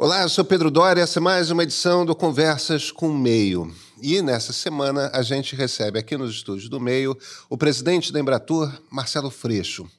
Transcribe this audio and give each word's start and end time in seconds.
Olá, 0.00 0.22
eu 0.22 0.28
sou 0.28 0.44
Pedro 0.44 0.70
Doria, 0.70 1.02
essa 1.02 1.18
é 1.18 1.20
mais 1.20 1.50
uma 1.50 1.64
edição 1.64 2.06
do 2.06 2.14
Conversas 2.14 2.92
com 2.92 3.08
o 3.08 3.18
Meio. 3.18 3.74
E 4.00 4.22
nessa 4.22 4.52
semana 4.52 5.10
a 5.12 5.22
gente 5.22 5.56
recebe 5.56 5.98
aqui 5.98 6.16
nos 6.16 6.36
estúdios 6.36 6.68
do 6.68 6.78
Meio 6.78 7.18
o 7.50 7.58
presidente 7.58 8.12
da 8.12 8.20
Embratur, 8.20 8.72
Marcelo 8.92 9.28
Freixo. 9.28 9.90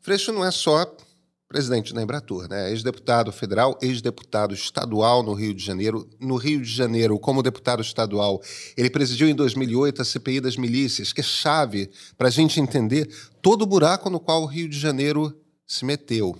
Freixo 0.00 0.32
não 0.32 0.44
é 0.44 0.50
só 0.50 0.84
presidente 1.46 1.94
da 1.94 2.02
Embratur, 2.02 2.48
né? 2.48 2.72
Ex-deputado 2.72 3.30
federal, 3.30 3.78
ex-deputado 3.80 4.52
estadual 4.52 5.22
no 5.22 5.32
Rio 5.32 5.54
de 5.54 5.64
Janeiro. 5.64 6.10
No 6.18 6.34
Rio 6.34 6.60
de 6.60 6.68
Janeiro, 6.68 7.16
como 7.16 7.40
deputado 7.40 7.82
estadual, 7.82 8.42
ele 8.76 8.90
presidiu 8.90 9.28
em 9.28 9.34
2008 9.36 10.02
a 10.02 10.04
CPI 10.04 10.40
das 10.40 10.56
milícias, 10.56 11.12
que 11.12 11.20
é 11.20 11.24
chave 11.24 11.88
para 12.18 12.26
a 12.26 12.32
gente 12.32 12.58
entender 12.58 13.08
todo 13.40 13.62
o 13.62 13.66
buraco 13.66 14.10
no 14.10 14.18
qual 14.18 14.42
o 14.42 14.46
Rio 14.46 14.68
de 14.68 14.76
Janeiro 14.76 15.32
se 15.64 15.84
meteu. 15.84 16.36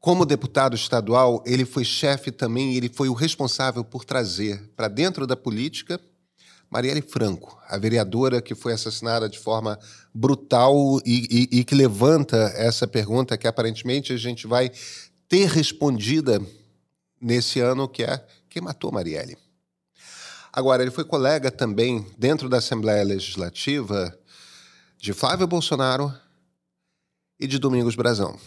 Como 0.00 0.24
deputado 0.24 0.76
estadual, 0.76 1.42
ele 1.44 1.64
foi 1.64 1.84
chefe 1.84 2.30
também, 2.30 2.74
ele 2.74 2.88
foi 2.88 3.08
o 3.08 3.14
responsável 3.14 3.82
por 3.82 4.04
trazer 4.04 4.70
para 4.76 4.86
dentro 4.86 5.26
da 5.26 5.36
política 5.36 6.00
Marielle 6.70 7.02
Franco, 7.02 7.58
a 7.66 7.78
vereadora 7.78 8.42
que 8.42 8.54
foi 8.54 8.74
assassinada 8.74 9.28
de 9.28 9.38
forma 9.38 9.78
brutal 10.12 11.00
e, 11.04 11.48
e, 11.50 11.58
e, 11.60 11.64
que 11.64 11.74
levanta 11.74 12.36
essa 12.54 12.86
pergunta 12.86 13.38
que 13.38 13.48
aparentemente 13.48 14.12
a 14.12 14.16
gente 14.18 14.46
vai 14.46 14.70
ter 15.28 15.48
respondida 15.48 16.40
nesse 17.20 17.58
ano, 17.58 17.88
que 17.88 18.04
é 18.04 18.24
quem 18.50 18.62
matou 18.62 18.92
Marielle. 18.92 19.36
Agora, 20.52 20.82
ele 20.82 20.90
foi 20.90 21.04
colega 21.04 21.50
também, 21.50 22.06
dentro 22.18 22.48
da 22.48 22.58
Assembleia 22.58 23.02
Legislativa, 23.02 24.16
de 24.98 25.12
Flávio 25.12 25.46
Bolsonaro 25.46 26.12
e 27.40 27.46
de 27.46 27.58
Domingos 27.58 27.94
Brazão. 27.94 28.38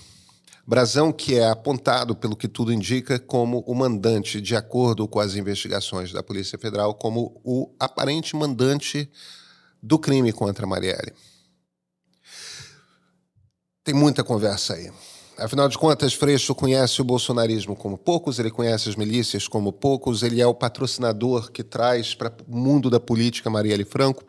Brazão, 0.65 1.11
que 1.11 1.35
é 1.35 1.47
apontado, 1.47 2.15
pelo 2.15 2.35
que 2.35 2.47
tudo 2.47 2.71
indica, 2.71 3.17
como 3.19 3.59
o 3.67 3.73
mandante, 3.73 4.39
de 4.39 4.55
acordo 4.55 5.07
com 5.07 5.19
as 5.19 5.35
investigações 5.35 6.11
da 6.11 6.21
Polícia 6.21 6.57
Federal, 6.57 6.93
como 6.93 7.41
o 7.43 7.73
aparente 7.79 8.35
mandante 8.35 9.09
do 9.81 9.97
crime 9.97 10.31
contra 10.31 10.67
Marielle. 10.67 11.13
Tem 13.83 13.95
muita 13.95 14.23
conversa 14.23 14.75
aí. 14.75 14.91
Afinal 15.37 15.67
de 15.67 15.75
contas, 15.75 16.13
Freixo 16.13 16.53
conhece 16.53 17.01
o 17.01 17.03
bolsonarismo 17.03 17.75
como 17.75 17.97
poucos, 17.97 18.37
ele 18.37 18.51
conhece 18.51 18.89
as 18.89 18.95
milícias 18.95 19.47
como 19.47 19.73
poucos, 19.73 20.21
ele 20.21 20.39
é 20.39 20.45
o 20.45 20.53
patrocinador 20.53 21.51
que 21.51 21.63
traz 21.63 22.13
para 22.13 22.31
o 22.47 22.55
mundo 22.55 22.91
da 22.91 22.99
política 22.99 23.49
Marielle 23.49 23.83
Franco. 23.83 24.23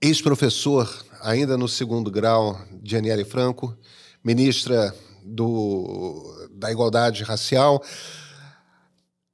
Ex-professor, 0.00 0.92
ainda 1.20 1.56
no 1.56 1.68
segundo 1.68 2.10
grau, 2.10 2.60
de 2.82 2.96
Aniele 2.96 3.24
Franco 3.24 3.78
ministra 4.22 4.94
do, 5.22 6.48
da 6.52 6.70
Igualdade 6.70 7.22
Racial. 7.22 7.82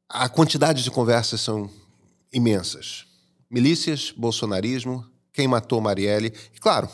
A 0.08 0.28
quantidade 0.28 0.83
de 0.83 0.91
conversas 0.91 1.41
são 1.41 1.70
imensas. 2.33 3.06
Milícias, 3.50 4.12
bolsonarismo, 4.16 5.05
quem 5.33 5.48
matou 5.48 5.81
Marielle 5.81 6.33
e, 6.55 6.59
claro, 6.59 6.89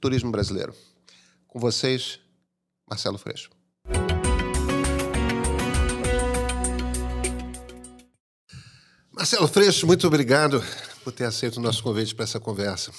turismo 0.00 0.30
brasileiro. 0.30 0.74
Com 1.46 1.58
vocês, 1.58 2.20
Marcelo 2.88 3.18
Freixo. 3.18 3.50
Marcelo 9.12 9.48
Freixo, 9.48 9.86
muito 9.86 10.06
obrigado 10.06 10.62
por 11.02 11.12
ter 11.12 11.24
aceito 11.24 11.56
o 11.56 11.60
nosso 11.60 11.82
convite 11.82 12.14
para 12.14 12.24
essa 12.24 12.38
conversa. 12.38 12.92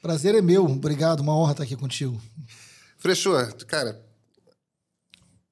Prazer 0.00 0.34
é 0.36 0.40
meu. 0.40 0.64
Obrigado, 0.64 1.20
uma 1.20 1.36
honra 1.36 1.52
estar 1.52 1.64
aqui 1.64 1.76
contigo. 1.76 2.20
Freixo, 2.98 3.30
cara, 3.68 4.04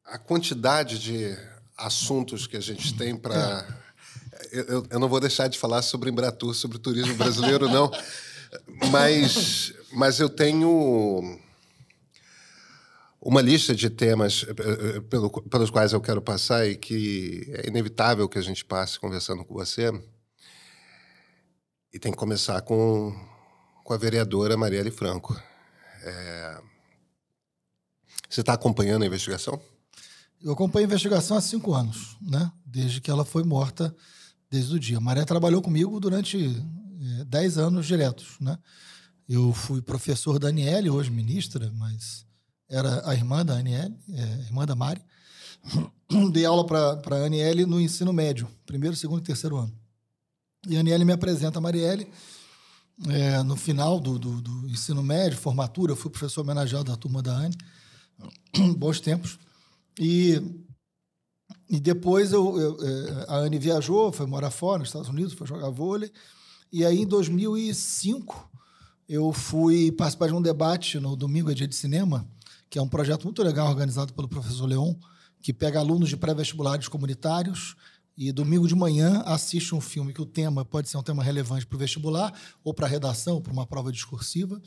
a 0.04 0.18
quantidade 0.18 0.98
de 0.98 1.36
assuntos 1.76 2.44
que 2.44 2.56
a 2.56 2.60
gente 2.60 2.96
tem 2.96 3.16
para. 3.16 3.66
Eu, 4.50 4.84
eu, 4.90 4.98
não 4.98 5.08
vou 5.08 5.20
deixar 5.20 5.46
de 5.48 5.56
falar 5.56 5.82
sobre 5.82 6.10
Embratur, 6.10 6.54
sobre 6.54 6.76
o 6.76 6.80
turismo 6.80 7.14
brasileiro, 7.14 7.68
não. 7.68 7.88
Mas, 8.90 9.72
mas 9.92 10.18
eu 10.18 10.28
tenho 10.28 11.38
uma 13.20 13.40
lista 13.40 13.74
de 13.74 13.90
temas 13.90 14.44
eh, 14.48 14.96
eh, 14.96 15.00
pelo, 15.02 15.30
pelos 15.30 15.70
quais 15.70 15.92
eu 15.92 16.00
quero 16.00 16.20
passar 16.20 16.66
e 16.66 16.76
que 16.76 17.48
é 17.54 17.68
inevitável 17.68 18.28
que 18.28 18.38
a 18.38 18.42
gente 18.42 18.64
passe 18.64 18.98
conversando 18.98 19.44
com 19.44 19.54
você. 19.54 19.92
E 21.92 21.98
tem 21.98 22.10
que 22.10 22.18
começar 22.18 22.60
com, 22.62 23.14
com 23.84 23.92
a 23.94 23.96
vereadora 23.96 24.56
Marielle 24.56 24.90
Franco. 24.90 25.40
É, 26.02 26.60
você 28.36 28.42
está 28.42 28.52
acompanhando 28.52 29.02
a 29.02 29.06
investigação? 29.06 29.58
Eu 30.42 30.52
acompanho 30.52 30.84
a 30.84 30.88
investigação 30.88 31.38
há 31.38 31.40
cinco 31.40 31.72
anos, 31.72 32.16
né? 32.20 32.52
Desde 32.66 33.00
que 33.00 33.10
ela 33.10 33.24
foi 33.24 33.42
morta, 33.42 33.96
desde 34.50 34.74
o 34.74 34.78
dia. 34.78 34.98
A 34.98 35.00
Maria 35.00 35.24
trabalhou 35.24 35.62
comigo 35.62 35.98
durante 35.98 36.62
é, 37.18 37.24
dez 37.24 37.56
anos 37.56 37.86
diretos, 37.86 38.36
né? 38.38 38.58
Eu 39.26 39.54
fui 39.54 39.80
professor 39.80 40.38
da 40.38 40.48
Aniele, 40.48 40.90
hoje 40.90 41.10
ministra, 41.10 41.72
mas 41.74 42.26
era 42.68 43.08
a 43.08 43.14
irmã 43.14 43.44
da 43.44 43.54
Aniele, 43.54 43.96
é, 44.12 44.22
irmã 44.44 44.66
da 44.66 44.74
Mari. 44.74 45.00
Dei 46.30 46.44
aula 46.44 46.66
para 46.66 47.16
a 47.16 47.24
Aniele 47.24 47.64
no 47.64 47.80
ensino 47.80 48.12
médio, 48.12 48.46
primeiro, 48.66 48.94
segundo 48.94 49.20
e 49.20 49.24
terceiro 49.24 49.56
ano. 49.56 49.72
E 50.68 50.76
a 50.76 50.80
Aniele 50.80 51.06
me 51.06 51.12
apresenta 51.12 51.58
a 51.58 51.62
Marielle. 51.62 52.06
É, 53.08 53.42
no 53.42 53.56
final 53.56 53.98
do, 53.98 54.18
do, 54.18 54.42
do, 54.42 54.68
ensino 54.68 55.02
médio, 55.02 55.38
formatura, 55.38 55.92
eu 55.92 55.96
fui 55.96 56.10
professor 56.10 56.42
homenageado 56.42 56.84
da 56.84 56.96
turma 56.96 57.22
da 57.22 57.32
Anne. 57.32 57.56
bons 58.76 59.00
tempos. 59.00 59.38
E, 59.98 60.40
e 61.68 61.80
depois 61.80 62.32
eu, 62.32 62.58
eu, 62.58 62.78
é, 62.80 63.26
a 63.28 63.36
Anne 63.36 63.58
viajou, 63.58 64.12
foi 64.12 64.26
morar 64.26 64.50
fora, 64.50 64.80
nos 64.80 64.88
Estados 64.88 65.08
Unidos, 65.08 65.34
foi 65.34 65.46
jogar 65.46 65.70
vôlei. 65.70 66.10
E 66.72 66.84
aí, 66.84 67.00
em 67.00 67.06
2005, 67.06 68.50
eu 69.08 69.32
fui 69.32 69.92
participar 69.92 70.28
de 70.28 70.34
um 70.34 70.42
debate 70.42 70.98
no 70.98 71.16
Domingo 71.16 71.50
é 71.50 71.54
Dia 71.54 71.68
de 71.68 71.76
Cinema, 71.76 72.28
que 72.68 72.78
é 72.78 72.82
um 72.82 72.88
projeto 72.88 73.24
muito 73.24 73.42
legal 73.42 73.68
organizado 73.68 74.12
pelo 74.12 74.28
professor 74.28 74.66
Leon, 74.66 74.94
que 75.40 75.52
pega 75.52 75.78
alunos 75.78 76.08
de 76.08 76.16
pré-vestibulares 76.16 76.88
comunitários 76.88 77.76
e 78.16 78.32
domingo 78.32 78.66
de 78.66 78.74
manhã 78.74 79.22
assiste 79.26 79.74
um 79.74 79.80
filme 79.80 80.12
que 80.12 80.22
o 80.22 80.26
tema 80.26 80.64
pode 80.64 80.88
ser 80.88 80.96
um 80.96 81.02
tema 81.02 81.22
relevante 81.22 81.66
para 81.66 81.76
o 81.76 81.78
vestibular, 81.78 82.32
ou 82.64 82.72
para 82.72 82.86
a 82.86 82.88
redação, 82.88 83.42
para 83.42 83.52
uma 83.52 83.66
prova 83.66 83.92
discursiva, 83.92 84.60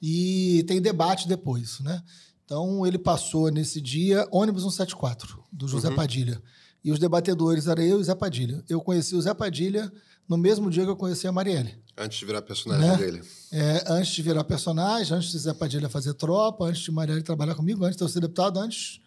e 0.00 0.64
tem 0.66 0.80
debate 0.80 1.28
depois, 1.28 1.80
né? 1.80 2.02
Então, 2.48 2.86
ele 2.86 2.96
passou 2.96 3.50
nesse 3.50 3.78
dia 3.78 4.26
ônibus 4.32 4.62
174, 4.62 5.44
do 5.52 5.68
José 5.68 5.90
uhum. 5.90 5.94
Padilha. 5.94 6.42
E 6.82 6.90
os 6.90 6.98
debatedores 6.98 7.66
eram 7.66 7.82
eu 7.82 8.00
e 8.00 8.04
Zé 8.04 8.14
Padilha. 8.14 8.64
Eu 8.66 8.80
conheci 8.80 9.14
o 9.14 9.20
Zé 9.20 9.34
Padilha 9.34 9.92
no 10.26 10.38
mesmo 10.38 10.70
dia 10.70 10.82
que 10.82 10.88
eu 10.88 10.96
conheci 10.96 11.26
a 11.26 11.32
Marielle. 11.32 11.76
Antes 11.94 12.18
de 12.18 12.24
virar 12.24 12.40
personagem 12.40 12.88
né? 12.88 12.96
dele. 12.96 13.22
É, 13.52 13.84
antes 13.88 14.14
de 14.14 14.22
virar 14.22 14.44
personagem, 14.44 15.14
antes 15.14 15.30
de 15.30 15.38
Zé 15.40 15.52
Padilha 15.52 15.90
fazer 15.90 16.14
tropa, 16.14 16.64
antes 16.64 16.80
de 16.80 16.90
Marielle 16.90 17.22
trabalhar 17.22 17.54
comigo, 17.54 17.84
antes 17.84 17.98
de 17.98 18.02
eu 18.02 18.08
ser 18.08 18.20
deputado, 18.20 18.58
antes 18.58 18.98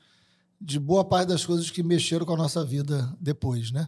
de 0.62 0.79
boa 0.79 1.03
parte 1.03 1.29
das 1.29 1.44
coisas 1.44 1.72
que 1.72 1.81
mexeram 1.81 2.28
com 2.28 2.34
a 2.34 2.38
nossa 2.38 2.63
vida 2.63 3.12
depois, 3.19 3.72
né? 3.72 3.88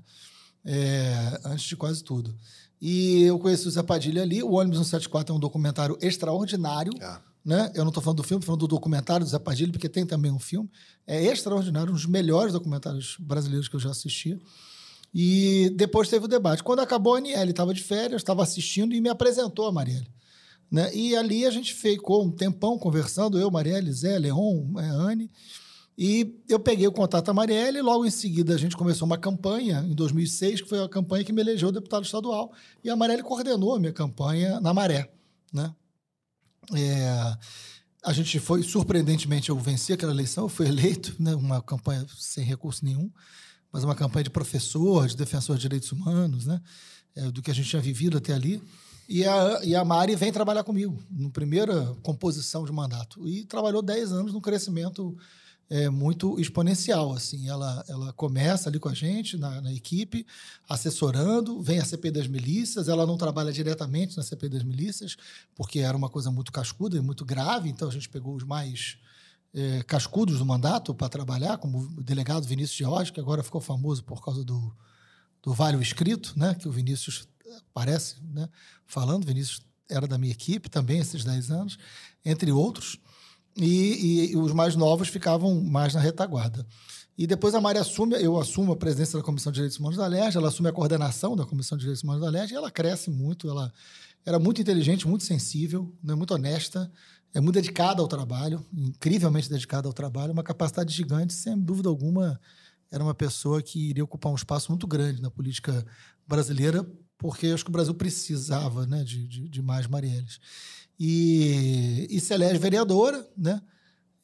É, 0.66 1.40
antes 1.46 1.66
de 1.66 1.76
quase 1.76 2.04
tudo. 2.04 2.36
E 2.82 3.22
eu 3.22 3.38
conheci 3.38 3.68
o 3.68 3.72
Zé 3.72 3.84
Padilha 3.84 4.24
ali. 4.24 4.42
O 4.42 4.54
ônibus 4.54 4.80
174 4.80 5.32
é 5.32 5.38
um 5.38 5.40
documentário 5.40 5.96
extraordinário. 6.02 6.92
Ah 7.00 7.22
né? 7.46 7.72
Eu 7.76 7.84
não 7.84 7.90
estou 7.90 8.02
falando 8.02 8.18
do 8.18 8.24
filme, 8.24 8.40
estou 8.40 8.56
falando 8.56 8.62
do 8.62 8.68
documentário 8.68 9.26
do 9.26 9.30
Zé 9.30 9.38
Padilha, 9.38 9.72
porque 9.72 9.90
tem 9.90 10.06
também 10.06 10.32
um 10.32 10.40
filme. 10.40 10.70
É 11.06 11.22
extraordinário, 11.24 11.92
um 11.92 11.96
dos 11.96 12.06
melhores 12.06 12.54
documentários 12.54 13.18
brasileiros 13.20 13.68
que 13.68 13.76
eu 13.76 13.80
já 13.80 13.92
assisti. 13.92 14.40
E 15.14 15.72
depois 15.76 16.10
teve 16.10 16.26
o 16.26 16.28
debate. 16.28 16.64
Quando 16.64 16.80
acabou, 16.80 17.16
a 17.16 17.18
Aniele 17.18 17.52
estava 17.52 17.74
de 17.74 17.84
férias, 17.84 18.22
estava 18.22 18.42
assistindo 18.42 18.96
e 18.96 19.02
me 19.02 19.10
apresentou 19.10 19.68
a 19.68 19.72
Marielle. 19.72 20.08
Né? 20.72 20.90
E 20.96 21.16
ali 21.16 21.46
a 21.46 21.52
gente 21.52 21.74
ficou 21.74 22.26
um 22.26 22.32
tempão 22.32 22.80
conversando, 22.80 23.38
eu, 23.38 23.52
Marielle, 23.52 23.92
Zé, 23.92 24.18
Leon, 24.18 24.64
é, 24.80 24.88
Anne. 24.88 25.30
E 25.96 26.42
eu 26.50 26.60
peguei 26.60 26.88
o 26.88 26.92
contato 26.92 27.26
da 27.26 27.34
Marielle 27.34 27.78
e 27.78 27.82
logo 27.82 28.04
em 28.06 28.10
seguida 28.10 28.56
a 28.56 28.58
gente 28.58 28.76
começou 28.76 29.06
uma 29.06 29.18
campanha, 29.18 29.86
em 29.88 29.94
2006, 29.94 30.62
que 30.62 30.70
foi 30.70 30.84
a 30.84 30.90
campanha 30.90 31.24
que 31.24 31.32
me 31.32 31.42
elegeu 31.42 31.72
deputado 31.72 32.06
estadual. 32.06 32.52
E 32.84 32.90
a 32.90 32.96
Marielle 32.96 33.22
coordenou 33.22 33.76
a 33.76 33.80
minha 33.80 33.94
campanha 33.94 34.60
na 34.60 34.74
Maré. 34.74 35.12
Né? 35.54 35.72
É, 36.76 37.38
a 38.04 38.14
gente 38.14 38.40
foi, 38.40 38.62
surpreendentemente, 38.64 39.50
eu 39.50 39.58
venci 39.58 39.94
aquela 39.94 40.12
eleição, 40.12 40.46
eu 40.46 40.50
fui 40.50 40.68
eleito, 40.68 41.16
né, 41.20 41.34
uma 41.36 41.62
campanha 41.62 42.06
sem 42.18 42.44
recurso 42.44 42.84
nenhum, 42.84 43.10
mas 43.72 43.84
uma 43.84 43.96
campanha 43.96 44.26
de 44.26 44.30
professor, 44.30 45.08
de 45.08 45.16
defensor 45.16 45.56
de 45.56 45.62
direitos 45.64 45.92
humanos, 45.92 46.46
né, 46.46 46.62
é, 47.16 47.32
do 47.32 47.42
que 47.42 47.52
a 47.52 47.54
gente 47.54 47.70
tinha 47.70 47.82
vivido 47.82 48.18
até 48.18 48.34
ali. 48.34 48.62
E 49.08 49.26
a, 49.26 49.60
e 49.64 49.76
a 49.76 49.84
Mari 49.84 50.16
vem 50.16 50.32
trabalhar 50.32 50.64
comigo, 50.64 51.02
na 51.12 51.30
primeira 51.30 51.94
composição 52.02 52.64
de 52.64 52.72
mandato. 52.72 53.28
E 53.28 53.46
trabalhou 53.46 53.82
10 53.82 54.14
anos 54.14 54.34
no 54.34 54.42
crescimento 54.42 55.18
é, 55.70 55.90
muito 55.90 56.40
exponencial. 56.40 57.14
Assim, 57.14 57.48
ela, 57.48 57.84
ela 57.88 58.14
começa 58.14 58.70
ali 58.70 58.80
com 58.80 58.90
a 58.90 58.94
gente 58.94 59.38
na, 59.38 59.62
na, 59.62 59.74
equipe, 59.74 60.26
assessorando, 60.68 61.62
vem 61.62 61.80
a 61.80 61.86
CP 61.86 62.12
das 62.12 62.28
milícias. 62.28 62.88
Ela 62.88 63.06
não 63.06 63.18
trabalha 63.18 63.52
diretamente 63.52 64.18
na 64.18 64.24
CP 64.24 64.50
das 64.50 64.64
milícias, 64.64 65.16
porque 65.56 65.80
era 65.80 65.98
uma 65.98 66.10
coisa 66.10 66.32
muito 66.32 66.52
cascuda 66.52 66.98
e 66.98 67.02
muito 67.02 67.26
grave. 67.26 67.70
Então 67.70 67.88
a 67.88 67.92
gente 67.92 68.10
pegou 68.10 68.36
os 68.36 68.44
mais 68.44 68.98
é, 69.54 69.84
cascudos 69.84 70.40
do 70.40 70.46
mandato 70.46 70.94
para 70.94 71.10
trabalhar, 71.10 71.58
como 71.58 71.80
o 71.80 72.04
delegado 72.04 72.48
Vinícius 72.48 72.78
George, 72.78 73.12
que 73.12 73.20
agora 73.20 73.44
ficou 73.44 73.62
famoso 73.62 74.04
por 74.04 74.24
causa 74.24 74.44
do, 74.44 74.76
do 75.42 75.54
Vale 75.54 75.82
Escrito, 75.82 76.34
né, 76.36 76.56
que 76.56 76.68
o 76.68 76.72
Vinícius 76.72 77.28
aparece 77.70 78.16
né, 78.34 78.50
falando. 78.86 79.26
Vinícius 79.26 79.62
era 79.90 80.08
da 80.08 80.18
minha 80.18 80.32
equipe 80.32 80.70
também 80.70 81.00
esses 81.00 81.24
10 81.24 81.52
anos, 81.52 81.78
entre 82.26 82.52
outros. 82.52 82.98
E, 83.56 84.32
e, 84.32 84.38
os 84.38 84.52
mais 84.52 84.76
novos 84.76 85.08
ficavam 85.08 85.62
mais 85.62 85.94
na 85.94 86.00
retaguarda. 86.00 86.66
E 87.16 87.28
depois 87.28 87.54
a 87.54 87.62
Mari 87.62 87.78
assume, 87.78 88.16
eu 88.16 88.40
assumo 88.40 88.72
a 88.72 88.76
presidência 88.76 89.20
da 89.20 89.24
Comissão 89.24 89.52
de 89.52 89.58
Direitos 89.58 89.78
Humanos 89.78 89.98
da 89.98 90.08
LERJ, 90.08 90.38
ela 90.38 90.48
assume 90.48 90.70
a 90.70 90.72
coordenação 90.72 91.36
da 91.36 91.46
Comissão 91.46 91.78
de 91.78 91.84
Direitos 91.84 92.04
Humanos 92.04 92.22
da 92.22 92.30
LERJ 92.30 92.54
e 92.54 92.58
ela 92.58 92.72
cresce 92.72 93.12
muito, 93.12 93.48
ela 93.48 93.72
era 94.26 94.40
muito 94.40 94.60
inteligente, 94.60 95.08
muito 95.08 95.24
sensível, 95.24 95.94
né, 96.04 96.16
muito 96.16 96.34
honesta, 96.34 96.92
é 97.34 97.40
muito 97.40 97.56
dedicada 97.56 98.02
ao 98.02 98.08
trabalho, 98.08 98.66
incrivelmente 98.74 99.50
dedicada 99.50 99.88
ao 99.88 99.94
trabalho, 99.94 100.34
uma 100.34 100.44
capacidade 100.44 100.94
gigante, 100.94 101.34
sem 101.34 101.60
dúvida 101.60 101.90
alguma, 101.90 102.40
era 102.92 103.04
uma 103.04 103.14
pessoa 103.14 103.62
que 103.62 103.90
iria 103.90 104.04
ocupar 104.04 104.32
um 104.32 104.36
espaço 104.36 104.72
muito 104.72 104.88
grande 104.88 105.22
na 105.22 105.30
política 105.30 105.86
brasileira, 106.28 106.88
porque 107.18 107.48
acho 107.48 107.64
que 107.64 107.70
o 107.70 107.74
Brasil 107.74 107.94
precisava 107.94 108.86
né, 108.86 109.04
de, 109.04 109.28
de, 109.28 109.50
de 109.50 109.62
mais 109.62 109.88
Marielles. 109.88 110.40
E, 111.00 112.08
e 112.10 112.20
se 112.20 112.34
elege 112.34 112.60
vereadora, 112.60 113.28
né? 113.38 113.62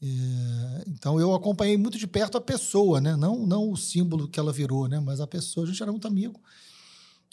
É, 0.02 0.84
então 0.88 1.20
eu 1.20 1.34
acompanhei 1.34 1.76
muito 1.76 1.98
de 1.98 2.08
perto 2.08 2.38
a 2.38 2.42
pessoa, 2.42 3.02
né? 3.02 3.16
Não, 3.16 3.46
não 3.46 3.72
o 3.72 3.78
símbolo 3.78 4.28
que 4.28 4.40
ela 4.40 4.54
virou, 4.54 4.88
né? 4.88 5.00
Mas 5.00 5.20
a 5.20 5.28
pessoa, 5.28 5.66
a 5.66 5.68
gente 5.70 5.82
era 5.82 5.92
muito 5.92 6.08
amigo. 6.08 6.40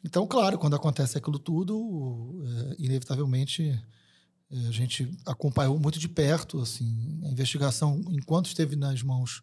Então, 0.04 0.26
claro, 0.26 0.58
quando 0.58 0.76
acontece 0.76 1.16
aquilo 1.16 1.38
tudo, 1.38 2.42
é, 2.44 2.76
inevitavelmente 2.78 3.70
é, 4.50 4.68
a 4.68 4.70
gente 4.70 5.10
acompanhou 5.24 5.78
muito 5.78 5.98
de 5.98 6.08
perto, 6.08 6.60
assim, 6.60 7.20
a 7.24 7.28
investigação, 7.28 8.02
enquanto 8.10 8.46
esteve 8.46 8.76
nas 8.76 9.02
mãos 9.02 9.42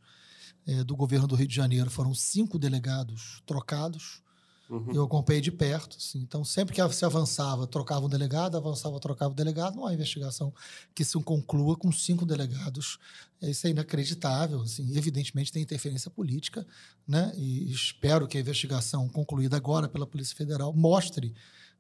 é, 0.66 0.84
do 0.84 0.96
governo 0.96 1.28
do 1.28 1.36
Rio 1.36 1.48
de 1.48 1.56
Janeiro, 1.56 1.90
foram 1.90 2.14
cinco 2.14 2.58
delegados 2.58 3.42
trocados. 3.46 4.22
Uhum. 4.70 4.92
Eu 4.94 5.04
acompanhei 5.04 5.42
de 5.42 5.52
perto. 5.52 5.98
Assim. 5.98 6.20
Então, 6.20 6.44
sempre 6.44 6.74
que 6.74 6.94
se 6.94 7.06
avançava, 7.06 7.68
trocava 7.68 8.06
um 8.06 8.10
delegado, 8.10 8.58
avançava, 8.58 9.00
trocava 9.00 9.30
o 9.30 9.34
um 9.34 9.36
delegado. 9.36 9.76
Não 9.76 9.86
há 9.86 9.94
investigação 9.94 10.54
que 10.96 11.04
se 11.04 11.20
conclua 11.22 11.76
com 11.76 11.92
cinco 11.92 12.26
delegados. 12.26 12.98
Isso 13.42 13.68
é 13.68 13.72
inacreditável. 13.72 14.62
Assim. 14.62 14.96
Evidentemente, 14.96 15.52
tem 15.52 15.62
interferência 15.62 16.10
política. 16.10 16.66
Né? 17.08 17.34
E 17.36 17.72
espero 17.72 18.28
que 18.28 18.38
a 18.38 18.42
investigação 18.42 19.08
concluída 19.10 19.58
agora 19.58 19.88
pela 19.88 20.08
Polícia 20.08 20.36
Federal 20.36 20.74
mostre 20.74 21.34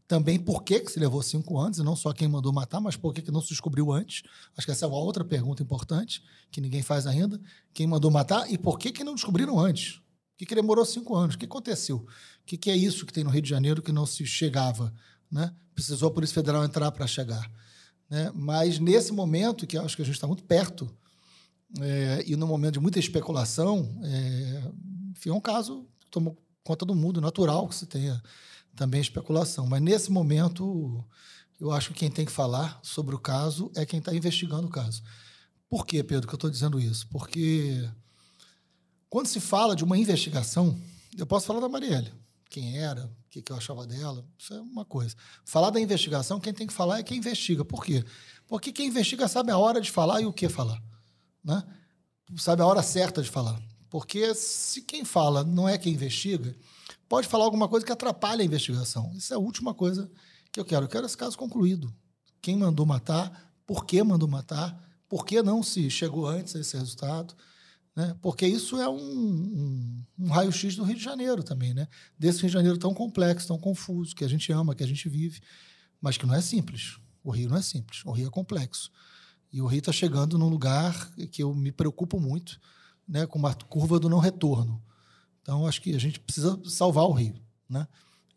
também 0.08 0.38
por 0.38 0.64
que, 0.64 0.80
que 0.82 0.92
se 0.92 1.00
levou 1.00 1.24
cinco 1.24 1.58
anos, 1.58 1.78
e 1.80 1.84
não 1.84 1.96
só 1.96 2.12
quem 2.12 2.28
mandou 2.28 2.52
matar, 2.52 2.82
mas 2.82 2.96
por 2.96 3.14
que, 3.14 3.22
que 3.22 3.32
não 3.32 3.42
se 3.42 3.50
descobriu 3.50 3.92
antes. 3.92 4.24
Acho 4.56 4.68
que 4.68 4.72
essa 4.72 4.86
é 4.86 4.88
uma 4.88 4.98
outra 4.98 5.24
pergunta 5.24 5.64
importante, 5.64 6.22
que 6.52 6.60
ninguém 6.60 6.84
faz 6.84 7.08
ainda. 7.08 7.40
Quem 7.74 7.88
mandou 7.88 8.12
matar 8.12 8.52
e 8.52 8.58
por 8.58 8.78
que, 8.78 8.92
que 8.92 9.04
não 9.04 9.16
descobriram 9.16 9.58
antes? 9.60 10.03
Que, 10.44 10.48
que 10.48 10.56
demorou 10.56 10.86
cinco 10.86 11.16
anos? 11.16 11.36
O 11.36 11.38
que 11.38 11.46
aconteceu? 11.46 11.98
O 11.98 12.08
que, 12.46 12.58
que 12.58 12.70
é 12.70 12.76
isso 12.76 13.06
que 13.06 13.14
tem 13.14 13.24
no 13.24 13.30
Rio 13.30 13.42
de 13.42 13.50
Janeiro 13.50 13.82
que 13.82 13.94
não 13.94 14.06
se 14.06 14.26
chegava? 14.26 14.94
Né? 15.32 15.54
Precisou 15.74 16.10
a 16.10 16.12
Polícia 16.12 16.34
Federal 16.34 16.66
entrar 16.66 16.92
para 16.92 17.08
chegar. 17.08 17.50
Né? 18.10 18.30
Mas 18.36 18.78
nesse 18.78 19.14
momento, 19.14 19.66
que 19.66 19.78
acho 19.78 19.96
que 19.96 20.02
a 20.02 20.06
gente 20.06 20.16
está 20.16 20.28
muito 20.28 20.44
perto, 20.44 20.94
é, 21.80 22.24
e 22.28 22.36
no 22.36 22.46
momento 22.46 22.74
de 22.74 22.80
muita 22.82 23.00
especulação, 23.00 23.98
é, 24.04 24.72
enfim, 25.12 25.30
é 25.30 25.34
um 25.34 25.40
caso 25.40 25.88
que 26.00 26.08
tomou 26.12 26.38
conta 26.62 26.86
do 26.86 26.94
mundo, 26.94 27.22
natural 27.22 27.68
que 27.68 27.76
se 27.76 27.86
tenha 27.86 28.22
também 28.76 29.00
especulação. 29.00 29.66
Mas 29.66 29.82
nesse 29.82 30.12
momento, 30.12 31.06
eu 31.60 31.72
acho 31.72 31.90
que 31.90 32.00
quem 32.00 32.12
tem 32.12 32.26
que 32.26 32.32
falar 32.32 32.80
sobre 32.84 33.16
o 33.16 33.20
caso 33.20 33.72
é 33.76 33.86
quem 33.86 34.00
está 34.00 34.14
investigando 34.14 34.68
o 34.68 34.72
caso. 34.72 35.04
Por 35.70 35.86
quê, 35.86 36.04
Pedro, 36.04 36.28
que 36.28 36.34
eu 36.34 36.38
estou 36.38 36.50
dizendo 36.50 36.80
isso? 36.80 37.08
Porque 37.08 37.90
quando 39.14 39.28
se 39.28 39.40
fala 39.40 39.76
de 39.76 39.84
uma 39.84 39.96
investigação, 39.96 40.76
eu 41.16 41.28
posso 41.28 41.46
falar 41.46 41.60
da 41.60 41.70
Marielle. 41.70 42.12
Quem 42.50 42.80
era, 42.80 43.06
o 43.06 43.30
que, 43.30 43.44
que 43.44 43.52
eu 43.52 43.56
achava 43.56 43.86
dela, 43.86 44.26
isso 44.40 44.56
é 44.56 44.60
uma 44.60 44.84
coisa. 44.84 45.16
Falar 45.46 45.70
da 45.70 45.80
investigação, 45.80 46.40
quem 46.40 46.52
tem 46.52 46.66
que 46.66 46.74
falar 46.74 46.98
é 46.98 47.04
quem 47.04 47.20
investiga. 47.20 47.64
Por 47.64 47.86
quê? 47.86 48.04
Porque 48.48 48.72
quem 48.72 48.88
investiga 48.88 49.28
sabe 49.28 49.52
a 49.52 49.58
hora 49.60 49.80
de 49.80 49.92
falar 49.92 50.20
e 50.22 50.26
o 50.26 50.34
que 50.34 50.50
falar. 50.50 50.82
Né? 51.44 51.64
Sabe 52.38 52.64
a 52.64 52.66
hora 52.66 52.82
certa 52.82 53.22
de 53.22 53.30
falar. 53.30 53.62
Porque 53.88 54.34
se 54.34 54.82
quem 54.82 55.06
fala 55.06 55.44
não 55.44 55.70
é 55.70 55.78
quem 55.78 55.94
investiga, 55.94 56.56
pode 57.08 57.28
falar 57.28 57.46
alguma 57.46 57.70
coisa 57.70 57.86
que 57.86 57.92
atrapalhe 57.92 58.42
a 58.42 58.46
investigação. 58.46 59.12
Isso 59.14 59.32
é 59.32 59.36
a 59.36 59.40
última 59.40 59.76
coisa 59.76 60.10
que 60.52 60.60
eu 60.60 60.66
quero. 60.66 60.86
Eu 60.86 60.90
quero 60.90 61.06
esse 61.06 61.16
caso 61.16 61.38
concluído. 61.38 61.94
Quem 62.42 62.58
mandou 62.58 62.84
matar, 62.84 63.54
por 63.68 63.86
que 63.86 64.02
mandou 64.02 64.28
matar, 64.28 64.76
por 65.08 65.24
que 65.24 65.44
não 65.44 65.62
se 65.62 65.88
chegou 65.92 66.26
antes 66.26 66.56
a 66.56 66.60
esse 66.60 66.76
resultado. 66.76 67.36
Né? 67.96 68.16
Porque 68.22 68.46
isso 68.48 68.80
é 68.80 68.90
um, 68.90 68.96
um, 68.98 70.06
um 70.20 70.28
raio-x 70.30 70.76
do 70.76 70.84
Rio 70.84 70.96
de 70.96 71.04
Janeiro 71.04 71.44
também, 71.44 71.74
né? 71.74 71.88
Desse 72.18 72.40
Rio 72.40 72.48
de 72.48 72.54
Janeiro 72.54 72.78
tão 72.78 72.94
complexo, 72.94 73.48
tão 73.48 73.58
confuso, 73.58 74.16
que 74.16 74.24
a 74.24 74.28
gente 74.28 74.52
ama, 74.52 74.74
que 74.74 74.84
a 74.84 74.88
gente 74.88 75.08
vive, 75.08 75.42
mas 76.02 76.18
que 76.18 76.26
não 76.26 76.34
é 76.34 76.42
simples. 76.42 76.98
O 77.24 77.32
Rio 77.32 77.50
não 77.50 77.58
é 77.58 77.62
simples, 77.62 78.04
o 78.04 78.12
Rio 78.12 78.28
é 78.28 78.32
complexo. 78.32 78.92
E 79.52 79.62
o 79.62 79.68
Rio 79.68 79.80
está 79.80 79.92
chegando 79.92 80.38
num 80.38 80.50
lugar 80.50 81.12
que 81.32 81.44
eu 81.44 81.54
me 81.54 81.72
preocupo 81.72 82.20
muito, 82.20 82.60
né, 83.08 83.28
com 83.28 83.38
uma 83.38 83.54
curva 83.54 84.00
do 84.00 84.10
não 84.10 84.18
retorno. 84.18 84.82
Então, 85.42 85.68
acho 85.68 85.82
que 85.82 85.94
a 85.94 86.00
gente 86.00 86.20
precisa 86.20 86.60
salvar 86.66 87.06
o 87.06 87.12
Rio. 87.12 87.36
Né? 87.70 87.88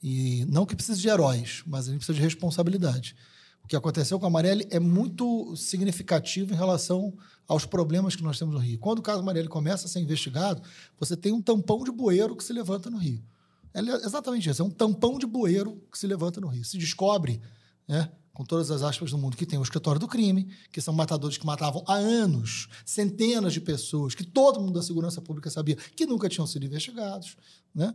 E 0.03 0.45
não 0.47 0.67
que 0.67 0.77
precise 0.77 1.01
de 1.01 1.09
heróis, 1.09 1.63
mas 1.67 1.89
a 1.89 1.91
gente 1.91 1.99
precisa 1.99 2.17
de 2.17 2.23
responsabilidade. 2.23 3.17
O 3.65 3.69
que 3.69 3.75
aconteceu 3.75 4.21
com 4.21 4.27
a 4.27 4.31
Marielle 4.31 4.67
é 4.71 4.79
muito 4.79 5.57
significativo 5.57 6.53
em 6.53 6.57
relação 6.57 7.17
aos 7.47 7.65
problemas 7.65 8.17
que 8.17 8.23
nós 8.23 8.39
temos 8.39 8.55
no 8.55 8.61
Rio. 8.61 8.79
Quando 8.79 8.99
o 8.99 9.03
caso 9.03 9.23
Marielle 9.23 9.49
começa 9.49 9.87
a 9.87 9.89
ser 9.89 10.01
investigado, 10.01 10.63
você 10.99 11.17
tem 11.17 11.33
um 11.33 11.41
tampão 11.41 11.85
de 11.85 11.91
bueiro 11.91 12.37
que 12.37 12.45
se 12.45 12.53
levanta 12.53 12.91
no 12.91 12.99
Rio. 12.99 13.23
É 13.73 13.81
exatamente 13.81 14.49
isso, 14.49 14.63
é 14.63 14.65
um 14.65 14.71
tampão 14.71 15.19
de 15.19 15.27
bueiro 15.27 15.83
que 15.93 15.99
se 15.99 16.07
levanta 16.07 16.41
no 16.41 16.49
Rio. 16.49 16.65
Se 16.65 16.79
descobre 16.79 17.41
né, 17.87 18.11
com 18.33 18.45
todas 18.45 18.71
as 18.71 18.83
aspas 18.83 19.11
do 19.11 19.19
mundo, 19.19 19.37
que 19.37 19.47
tem 19.47 19.59
o 19.59 19.63
escritório 19.63 20.01
do 20.01 20.09
crime, 20.09 20.49
que 20.73 20.81
são 20.81 20.93
matadores 20.93 21.37
que 21.39 21.47
matavam 21.47 21.85
há 21.87 21.95
anos 21.95 22.69
centenas 22.85 23.53
de 23.53 23.61
pessoas, 23.61 24.15
que 24.15 24.25
todo 24.25 24.61
mundo 24.61 24.73
da 24.73 24.83
segurança 24.83 25.21
pública 25.21 25.51
sabia 25.51 25.77
que 25.77 26.07
nunca 26.07 26.29
tinham 26.29 26.47
sido 26.47 26.67
investigados. 26.67 27.37
Né? 27.75 27.95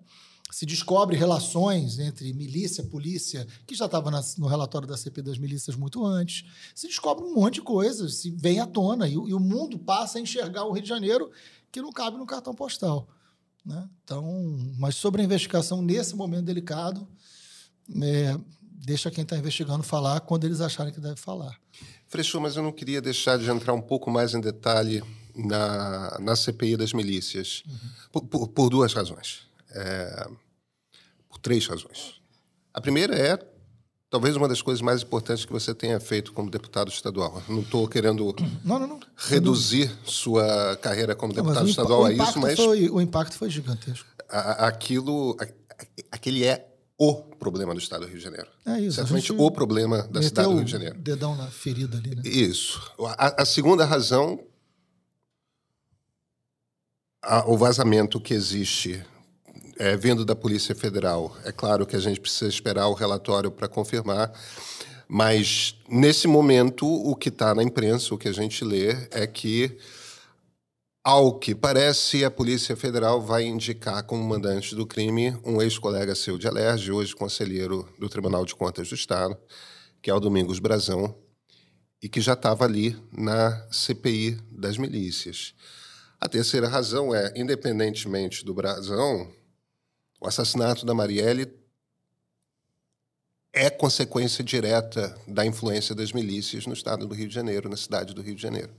Se 0.51 0.65
descobre 0.65 1.15
relações 1.15 1.97
entre 1.97 2.33
milícia, 2.33 2.83
polícia, 2.83 3.47
que 3.65 3.73
já 3.73 3.85
estava 3.85 4.11
no 4.37 4.47
relatório 4.47 4.87
da 4.87 4.97
CP 4.97 5.21
das 5.21 5.37
milícias 5.37 5.75
muito 5.75 6.05
antes. 6.05 6.45
Se 6.75 6.87
descobre 6.87 7.23
um 7.23 7.33
monte 7.33 7.55
de 7.55 7.61
coisas, 7.61 8.15
se 8.15 8.29
vem 8.31 8.59
à 8.59 8.67
tona, 8.67 9.07
e, 9.07 9.13
e 9.13 9.33
o 9.33 9.39
mundo 9.39 9.79
passa 9.79 10.17
a 10.17 10.21
enxergar 10.21 10.65
o 10.65 10.71
Rio 10.71 10.83
de 10.83 10.89
Janeiro 10.89 11.31
que 11.71 11.81
não 11.81 11.91
cabe 11.91 12.17
no 12.17 12.25
cartão 12.25 12.53
postal. 12.53 13.07
Né? 13.65 13.87
Então, 14.03 14.25
mas 14.77 14.95
sobre 14.95 15.21
a 15.21 15.25
investigação 15.25 15.81
nesse 15.81 16.15
momento 16.15 16.45
delicado, 16.45 17.07
é, 18.01 18.37
deixa 18.61 19.11
quem 19.11 19.23
está 19.23 19.37
investigando 19.37 19.83
falar 19.83 20.19
quando 20.21 20.45
eles 20.45 20.61
acharem 20.61 20.93
que 20.93 20.99
deve 20.99 21.17
falar. 21.17 21.59
Frechou, 22.07 22.41
mas 22.41 22.55
eu 22.55 22.63
não 22.63 22.71
queria 22.71 23.01
deixar 23.01 23.37
de 23.37 23.49
entrar 23.49 23.73
um 23.73 23.81
pouco 23.81 24.11
mais 24.11 24.33
em 24.33 24.41
detalhe 24.41 25.01
na, 25.35 26.19
na 26.19 26.35
CPI 26.35 26.75
das 26.75 26.91
milícias, 26.91 27.63
uhum. 27.65 27.89
por, 28.11 28.21
por, 28.23 28.47
por, 28.49 28.69
duas 28.69 28.93
razões. 28.93 29.47
É, 29.73 30.27
por 31.29 31.39
três 31.39 31.65
razões. 31.65 32.21
A 32.73 32.81
primeira 32.81 33.15
é 33.15 33.37
talvez 34.09 34.35
uma 34.35 34.47
das 34.47 34.61
coisas 34.61 34.81
mais 34.81 35.01
importantes 35.01 35.45
que 35.45 35.51
você 35.51 35.73
tenha 35.73 35.99
feito 35.99 36.33
como 36.33 36.51
deputado 36.51 36.89
estadual. 36.89 37.41
Não 37.47 37.61
estou 37.61 37.87
querendo 37.87 38.35
não, 38.63 38.77
não, 38.77 38.87
não. 38.87 38.99
reduzir 39.15 39.89
sua 40.03 40.77
carreira 40.81 41.15
como 41.15 41.33
deputado 41.33 41.67
estadual 41.67 42.05
a 42.05 42.11
isso, 42.11 42.37
mas 42.37 42.59
foi, 42.59 42.89
o 42.89 42.99
impacto 42.99 43.37
foi 43.37 43.49
gigantesco. 43.49 44.07
aquilo, 44.29 45.37
aquele 46.11 46.43
é 46.43 46.67
o 46.97 47.15
problema 47.15 47.73
do 47.73 47.79
Estado 47.79 48.01
do 48.01 48.07
Rio 48.07 48.17
de 48.17 48.23
Janeiro. 48.23 48.47
É 48.63 48.79
isso. 48.79 48.97
Certamente 48.97 49.33
o 49.33 49.49
problema 49.49 50.03
da 50.03 50.21
cidade 50.21 50.49
do 50.49 50.55
Rio 50.55 50.65
de 50.65 50.71
Janeiro. 50.71 50.99
dedão 50.99 51.35
na 51.35 51.47
ferida 51.47 51.97
ali, 51.97 52.15
né? 52.15 52.21
Isso. 52.23 52.79
A, 53.17 53.41
a 53.41 53.45
segunda 53.45 53.85
razão, 53.85 54.39
a, 57.23 57.49
o 57.49 57.57
vazamento 57.57 58.19
que 58.19 58.35
existe 58.35 59.03
é, 59.81 59.97
vindo 59.97 60.23
da 60.23 60.35
Polícia 60.35 60.75
Federal. 60.75 61.35
É 61.43 61.51
claro 61.51 61.87
que 61.87 61.95
a 61.95 61.99
gente 61.99 62.19
precisa 62.19 62.47
esperar 62.47 62.87
o 62.87 62.93
relatório 62.93 63.49
para 63.49 63.67
confirmar, 63.67 64.31
mas 65.07 65.75
nesse 65.89 66.27
momento 66.27 66.85
o 66.85 67.15
que 67.15 67.29
está 67.29 67.55
na 67.55 67.63
imprensa, 67.63 68.13
o 68.13 68.17
que 68.17 68.27
a 68.27 68.31
gente 68.31 68.63
lê, 68.63 68.91
é 69.09 69.25
que 69.25 69.75
ao 71.03 71.39
que 71.39 71.55
parece, 71.55 72.23
a 72.23 72.29
Polícia 72.29 72.75
Federal 72.75 73.19
vai 73.19 73.43
indicar 73.43 74.03
como 74.03 74.23
mandante 74.23 74.75
do 74.75 74.85
crime 74.85 75.35
um 75.43 75.59
ex-colega 75.59 76.13
seu 76.13 76.37
de 76.37 76.47
Alerj, 76.47 76.91
hoje 76.91 77.15
conselheiro 77.15 77.89
do 77.97 78.07
Tribunal 78.07 78.45
de 78.45 78.53
Contas 78.53 78.87
do 78.87 78.93
Estado, 78.93 79.35
que 79.99 80.11
é 80.11 80.13
o 80.13 80.19
Domingos 80.19 80.59
Brazão, 80.59 81.15
e 82.03 82.07
que 82.07 82.21
já 82.21 82.33
estava 82.33 82.65
ali 82.65 82.95
na 83.11 83.67
CPI 83.71 84.37
das 84.51 84.77
milícias. 84.77 85.55
A 86.19 86.29
terceira 86.29 86.67
razão 86.67 87.15
é, 87.15 87.33
independentemente 87.35 88.45
do 88.45 88.53
Brazão, 88.53 89.40
o 90.21 90.27
assassinato 90.27 90.85
da 90.85 90.93
Marielle 90.93 91.51
é 93.51 93.71
consequência 93.71 94.43
direta 94.43 95.17
da 95.27 95.43
influência 95.43 95.95
das 95.95 96.13
milícias 96.13 96.67
no 96.67 96.73
estado 96.73 97.07
do 97.07 97.15
Rio 97.15 97.27
de 97.27 97.33
Janeiro, 97.33 97.67
na 97.67 97.75
cidade 97.75 98.13
do 98.13 98.21
Rio 98.21 98.35
de 98.35 98.41
Janeiro. 98.41 98.71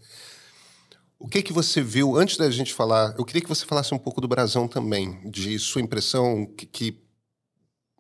O 1.19 1.29
que 1.29 1.43
que 1.43 1.53
você 1.53 1.83
viu, 1.83 2.17
antes 2.17 2.37
da 2.37 2.49
gente 2.49 2.73
falar, 2.73 3.15
eu 3.19 3.25
queria 3.25 3.43
que 3.43 3.49
você 3.49 3.67
falasse 3.67 3.93
um 3.93 3.99
pouco 3.99 4.21
do 4.21 4.29
Brasão 4.29 4.69
também, 4.69 5.29
de 5.29 5.59
sua 5.59 5.83
impressão, 5.83 6.47
que, 6.47 6.65
que, 6.65 7.03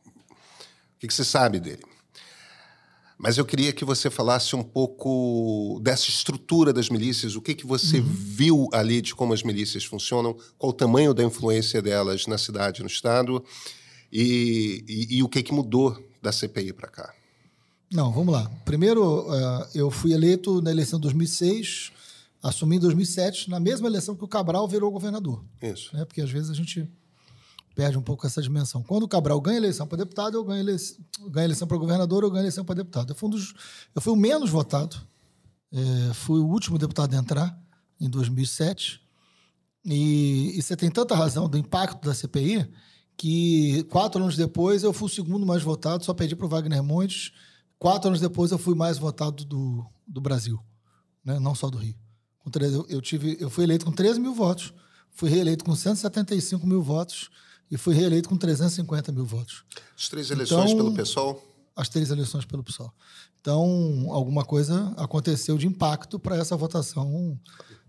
o 0.07 0.99
que, 1.01 1.09
que 1.09 1.15
você 1.15 1.25
sabe 1.25 1.59
dele. 1.59 1.83
Mas 3.23 3.39
eu 3.39 3.45
queria 3.45 3.73
que 3.73 3.85
você 3.85 4.11
falasse 4.11 4.57
um 4.57 4.65
pouco 4.65 5.79
dessa 5.81 6.09
estrutura 6.09 6.73
das 6.73 6.89
milícias, 6.89 7.37
o 7.37 7.41
que, 7.41 7.55
que 7.55 7.65
você 7.65 8.01
uhum. 8.01 8.05
viu 8.05 8.69
ali 8.73 9.01
de 9.01 9.15
como 9.15 9.33
as 9.33 9.45
milícias 9.45 9.85
funcionam, 9.85 10.37
qual 10.59 10.71
o 10.71 10.73
tamanho 10.73 11.15
da 11.15 11.23
influência 11.23 11.81
delas 11.81 12.27
na 12.27 12.37
cidade 12.37 12.81
e 12.81 12.83
no 12.83 12.89
Estado, 12.89 13.41
e, 14.13 14.85
e, 14.89 15.19
e 15.19 15.23
o 15.23 15.29
que, 15.29 15.41
que 15.41 15.55
mudou 15.55 15.97
da 16.21 16.33
CPI 16.33 16.73
para 16.73 16.89
cá. 16.89 17.15
Não, 17.93 18.11
vamos 18.11 18.35
lá. 18.35 18.51
Primeiro, 18.65 19.21
uh, 19.21 19.69
eu 19.73 19.89
fui 19.89 20.13
eleito 20.13 20.61
na 20.61 20.73
eleição 20.73 20.99
de 20.99 21.03
2006, 21.05 21.93
assumi 22.43 22.75
em 22.75 22.81
2007, 22.81 23.49
na 23.49 23.61
mesma 23.61 23.87
eleição 23.87 24.17
que 24.17 24.25
o 24.25 24.29
Cabral 24.29 24.67
virou 24.67 24.91
governador. 24.91 25.45
Isso. 25.63 25.97
Né? 25.97 26.05
Porque 26.05 26.23
às 26.23 26.31
vezes 26.31 26.51
a 26.51 26.55
gente 26.55 26.89
perde 27.75 27.99
um 27.99 28.03
pouco 28.03 28.27
essa 28.27 28.43
dimensão. 28.43 28.83
Quando 28.83 29.05
o 29.05 29.09
Cabral 29.09 29.41
ganha 29.41 29.57
eleição 29.57 29.87
para 29.87 29.99
deputado, 29.99 30.37
eu 30.37 30.45
ganho 30.45 30.61
eleição, 30.61 30.97
eleição 31.37 31.69
para 31.69 31.77
governador, 31.77 32.23
eu 32.23 32.31
ganho 32.31 32.43
eleição 32.43 32.65
para 32.65 32.77
deputado. 32.77 33.11
Eu 33.11 33.15
fui, 33.15 33.29
um 33.29 33.31
dos, 33.31 33.55
eu 33.95 34.01
fui 34.01 34.13
o 34.13 34.17
menos 34.17 34.51
votado, 34.51 34.97
é, 35.73 36.15
fui 36.15 36.41
o 36.41 36.47
último 36.47 36.79
deputado 36.79 37.15
a 37.15 37.19
entrar 37.19 37.59
em 38.01 38.09
2007. 38.09 39.01
E, 39.85 40.59
e 40.59 40.63
você 40.63 40.77
tem 40.77 40.91
tanta 40.91 41.15
razão 41.15 41.49
do 41.49 41.59
impacto 41.59 42.07
da 42.07 42.15
CPI 42.15 42.71
que 43.17 43.85
quatro 43.85 44.23
anos 44.23 44.37
depois 44.37 44.83
eu 44.83 44.93
fui 44.93 45.07
o 45.07 45.11
segundo 45.11 45.47
mais 45.47 45.63
votado, 45.63 46.05
só 46.05 46.15
pedi 46.15 46.35
para 46.35 46.47
o 46.47 46.49
Wagner 46.49 46.83
Montes. 46.83 47.33
Quatro 47.79 48.09
anos 48.09 48.21
depois 48.21 48.51
eu 48.53 48.59
fui 48.59 48.75
mais 48.75 48.99
votado 48.99 49.45
do, 49.45 49.85
do 50.07 50.21
Brasil, 50.21 50.59
né? 51.25 51.39
não 51.39 51.55
só 51.55 51.69
do 51.69 51.79
Rio. 51.79 51.97
Eu, 52.89 53.01
tive, 53.01 53.37
eu 53.41 53.49
fui 53.49 53.65
eleito 53.65 53.85
com 53.85 53.93
13 53.93 54.21
mil 54.21 54.35
votos, 54.35 54.73
fui 55.11 55.31
reeleito 55.31 55.65
com 55.65 55.75
175 55.75 56.67
mil 56.67 56.83
votos 56.83 57.31
e 57.73 57.79
fui 57.79 57.95
reeleito 57.95 58.29
com 58.29 58.37
350 58.37 59.11
mil 59.13 59.25
votos. 59.25 59.65
As 59.97 60.07
três 60.11 60.31
eleições 60.31 60.73
então, 60.73 60.85
pelo 60.85 60.95
PSOL? 60.95 61.43
As 61.75 61.89
três 61.89 62.11
eleições 62.11 62.45
pelo 62.45 62.63
PSOL. 62.63 62.93
Então, 63.41 64.09
alguma 64.11 64.45
coisa 64.45 64.93
aconteceu 64.99 65.57
de 65.57 65.67
impacto 65.67 66.19
para 66.19 66.37
essa 66.37 66.55
votação 66.55 67.41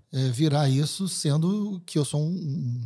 é, 0.09 0.29
virar 0.29 0.69
isso, 0.69 1.09
sendo 1.09 1.81
que 1.85 1.99
eu 1.99 2.05
sou 2.05 2.21
um, 2.21 2.31
um, 2.31 2.81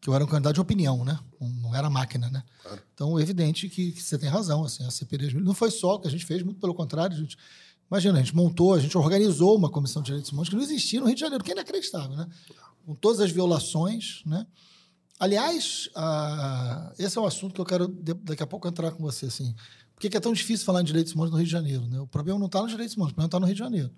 que 0.00 0.10
eu 0.10 0.14
era 0.14 0.24
um 0.24 0.26
candidato 0.26 0.54
de 0.54 0.60
opinião, 0.60 1.04
né? 1.04 1.16
Não 1.40 1.72
era 1.72 1.88
máquina, 1.88 2.28
né? 2.28 2.42
Claro. 2.64 2.82
Então, 2.92 3.16
é 3.16 3.22
evidente 3.22 3.68
que, 3.68 3.92
que, 3.92 4.02
você 4.02 4.18
tem 4.18 4.28
razão. 4.28 4.64
Assim, 4.64 4.84
a 4.84 4.90
CPI 4.90 5.34
não 5.34 5.54
foi 5.54 5.70
só 5.70 5.94
o 5.94 6.00
que 6.00 6.08
a 6.08 6.10
gente 6.10 6.26
fez, 6.26 6.42
muito 6.42 6.58
pelo 6.58 6.74
contrário. 6.74 7.16
A 7.16 7.20
gente, 7.20 7.38
imagina, 7.88 8.18
a 8.18 8.22
gente 8.22 8.34
montou, 8.34 8.74
a 8.74 8.80
gente 8.80 8.98
organizou 8.98 9.56
uma 9.56 9.70
comissão 9.70 10.02
de 10.02 10.06
direitos 10.06 10.32
humanos 10.32 10.48
que 10.48 10.56
não 10.56 10.62
existia 10.64 10.98
no 10.98 11.06
Rio 11.06 11.14
de 11.14 11.20
Janeiro, 11.20 11.44
que 11.44 11.52
é 11.52 11.54
inacreditável, 11.54 12.16
né? 12.16 12.26
Com 12.84 12.96
todas 12.96 13.20
as 13.20 13.30
violações, 13.30 14.20
né? 14.26 14.44
Aliás, 15.24 15.88
uh, 15.96 16.92
esse 16.98 17.16
é 17.16 17.20
um 17.20 17.24
assunto 17.24 17.54
que 17.54 17.60
eu 17.62 17.64
quero 17.64 17.88
daqui 17.88 18.42
a 18.42 18.46
pouco 18.46 18.68
entrar 18.68 18.90
com 18.90 19.02
você. 19.02 19.24
Assim. 19.24 19.54
Por 19.94 20.00
que 20.00 20.14
é 20.14 20.20
tão 20.20 20.34
difícil 20.34 20.66
falar 20.66 20.82
em 20.82 20.84
direitos 20.84 21.14
humanos 21.14 21.30
no 21.30 21.38
Rio 21.38 21.46
de 21.46 21.50
Janeiro? 21.50 21.86
Né? 21.88 21.98
O 21.98 22.06
problema 22.06 22.38
não 22.38 22.44
está 22.44 22.60
nos 22.60 22.70
direitos 22.70 22.94
humanos, 22.94 23.12
o 23.12 23.14
problema 23.14 23.28
está 23.28 23.40
no 23.40 23.46
Rio 23.46 23.54
de 23.54 23.58
Janeiro. 23.58 23.90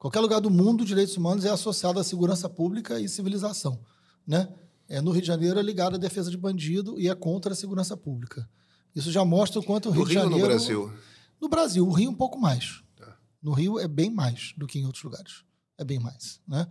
Qualquer 0.00 0.18
lugar 0.18 0.40
do 0.40 0.50
mundo, 0.50 0.84
direitos 0.84 1.16
humanos 1.16 1.44
é 1.44 1.50
associado 1.50 2.00
à 2.00 2.02
segurança 2.02 2.48
pública 2.48 2.98
e 2.98 3.08
civilização. 3.08 3.78
Né? 4.26 4.48
É, 4.88 5.00
no 5.00 5.12
Rio 5.12 5.20
de 5.20 5.28
Janeiro 5.28 5.60
é 5.60 5.62
ligado 5.62 5.94
à 5.94 5.96
defesa 5.96 6.28
de 6.28 6.36
bandido 6.36 6.98
e 6.98 7.08
é 7.08 7.14
contra 7.14 7.52
a 7.52 7.56
segurança 7.56 7.96
pública. 7.96 8.48
Isso 8.96 9.12
já 9.12 9.24
mostra 9.24 9.60
o 9.60 9.62
quanto 9.62 9.90
o 9.90 9.92
Rio, 9.92 10.02
no 10.02 10.08
de 10.08 10.14
Janeiro. 10.14 10.38
no 10.38 10.44
Brasil? 10.44 10.92
No 11.40 11.48
Brasil, 11.48 11.86
o 11.86 11.92
Rio 11.92 12.10
um 12.10 12.16
pouco 12.16 12.36
mais. 12.36 12.82
Tá. 12.96 13.16
No 13.40 13.52
Rio 13.52 13.78
é 13.78 13.86
bem 13.86 14.10
mais 14.10 14.54
do 14.56 14.66
que 14.66 14.80
em 14.80 14.86
outros 14.86 15.04
lugares. 15.04 15.44
É 15.78 15.84
bem 15.84 16.00
mais. 16.00 16.40
Né? 16.48 16.66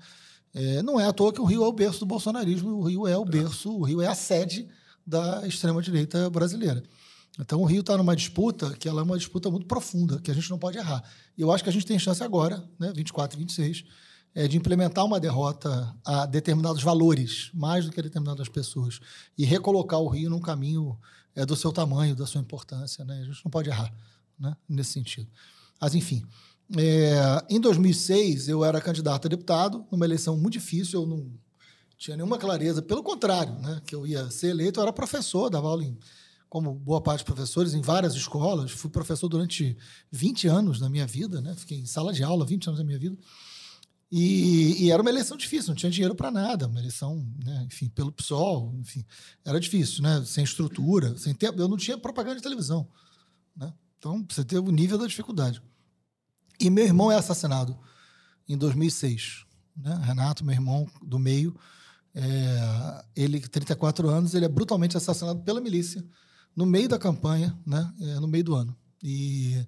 É, 0.53 0.81
não 0.81 0.99
é 0.99 1.05
à 1.05 1.13
toa 1.13 1.31
que 1.31 1.41
o 1.41 1.45
Rio 1.45 1.63
é 1.63 1.67
o 1.67 1.71
berço 1.71 1.99
do 1.99 2.05
bolsonarismo, 2.05 2.71
o 2.71 2.83
Rio 2.83 3.07
é 3.07 3.17
o 3.17 3.25
berço, 3.25 3.71
o 3.71 3.83
Rio 3.83 4.01
é 4.01 4.07
a 4.07 4.15
sede 4.15 4.67
da 5.05 5.45
extrema-direita 5.47 6.29
brasileira. 6.29 6.83
Então 7.39 7.61
o 7.61 7.65
Rio 7.65 7.81
está 7.81 7.95
numa 7.95 8.15
disputa 8.15 8.71
que 8.73 8.89
ela 8.89 9.01
é 9.01 9.03
uma 9.03 9.17
disputa 9.17 9.49
muito 9.49 9.67
profunda, 9.67 10.19
que 10.19 10.31
a 10.31 10.33
gente 10.33 10.49
não 10.49 10.57
pode 10.57 10.77
errar. 10.77 11.03
E 11.37 11.41
eu 11.41 11.51
acho 11.51 11.63
que 11.63 11.69
a 11.69 11.73
gente 11.73 11.85
tem 11.85 11.99
chance 11.99 12.23
agora, 12.23 12.67
né, 12.79 12.91
24 12.95 13.37
e 13.37 13.39
26, 13.39 13.85
é, 14.33 14.47
de 14.47 14.57
implementar 14.57 15.05
uma 15.05 15.19
derrota 15.19 15.95
a 16.05 16.25
determinados 16.25 16.83
valores, 16.83 17.49
mais 17.53 17.85
do 17.85 17.91
que 17.91 17.99
a 17.99 18.03
determinadas 18.03 18.49
pessoas, 18.49 18.99
e 19.37 19.45
recolocar 19.45 19.99
o 19.99 20.07
Rio 20.07 20.29
num 20.29 20.39
caminho 20.39 20.97
é, 21.35 21.45
do 21.45 21.55
seu 21.55 21.71
tamanho, 21.71 22.15
da 22.15 22.25
sua 22.25 22.41
importância. 22.41 23.05
Né? 23.05 23.19
A 23.21 23.23
gente 23.25 23.43
não 23.43 23.51
pode 23.51 23.69
errar 23.69 23.93
né, 24.39 24.55
nesse 24.67 24.93
sentido. 24.93 25.29
Mas, 25.79 25.93
enfim, 25.93 26.25
é, 26.75 27.45
em 27.49 27.59
2006, 27.61 28.49
eu 28.49 28.65
era 28.65 28.81
candidato 28.81 29.27
a 29.27 29.29
deputado, 29.29 29.85
numa 29.91 30.05
eleição 30.05 30.35
muito 30.35 30.53
difícil, 30.53 31.01
eu 31.01 31.07
não 31.07 31.31
tinha 31.97 32.17
nenhuma 32.17 32.37
clareza. 32.37 32.81
Pelo 32.81 33.01
contrário, 33.01 33.53
né, 33.59 33.81
que 33.85 33.95
eu 33.95 34.05
ia 34.05 34.29
ser 34.29 34.49
eleito, 34.49 34.79
eu 34.79 34.83
era 34.83 34.91
professor, 34.91 35.49
dava 35.49 35.67
aula, 35.67 35.83
em, 35.83 35.97
como 36.49 36.73
boa 36.73 37.01
parte 37.01 37.19
dos 37.19 37.33
professores, 37.33 37.73
em 37.73 37.81
várias 37.81 38.15
escolas. 38.15 38.71
Fui 38.71 38.89
professor 38.89 39.29
durante 39.29 39.77
20 40.11 40.47
anos 40.47 40.79
na 40.81 40.89
minha 40.89 41.07
vida, 41.07 41.41
né, 41.41 41.55
fiquei 41.55 41.79
em 41.79 41.85
sala 41.85 42.11
de 42.11 42.23
aula 42.23 42.45
20 42.45 42.67
anos 42.67 42.79
da 42.79 42.85
minha 42.85 42.99
vida. 42.99 43.17
E, 44.09 44.85
e 44.85 44.91
era 44.91 45.01
uma 45.01 45.09
eleição 45.09 45.35
difícil, 45.35 45.69
não 45.69 45.75
tinha 45.75 45.91
dinheiro 45.91 46.15
para 46.15 46.31
nada, 46.31 46.67
uma 46.67 46.79
eleição, 46.79 47.25
né, 47.43 47.65
enfim, 47.65 47.89
pelo 47.89 48.11
PSOL, 48.11 48.73
enfim, 48.79 49.05
era 49.43 49.59
difícil, 49.59 50.01
né, 50.01 50.23
sem 50.25 50.43
estrutura, 50.43 51.17
sem 51.17 51.33
tempo. 51.33 51.59
Eu 51.59 51.67
não 51.67 51.77
tinha 51.77 51.97
propaganda 51.97 52.37
de 52.37 52.41
televisão. 52.41 52.87
Né? 53.55 53.73
Então, 53.97 54.25
você 54.29 54.43
ter 54.43 54.59
o 54.59 54.71
nível 54.71 54.97
da 54.97 55.07
dificuldade. 55.07 55.61
E 56.59 56.69
meu 56.69 56.85
irmão 56.85 57.11
é 57.11 57.15
assassinado 57.15 57.77
em 58.47 58.57
2006. 58.57 59.45
Né? 59.75 60.01
Renato, 60.03 60.43
meu 60.43 60.53
irmão 60.53 60.87
do 61.01 61.19
meio, 61.19 61.55
é, 62.15 63.05
ele, 63.15 63.39
34 63.39 64.09
anos, 64.09 64.33
ele 64.33 64.45
é 64.45 64.49
brutalmente 64.49 64.97
assassinado 64.97 65.41
pela 65.41 65.61
milícia 65.61 66.03
no 66.55 66.65
meio 66.65 66.89
da 66.89 66.97
campanha, 66.97 67.55
né? 67.63 67.93
É, 68.01 68.19
no 68.19 68.27
meio 68.27 68.43
do 68.43 68.55
ano. 68.55 68.75
E, 69.03 69.63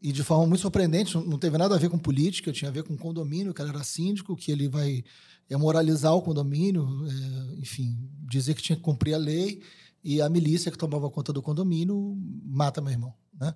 e 0.00 0.12
de 0.12 0.22
forma 0.22 0.46
muito 0.46 0.60
surpreendente, 0.60 1.16
não 1.16 1.36
teve 1.36 1.58
nada 1.58 1.74
a 1.74 1.78
ver 1.78 1.90
com 1.90 1.98
política, 1.98 2.52
tinha 2.52 2.68
a 2.68 2.72
ver 2.72 2.84
com 2.84 2.96
condomínio, 2.96 3.52
que 3.52 3.60
ele 3.60 3.70
era 3.70 3.82
síndico, 3.82 4.36
que 4.36 4.52
ele 4.52 4.68
vai 4.68 5.02
é, 5.50 5.56
moralizar 5.56 6.14
o 6.14 6.22
condomínio, 6.22 6.86
é, 7.08 7.60
enfim, 7.60 7.98
dizer 8.28 8.54
que 8.54 8.62
tinha 8.62 8.76
que 8.76 8.82
cumprir 8.82 9.14
a 9.14 9.18
lei, 9.18 9.60
e 10.04 10.22
a 10.22 10.28
milícia 10.28 10.70
que 10.70 10.78
tomava 10.78 11.10
conta 11.10 11.32
do 11.32 11.42
condomínio 11.42 12.16
mata 12.44 12.80
meu 12.80 12.92
irmão, 12.92 13.14
né? 13.34 13.52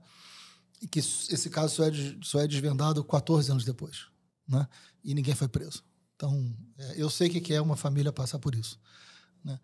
E 0.80 0.86
que 0.86 0.98
esse 0.98 1.50
caso 1.50 1.74
só 1.74 1.84
é, 1.84 1.92
só 2.22 2.40
é 2.40 2.46
desvendado 2.46 3.02
14 3.04 3.50
anos 3.50 3.64
depois, 3.64 4.06
né? 4.48 4.66
E 5.02 5.14
ninguém 5.14 5.34
foi 5.34 5.48
preso. 5.48 5.82
Então, 6.14 6.54
é, 6.78 6.94
eu 6.96 7.10
sei 7.10 7.28
que 7.28 7.52
é 7.52 7.60
uma 7.60 7.76
família 7.76 8.12
passar 8.12 8.38
por 8.38 8.54
isso, 8.54 8.78
né? 9.44 9.58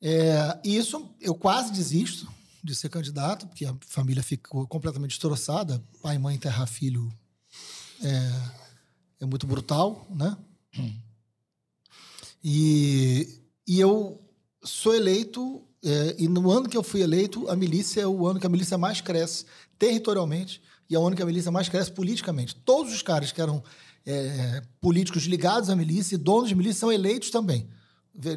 É, 0.00 0.60
isso 0.64 1.14
eu 1.20 1.34
quase 1.34 1.72
desisto 1.72 2.30
de 2.62 2.74
ser 2.74 2.88
candidato, 2.88 3.46
porque 3.46 3.64
a 3.64 3.76
família 3.86 4.22
ficou 4.22 4.66
completamente 4.66 5.10
destroçada. 5.10 5.82
Pai, 6.02 6.18
mãe, 6.18 6.34
enterrar 6.34 6.66
filho 6.66 7.10
é, 8.02 8.50
é 9.20 9.26
muito 9.26 9.46
brutal, 9.46 10.06
né? 10.10 10.36
E, 12.44 13.40
e 13.66 13.80
eu 13.80 14.20
sou 14.62 14.94
eleito 14.94 15.66
é, 15.88 16.16
e 16.18 16.26
no 16.26 16.50
ano 16.50 16.68
que 16.68 16.76
eu 16.76 16.82
fui 16.82 17.00
eleito, 17.00 17.48
a 17.48 17.54
milícia 17.54 18.00
é 18.00 18.06
o 18.06 18.26
ano 18.26 18.40
que 18.40 18.46
a 18.46 18.50
milícia 18.50 18.76
mais 18.76 19.00
cresce 19.00 19.44
territorialmente 19.78 20.62
e 20.88 20.94
é 20.94 20.98
o 20.98 21.06
ano 21.06 21.16
que 21.16 21.22
a 21.22 21.26
milícia 21.26 21.50
mais 21.50 21.68
cresce 21.68 21.90
politicamente. 21.90 22.54
Todos 22.54 22.92
os 22.92 23.02
caras 23.02 23.32
que 23.32 23.40
eram 23.40 23.62
é, 24.04 24.62
políticos 24.80 25.24
ligados 25.24 25.68
à 25.68 25.76
milícia 25.76 26.14
e 26.14 26.18
donos 26.18 26.48
de 26.48 26.54
milícia 26.54 26.80
são 26.80 26.92
eleitos 26.92 27.30
também. 27.30 27.68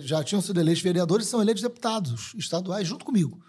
Já 0.01 0.23
tinham 0.23 0.41
sido 0.41 0.59
eleitos 0.59 0.83
vereadores 0.83 1.27
e 1.27 1.29
são 1.29 1.41
eleitos 1.41 1.63
deputados 1.63 2.33
estaduais 2.35 2.87
junto 2.87 3.05
comigo. 3.05 3.39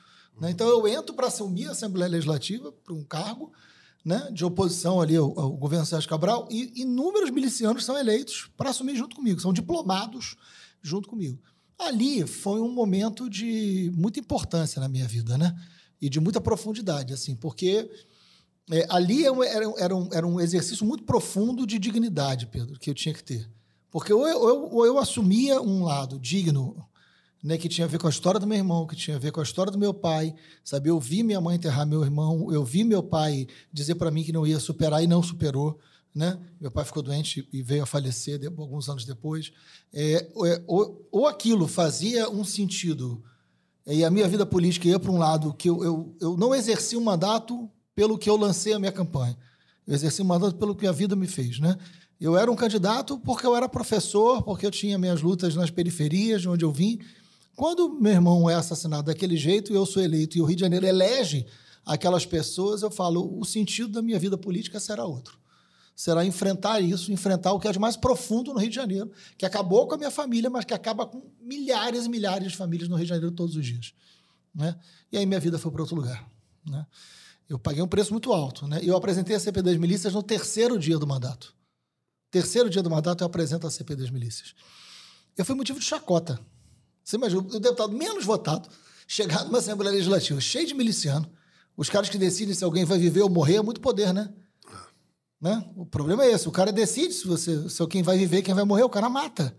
Né? 0.41 0.51
Então 0.51 0.69
eu 0.69 0.87
entro 0.87 1.15
para 1.15 1.27
assumir 1.27 1.67
a 1.67 1.73
Assembleia 1.73 2.11
Legislativa, 2.11 2.71
para 2.71 2.95
um 2.95 3.03
cargo 3.03 3.53
né, 4.05 4.31
de 4.33 4.45
oposição 4.45 5.01
ali 5.01 5.17
ao, 5.17 5.39
ao 5.39 5.53
governo 5.53 5.87
Sérgio 5.87 6.09
Cabral, 6.09 6.47
e 6.51 6.83
inúmeros 6.83 7.31
milicianos 7.31 7.85
são 7.85 7.99
eleitos 7.99 8.51
para 8.57 8.71
assumir 8.71 8.97
junto 8.97 9.17
comigo, 9.17 9.41
são 9.41 9.53
diplomados 9.53 10.37
junto 10.83 11.09
comigo 11.09 11.39
ali 11.81 12.27
foi 12.27 12.61
um 12.61 12.73
momento 12.73 13.29
de 13.29 13.91
muita 13.95 14.21
importância 14.21 14.81
na 14.81 14.89
minha 14.89 15.07
vida, 15.09 15.39
né? 15.39 15.55
E 16.01 16.09
de 16.09 16.21
muita 16.21 16.41
profundidade, 16.41 17.13
assim, 17.13 17.35
porque 17.35 17.91
é, 18.71 18.87
ali 18.89 19.25
era, 19.25 19.73
era, 19.79 19.97
um, 19.97 20.09
era 20.13 20.27
um 20.27 20.41
exercício 20.41 20.87
muito 20.87 21.05
profundo 21.05 21.67
de 21.67 21.79
dignidade, 21.79 22.47
Pedro, 22.47 22.79
que 22.79 22.91
eu 22.91 22.95
tinha 22.95 23.15
que 23.15 23.23
ter. 23.23 23.49
Porque 23.91 24.13
ou 24.13 24.27
eu, 24.27 24.49
eu, 24.49 24.71
ou 24.73 24.87
eu 24.87 24.99
assumia 24.99 25.61
um 25.61 25.85
lado 25.85 26.19
digno, 26.19 26.77
né, 27.43 27.59
que 27.59 27.69
tinha 27.69 27.87
a 27.87 27.89
ver 27.89 27.99
com 27.99 28.07
a 28.07 28.11
história 28.11 28.39
do 28.39 28.47
meu 28.47 28.57
irmão, 28.57 28.87
que 28.87 28.95
tinha 28.95 29.17
a 29.17 29.21
ver 29.21 29.33
com 29.33 29.41
a 29.41 29.43
história 29.43 29.73
do 29.73 29.79
meu 29.79 29.93
pai, 29.93 30.35
sabe? 30.63 30.89
Eu 30.89 31.01
vi 31.01 31.23
minha 31.23 31.41
mãe 31.41 31.57
enterrar 31.57 31.87
meu 31.87 32.03
irmão, 32.03 32.53
eu 32.53 32.65
vi 32.65 32.85
meu 32.85 33.03
pai 33.03 33.47
dizer 33.73 33.97
para 33.97 34.11
mim 34.11 34.23
que 34.23 34.33
não 34.33 34.47
ia 34.47 34.61
superar 34.61 35.03
e 35.03 35.07
não 35.07 35.23
superou 35.23 35.79
né? 36.15 36.39
Meu 36.61 36.71
pai 36.71 36.85
ficou 36.85 37.03
doente 37.03 37.49
e 37.53 37.63
veio 37.63 37.85
a 37.85 37.87
falecer 37.87 38.41
alguns 38.45 38.89
anos 38.89 39.05
depois. 39.05 39.53
É, 39.93 40.15
é, 40.47 40.63
ou, 40.67 41.07
ou, 41.11 41.27
aquilo 41.27 41.69
fazia 41.69 42.29
um 42.29 42.45
sentido 42.45 43.23
e 43.87 44.05
a 44.05 44.11
minha 44.11 44.29
vida 44.29 44.45
política 44.45 44.89
ia 44.89 44.99
para 44.99 45.11
um 45.11 45.19
lado 45.19 45.55
que 45.55 45.69
eu, 45.69 45.83
eu, 45.83 46.17
eu 46.21 46.37
não 46.37 46.55
exerci 46.55 46.97
um 46.97 47.01
mandato 47.01 47.69
pelo 47.95 48.19
que 48.19 48.29
eu 48.29 48.37
lancei 48.37 48.73
a 48.73 48.79
minha 48.79 48.93
campanha. 48.93 49.37
Eu 49.87 49.95
exerci 49.95 50.23
um 50.23 50.27
mandato 50.27 50.57
pelo 50.57 50.75
que 50.75 50.87
a 50.87 50.93
vida 50.93 51.17
me 51.17 51.27
fez, 51.27 51.59
né? 51.59 51.77
Eu 52.21 52.37
era 52.37 52.51
um 52.51 52.57
candidato 52.57 53.19
porque 53.19 53.47
eu 53.47 53.57
era 53.57 53.69
professor, 53.69 54.43
porque 54.43 54.67
eu 54.67 54.71
tinha 54.71 54.99
minhas 54.99 55.23
lutas 55.23 55.55
nas 55.55 55.71
periferias, 55.71 56.43
de 56.43 56.49
onde 56.49 56.65
eu 56.65 56.71
vim. 56.71 57.01
Quando 57.57 57.99
meu 58.01 58.13
irmão 58.13 58.49
é 58.49 58.55
assassinado 58.55 59.05
daquele 59.05 59.37
jeito 59.37 59.73
e 59.73 59.75
eu 59.75 59.87
sou 59.87 60.03
eleito 60.03 60.37
e 60.37 60.41
o 60.41 60.45
Rio 60.45 60.57
de 60.57 60.61
Janeiro 60.61 60.87
elege 60.87 61.47
aquelas 61.85 62.27
pessoas, 62.27 62.83
eu 62.83 62.91
falo, 62.91 63.39
o 63.39 63.45
sentido 63.45 63.93
da 63.93 64.03
minha 64.03 64.19
vida 64.19 64.37
política 64.37 64.79
será 64.79 65.05
outro. 65.05 65.40
Será 66.01 66.25
enfrentar 66.25 66.81
isso, 66.81 67.13
enfrentar 67.13 67.53
o 67.53 67.61
que 67.61 67.69
é 67.69 67.73
de 67.73 67.79
mais 67.79 67.95
profundo 67.95 68.55
no 68.55 68.59
Rio 68.59 68.71
de 68.71 68.75
Janeiro, 68.75 69.13
que 69.37 69.45
acabou 69.45 69.87
com 69.87 69.97
a 69.97 69.99
minha 69.99 70.11
família, 70.11 70.49
mas 70.49 70.65
que 70.65 70.73
acaba 70.73 71.05
com 71.05 71.31
milhares 71.39 72.07
e 72.07 72.09
milhares 72.09 72.53
de 72.53 72.57
famílias 72.57 72.89
no 72.89 72.97
Rio 72.97 73.05
de 73.05 73.11
Janeiro 73.11 73.31
todos 73.31 73.55
os 73.55 73.67
dias. 73.67 73.93
Né? 74.55 74.75
E 75.13 75.19
aí 75.19 75.27
minha 75.27 75.39
vida 75.39 75.59
foi 75.59 75.71
para 75.71 75.83
outro 75.83 75.95
lugar. 75.95 76.27
Né? 76.67 76.87
Eu 77.47 77.59
paguei 77.59 77.83
um 77.83 77.87
preço 77.87 78.13
muito 78.13 78.33
alto. 78.33 78.67
Né? 78.67 78.81
Eu 78.83 78.97
apresentei 78.97 79.37
a 79.37 79.39
CP 79.39 79.61
das 79.61 79.77
Milícias 79.77 80.15
no 80.15 80.23
terceiro 80.23 80.79
dia 80.79 80.99
do 80.99 81.07
mandato. 81.07 81.55
Terceiro 82.31 82.71
dia 82.71 82.83
do 82.83 82.89
mandato 82.89 83.23
eu 83.23 83.27
apresento 83.27 83.67
a 83.67 83.71
CP 83.71 83.95
das 83.95 84.09
Milícias. 84.09 84.55
Eu 85.37 85.45
fui 85.45 85.55
motivo 85.55 85.79
de 85.79 85.85
chacota. 85.85 86.41
Você 87.05 87.17
imagina, 87.17 87.43
o 87.43 87.61
deputado 87.61 87.93
menos 87.93 88.25
votado 88.25 88.71
chegar 89.07 89.45
numa 89.45 89.59
Assembleia 89.59 89.93
Legislativa 89.93 90.41
cheio 90.41 90.67
de 90.67 90.73
miliciano, 90.73 91.31
os 91.77 91.91
caras 91.91 92.09
que 92.09 92.17
decidem 92.17 92.55
se 92.55 92.65
alguém 92.65 92.87
vai 92.87 92.99
viver 92.99 93.21
ou 93.21 93.29
morrer 93.29 93.57
é 93.57 93.63
muito 93.63 93.83
poder, 93.83 94.15
né? 94.15 94.33
Né? 95.41 95.65
O 95.77 95.87
problema 95.87 96.25
é 96.25 96.33
esse: 96.33 96.49
o 96.49 96.53
cara 96.53 96.71
decide 96.71 97.15
se 97.15 97.27
você, 97.27 97.69
se 97.69 97.87
quem 97.87 98.03
vai 98.03 98.19
viver, 98.19 98.43
quem 98.43 98.55
vai 98.55 98.65
morrer, 98.65 98.83
o 98.83 98.91
cara 98.91 99.09
mata. 99.09 99.57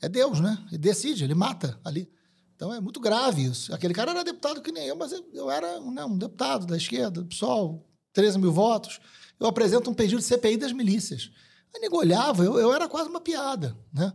É 0.00 0.08
Deus, 0.08 0.40
né? 0.40 0.58
Ele 0.68 0.78
decide, 0.78 1.24
ele 1.24 1.34
mata 1.34 1.78
ali. 1.84 2.10
Então 2.56 2.72
é 2.72 2.80
muito 2.80 3.00
grave 3.00 3.44
isso. 3.44 3.74
Aquele 3.74 3.94
cara 3.94 4.10
era 4.10 4.24
deputado 4.24 4.62
que 4.62 4.72
nem 4.72 4.86
eu, 4.86 4.96
mas 4.96 5.12
eu 5.32 5.50
era 5.50 5.80
né, 5.80 6.04
um 6.04 6.16
deputado 6.16 6.66
da 6.66 6.76
esquerda, 6.76 7.22
do 7.22 7.26
PSOL, 7.26 7.86
13 8.12 8.38
mil 8.38 8.52
votos. 8.52 9.00
Eu 9.38 9.46
apresento 9.46 9.90
um 9.90 9.94
pedido 9.94 10.18
de 10.18 10.24
CPI 10.24 10.56
das 10.56 10.72
milícias. 10.72 11.30
A 11.74 11.78
nego 11.78 11.98
olhava, 11.98 12.44
eu, 12.44 12.58
eu 12.58 12.72
era 12.72 12.88
quase 12.88 13.08
uma 13.08 13.20
piada, 13.20 13.76
né? 13.92 14.12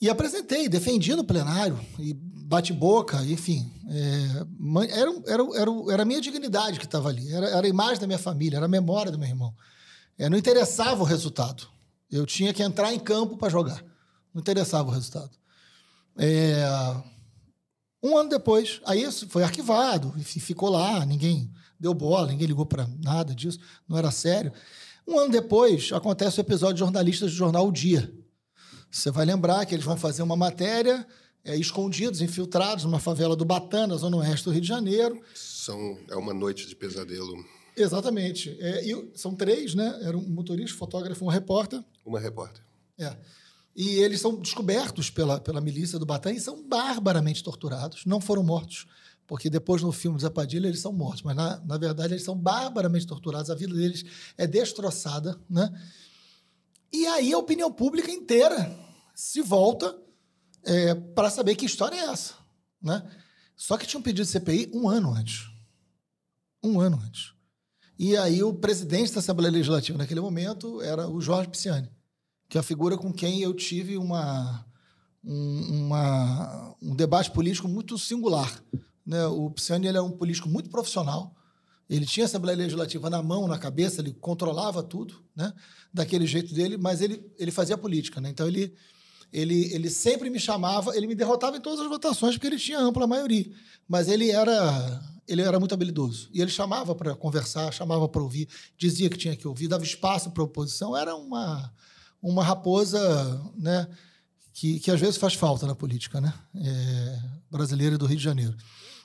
E 0.00 0.08
apresentei, 0.08 0.68
defendi 0.68 1.14
no 1.14 1.24
plenário, 1.24 1.78
e 1.98 2.14
bate-boca, 2.48 3.22
enfim. 3.24 3.70
É, 3.90 4.98
era, 4.98 5.10
era, 5.26 5.42
era, 5.54 5.70
era 5.92 6.02
a 6.02 6.06
minha 6.06 6.20
dignidade 6.20 6.78
que 6.78 6.86
estava 6.86 7.10
ali, 7.10 7.30
era, 7.30 7.46
era 7.46 7.66
a 7.66 7.68
imagem 7.68 8.00
da 8.00 8.06
minha 8.06 8.18
família, 8.18 8.56
era 8.56 8.64
a 8.64 8.68
memória 8.68 9.12
do 9.12 9.18
meu 9.18 9.28
irmão. 9.28 9.54
É, 10.18 10.30
não 10.30 10.38
interessava 10.38 11.02
o 11.02 11.04
resultado. 11.04 11.68
Eu 12.10 12.24
tinha 12.24 12.54
que 12.54 12.62
entrar 12.62 12.92
em 12.92 12.98
campo 12.98 13.36
para 13.36 13.50
jogar. 13.50 13.84
Não 14.32 14.40
interessava 14.40 14.88
o 14.88 14.92
resultado. 14.92 15.30
É, 16.16 16.64
um 18.02 18.16
ano 18.16 18.30
depois, 18.30 18.80
aí 18.86 19.02
isso 19.02 19.28
foi 19.28 19.44
arquivado, 19.44 20.14
ficou 20.22 20.70
lá, 20.70 21.04
ninguém 21.04 21.52
deu 21.78 21.92
bola, 21.92 22.28
ninguém 22.28 22.46
ligou 22.46 22.64
para 22.64 22.88
nada 23.04 23.34
disso, 23.34 23.58
não 23.86 23.98
era 23.98 24.10
sério. 24.10 24.52
Um 25.06 25.18
ano 25.18 25.30
depois, 25.30 25.92
acontece 25.92 26.40
o 26.40 26.40
episódio 26.40 26.74
de 26.74 26.80
jornalistas 26.80 27.30
do 27.30 27.36
jornal 27.36 27.68
O 27.68 27.72
Dia. 27.72 28.10
Você 28.90 29.10
vai 29.10 29.26
lembrar 29.26 29.66
que 29.66 29.74
eles 29.74 29.84
vão 29.84 29.98
fazer 29.98 30.22
uma 30.22 30.36
matéria 30.36 31.06
é, 31.44 31.56
escondidos, 31.56 32.20
infiltrados 32.20 32.84
numa 32.84 32.98
favela 32.98 33.34
do 33.34 33.44
Batana, 33.44 33.96
zona 33.96 34.16
oeste 34.18 34.44
do 34.44 34.50
Rio 34.50 34.60
de 34.60 34.68
Janeiro. 34.68 35.20
São, 35.34 35.98
é 36.08 36.16
uma 36.16 36.34
noite 36.34 36.66
de 36.66 36.76
pesadelo. 36.76 37.44
Exatamente. 37.76 38.56
É, 38.60 38.84
e 38.84 39.10
são 39.14 39.34
três, 39.34 39.74
né? 39.74 39.98
Era 40.02 40.16
um 40.16 40.28
motorista, 40.28 40.76
fotógrafo, 40.76 41.24
um 41.24 41.28
repórter. 41.28 41.82
Uma 42.04 42.18
repórter. 42.18 42.62
É. 42.98 43.16
E 43.74 44.00
eles 44.00 44.20
são 44.20 44.34
descobertos 44.34 45.08
pela, 45.08 45.40
pela 45.40 45.60
milícia 45.60 45.98
do 45.98 46.06
Batã 46.06 46.32
e 46.32 46.40
são 46.40 46.66
barbaramente 46.66 47.44
torturados. 47.44 48.04
Não 48.04 48.20
foram 48.20 48.42
mortos 48.42 48.86
porque 49.28 49.50
depois 49.50 49.82
no 49.82 49.92
filme 49.92 50.18
Zé 50.18 50.30
Padilha 50.30 50.66
eles 50.66 50.80
são 50.80 50.90
mortos, 50.90 51.22
mas 51.22 51.36
na, 51.36 51.60
na 51.60 51.76
verdade 51.76 52.14
eles 52.14 52.24
são 52.24 52.34
barbaramente 52.34 53.06
torturados, 53.06 53.50
a 53.50 53.54
vida 53.54 53.74
deles 53.74 54.02
é 54.38 54.46
destroçada, 54.46 55.38
né? 55.48 55.70
E 56.90 57.06
aí 57.06 57.34
a 57.34 57.38
opinião 57.38 57.70
pública 57.70 58.10
inteira 58.10 58.74
se 59.14 59.42
volta 59.42 59.94
é, 60.68 60.94
para 60.94 61.30
saber 61.30 61.56
que 61.56 61.66
história 61.66 61.96
é 61.96 62.04
essa, 62.04 62.34
né? 62.80 63.02
Só 63.56 63.76
que 63.76 63.86
tinha 63.86 63.98
um 63.98 64.02
pedido 64.02 64.26
CPI 64.26 64.70
um 64.72 64.88
ano 64.88 65.12
antes. 65.12 65.50
Um 66.62 66.80
ano 66.80 67.00
antes. 67.04 67.32
E 67.98 68.16
aí 68.16 68.42
o 68.42 68.54
presidente 68.54 69.12
da 69.12 69.18
Assembleia 69.18 69.52
Legislativa 69.52 69.98
naquele 69.98 70.20
momento 70.20 70.80
era 70.82 71.08
o 71.08 71.20
Jorge 71.20 71.50
Pisciani, 71.50 71.90
que 72.48 72.56
é 72.56 72.60
a 72.60 72.64
figura 72.64 72.96
com 72.96 73.12
quem 73.12 73.40
eu 73.40 73.52
tive 73.52 73.96
uma, 73.98 74.64
um, 75.24 75.86
uma, 75.86 76.76
um 76.80 76.94
debate 76.94 77.30
político 77.32 77.66
muito 77.66 77.98
singular 77.98 78.62
né? 79.08 79.26
O 79.26 79.50
Pisciani 79.50 79.86
ele 79.88 79.96
era 79.96 80.04
um 80.04 80.10
político 80.10 80.50
muito 80.50 80.68
profissional. 80.68 81.34
Ele 81.88 82.04
tinha 82.04 82.26
a 82.26 82.28
Assembleia 82.28 82.58
Legislativa 82.58 83.08
na 83.08 83.22
mão, 83.22 83.48
na 83.48 83.58
cabeça, 83.58 84.02
ele 84.02 84.12
controlava 84.12 84.82
tudo, 84.82 85.24
né? 85.34 85.54
daquele 85.92 86.26
jeito 86.26 86.52
dele, 86.52 86.76
mas 86.76 87.00
ele, 87.00 87.24
ele 87.38 87.50
fazia 87.50 87.78
política. 87.78 88.20
Né? 88.20 88.28
Então, 88.28 88.46
ele, 88.46 88.74
ele, 89.32 89.72
ele 89.74 89.90
sempre 89.90 90.30
me 90.30 90.40
chamava, 90.40 90.96
ele 90.96 91.06
me 91.06 91.14
derrotava 91.14 91.56
em 91.56 91.60
todas 91.60 91.80
as 91.80 91.88
votações, 91.88 92.34
porque 92.34 92.46
ele 92.46 92.58
tinha 92.58 92.78
ampla 92.78 93.06
maioria. 93.06 93.50
Mas 93.86 94.08
ele 94.08 94.30
era, 94.30 95.02
ele 95.26 95.42
era 95.42 95.58
muito 95.58 95.74
habilidoso. 95.74 96.28
E 96.32 96.40
ele 96.40 96.50
chamava 96.50 96.94
para 96.94 97.14
conversar, 97.14 97.72
chamava 97.72 98.08
para 98.08 98.22
ouvir, 98.22 98.48
dizia 98.76 99.08
que 99.08 99.18
tinha 99.18 99.36
que 99.36 99.46
ouvir, 99.46 99.68
dava 99.68 99.84
espaço 99.84 100.30
para 100.30 100.42
a 100.42 100.46
oposição. 100.46 100.96
Era 100.96 101.14
uma, 101.14 101.72
uma 102.22 102.42
raposa 102.42 102.98
né? 103.56 103.86
que, 104.52 104.80
que 104.80 104.90
às 104.90 105.00
vezes 105.00 105.16
faz 105.16 105.34
falta 105.34 105.66
na 105.66 105.74
política 105.74 106.20
né? 106.20 106.32
É, 106.56 107.18
brasileira 107.50 107.98
do 107.98 108.06
Rio 108.06 108.18
de 108.18 108.24
Janeiro 108.24 108.56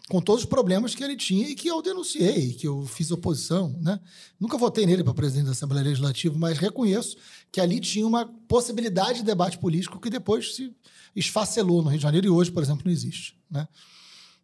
com 0.09 0.21
todos 0.21 0.43
os 0.43 0.49
problemas 0.49 0.93
que 0.93 1.03
ele 1.03 1.15
tinha 1.15 1.47
e 1.47 1.55
que 1.55 1.67
eu 1.67 1.81
denunciei, 1.81 2.53
que 2.53 2.67
eu 2.67 2.85
fiz 2.85 3.09
oposição. 3.09 3.77
Né? 3.81 3.99
Nunca 4.39 4.57
votei 4.57 4.85
nele 4.85 5.03
para 5.03 5.13
presidente 5.13 5.45
da 5.45 5.51
Assembleia 5.51 5.85
Legislativa, 5.85 6.35
mas 6.37 6.57
reconheço 6.57 7.15
que 7.51 7.61
ali 7.61 7.79
tinha 7.79 8.05
uma 8.05 8.25
possibilidade 8.47 9.19
de 9.19 9.25
debate 9.25 9.57
político 9.57 9.99
que 9.99 10.09
depois 10.09 10.55
se 10.55 10.75
esfacelou 11.15 11.81
no 11.81 11.89
Rio 11.89 11.99
de 11.99 12.03
Janeiro 12.03 12.27
e 12.27 12.29
hoje, 12.29 12.51
por 12.51 12.61
exemplo, 12.61 12.83
não 12.85 12.91
existe. 12.91 13.37
Né? 13.49 13.67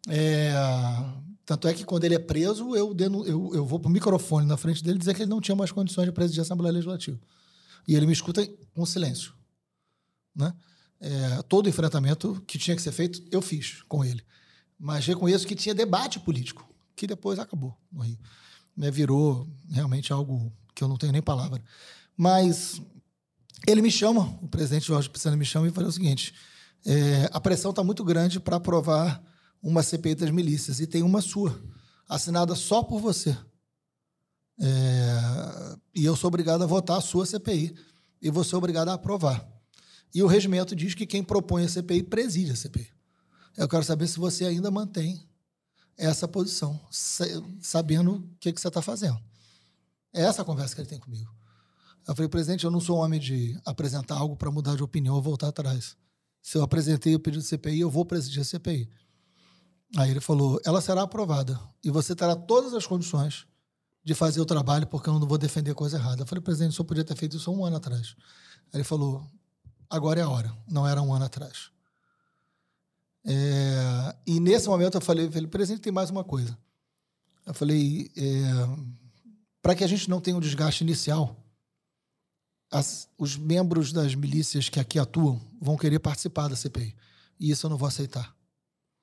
É, 0.08 0.52
tanto 1.44 1.68
é 1.68 1.74
que 1.74 1.84
quando 1.84 2.04
ele 2.04 2.14
é 2.14 2.18
preso, 2.18 2.74
eu, 2.74 2.96
eu, 2.98 3.54
eu 3.54 3.66
vou 3.66 3.78
para 3.78 3.88
o 3.88 3.92
microfone 3.92 4.46
na 4.46 4.56
frente 4.56 4.82
dele 4.82 4.98
dizer 4.98 5.14
que 5.14 5.22
ele 5.22 5.30
não 5.30 5.40
tinha 5.40 5.56
mais 5.56 5.70
condições 5.70 6.06
de 6.06 6.12
presidir 6.12 6.40
a 6.40 6.42
Assembleia 6.42 6.72
Legislativa. 6.72 7.18
E 7.86 7.94
ele 7.94 8.06
me 8.06 8.12
escuta 8.12 8.48
com 8.72 8.86
silêncio. 8.86 9.34
Né? 10.34 10.54
É, 11.00 11.42
todo 11.42 11.68
enfrentamento 11.68 12.42
que 12.46 12.56
tinha 12.56 12.76
que 12.76 12.82
ser 12.82 12.92
feito, 12.92 13.22
eu 13.30 13.42
fiz 13.42 13.82
com 13.88 14.04
ele. 14.04 14.22
Mas 14.80 15.06
reconheço 15.06 15.46
que 15.46 15.54
tinha 15.54 15.74
debate 15.74 16.18
político, 16.18 16.66
que 16.96 17.06
depois 17.06 17.38
acabou 17.38 17.76
no 17.92 18.00
Rio. 18.00 18.18
Né, 18.74 18.90
virou 18.90 19.46
realmente 19.70 20.10
algo 20.10 20.50
que 20.74 20.82
eu 20.82 20.88
não 20.88 20.96
tenho 20.96 21.12
nem 21.12 21.20
palavra. 21.20 21.62
Mas 22.16 22.80
ele 23.66 23.82
me 23.82 23.90
chama, 23.90 24.38
o 24.40 24.48
presidente 24.48 24.86
Jorge 24.86 25.10
Pisani 25.10 25.36
me 25.36 25.44
chama 25.44 25.68
e 25.68 25.70
falou 25.70 25.90
o 25.90 25.92
seguinte: 25.92 26.34
é, 26.86 27.28
a 27.30 27.38
pressão 27.38 27.70
está 27.70 27.84
muito 27.84 28.02
grande 28.02 28.40
para 28.40 28.56
aprovar 28.56 29.22
uma 29.62 29.82
CPI 29.82 30.14
das 30.14 30.30
milícias, 30.30 30.80
e 30.80 30.86
tem 30.86 31.02
uma 31.02 31.20
sua, 31.20 31.54
assinada 32.08 32.54
só 32.54 32.82
por 32.82 33.00
você. 33.00 33.36
É, 34.58 35.76
e 35.94 36.04
eu 36.04 36.16
sou 36.16 36.28
obrigado 36.28 36.62
a 36.62 36.66
votar 36.66 36.96
a 36.96 37.02
sua 37.02 37.26
CPI, 37.26 37.74
e 38.22 38.30
você 38.30 38.54
é 38.54 38.58
obrigado 38.58 38.88
a 38.88 38.94
aprovar. 38.94 39.46
E 40.14 40.22
o 40.22 40.26
regimento 40.26 40.74
diz 40.74 40.94
que 40.94 41.06
quem 41.06 41.22
propõe 41.22 41.64
a 41.64 41.68
CPI 41.68 42.02
preside 42.04 42.52
a 42.52 42.56
CPI. 42.56 42.99
Eu 43.56 43.68
quero 43.68 43.84
saber 43.84 44.06
se 44.06 44.18
você 44.18 44.44
ainda 44.44 44.70
mantém 44.70 45.28
essa 45.96 46.26
posição, 46.26 46.80
sabendo 47.60 48.14
o 48.14 48.36
que, 48.40 48.52
que 48.52 48.60
você 48.60 48.68
está 48.68 48.80
fazendo. 48.80 49.20
É 50.12 50.22
essa 50.22 50.42
a 50.42 50.44
conversa 50.44 50.74
que 50.74 50.80
ele 50.80 50.88
tem 50.88 50.98
comigo. 50.98 51.30
Eu 52.08 52.14
falei, 52.14 52.28
presidente, 52.28 52.64
eu 52.64 52.70
não 52.70 52.80
sou 52.80 52.96
homem 52.96 53.20
de 53.20 53.60
apresentar 53.64 54.16
algo 54.16 54.34
para 54.34 54.50
mudar 54.50 54.74
de 54.74 54.82
opinião 54.82 55.14
ou 55.14 55.22
voltar 55.22 55.48
atrás. 55.48 55.96
Se 56.42 56.56
eu 56.56 56.62
apresentei 56.62 57.14
o 57.14 57.20
pedido 57.20 57.42
de 57.42 57.48
CPI, 57.48 57.80
eu 57.80 57.90
vou 57.90 58.04
presidir 58.04 58.40
a 58.40 58.44
CPI. 58.44 58.88
Aí 59.96 60.10
ele 60.10 60.20
falou: 60.20 60.60
ela 60.64 60.80
será 60.80 61.02
aprovada 61.02 61.60
e 61.84 61.90
você 61.90 62.14
terá 62.14 62.34
todas 62.34 62.72
as 62.74 62.86
condições 62.86 63.46
de 64.02 64.14
fazer 64.14 64.40
o 64.40 64.46
trabalho, 64.46 64.86
porque 64.86 65.08
eu 65.08 65.18
não 65.18 65.26
vou 65.26 65.36
defender 65.36 65.74
coisa 65.74 65.98
errada. 65.98 66.22
Eu 66.22 66.26
falei, 66.26 66.42
presidente, 66.42 66.72
o 66.72 66.74
senhor 66.76 66.86
podia 66.86 67.04
ter 67.04 67.16
feito 67.16 67.36
isso 67.36 67.52
um 67.52 67.64
ano 67.64 67.76
atrás. 67.76 68.16
Aí 68.72 68.76
ele 68.80 68.84
falou: 68.84 69.26
agora 69.88 70.20
é 70.20 70.22
a 70.22 70.28
hora, 70.28 70.56
não 70.68 70.86
era 70.88 71.02
um 71.02 71.12
ano 71.12 71.26
atrás. 71.26 71.70
É, 73.24 74.16
e 74.26 74.40
nesse 74.40 74.68
momento 74.68 74.96
eu 74.96 75.00
falei, 75.00 75.30
falei, 75.30 75.46
presidente, 75.46 75.82
tem 75.82 75.92
mais 75.92 76.10
uma 76.10 76.24
coisa. 76.24 76.56
Eu 77.46 77.54
falei, 77.54 78.10
é, 78.16 79.00
para 79.60 79.74
que 79.74 79.84
a 79.84 79.86
gente 79.86 80.08
não 80.08 80.20
tenha 80.20 80.36
um 80.36 80.40
desgaste 80.40 80.82
inicial, 80.82 81.36
as, 82.70 83.08
os 83.18 83.36
membros 83.36 83.92
das 83.92 84.14
milícias 84.14 84.68
que 84.68 84.78
aqui 84.78 84.98
atuam 84.98 85.40
vão 85.60 85.76
querer 85.76 85.98
participar 85.98 86.48
da 86.48 86.56
CPI. 86.56 86.94
E 87.38 87.50
isso 87.50 87.66
eu 87.66 87.70
não 87.70 87.76
vou 87.76 87.88
aceitar. 87.88 88.34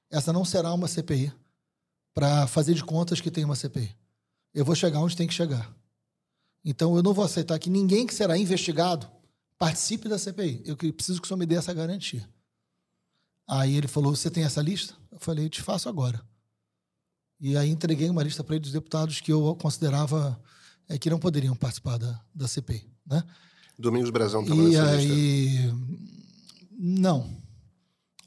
Essa 0.10 0.32
não 0.32 0.46
será 0.46 0.74
uma 0.74 0.88
CPI 0.88 1.34
para 2.14 2.48
fazer 2.48 2.74
de 2.74 2.84
contas 2.84 3.20
que 3.20 3.30
tem 3.30 3.44
uma 3.44 3.56
CPI. 3.56 3.96
Eu 4.54 4.64
vou 4.64 4.76
chegar 4.76 5.00
onde 5.00 5.16
tem 5.16 5.28
que 5.28 5.34
chegar. 5.34 5.72
Então 6.64 6.96
eu 6.96 7.04
não 7.04 7.14
vou 7.14 7.26
aceitar 7.26 7.60
que 7.60 7.70
ninguém 7.70 8.08
que 8.08 8.14
será 8.14 8.38
investigado 8.38 9.08
participe 9.58 10.08
da 10.08 10.18
CPI. 10.18 10.64
Eu 10.66 10.76
preciso 10.94 11.20
que 11.20 11.26
o 11.26 11.28
senhor 11.28 11.38
me 11.38 11.46
dê 11.46 11.56
essa 11.56 11.74
garantia. 11.74 12.28
Aí 13.48 13.76
ele 13.76 13.88
falou: 13.88 14.16
Você 14.16 14.30
tem 14.30 14.44
essa 14.44 14.62
lista? 14.62 14.94
Eu 15.12 15.20
falei: 15.20 15.50
Te 15.50 15.62
faço 15.62 15.88
agora. 15.88 16.22
E 17.40 17.56
aí 17.56 17.70
entreguei 17.70 18.10
uma 18.10 18.24
lista 18.24 18.44
para 18.44 18.56
ele 18.56 18.64
dos 18.64 18.72
deputados 18.72 19.22
que 19.22 19.32
eu 19.32 19.56
considerava 19.56 20.40
é, 20.90 20.98
que 20.98 21.10
não 21.10 21.20
poderiam 21.20 21.56
participar 21.56 21.98
da, 21.98 22.20
da 22.34 22.48
CPI. 22.48 22.90
Né? 23.06 23.24
Domingos 23.78 24.10
Brazão 24.10 24.42
estava 24.42 24.62
nessa 24.62 24.96
lista? 24.96 25.14
aí, 25.14 25.74
não, 26.72 27.38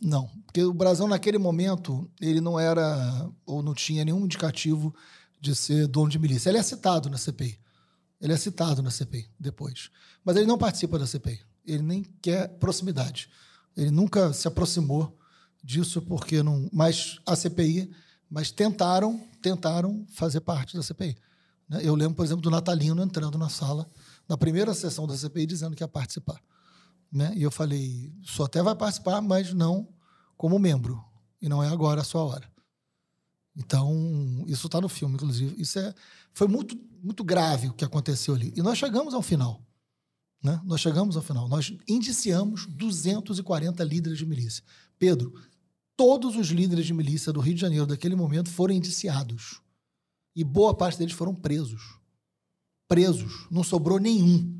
não, 0.00 0.28
porque 0.46 0.62
o 0.62 0.72
Brazão 0.72 1.08
naquele 1.08 1.38
momento 1.38 2.08
ele 2.20 2.40
não 2.40 2.58
era 2.58 3.28
ou 3.44 3.62
não 3.62 3.74
tinha 3.74 4.04
nenhum 4.04 4.24
indicativo 4.24 4.94
de 5.40 5.54
ser 5.54 5.88
dono 5.88 6.08
de 6.08 6.18
milícia. 6.18 6.48
Ele 6.48 6.58
é 6.58 6.62
citado 6.62 7.10
na 7.10 7.18
CPI, 7.18 7.58
ele 8.20 8.32
é 8.32 8.36
citado 8.36 8.80
na 8.82 8.90
CPI 8.90 9.28
depois, 9.38 9.90
mas 10.24 10.36
ele 10.36 10.46
não 10.46 10.56
participa 10.56 10.98
da 10.98 11.06
CPI. 11.06 11.40
Ele 11.66 11.82
nem 11.82 12.02
quer 12.22 12.48
proximidade. 12.58 13.28
Ele 13.76 13.90
nunca 13.90 14.32
se 14.32 14.48
aproximou 14.48 15.16
disso 15.62 16.02
porque 16.02 16.42
não. 16.42 16.68
Mas 16.72 17.18
a 17.26 17.36
CPI, 17.36 17.90
mas 18.30 18.50
tentaram, 18.50 19.20
tentaram 19.40 20.06
fazer 20.10 20.40
parte 20.40 20.76
da 20.76 20.82
CPI. 20.82 21.16
né? 21.68 21.80
Eu 21.82 21.94
lembro, 21.94 22.14
por 22.14 22.24
exemplo, 22.24 22.42
do 22.42 22.50
Natalino 22.50 23.02
entrando 23.02 23.38
na 23.38 23.48
sala 23.48 23.88
na 24.28 24.36
primeira 24.36 24.72
sessão 24.74 25.08
da 25.08 25.16
CPI 25.16 25.46
dizendo 25.46 25.74
que 25.74 25.82
ia 25.82 25.88
participar. 25.88 26.40
Né? 27.12 27.32
E 27.34 27.42
eu 27.42 27.50
falei, 27.50 28.12
só 28.22 28.44
até 28.44 28.62
vai 28.62 28.76
participar, 28.76 29.20
mas 29.20 29.52
não 29.52 29.88
como 30.36 30.58
membro. 30.58 31.04
E 31.42 31.48
não 31.48 31.62
é 31.62 31.68
agora 31.68 32.02
a 32.02 32.04
sua 32.04 32.22
hora. 32.22 32.48
Então, 33.56 34.44
isso 34.46 34.66
está 34.66 34.80
no 34.80 34.88
filme, 34.88 35.16
inclusive. 35.16 35.60
Isso 35.60 35.78
é, 35.78 35.92
foi 36.32 36.46
muito, 36.46 36.78
muito 37.02 37.24
grave 37.24 37.68
o 37.68 37.72
que 37.72 37.84
aconteceu 37.84 38.34
ali. 38.34 38.52
E 38.56 38.62
nós 38.62 38.78
chegamos 38.78 39.12
ao 39.12 39.22
final. 39.22 39.60
Né? 40.42 40.60
Nós 40.64 40.80
chegamos 40.80 41.16
ao 41.16 41.22
final. 41.22 41.48
Nós 41.48 41.72
indiciamos 41.86 42.66
240 42.66 43.84
líderes 43.84 44.18
de 44.18 44.26
milícia. 44.26 44.64
Pedro, 44.98 45.34
todos 45.96 46.36
os 46.36 46.48
líderes 46.48 46.86
de 46.86 46.94
milícia 46.94 47.32
do 47.32 47.40
Rio 47.40 47.54
de 47.54 47.60
Janeiro 47.60 47.86
daquele 47.86 48.16
momento 48.16 48.48
foram 48.48 48.74
indiciados. 48.74 49.60
E 50.34 50.42
boa 50.42 50.74
parte 50.74 50.98
deles 50.98 51.12
foram 51.12 51.34
presos. 51.34 51.98
Presos. 52.88 53.46
Não 53.50 53.62
sobrou 53.62 53.98
nenhum. 53.98 54.58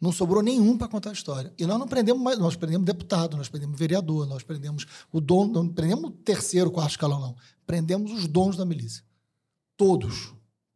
Não 0.00 0.12
sobrou 0.12 0.42
nenhum 0.42 0.78
para 0.78 0.86
contar 0.86 1.10
a 1.10 1.12
história. 1.12 1.52
E 1.58 1.66
nós 1.66 1.78
não 1.78 1.88
prendemos 1.88 2.22
mais, 2.22 2.38
nós 2.38 2.54
prendemos 2.54 2.86
deputado, 2.86 3.36
nós 3.36 3.48
prendemos 3.48 3.76
vereador, 3.76 4.26
nós 4.26 4.44
prendemos 4.44 4.86
o 5.10 5.20
dono, 5.20 5.52
não 5.52 5.68
prendemos 5.68 6.04
o 6.04 6.12
terceiro, 6.12 6.70
quarto 6.70 6.90
escalão, 6.90 7.20
não. 7.20 7.36
Prendemos 7.66 8.12
os 8.12 8.28
donos 8.28 8.56
da 8.56 8.64
milícia. 8.64 9.02
Todos. 9.76 10.32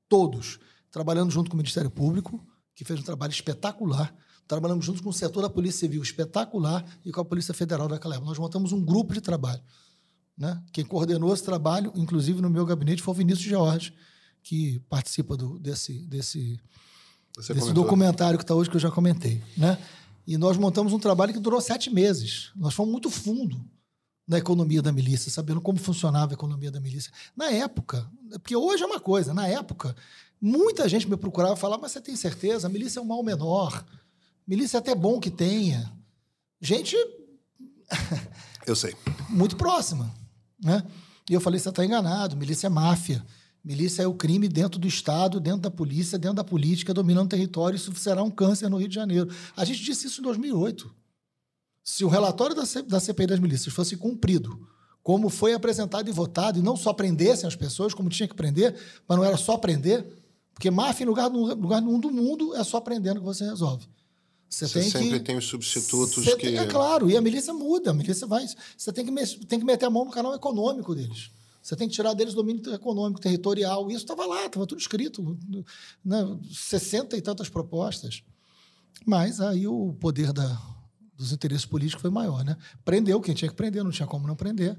Todos. 0.09 0.59
Trabalhando 0.91 1.31
junto 1.31 1.49
com 1.49 1.55
o 1.55 1.59
Ministério 1.59 1.91
Público, 1.91 2.45
que 2.75 2.85
fez 2.85 2.99
um 2.99 3.05
trabalho 3.05 3.31
espetacular. 3.31 4.13
Trabalhamos 4.47 4.85
juntos 4.85 5.01
com 5.01 5.11
o 5.11 5.13
setor 5.13 5.43
da 5.43 5.51
Polícia 5.51 5.81
Civil 5.81 6.03
espetacular 6.03 6.85
e 7.05 7.11
com 7.11 7.21
a 7.21 7.25
Polícia 7.25 7.55
Federal 7.55 7.89
daquela 7.89 8.15
época. 8.15 8.29
Nós 8.29 8.39
montamos 8.39 8.73
um 8.73 8.85
grupo 8.85 9.15
de 9.15 9.21
trabalho. 9.21 9.63
Né? 10.37 10.63
Quem 10.73 10.85
coordenou 10.85 11.33
esse 11.33 11.43
trabalho, 11.43 11.93
inclusive 11.95 12.41
no 12.41 12.51
meu 12.51 12.67
gabinete, 12.67 13.03
foi 13.03 13.15
o 13.15 13.17
Vinícius 13.17 13.47
George, 13.47 13.95
que 14.43 14.81
participa 14.89 15.37
do, 15.37 15.59
desse, 15.59 16.01
desse, 16.07 16.61
Você 17.37 17.55
desse 17.55 17.67
comentou. 17.67 17.85
documentário 17.85 18.39
que 18.39 18.45
está 18.45 18.55
hoje, 18.55 18.69
que 18.69 18.77
eu 18.77 18.81
já 18.81 18.91
comentei. 18.91 19.43
Né? 19.57 19.79
E 20.27 20.37
nós 20.37 20.57
montamos 20.57 20.93
um 20.93 20.99
trabalho 20.99 21.33
que 21.33 21.41
durou 21.41 21.61
sete 21.61 21.91
meses. 21.91 22.51
Nós 22.57 22.75
fomos 22.75 22.91
muito 22.93 23.11
fundo 23.11 23.65
na 24.27 24.39
economia 24.39 24.81
da 24.81 24.93
milícia, 24.93 25.31
sabendo 25.31 25.61
como 25.61 25.79
funcionava 25.79 26.33
a 26.33 26.35
economia 26.35 26.71
da 26.71 26.81
milícia. 26.81 27.13
Na 27.37 27.51
época, 27.51 28.09
porque 28.31 28.57
hoje 28.57 28.83
é 28.83 28.87
uma 28.87 29.01
coisa, 29.01 29.35
na 29.35 29.47
época, 29.47 29.95
muita 30.41 30.89
gente 30.89 31.09
me 31.09 31.17
procurava 31.17 31.55
e 31.55 31.59
falava, 31.59 31.83
mas 31.83 31.93
você 31.93 32.01
tem 32.01 32.17
certeza? 32.17 32.67
A 32.67 32.71
milícia 32.71 33.01
é 33.01 33.03
um 33.03 33.07
mal 33.07 33.23
menor. 33.23 33.85
Milícia 34.47 34.77
é 34.77 34.81
até 34.81 34.95
bom 34.95 35.19
que 35.21 35.31
tenha. 35.31 35.93
Gente 36.61 36.97
Eu 38.67 38.77
sei. 38.77 38.95
muito 39.29 39.57
próxima. 39.57 40.13
Né? 40.63 40.83
E 41.29 41.35
eu 41.35 41.41
falei, 41.41 41.59
você 41.61 41.69
está 41.69 41.85
enganado, 41.85 42.37
milícia 42.37 42.67
é 42.67 42.71
máfia. 42.71 43.25
Milícia 43.65 44.03
é 44.03 44.07
o 44.07 44.15
crime 44.15 44.49
dentro 44.49 44.79
do 44.79 44.89
Estado, 44.89 45.39
dentro 45.39 45.61
da 45.61 45.71
polícia, 45.71 46.19
dentro 46.19 46.37
da 46.37 46.45
política, 46.45 46.93
dominando 46.93 47.27
o 47.27 47.31
território. 47.31 47.77
Isso 47.77 47.95
será 47.95 48.23
um 48.23 48.31
câncer 48.31 48.69
no 48.69 48.77
Rio 48.77 48.89
de 48.89 48.95
Janeiro. 48.95 49.29
A 49.57 49.65
gente 49.65 49.83
disse 49.83 50.07
isso 50.09 50.21
em 50.21 50.25
2008. 50.25 50.93
Se 51.85 52.05
o 52.05 52.09
relatório 52.09 52.55
da, 52.57 52.67
C- 52.67 52.83
da 52.83 52.99
CPI 53.01 53.27
das 53.29 53.39
milícias 53.41 53.73
fosse 53.75 53.97
cumprido, 53.97 54.69
como 55.03 55.29
foi 55.29 55.53
apresentado 55.53 56.09
e 56.09 56.13
votado, 56.13 56.59
e 56.59 56.63
não 56.63 56.77
só 56.77 56.93
prendessem 56.93 57.47
as 57.47 57.57
pessoas, 57.57 57.95
como 57.95 58.09
tinha 58.09 58.29
que 58.29 58.35
prender, 58.35 58.77
mas 59.09 59.19
não 59.19 59.25
era 59.25 59.37
só 59.37 59.57
prender, 59.57 60.07
porque 60.55 60.71
máfia 60.71 61.05
em 61.05 61.09
lugar, 61.09 61.29
lugar 61.29 61.81
nenhum 61.81 61.99
do 62.01 62.11
mundo 62.11 62.55
é 62.57 62.63
só 62.65 62.81
prendendo 62.81 63.21
que 63.21 63.27
você 63.27 63.45
resolve. 63.45 63.87
Você, 64.53 64.69
Você 64.69 64.81
tem 64.81 64.91
sempre 64.91 65.19
que 65.19 65.25
tem 65.25 65.37
os 65.38 65.47
substitutos 65.47 66.23
que. 66.25 66.37
tem- 66.37 66.59
é 66.59 66.67
claro, 66.67 67.11
e 67.11 67.17
a 67.17 67.23
milícia 67.23 67.55
muda, 67.55 67.91
a 67.91 67.95
milícia 67.95 68.27
vai. 68.27 68.47
Você 68.77 68.93
tem 68.93 69.03
que, 69.07 69.37
tem 69.47 69.59
que 69.59 69.65
meter 69.65 69.87
a 69.87 69.91
mão 69.91 70.05
no 70.05 70.11
canal 70.11 70.35
econômico 70.35 70.95
deles. 70.95 71.31
Você 71.62 71.75
tem 71.75 71.88
que 71.88 71.95
tirar 71.95 72.12
deles 72.12 72.35
o 72.35 72.37
domínio 72.37 72.75
econômico, 72.75 73.19
territorial. 73.19 73.88
Isso 73.91 74.01
estava 74.01 74.27
lá, 74.27 74.45
estava 74.45 74.67
tudo 74.67 74.79
escrito. 74.79 75.38
Né? 76.05 76.38
60 76.53 77.17
e 77.17 77.23
tantas 77.23 77.49
propostas. 77.49 78.23
Mas 79.07 79.41
aí 79.41 79.67
o 79.67 79.95
poder 79.99 80.35
da, 80.35 80.61
dos 81.17 81.33
interesses 81.33 81.65
políticos 81.65 82.03
foi 82.03 82.11
maior. 82.11 82.45
Né? 82.45 82.55
Prendeu 82.85 83.23
quem 83.23 83.35
tinha 83.35 83.49
que 83.49 83.57
prender, 83.57 83.83
não 83.83 83.91
tinha 83.91 84.07
como 84.07 84.27
não 84.27 84.37
prender. 84.37 84.79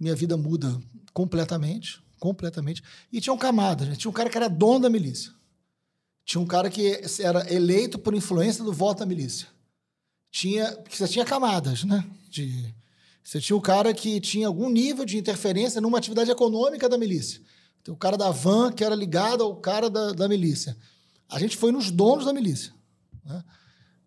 Minha 0.00 0.16
vida 0.16 0.36
muda 0.36 0.76
completamente, 1.12 2.02
completamente. 2.18 2.82
E 3.12 3.20
tinham 3.20 3.38
camadas. 3.38 3.86
Né? 3.86 3.94
Tinha 3.94 4.10
um 4.10 4.14
cara 4.14 4.28
que 4.28 4.36
era 4.36 4.48
dono 4.48 4.80
da 4.80 4.90
milícia. 4.90 5.35
Tinha 6.26 6.42
um 6.42 6.46
cara 6.46 6.68
que 6.68 7.00
era 7.20 7.50
eleito 7.50 7.98
por 7.98 8.14
influência 8.14 8.62
do 8.62 8.72
voto 8.72 8.98
da 8.98 9.06
milícia 9.06 9.48
tinha 10.36 10.70
porque 10.72 10.96
você 10.96 11.08
tinha 11.08 11.24
camadas, 11.24 11.84
né? 11.84 12.04
De, 12.28 12.74
você 13.24 13.40
tinha 13.40 13.56
o 13.56 13.60
cara 13.60 13.94
que 13.94 14.20
tinha 14.20 14.46
algum 14.46 14.68
nível 14.68 15.04
de 15.06 15.16
interferência 15.16 15.80
numa 15.80 15.96
atividade 15.96 16.30
econômica 16.30 16.88
da 16.88 16.98
milícia. 16.98 17.40
Tem 17.82 17.92
o 17.92 17.96
cara 17.96 18.18
da 18.18 18.30
van 18.30 18.70
que 18.70 18.84
era 18.84 18.94
ligado 18.94 19.42
ao 19.42 19.56
cara 19.56 19.88
da, 19.88 20.12
da 20.12 20.28
milícia. 20.28 20.76
A 21.28 21.38
gente 21.38 21.56
foi 21.56 21.72
nos 21.72 21.90
donos 21.90 22.26
da 22.26 22.34
milícia. 22.34 22.72
Né? 23.24 23.42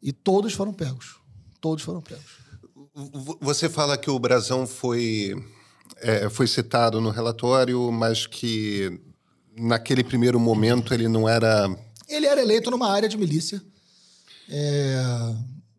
E 0.02 0.14
todos 0.14 0.54
foram 0.54 0.72
pegos. 0.72 1.18
Todos 1.60 1.84
foram 1.84 2.02
pegos. 2.02 2.40
Você 3.42 3.68
fala 3.68 3.98
que 3.98 4.10
o 4.10 4.20
Brasão 4.20 4.68
foi, 4.68 5.34
é, 5.98 6.30
foi 6.30 6.48
citado 6.48 7.02
no 7.02 7.10
relatório, 7.10 7.92
mas 7.92 8.28
que 8.28 9.02
naquele 9.58 10.04
primeiro 10.04 10.40
momento 10.40 10.94
ele 10.94 11.08
não 11.08 11.28
era. 11.28 11.68
Ele 12.10 12.26
era 12.26 12.42
eleito 12.42 12.70
numa 12.72 12.90
área 12.92 13.08
de 13.08 13.18
milícia. 13.18 13.62
É, 14.50 15.34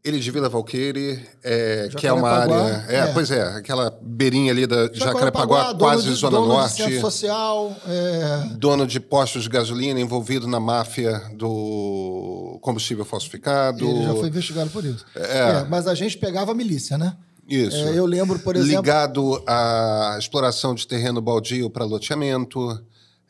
Ele 0.05 0.19
de 0.19 0.31
Vila 0.31 0.49
Valqueire, 0.49 1.21
é, 1.43 1.89
que 1.97 2.07
é 2.07 2.13
uma 2.13 2.31
área. 2.31 2.85
É, 2.89 2.97
é. 2.97 3.07
Pois 3.13 3.31
é, 3.31 3.43
aquela 3.43 3.91
beirinha 4.01 4.51
ali 4.53 4.67
da 4.67 4.89
Jacarepaguá, 4.93 5.67
dono 5.73 5.79
quase 5.79 6.05
de- 6.09 6.15
Zona 6.15 6.39
dono 6.39 6.49
Norte. 6.55 6.77
centro 6.77 7.01
social. 7.01 7.77
é, 7.87 8.49
Dono 8.57 8.87
de 8.87 8.99
postos 9.01 9.43
de 9.43 9.49
gasolina 9.51 10.01
envolvido 10.01 10.47
na 10.47 10.59
máfia 10.61 11.21
do 11.35 12.59
combustível 12.63 13.05
falsificado. 13.05 13.85
ele 13.85 14.05
já 14.05 14.15
foi 14.15 14.29
investigado 14.29 14.71
por 14.71 14.85
isso. 14.85 15.05
É, 15.15 15.65
mas 15.69 15.87
a 15.87 15.95
gente 15.95 16.17
pegava 16.17 16.53
a 16.53 16.55
milícia, 16.55 16.97
né? 16.97 17.15
Isso. 17.49 17.77
É, 17.77 17.99
eu 17.99 18.07
lembro, 18.07 18.39
por 18.39 18.55
exemplo. 18.55 18.77
Ligado 18.77 19.43
à 19.47 20.17
exploração 20.19 20.75
de 20.75 20.87
terreno 20.87 21.21
baldio 21.21 21.69
para 21.69 21.85
loteamento, 21.85 22.81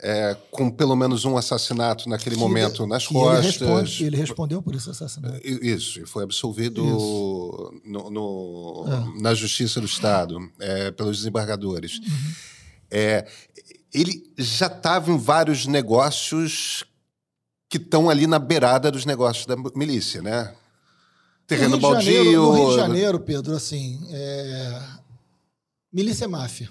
é, 0.02 0.36
com 0.50 0.70
pelo 0.70 0.96
menos 0.96 1.24
um 1.24 1.36
assassinato 1.36 2.08
naquele 2.08 2.34
que 2.34 2.40
momento 2.40 2.82
ele- 2.82 2.88
nas 2.90 3.06
que 3.06 3.14
Ele, 3.14 3.22
costas. 3.24 3.44
responde, 3.46 4.04
ele 4.04 4.16
respondeu 4.16 4.62
por 4.62 4.74
esse 4.74 4.88
assassinato. 4.90 5.40
Isso, 5.46 6.00
e 6.00 6.06
foi 6.06 6.24
absolvido 6.24 6.82
no- 7.84 8.10
no- 8.10 9.20
na 9.20 9.34
Justiça 9.34 9.80
do 9.80 9.86
Estado, 9.86 10.38
é, 10.58 10.90
pelos 10.90 11.18
desembargadores. 11.18 12.00
É, 12.90 13.26
ele 13.92 14.32
já 14.38 14.66
estava 14.66 15.10
em 15.12 15.18
vários 15.18 15.66
negócios 15.66 16.84
que 17.68 17.76
estão 17.76 18.10
ali 18.10 18.26
na 18.26 18.38
beirada 18.38 18.90
dos 18.90 19.04
negócios 19.04 19.46
da 19.46 19.54
milícia, 19.76 20.20
né? 20.22 20.54
Terreno 21.46 21.76
no 21.76 21.80
baldio. 21.80 22.12
Janeiro, 22.12 22.42
no 22.42 22.52
Rio 22.54 22.70
de 22.70 22.76
Janeiro, 22.76 23.20
Pedro, 23.20 23.54
assim, 23.56 24.00
é... 24.10 24.82
milícia 25.92 26.24
é 26.24 26.28
máfia. 26.28 26.68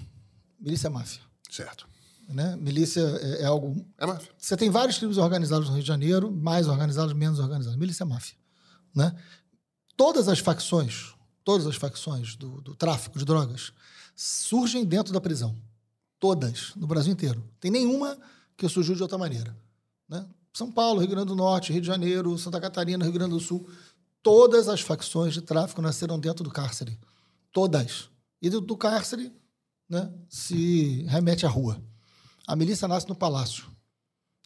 Milícia 0.60 0.88
é 0.88 0.90
máfia. 0.90 1.20
Certo. 1.50 1.86
Né? 2.30 2.56
Milícia 2.56 3.00
é, 3.00 3.42
é 3.42 3.44
algo. 3.44 3.84
É 3.98 4.06
máfia. 4.06 4.30
Você 4.38 4.56
tem 4.56 4.70
vários 4.70 4.98
crimes 4.98 5.18
organizados 5.18 5.68
no 5.68 5.74
Rio 5.74 5.82
de 5.82 5.88
Janeiro, 5.88 6.30
mais 6.30 6.68
organizados, 6.68 7.12
menos 7.12 7.38
organizados. 7.38 7.76
Milícia 7.76 8.04
é 8.04 8.06
máfia. 8.06 8.36
Né? 8.94 9.14
Todas 9.96 10.28
as 10.28 10.38
facções, 10.38 11.14
todas 11.44 11.66
as 11.66 11.76
facções 11.76 12.36
do, 12.36 12.60
do 12.60 12.74
tráfico 12.74 13.18
de 13.18 13.24
drogas 13.24 13.72
surgem 14.14 14.84
dentro 14.84 15.12
da 15.12 15.20
prisão. 15.20 15.56
Todas, 16.18 16.72
no 16.76 16.86
Brasil 16.86 17.12
inteiro. 17.12 17.42
Tem 17.58 17.70
nenhuma 17.70 18.18
que 18.56 18.68
surgiu 18.68 18.94
de 18.94 19.02
outra 19.02 19.18
maneira. 19.18 19.56
Né? 20.08 20.26
São 20.52 20.70
Paulo, 20.70 21.00
Rio 21.00 21.08
Grande 21.08 21.28
do 21.28 21.36
Norte, 21.36 21.72
Rio 21.72 21.80
de 21.80 21.86
Janeiro, 21.86 22.36
Santa 22.38 22.60
Catarina, 22.60 23.04
Rio 23.04 23.12
Grande 23.12 23.30
do 23.30 23.40
Sul. 23.40 23.68
Todas 24.22 24.68
as 24.68 24.80
facções 24.80 25.32
de 25.32 25.40
tráfico 25.40 25.80
nasceram 25.80 26.18
dentro 26.18 26.44
do 26.44 26.50
cárcere. 26.50 26.98
Todas. 27.52 28.10
E 28.42 28.50
do, 28.50 28.60
do 28.60 28.76
cárcere 28.76 29.32
né, 29.88 30.12
se 30.28 31.02
remete 31.08 31.46
à 31.46 31.48
rua. 31.48 31.82
A 32.50 32.56
milícia 32.56 32.88
nasce 32.88 33.08
no 33.08 33.14
palácio. 33.14 33.70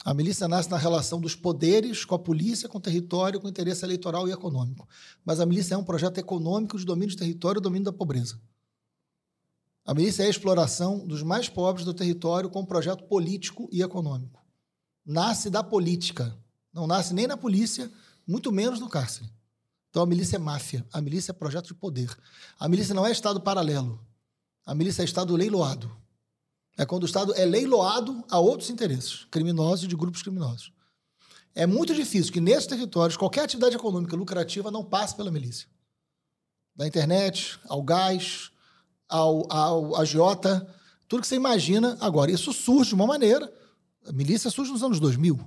A 0.04 0.12
milícia 0.12 0.46
nasce 0.46 0.70
na 0.70 0.76
relação 0.76 1.18
dos 1.18 1.34
poderes 1.34 2.04
com 2.04 2.14
a 2.14 2.18
polícia, 2.18 2.68
com 2.68 2.76
o 2.76 2.80
território, 2.80 3.40
com 3.40 3.46
o 3.46 3.50
interesse 3.50 3.82
eleitoral 3.82 4.28
e 4.28 4.30
econômico. 4.30 4.86
Mas 5.24 5.40
a 5.40 5.46
milícia 5.46 5.74
é 5.74 5.78
um 5.78 5.82
projeto 5.82 6.18
econômico 6.18 6.78
de 6.78 6.84
domínio 6.84 7.08
de 7.08 7.16
território 7.16 7.60
e 7.60 7.62
domínio 7.62 7.86
da 7.86 7.94
pobreza. 7.94 8.38
A 9.86 9.94
milícia 9.94 10.22
é 10.22 10.26
a 10.26 10.28
exploração 10.28 10.98
dos 11.06 11.22
mais 11.22 11.48
pobres 11.48 11.86
do 11.86 11.94
território 11.94 12.50
com 12.50 12.60
um 12.60 12.66
projeto 12.66 13.04
político 13.04 13.70
e 13.72 13.80
econômico. 13.80 14.44
Nasce 15.02 15.48
da 15.48 15.62
política. 15.62 16.36
Não 16.74 16.86
nasce 16.86 17.14
nem 17.14 17.26
na 17.26 17.38
polícia, 17.38 17.90
muito 18.26 18.52
menos 18.52 18.80
no 18.80 18.88
cárcere. 18.90 19.32
Então 19.88 20.02
a 20.02 20.06
milícia 20.06 20.36
é 20.36 20.38
máfia, 20.38 20.86
a 20.92 21.00
milícia 21.00 21.32
é 21.32 21.34
projeto 21.34 21.68
de 21.68 21.74
poder. 21.74 22.14
A 22.60 22.68
milícia 22.68 22.92
não 22.92 23.06
é 23.06 23.10
Estado 23.10 23.40
paralelo. 23.40 23.98
A 24.66 24.74
milícia 24.74 25.00
é 25.00 25.06
Estado 25.06 25.34
leiloado. 25.34 26.03
É 26.76 26.84
quando 26.84 27.04
o 27.04 27.06
Estado 27.06 27.32
é 27.34 27.44
leiloado 27.44 28.24
a 28.28 28.38
outros 28.38 28.70
interesses 28.70 29.26
criminosos 29.30 29.84
e 29.84 29.88
de 29.88 29.96
grupos 29.96 30.22
criminosos. 30.22 30.72
É 31.54 31.66
muito 31.66 31.94
difícil 31.94 32.32
que 32.32 32.40
nesses 32.40 32.66
territórios 32.66 33.16
qualquer 33.16 33.44
atividade 33.44 33.76
econômica 33.76 34.16
lucrativa 34.16 34.70
não 34.70 34.84
passe 34.84 35.14
pela 35.14 35.30
milícia. 35.30 35.68
Da 36.74 36.86
internet, 36.86 37.58
ao 37.68 37.80
gás, 37.82 38.50
ao, 39.08 39.50
ao 39.52 39.96
agiota, 39.96 40.66
tudo 41.06 41.20
que 41.20 41.28
você 41.28 41.36
imagina. 41.36 41.96
Agora, 42.00 42.30
isso 42.32 42.52
surge 42.52 42.88
de 42.88 42.94
uma 42.96 43.06
maneira. 43.06 43.52
A 44.04 44.12
milícia 44.12 44.50
surge 44.50 44.72
nos 44.72 44.82
anos 44.82 44.98
2000. 44.98 45.38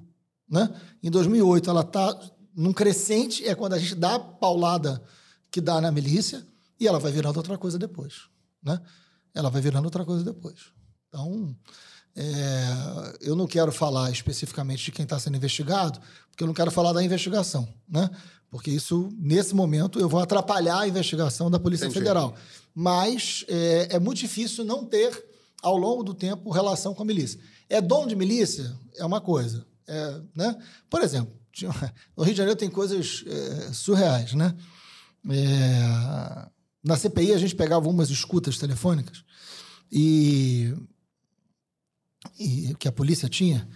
Né? 0.50 0.70
Em 1.04 1.12
2008, 1.12 1.70
ela 1.70 1.82
está 1.82 2.18
num 2.56 2.72
crescente, 2.72 3.46
é 3.46 3.54
quando 3.54 3.74
a 3.74 3.78
gente 3.78 3.94
dá 3.94 4.16
a 4.16 4.20
paulada 4.20 5.04
que 5.52 5.60
dá 5.60 5.82
na 5.82 5.92
milícia 5.92 6.48
e 6.80 6.88
ela 6.88 7.00
vai 7.00 7.12
virando 7.12 7.36
outra 7.36 7.58
coisa 7.58 7.78
depois. 7.78 8.30
Né? 8.63 8.80
Ela 9.34 9.50
vai 9.50 9.62
virando 9.62 9.86
outra 9.86 10.06
coisa 10.06 10.24
depois. 10.24 10.72
Então, 11.08 11.56
é, 12.15 13.17
eu 13.22 13.36
não 13.36 13.48
quero 13.48 13.72
falar 13.72 14.12
especificamente 14.12 14.86
de 14.86 14.91
quem 14.91 15.04
está 15.04 15.20
sendo 15.20 15.38
investigado, 15.38 16.00
porque 16.30 16.43
eu 16.43 16.48
não 16.48 16.54
quero 16.54 16.72
falar 16.72 16.93
da 16.93 17.04
investigação, 17.04 17.67
né? 17.88 18.10
Porque 18.50 18.72
isso, 18.72 19.10
nesse 19.17 19.54
momento, 19.54 20.00
eu 20.00 20.08
vou 20.08 20.20
atrapalhar 20.20 20.80
a 20.80 20.88
investigação 20.88 21.52
da 21.52 21.60
Polícia 21.60 21.86
Entendi. 21.86 22.00
Federal. 22.00 22.36
Mas 22.74 23.46
é, 23.48 23.88
é, 23.91 24.00
muito 24.00 24.20
difícil 24.20 24.63
não 24.63 24.86
ter, 24.86 25.26
ao 25.62 25.78
longo 25.78 26.04
do 26.04 26.13
tempo, 26.13 26.50
relação 26.50 26.93
com 26.93 27.04
a 27.04 27.06
milícia. 27.06 27.39
É 27.70 27.82
dono 27.82 28.08
de 28.08 28.15
milícia? 28.15 28.76
É 28.96 29.06
uma 29.06 29.20
coisa. 29.20 29.65
É, 29.88 30.22
né? 30.36 30.56
Por 30.89 31.02
exemplo, 31.02 31.34
no 32.15 32.24
Rio 32.24 32.34
de 32.34 32.38
Janeiro 32.38 32.58
tem 32.58 32.70
coisas 32.70 33.24
é, 33.28 33.74
surreais, 33.74 34.34
né? 34.34 34.56
É, 35.30 36.48
na 36.84 36.96
CPI 36.96 37.34
a 37.34 37.38
gente 37.38 37.56
pegava 37.56 37.89
umas 37.89 38.10
escutas 38.10 38.58
telefônicas 38.58 39.24
e 39.91 40.74
e, 42.40 42.76
que 42.76 42.88
a 42.88 42.92
polícia 42.92 43.30
tinha, 43.30 43.68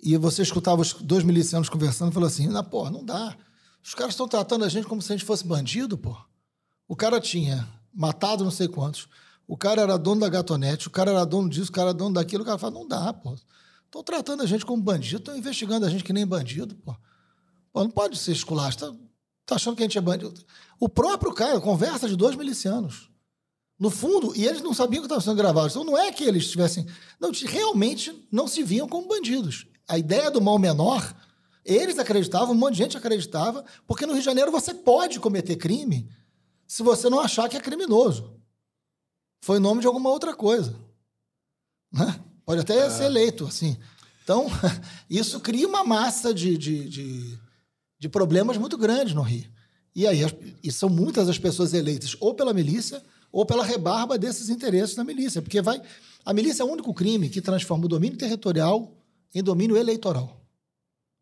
e 0.00 0.16
você 0.16 0.42
escutava 0.42 0.82
os 0.82 0.92
dois 0.92 1.24
milicianos 1.24 1.68
conversando 1.68 2.10
e 2.10 2.14
falou 2.14 2.26
assim: 2.26 2.54
ah, 2.54 2.62
pô, 2.62 2.90
não 2.90 3.04
dá. 3.04 3.36
Os 3.82 3.94
caras 3.94 4.14
estão 4.14 4.28
tratando 4.28 4.64
a 4.64 4.68
gente 4.68 4.86
como 4.86 5.00
se 5.00 5.12
a 5.12 5.16
gente 5.16 5.26
fosse 5.26 5.46
bandido, 5.46 5.96
pô. 5.96 6.16
O 6.86 6.94
cara 6.94 7.20
tinha 7.20 7.68
matado 7.92 8.44
não 8.44 8.50
sei 8.50 8.68
quantos, 8.68 9.08
o 9.46 9.56
cara 9.56 9.82
era 9.82 9.96
dono 9.96 10.20
da 10.20 10.28
gatonete, 10.28 10.88
o 10.88 10.90
cara 10.90 11.10
era 11.10 11.24
dono 11.24 11.48
disso, 11.48 11.70
o 11.70 11.72
cara 11.72 11.88
era 11.88 11.94
dono 11.94 12.14
daquilo. 12.14 12.42
O 12.42 12.46
cara 12.46 12.58
fala: 12.58 12.74
não 12.74 12.86
dá, 12.86 13.12
pô. 13.12 13.34
Estão 13.84 14.02
tratando 14.02 14.42
a 14.42 14.46
gente 14.46 14.66
como 14.66 14.82
bandido, 14.82 15.18
estão 15.18 15.36
investigando 15.36 15.86
a 15.86 15.90
gente 15.90 16.02
que 16.02 16.12
nem 16.12 16.26
bandido, 16.26 16.74
pô. 16.74 16.94
pô 17.72 17.84
não 17.84 17.90
pode 17.90 18.18
ser 18.18 18.32
esculacho, 18.32 18.78
tá, 18.78 18.92
tá 19.46 19.54
achando 19.54 19.76
que 19.76 19.82
a 19.82 19.86
gente 19.86 19.96
é 19.96 20.00
bandido. 20.00 20.34
O 20.80 20.88
próprio 20.88 21.32
cara, 21.32 21.60
conversa 21.60 22.08
de 22.08 22.16
dois 22.16 22.34
milicianos. 22.34 23.08
No 23.84 23.90
fundo, 23.90 24.34
e 24.34 24.46
eles 24.46 24.62
não 24.62 24.72
sabiam 24.72 25.02
que 25.02 25.04
estava 25.04 25.20
sendo 25.20 25.36
gravado. 25.36 25.68
Então 25.68 25.84
não 25.84 25.98
é 25.98 26.10
que 26.10 26.24
eles 26.24 26.50
tivessem. 26.50 26.86
Não, 27.20 27.30
realmente 27.32 28.26
não 28.32 28.48
se 28.48 28.62
viam 28.62 28.88
como 28.88 29.06
bandidos. 29.06 29.66
A 29.86 29.98
ideia 29.98 30.30
do 30.30 30.40
mal 30.40 30.58
menor, 30.58 31.14
eles 31.62 31.98
acreditavam, 31.98 32.54
um 32.54 32.58
monte 32.58 32.76
de 32.76 32.78
gente 32.78 32.96
acreditava, 32.96 33.62
porque 33.86 34.06
no 34.06 34.14
Rio 34.14 34.22
de 34.22 34.24
Janeiro 34.24 34.50
você 34.50 34.72
pode 34.72 35.20
cometer 35.20 35.56
crime 35.56 36.08
se 36.66 36.82
você 36.82 37.10
não 37.10 37.20
achar 37.20 37.46
que 37.46 37.58
é 37.58 37.60
criminoso. 37.60 38.40
Foi 39.42 39.58
nome 39.58 39.82
de 39.82 39.86
alguma 39.86 40.08
outra 40.08 40.34
coisa. 40.34 40.74
Né? 41.92 42.18
Pode 42.46 42.62
até 42.62 42.86
é. 42.86 42.88
ser 42.88 43.04
eleito, 43.04 43.44
assim. 43.44 43.76
Então, 44.22 44.46
isso 45.10 45.40
cria 45.40 45.68
uma 45.68 45.84
massa 45.84 46.32
de, 46.32 46.56
de, 46.56 46.88
de, 46.88 47.38
de 47.98 48.08
problemas 48.08 48.56
muito 48.56 48.78
grandes 48.78 49.12
no 49.12 49.20
Rio. 49.20 49.52
E 49.94 50.06
aí, 50.06 50.20
e 50.62 50.72
são 50.72 50.88
muitas 50.88 51.28
as 51.28 51.38
pessoas 51.38 51.74
eleitas 51.74 52.16
ou 52.18 52.32
pela 52.32 52.54
milícia 52.54 53.02
ou 53.34 53.44
pela 53.44 53.64
rebarba 53.64 54.16
desses 54.16 54.48
interesses 54.48 54.94
da 54.94 55.02
milícia, 55.02 55.42
porque 55.42 55.60
vai 55.60 55.82
a 56.24 56.32
milícia 56.32 56.62
é 56.62 56.64
o 56.64 56.70
único 56.70 56.94
crime 56.94 57.28
que 57.28 57.40
transforma 57.40 57.84
o 57.84 57.88
domínio 57.88 58.16
territorial 58.16 58.96
em 59.34 59.42
domínio 59.42 59.76
eleitoral. 59.76 60.40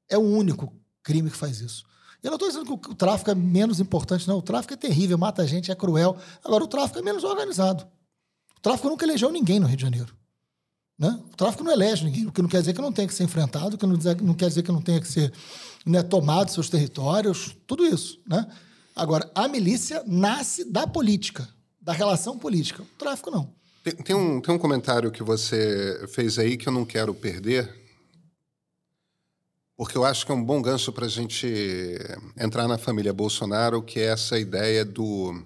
É 0.09 0.19
o 0.19 0.21
único 0.21 0.73
crime 1.03 1.31
que 1.31 1.37
faz 1.37 1.61
isso. 1.61 1.85
Eu 2.23 2.31
não 2.31 2.37
estou 2.37 2.49
dizendo 2.49 2.79
que 2.79 2.91
o 2.91 2.95
tráfico 2.95 3.31
é 3.31 3.35
menos 3.35 3.81
importante, 3.81 4.29
não. 4.29 4.39
O 4.39 4.43
tráfico 4.43 4.75
é 4.75 4.77
terrível, 4.77 5.17
mata 5.17 5.45
gente, 5.47 5.73
é 5.73 5.75
cruel. 5.75 6.17
Agora, 6.45 6.63
o 6.63 6.69
tráfico 6.69 6.99
é 6.99 7.03
menos 7.03 7.25
organizado. 7.25 7.85
O 8.57 8.61
tráfico 8.61 8.89
nunca 8.89 9.05
elegeu 9.05 9.33
ninguém 9.33 9.59
no 9.59 9.67
Rio 9.67 9.77
de 9.77 9.83
Janeiro. 9.83 10.15
Né? 10.97 11.19
O 11.33 11.37
tráfico 11.37 11.65
não 11.65 11.73
elege 11.73 12.05
ninguém, 12.05 12.27
o 12.27 12.31
que 12.31 12.43
não 12.43 12.49
quer 12.49 12.61
dizer 12.61 12.75
que 12.75 12.81
não 12.83 12.93
tenha 12.93 13.09
que 13.09 13.15
ser 13.15 13.25
enfrentado, 13.25 13.75
o 13.75 13.79
que 13.79 13.87
não, 13.87 13.97
não 14.21 14.35
quer 14.35 14.49
dizer 14.49 14.63
que 14.63 14.71
não 14.71 14.83
tenha 14.83 15.01
que 15.01 15.09
ser 15.09 15.33
né, 15.85 16.03
tomado 16.03 16.51
seus 16.51 16.69
territórios, 16.69 17.57
tudo 17.67 17.85
isso. 17.85 18.21
Né? 18.27 18.47
Agora, 18.95 19.29
a 19.35 19.49
milícia 19.49 20.05
nasce 20.07 20.63
da 20.71 20.87
política 20.87 21.49
da 21.83 21.93
relação 21.93 22.39
política. 22.39 22.83
O 22.83 22.99
tráfico 22.99 23.31
não. 23.31 23.53
Tem, 23.83 23.95
tem, 23.95 24.17
um, 24.17 24.41
tem 24.41 24.55
um 24.55 24.59
comentário 24.59 25.11
que 25.11 25.23
você 25.23 26.07
fez 26.09 26.39
aí 26.39 26.57
que 26.57 26.69
eu 26.69 26.73
não 26.73 26.85
quero 26.85 27.13
perder, 27.13 27.69
porque 29.77 29.99
eu 29.99 30.05
acho 30.05 30.25
que 30.25 30.31
é 30.31 30.35
um 30.35 30.45
bom 30.45 30.63
gancho 30.63 30.93
para 30.93 31.07
a 31.07 31.09
gente 31.09 31.49
entrar 32.39 32.69
na 32.69 32.79
família 32.79 33.13
Bolsonaro, 33.13 33.83
que 33.83 33.99
é 33.99 34.05
essa 34.05 34.39
ideia 34.39 34.85
do 34.85 35.45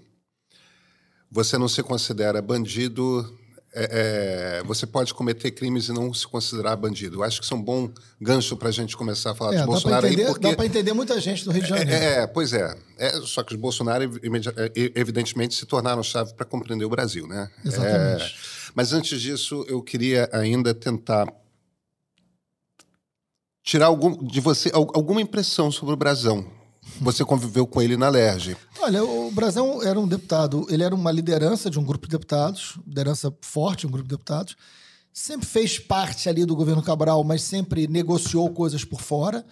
você 1.31 1.59
não 1.59 1.68
se 1.68 1.83
considera 1.83 2.40
bandido 2.40 3.38
é, 3.79 4.61
é, 4.61 4.62
você 4.65 4.87
pode 4.87 5.12
cometer 5.12 5.51
crimes 5.51 5.89
e 5.89 5.93
não 5.93 6.12
se 6.15 6.27
considerar 6.27 6.75
bandido. 6.77 7.19
Eu 7.19 7.23
acho 7.23 7.39
que 7.39 7.45
isso 7.45 7.53
é 7.53 7.57
um 7.59 7.62
bom 7.62 7.91
gancho 8.19 8.57
para 8.57 8.71
a 8.71 8.73
gente 8.73 8.97
começar 8.97 9.33
a 9.33 9.35
falar 9.35 9.55
é, 9.55 9.61
de 9.61 9.67
Bolsonaro 9.67 10.07
entender, 10.07 10.23
aí, 10.23 10.29
porque... 10.29 10.49
Dá 10.49 10.57
para 10.57 10.65
entender 10.65 10.93
muita 10.95 11.21
gente 11.21 11.45
do 11.45 11.51
Rio 11.51 11.62
de 11.62 11.69
Janeiro. 11.69 11.91
É, 11.91 12.23
é 12.23 12.27
pois 12.27 12.55
é. 12.55 12.75
é. 12.97 13.21
Só 13.21 13.43
que 13.43 13.55
os 13.55 13.61
Bolsonaro, 13.61 14.05
é, 14.05 14.91
evidentemente, 14.95 15.55
se 15.55 15.67
tornaram 15.67 16.03
chave 16.03 16.33
para 16.33 16.47
compreender 16.47 16.87
o 16.87 16.89
Brasil, 16.89 17.27
né? 17.27 17.51
Exatamente. 17.62 18.35
mas 18.75 18.95
antes 18.95 19.21
disso, 19.21 19.67
eu 19.69 19.83
queria 19.83 20.31
ainda 20.33 20.75
tentar 20.75 21.31
tirar 23.62 23.87
algum, 23.87 24.25
de 24.25 24.41
você 24.41 24.71
alguma 24.73 25.21
impressão 25.21 25.71
sobre 25.71 25.93
o 25.93 25.97
Brasão. 25.97 26.56
Você 27.01 27.25
conviveu 27.25 27.67
com 27.67 27.81
ele 27.83 27.97
na 27.97 28.09
LERJ. 28.09 28.57
Olha, 28.81 29.05
o 29.05 29.31
Brasão 29.31 29.83
era 29.83 29.99
um 29.99 30.07
deputado, 30.07 30.67
ele 30.71 30.83
era 30.83 30.95
uma 30.95 31.11
liderança 31.11 31.71
de 31.71 31.79
um 31.79 31.85
grupo 31.85 32.07
de 32.07 32.13
deputados, 32.13 32.79
liderança 32.87 33.33
forte, 33.41 33.87
um 33.87 33.91
grupo 33.91 34.09
de 34.09 34.15
deputados. 34.15 34.57
Sempre 35.13 35.47
fez 35.47 35.79
parte 35.79 36.29
ali 36.29 36.45
do 36.45 36.55
governo 36.55 36.83
Cabral, 36.83 37.23
mas 37.25 37.43
sempre 37.43 37.87
negociou 37.87 38.51
coisas 38.51 38.85
por 38.85 39.01
fora, 39.01 39.45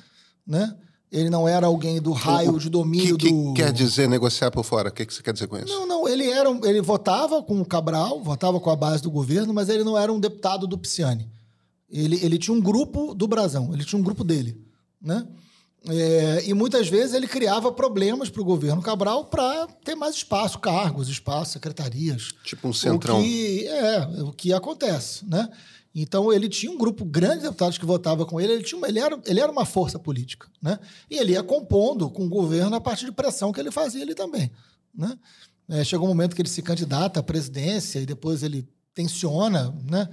né? 0.46 0.76
Ele 1.10 1.30
não 1.30 1.46
era 1.46 1.66
alguém 1.66 2.02
do 2.02 2.10
raio 2.12 2.54
o, 2.54 2.58
de 2.58 2.68
domínio 2.68 3.16
que, 3.16 3.30
do. 3.30 3.54
que 3.54 3.62
quer 3.62 3.72
dizer 3.72 4.08
negociar 4.08 4.50
por 4.50 4.64
fora? 4.64 4.88
O 4.88 4.92
que, 4.92 5.06
que 5.06 5.14
você 5.14 5.22
quer 5.22 5.32
dizer 5.32 5.46
com 5.46 5.56
isso? 5.56 5.68
Não, 5.68 5.86
não. 5.86 6.08
Ele 6.08 6.28
era, 6.28 6.50
ele 6.64 6.82
votava 6.82 7.40
com 7.40 7.60
o 7.60 7.64
Cabral, 7.64 8.20
votava 8.20 8.58
com 8.58 8.68
a 8.68 8.74
base 8.74 9.00
do 9.00 9.12
governo, 9.12 9.54
mas 9.54 9.68
ele 9.68 9.84
não 9.84 9.96
era 9.96 10.12
um 10.12 10.18
deputado 10.18 10.66
do 10.66 10.76
Pisciani. 10.76 11.30
Ele, 11.88 12.18
ele 12.20 12.36
tinha 12.36 12.54
um 12.54 12.60
grupo 12.60 13.14
do 13.14 13.28
Brasão, 13.28 13.72
ele 13.72 13.84
tinha 13.84 13.98
um 13.98 14.02
grupo 14.02 14.24
dele, 14.24 14.60
né? 15.00 15.24
É, 15.86 16.48
e 16.48 16.54
muitas 16.54 16.88
vezes 16.88 17.14
ele 17.14 17.26
criava 17.26 17.70
problemas 17.70 18.30
para 18.30 18.40
o 18.40 18.44
governo 18.44 18.80
Cabral 18.80 19.26
para 19.26 19.66
ter 19.84 19.94
mais 19.94 20.16
espaço, 20.16 20.58
cargos, 20.58 21.08
espaço, 21.08 21.52
secretarias. 21.52 22.32
Tipo 22.42 22.68
um 22.68 22.72
centrão. 22.72 23.20
O 23.20 23.22
que, 23.22 23.66
é, 23.66 24.00
o 24.22 24.32
que 24.32 24.52
acontece, 24.52 25.26
né? 25.26 25.48
Então 25.94 26.32
ele 26.32 26.48
tinha 26.48 26.72
um 26.72 26.78
grupo 26.78 27.04
grande 27.04 27.36
de 27.36 27.42
deputados 27.42 27.78
que 27.78 27.84
votava 27.84 28.24
com 28.26 28.40
ele, 28.40 28.54
ele, 28.54 28.64
tinha 28.64 28.78
uma, 28.78 28.88
ele, 28.88 28.98
era, 28.98 29.20
ele 29.26 29.40
era 29.40 29.52
uma 29.52 29.64
força 29.64 29.98
política, 29.98 30.48
né? 30.60 30.78
E 31.08 31.18
ele 31.18 31.32
ia 31.32 31.42
compondo 31.42 32.10
com 32.10 32.24
o 32.24 32.28
governo 32.28 32.74
a 32.74 32.80
partir 32.80 33.04
de 33.04 33.12
pressão 33.12 33.52
que 33.52 33.60
ele 33.60 33.70
fazia 33.70 34.02
ele 34.02 34.14
também, 34.14 34.50
né? 34.94 35.16
É, 35.68 35.84
chegou 35.84 36.06
um 36.06 36.10
momento 36.10 36.34
que 36.34 36.42
ele 36.42 36.48
se 36.48 36.62
candidata 36.62 37.20
à 37.20 37.22
presidência 37.22 38.00
e 38.00 38.06
depois 38.06 38.42
ele 38.42 38.66
tensiona, 38.92 39.74
né? 39.88 40.08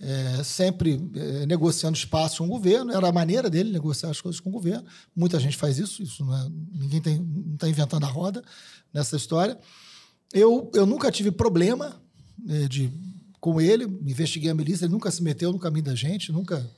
É, 0.00 0.42
sempre 0.42 1.00
é, 1.14 1.46
negociando 1.46 1.96
espaço 1.96 2.38
com 2.38 2.44
o 2.44 2.48
governo, 2.48 2.92
era 2.92 3.08
a 3.08 3.12
maneira 3.12 3.48
dele 3.48 3.70
negociar 3.70 4.10
as 4.10 4.20
coisas 4.20 4.40
com 4.40 4.50
o 4.50 4.52
governo. 4.52 4.84
Muita 5.14 5.38
gente 5.38 5.56
faz 5.56 5.78
isso, 5.78 6.02
isso 6.02 6.24
não 6.24 6.36
é, 6.36 6.48
ninguém 6.72 7.00
está 7.54 7.68
inventando 7.68 8.04
a 8.04 8.08
roda 8.08 8.42
nessa 8.92 9.16
história. 9.16 9.58
Eu, 10.32 10.70
eu 10.74 10.84
nunca 10.84 11.10
tive 11.10 11.30
problema 11.30 12.00
né, 12.38 12.66
de, 12.68 12.92
com 13.40 13.60
ele, 13.60 13.84
investiguei 13.84 14.50
a 14.50 14.54
milícia, 14.54 14.84
ele 14.84 14.92
nunca 14.92 15.10
se 15.10 15.22
meteu 15.22 15.52
no 15.52 15.58
caminho 15.58 15.84
da 15.84 15.94
gente, 15.94 16.32
nunca 16.32 16.68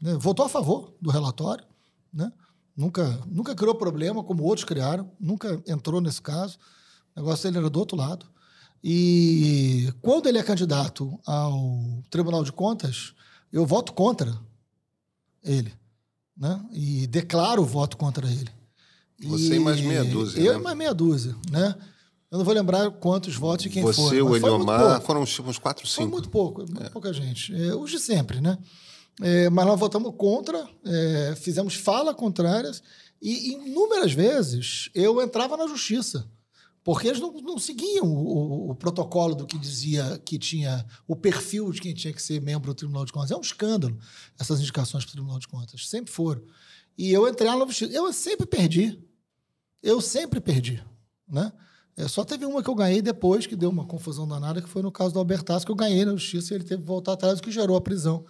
né, 0.00 0.14
votou 0.14 0.44
a 0.44 0.48
favor 0.48 0.94
do 1.00 1.10
relatório, 1.10 1.64
né? 2.12 2.30
nunca, 2.76 3.20
nunca 3.26 3.54
criou 3.54 3.74
problema, 3.74 4.22
como 4.22 4.42
outros 4.44 4.64
criaram, 4.64 5.10
nunca 5.18 5.62
entrou 5.66 6.00
nesse 6.00 6.22
caso. 6.22 6.58
O 7.14 7.20
negócio 7.20 7.44
dele 7.44 7.58
era 7.58 7.70
do 7.70 7.78
outro 7.78 7.96
lado. 7.96 8.26
E 8.82 9.92
quando 10.00 10.28
ele 10.28 10.38
é 10.38 10.42
candidato 10.42 11.18
ao 11.26 12.02
Tribunal 12.10 12.42
de 12.42 12.52
Contas, 12.52 13.14
eu 13.52 13.66
voto 13.66 13.92
contra 13.92 14.38
ele. 15.42 15.72
Né? 16.36 16.64
E 16.72 17.06
declaro 17.06 17.62
o 17.62 17.66
voto 17.66 17.96
contra 17.96 18.26
ele. 18.26 18.50
Você 19.22 19.56
e 19.56 19.58
mais 19.58 19.80
meia 19.80 20.04
dúzia. 20.04 20.40
Eu 20.40 20.54
né? 20.54 20.58
mais 20.60 20.76
meia 20.76 20.94
dúzia, 20.94 21.36
né? 21.50 21.74
Eu 22.30 22.38
não 22.38 22.44
vou 22.44 22.54
lembrar 22.54 22.90
quantos 22.92 23.34
votos 23.34 23.66
e 23.66 23.68
quem 23.68 23.82
Você, 23.82 24.00
foi. 24.00 24.10
Você, 24.18 24.22
o 24.22 24.36
Eliomar, 24.36 25.00
foram 25.02 25.22
uns 25.22 25.58
quatro, 25.58 25.86
cinco. 25.86 26.02
Foi 26.02 26.10
muito 26.10 26.30
pouco, 26.30 26.60
muito 26.60 26.82
é. 26.82 26.88
pouca 26.88 27.12
gente. 27.12 27.52
É, 27.54 27.74
os 27.74 27.90
de 27.90 27.98
sempre, 27.98 28.40
né? 28.40 28.56
É, 29.20 29.50
mas 29.50 29.66
nós 29.66 29.78
votamos 29.78 30.14
contra, 30.16 30.66
é, 30.84 31.34
fizemos 31.36 31.74
fala 31.74 32.14
contrárias 32.14 32.82
e 33.20 33.52
inúmeras 33.52 34.12
vezes 34.12 34.88
eu 34.94 35.20
entrava 35.20 35.56
na 35.56 35.66
justiça. 35.66 36.26
Porque 36.92 37.06
eles 37.06 37.20
não, 37.20 37.30
não 37.40 37.56
seguiam 37.56 38.04
o, 38.04 38.72
o, 38.72 38.74
protocolo 38.74 39.32
do 39.32 39.46
que 39.46 39.56
dizia 39.56 40.20
que 40.24 40.36
tinha 40.36 40.84
o 41.06 41.14
perfil 41.14 41.70
de 41.70 41.80
quem 41.80 41.94
tinha 41.94 42.12
que 42.12 42.20
ser 42.20 42.42
membro 42.42 42.72
do 42.72 42.74
Tribunal 42.74 43.04
de 43.04 43.12
Contas. 43.12 43.30
É 43.30 43.36
um 43.36 43.40
escândalo 43.40 43.96
essas 44.36 44.58
indicações 44.58 45.04
para 45.04 45.10
o 45.10 45.12
Tribunal 45.12 45.38
de 45.38 45.46
Contas. 45.46 45.88
Sempre 45.88 46.10
foram. 46.10 46.42
E 46.98 47.12
eu 47.12 47.28
entrei 47.28 47.48
na 47.48 47.64
justiça. 47.64 47.92
Eu 47.92 48.12
sempre 48.12 48.44
perdi. 48.44 49.00
Eu 49.80 50.00
sempre 50.00 50.40
perdi. 50.40 50.82
Né? 51.28 51.52
É, 51.96 52.08
só 52.08 52.24
teve 52.24 52.44
uma 52.44 52.60
que 52.60 52.68
eu 52.68 52.74
ganhei 52.74 53.00
depois, 53.00 53.46
que 53.46 53.54
deu 53.54 53.70
uma 53.70 53.86
confusão 53.86 54.26
danada, 54.26 54.60
que 54.60 54.68
foi 54.68 54.82
no 54.82 54.90
caso 54.90 55.14
do 55.14 55.20
Albertas, 55.20 55.64
que 55.64 55.70
eu 55.70 55.76
ganhei 55.76 56.04
na 56.04 56.10
justiça 56.10 56.52
e 56.52 56.56
ele 56.56 56.64
teve 56.64 56.82
que 56.82 56.88
voltar 56.88 57.12
atrás, 57.12 57.38
o 57.38 57.42
que 57.42 57.52
gerou 57.52 57.76
a 57.76 57.80
prisão 57.80 58.24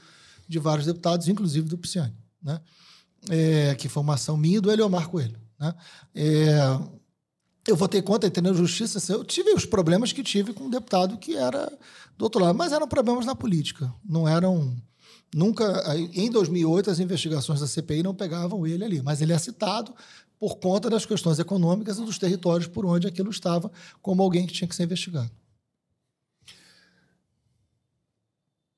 de 0.46 0.58
vários 0.58 0.84
deputados, 0.84 1.28
inclusive 1.28 1.66
do 1.66 1.78
Pisciani. 1.78 2.14
Né? 2.42 2.60
É, 3.30 3.74
que 3.74 3.88
foi 3.88 4.02
uma 4.02 4.14
ação 4.14 4.36
minha 4.36 4.58
e 4.58 4.60
do 4.60 4.70
Eliomar 4.70 5.08
Coelho. 5.08 5.40
Né? 5.58 5.74
É, 6.14 6.58
eu 7.66 7.76
votei 7.76 8.00
contra, 8.02 8.28
entendeu? 8.28 8.54
Justiça. 8.54 8.98
Assim, 8.98 9.12
eu 9.12 9.24
tive 9.24 9.52
os 9.52 9.66
problemas 9.66 10.12
que 10.12 10.22
tive 10.22 10.52
com 10.52 10.64
um 10.64 10.70
deputado 10.70 11.18
que 11.18 11.36
era 11.36 11.70
do 12.16 12.22
outro 12.22 12.40
lado, 12.40 12.56
mas 12.56 12.72
eram 12.72 12.88
problemas 12.88 13.26
na 13.26 13.34
política. 13.34 13.92
Não 14.04 14.28
eram. 14.28 14.76
Nunca. 15.34 15.82
Em 16.14 16.30
2008, 16.30 16.90
as 16.90 16.98
investigações 16.98 17.60
da 17.60 17.66
CPI 17.66 18.02
não 18.02 18.14
pegavam 18.14 18.66
ele 18.66 18.84
ali, 18.84 19.02
mas 19.02 19.20
ele 19.20 19.32
é 19.32 19.38
citado 19.38 19.94
por 20.38 20.56
conta 20.56 20.88
das 20.88 21.04
questões 21.04 21.38
econômicas 21.38 21.98
e 21.98 22.04
dos 22.04 22.18
territórios 22.18 22.66
por 22.66 22.86
onde 22.86 23.06
aquilo 23.06 23.30
estava, 23.30 23.70
como 24.00 24.22
alguém 24.22 24.46
que 24.46 24.54
tinha 24.54 24.66
que 24.66 24.74
ser 24.74 24.84
investigado. 24.84 25.30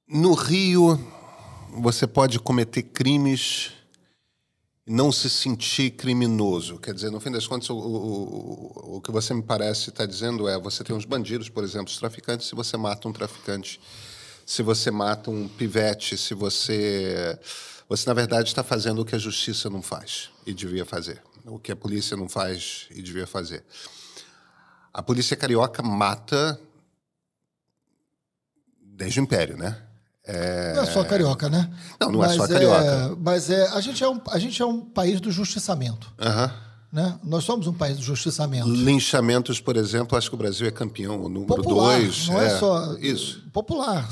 No 0.08 0.34
Rio, 0.34 0.98
você 1.78 2.06
pode 2.06 2.38
cometer 2.40 2.82
crimes 2.82 3.72
não 4.86 5.12
se 5.12 5.30
sentir 5.30 5.92
criminoso. 5.92 6.78
Quer 6.78 6.94
dizer, 6.94 7.10
no 7.10 7.20
fim 7.20 7.30
das 7.30 7.46
contas, 7.46 7.70
o, 7.70 7.76
o, 7.76 8.96
o 8.96 9.00
que 9.00 9.10
você 9.10 9.32
me 9.32 9.42
parece 9.42 9.90
estar 9.90 10.04
tá 10.04 10.06
dizendo 10.06 10.48
é: 10.48 10.58
você 10.58 10.82
tem 10.82 10.94
uns 10.94 11.04
bandidos, 11.04 11.48
por 11.48 11.64
exemplo, 11.64 11.88
os 11.88 11.96
traficantes, 11.96 12.48
se 12.48 12.54
você 12.54 12.76
mata 12.76 13.08
um 13.08 13.12
traficante, 13.12 13.80
se 14.44 14.62
você 14.62 14.90
mata 14.90 15.30
um 15.30 15.48
pivete, 15.48 16.16
se 16.16 16.34
você. 16.34 17.38
Você, 17.88 18.08
na 18.08 18.14
verdade, 18.14 18.48
está 18.48 18.62
fazendo 18.62 19.02
o 19.02 19.04
que 19.04 19.14
a 19.14 19.18
justiça 19.18 19.68
não 19.68 19.82
faz 19.82 20.30
e 20.46 20.54
devia 20.54 20.84
fazer, 20.84 21.22
o 21.44 21.58
que 21.58 21.70
a 21.70 21.76
polícia 21.76 22.16
não 22.16 22.28
faz 22.28 22.86
e 22.90 23.02
devia 23.02 23.26
fazer. 23.26 23.64
A 24.94 25.02
polícia 25.02 25.36
carioca 25.36 25.82
mata 25.82 26.58
desde 28.80 29.20
o 29.20 29.22
Império, 29.22 29.56
né? 29.56 29.82
É... 30.24 30.74
Não 30.74 30.82
é 30.82 30.87
só 30.87 31.04
carioca, 31.04 31.48
né? 31.48 31.68
Não, 32.00 32.12
não 32.12 32.20
mas 32.20 32.32
é 32.32 32.37
só 32.37 32.48
carioca. 32.48 32.85
É, 32.85 33.16
mas 33.20 33.50
é, 33.50 33.68
a, 33.68 33.80
gente 33.80 34.04
é 34.04 34.08
um, 34.08 34.20
a 34.28 34.38
gente 34.38 34.62
é 34.62 34.66
um 34.66 34.80
país 34.80 35.20
do 35.20 35.30
justiçamento. 35.30 36.12
Uhum. 36.18 36.50
Né? 36.92 37.18
Nós 37.24 37.44
somos 37.44 37.66
um 37.66 37.72
país 37.72 37.96
do 37.96 38.02
justiçamento. 38.02 38.68
Linchamentos, 38.68 39.61
por 39.61 39.76
exemplo, 39.76 40.16
acho 40.16 40.28
que 40.28 40.35
o 40.35 40.38
Brasil 40.38 40.66
é 40.66 40.70
campeão, 40.70 41.24
o 41.24 41.28
número 41.28 41.46
popular, 41.46 41.98
dois. 41.98 42.28
Não 42.28 42.40
é, 42.40 42.46
é 42.46 42.58
só. 42.58 42.96
Isso. 42.98 43.42
Popular. 43.52 44.08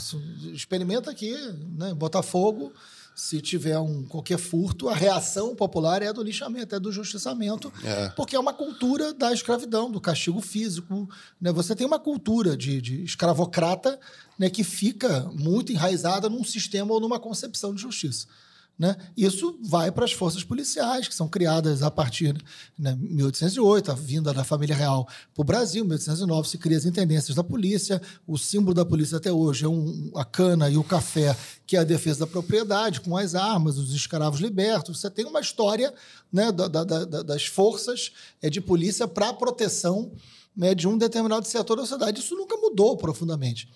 Experimenta 0.53 1.11
aqui, 1.11 1.37
né? 1.77 1.93
Botafogo 1.95 2.73
se 3.21 3.39
tiver 3.39 3.79
um 3.79 4.03
qualquer 4.03 4.39
furto, 4.39 4.89
a 4.89 4.95
reação 4.95 5.55
popular 5.55 6.01
é 6.01 6.11
do 6.11 6.23
lixamento, 6.23 6.75
é 6.75 6.81
do 6.81 6.91
justiçamento, 6.91 7.71
é. 7.85 8.09
porque 8.17 8.35
é 8.35 8.41
uma 8.41 8.55
cultura 8.55 9.13
da 9.13 9.31
escravidão, 9.31 9.91
do 9.91 10.01
castigo 10.01 10.41
físico. 10.41 11.07
Né? 11.39 11.53
Você 11.53 11.77
tem 11.77 11.87
uma 11.87 11.99
cultura 11.99 12.57
de, 12.57 12.81
de 12.81 13.05
escravocrata 13.05 14.01
né, 14.39 14.49
que 14.49 14.65
fica 14.65 15.31
muito 15.35 15.71
enraizada 15.71 16.31
num 16.31 16.43
sistema 16.43 16.95
ou 16.95 16.99
numa 17.01 17.21
concepção 17.21 17.75
de 17.75 17.83
justiça. 17.83 18.27
Né? 18.81 18.97
Isso 19.15 19.59
vai 19.63 19.93
para 19.93 20.07
as 20.07 20.13
forças 20.13 20.43
policiais, 20.43 21.07
que 21.07 21.15
são 21.15 21.29
criadas 21.29 21.83
a 21.83 21.91
partir 21.91 22.33
de 22.33 22.43
né, 22.79 22.97
1808, 22.99 23.91
a 23.91 23.95
vinda 23.95 24.33
da 24.33 24.43
família 24.43 24.75
real 24.75 25.07
para 25.35 25.43
o 25.43 25.45
Brasil. 25.45 25.85
Em 25.85 25.87
1809 25.87 26.49
se 26.49 26.57
cria 26.57 26.79
as 26.79 26.87
intendências 26.87 27.37
da 27.37 27.45
polícia. 27.45 28.01
O 28.27 28.39
símbolo 28.39 28.73
da 28.73 28.83
polícia 28.83 29.19
até 29.19 29.31
hoje 29.31 29.67
é 29.67 29.69
um, 29.69 30.11
a 30.17 30.25
cana 30.25 30.71
e 30.71 30.79
o 30.79 30.83
café, 30.83 31.37
que 31.67 31.77
é 31.77 31.81
a 31.81 31.85
defesa 31.85 32.21
da 32.21 32.27
propriedade, 32.27 33.03
com 33.03 33.19
as 33.19 33.35
armas, 33.35 33.77
os 33.77 33.93
escravos 33.93 34.41
libertos. 34.41 34.99
Você 34.99 35.11
tem 35.11 35.27
uma 35.27 35.41
história 35.41 35.93
né, 36.33 36.51
da, 36.51 36.67
da, 36.67 36.83
da, 36.83 37.23
das 37.23 37.45
forças 37.45 38.13
é, 38.41 38.49
de 38.49 38.63
polícia 38.63 39.07
para 39.07 39.29
a 39.29 39.35
proteção 39.35 40.11
né, 40.57 40.75
de 40.75 40.89
um 40.89 40.97
determinado 40.97 41.47
setor 41.47 41.77
da 41.77 41.83
sociedade. 41.83 42.21
Isso 42.21 42.35
nunca 42.35 42.57
mudou 42.57 42.97
profundamente 42.97 43.69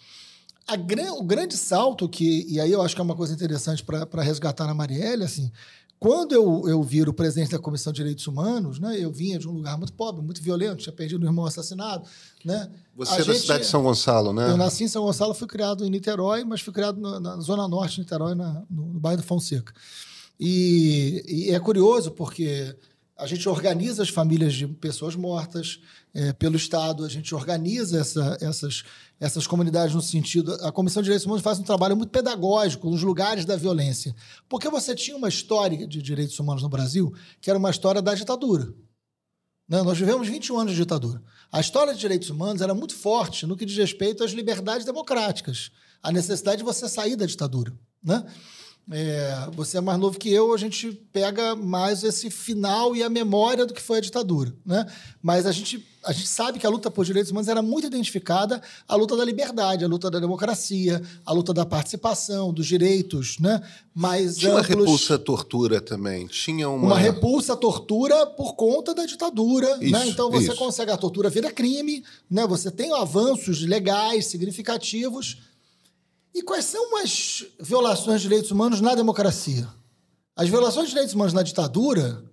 gran, 0.76 1.12
o 1.12 1.22
grande 1.22 1.56
salto 1.56 2.08
que, 2.08 2.46
e 2.48 2.58
aí 2.58 2.72
eu 2.72 2.82
acho 2.82 2.94
que 2.94 3.00
é 3.00 3.04
uma 3.04 3.14
coisa 3.14 3.34
interessante 3.34 3.84
para 3.84 4.22
resgatar 4.22 4.66
na 4.66 4.74
Marielle, 4.74 5.24
assim, 5.24 5.52
quando 5.98 6.34
eu, 6.34 6.68
eu 6.68 6.82
viro 6.82 7.14
presidente 7.14 7.52
da 7.52 7.58
Comissão 7.58 7.92
de 7.92 7.96
Direitos 7.96 8.26
Humanos, 8.26 8.78
né, 8.78 8.96
eu 8.98 9.10
vinha 9.10 9.38
de 9.38 9.48
um 9.48 9.52
lugar 9.52 9.78
muito 9.78 9.92
pobre, 9.92 10.22
muito 10.22 10.42
violento, 10.42 10.82
tinha 10.82 10.92
perdido 10.92 11.24
um 11.24 11.26
irmão 11.26 11.46
assassinado. 11.46 12.06
Né? 12.44 12.70
Você 12.94 13.12
a 13.12 13.18
é 13.20 13.24
da 13.24 13.34
cidade 13.34 13.62
de 13.64 13.70
São 13.70 13.82
Gonçalo, 13.82 14.32
né? 14.32 14.50
Eu 14.50 14.56
nasci 14.56 14.84
em 14.84 14.88
São 14.88 15.02
Gonçalo, 15.02 15.32
fui 15.32 15.48
criado 15.48 15.84
em 15.84 15.90
Niterói, 15.90 16.44
mas 16.44 16.60
fui 16.60 16.74
criado 16.74 17.00
na, 17.00 17.18
na 17.18 17.40
Zona 17.40 17.66
Norte 17.66 17.94
de 17.94 18.00
Niterói, 18.00 18.34
na, 18.34 18.62
no, 18.68 18.92
no 18.92 19.00
bairro 19.00 19.22
do 19.22 19.26
Fonseca. 19.26 19.72
E, 20.38 21.24
e 21.26 21.50
é 21.50 21.60
curioso 21.60 22.10
porque 22.10 22.76
a 23.16 23.26
gente 23.26 23.48
organiza 23.48 24.02
as 24.02 24.08
famílias 24.08 24.52
de 24.52 24.66
pessoas 24.66 25.14
mortas 25.14 25.80
é, 26.12 26.32
pelo 26.32 26.56
Estado, 26.56 27.04
a 27.04 27.08
gente 27.08 27.34
organiza 27.34 28.00
essa, 28.00 28.36
essas, 28.40 28.84
essas 29.20 29.46
comunidades 29.46 29.94
no 29.94 30.02
sentido. 30.02 30.54
A 30.62 30.72
Comissão 30.72 31.02
de 31.02 31.06
Direitos 31.06 31.26
Humanos 31.26 31.42
faz 31.42 31.58
um 31.58 31.62
trabalho 31.62 31.96
muito 31.96 32.10
pedagógico 32.10 32.90
nos 32.90 33.02
lugares 33.02 33.44
da 33.44 33.56
violência. 33.56 34.14
Porque 34.48 34.68
você 34.68 34.94
tinha 34.94 35.16
uma 35.16 35.28
história 35.28 35.86
de 35.86 36.02
direitos 36.02 36.38
humanos 36.38 36.62
no 36.62 36.68
Brasil 36.68 37.14
que 37.40 37.50
era 37.50 37.58
uma 37.58 37.70
história 37.70 38.02
da 38.02 38.14
ditadura. 38.14 38.72
Né? 39.68 39.82
Nós 39.82 39.98
vivemos 39.98 40.28
21 40.28 40.58
anos 40.58 40.72
de 40.72 40.78
ditadura. 40.78 41.22
A 41.50 41.60
história 41.60 41.94
de 41.94 42.00
direitos 42.00 42.28
humanos 42.30 42.60
era 42.60 42.74
muito 42.74 42.94
forte 42.94 43.46
no 43.46 43.56
que 43.56 43.64
diz 43.64 43.76
respeito 43.76 44.22
às 44.22 44.32
liberdades 44.32 44.84
democráticas, 44.84 45.70
a 46.02 46.12
necessidade 46.12 46.58
de 46.58 46.64
você 46.64 46.88
sair 46.88 47.16
da 47.16 47.26
ditadura. 47.26 47.72
Né? 48.02 48.24
É, 48.90 49.48
você 49.52 49.78
é 49.78 49.80
mais 49.80 49.98
novo 49.98 50.18
que 50.18 50.28
eu, 50.28 50.52
a 50.52 50.58
gente 50.58 50.92
pega 51.12 51.56
mais 51.56 52.04
esse 52.04 52.30
final 52.30 52.94
e 52.94 53.02
a 53.02 53.08
memória 53.08 53.64
do 53.64 53.72
que 53.72 53.80
foi 53.80 53.98
a 53.98 54.02
ditadura. 54.02 54.54
Né? 54.64 54.84
Mas 55.22 55.46
a 55.46 55.52
gente, 55.52 55.78
a 56.04 56.12
gente 56.12 56.28
sabe 56.28 56.58
que 56.58 56.66
a 56.66 56.70
luta 56.70 56.90
por 56.90 57.04
direitos 57.04 57.30
humanos 57.30 57.48
era 57.48 57.62
muito 57.62 57.86
identificada 57.86 58.60
à 58.86 58.94
luta 58.94 59.16
da 59.16 59.24
liberdade, 59.24 59.84
à 59.84 59.88
luta 59.88 60.10
da 60.10 60.20
democracia, 60.20 61.02
à 61.24 61.32
luta 61.32 61.52
da 61.52 61.64
participação, 61.64 62.52
dos 62.52 62.66
direitos. 62.66 63.38
Né? 63.38 63.62
Mais 63.94 64.36
Tinha 64.36 64.52
amplos... 64.52 64.68
uma 64.68 64.80
repulsa 64.80 65.14
à 65.14 65.18
tortura 65.18 65.80
também. 65.80 66.26
Tinha 66.26 66.68
uma... 66.68 66.86
uma 66.86 66.98
repulsa 66.98 67.54
à 67.54 67.56
tortura 67.56 68.26
por 68.26 68.54
conta 68.54 68.94
da 68.94 69.06
ditadura. 69.06 69.76
Né? 69.78 69.86
Isso, 69.86 69.92
né? 69.92 70.08
Então 70.08 70.30
você 70.30 70.48
isso. 70.48 70.56
consegue, 70.56 70.90
a 70.90 70.96
tortura 70.96 71.30
vira 71.30 71.50
crime, 71.50 72.04
né? 72.30 72.46
você 72.46 72.70
tem 72.70 72.92
avanços 72.92 73.62
legais 73.62 74.26
significativos 74.26 75.38
e 76.34 76.42
quais 76.42 76.64
são 76.64 76.96
as 76.98 77.44
violações 77.60 78.20
de 78.20 78.28
direitos 78.28 78.50
humanos 78.50 78.80
na 78.80 78.94
democracia? 78.94 79.68
As 80.34 80.48
violações 80.48 80.86
de 80.86 80.90
direitos 80.90 81.14
humanos 81.14 81.32
na 81.32 81.44
ditadura, 81.44 82.24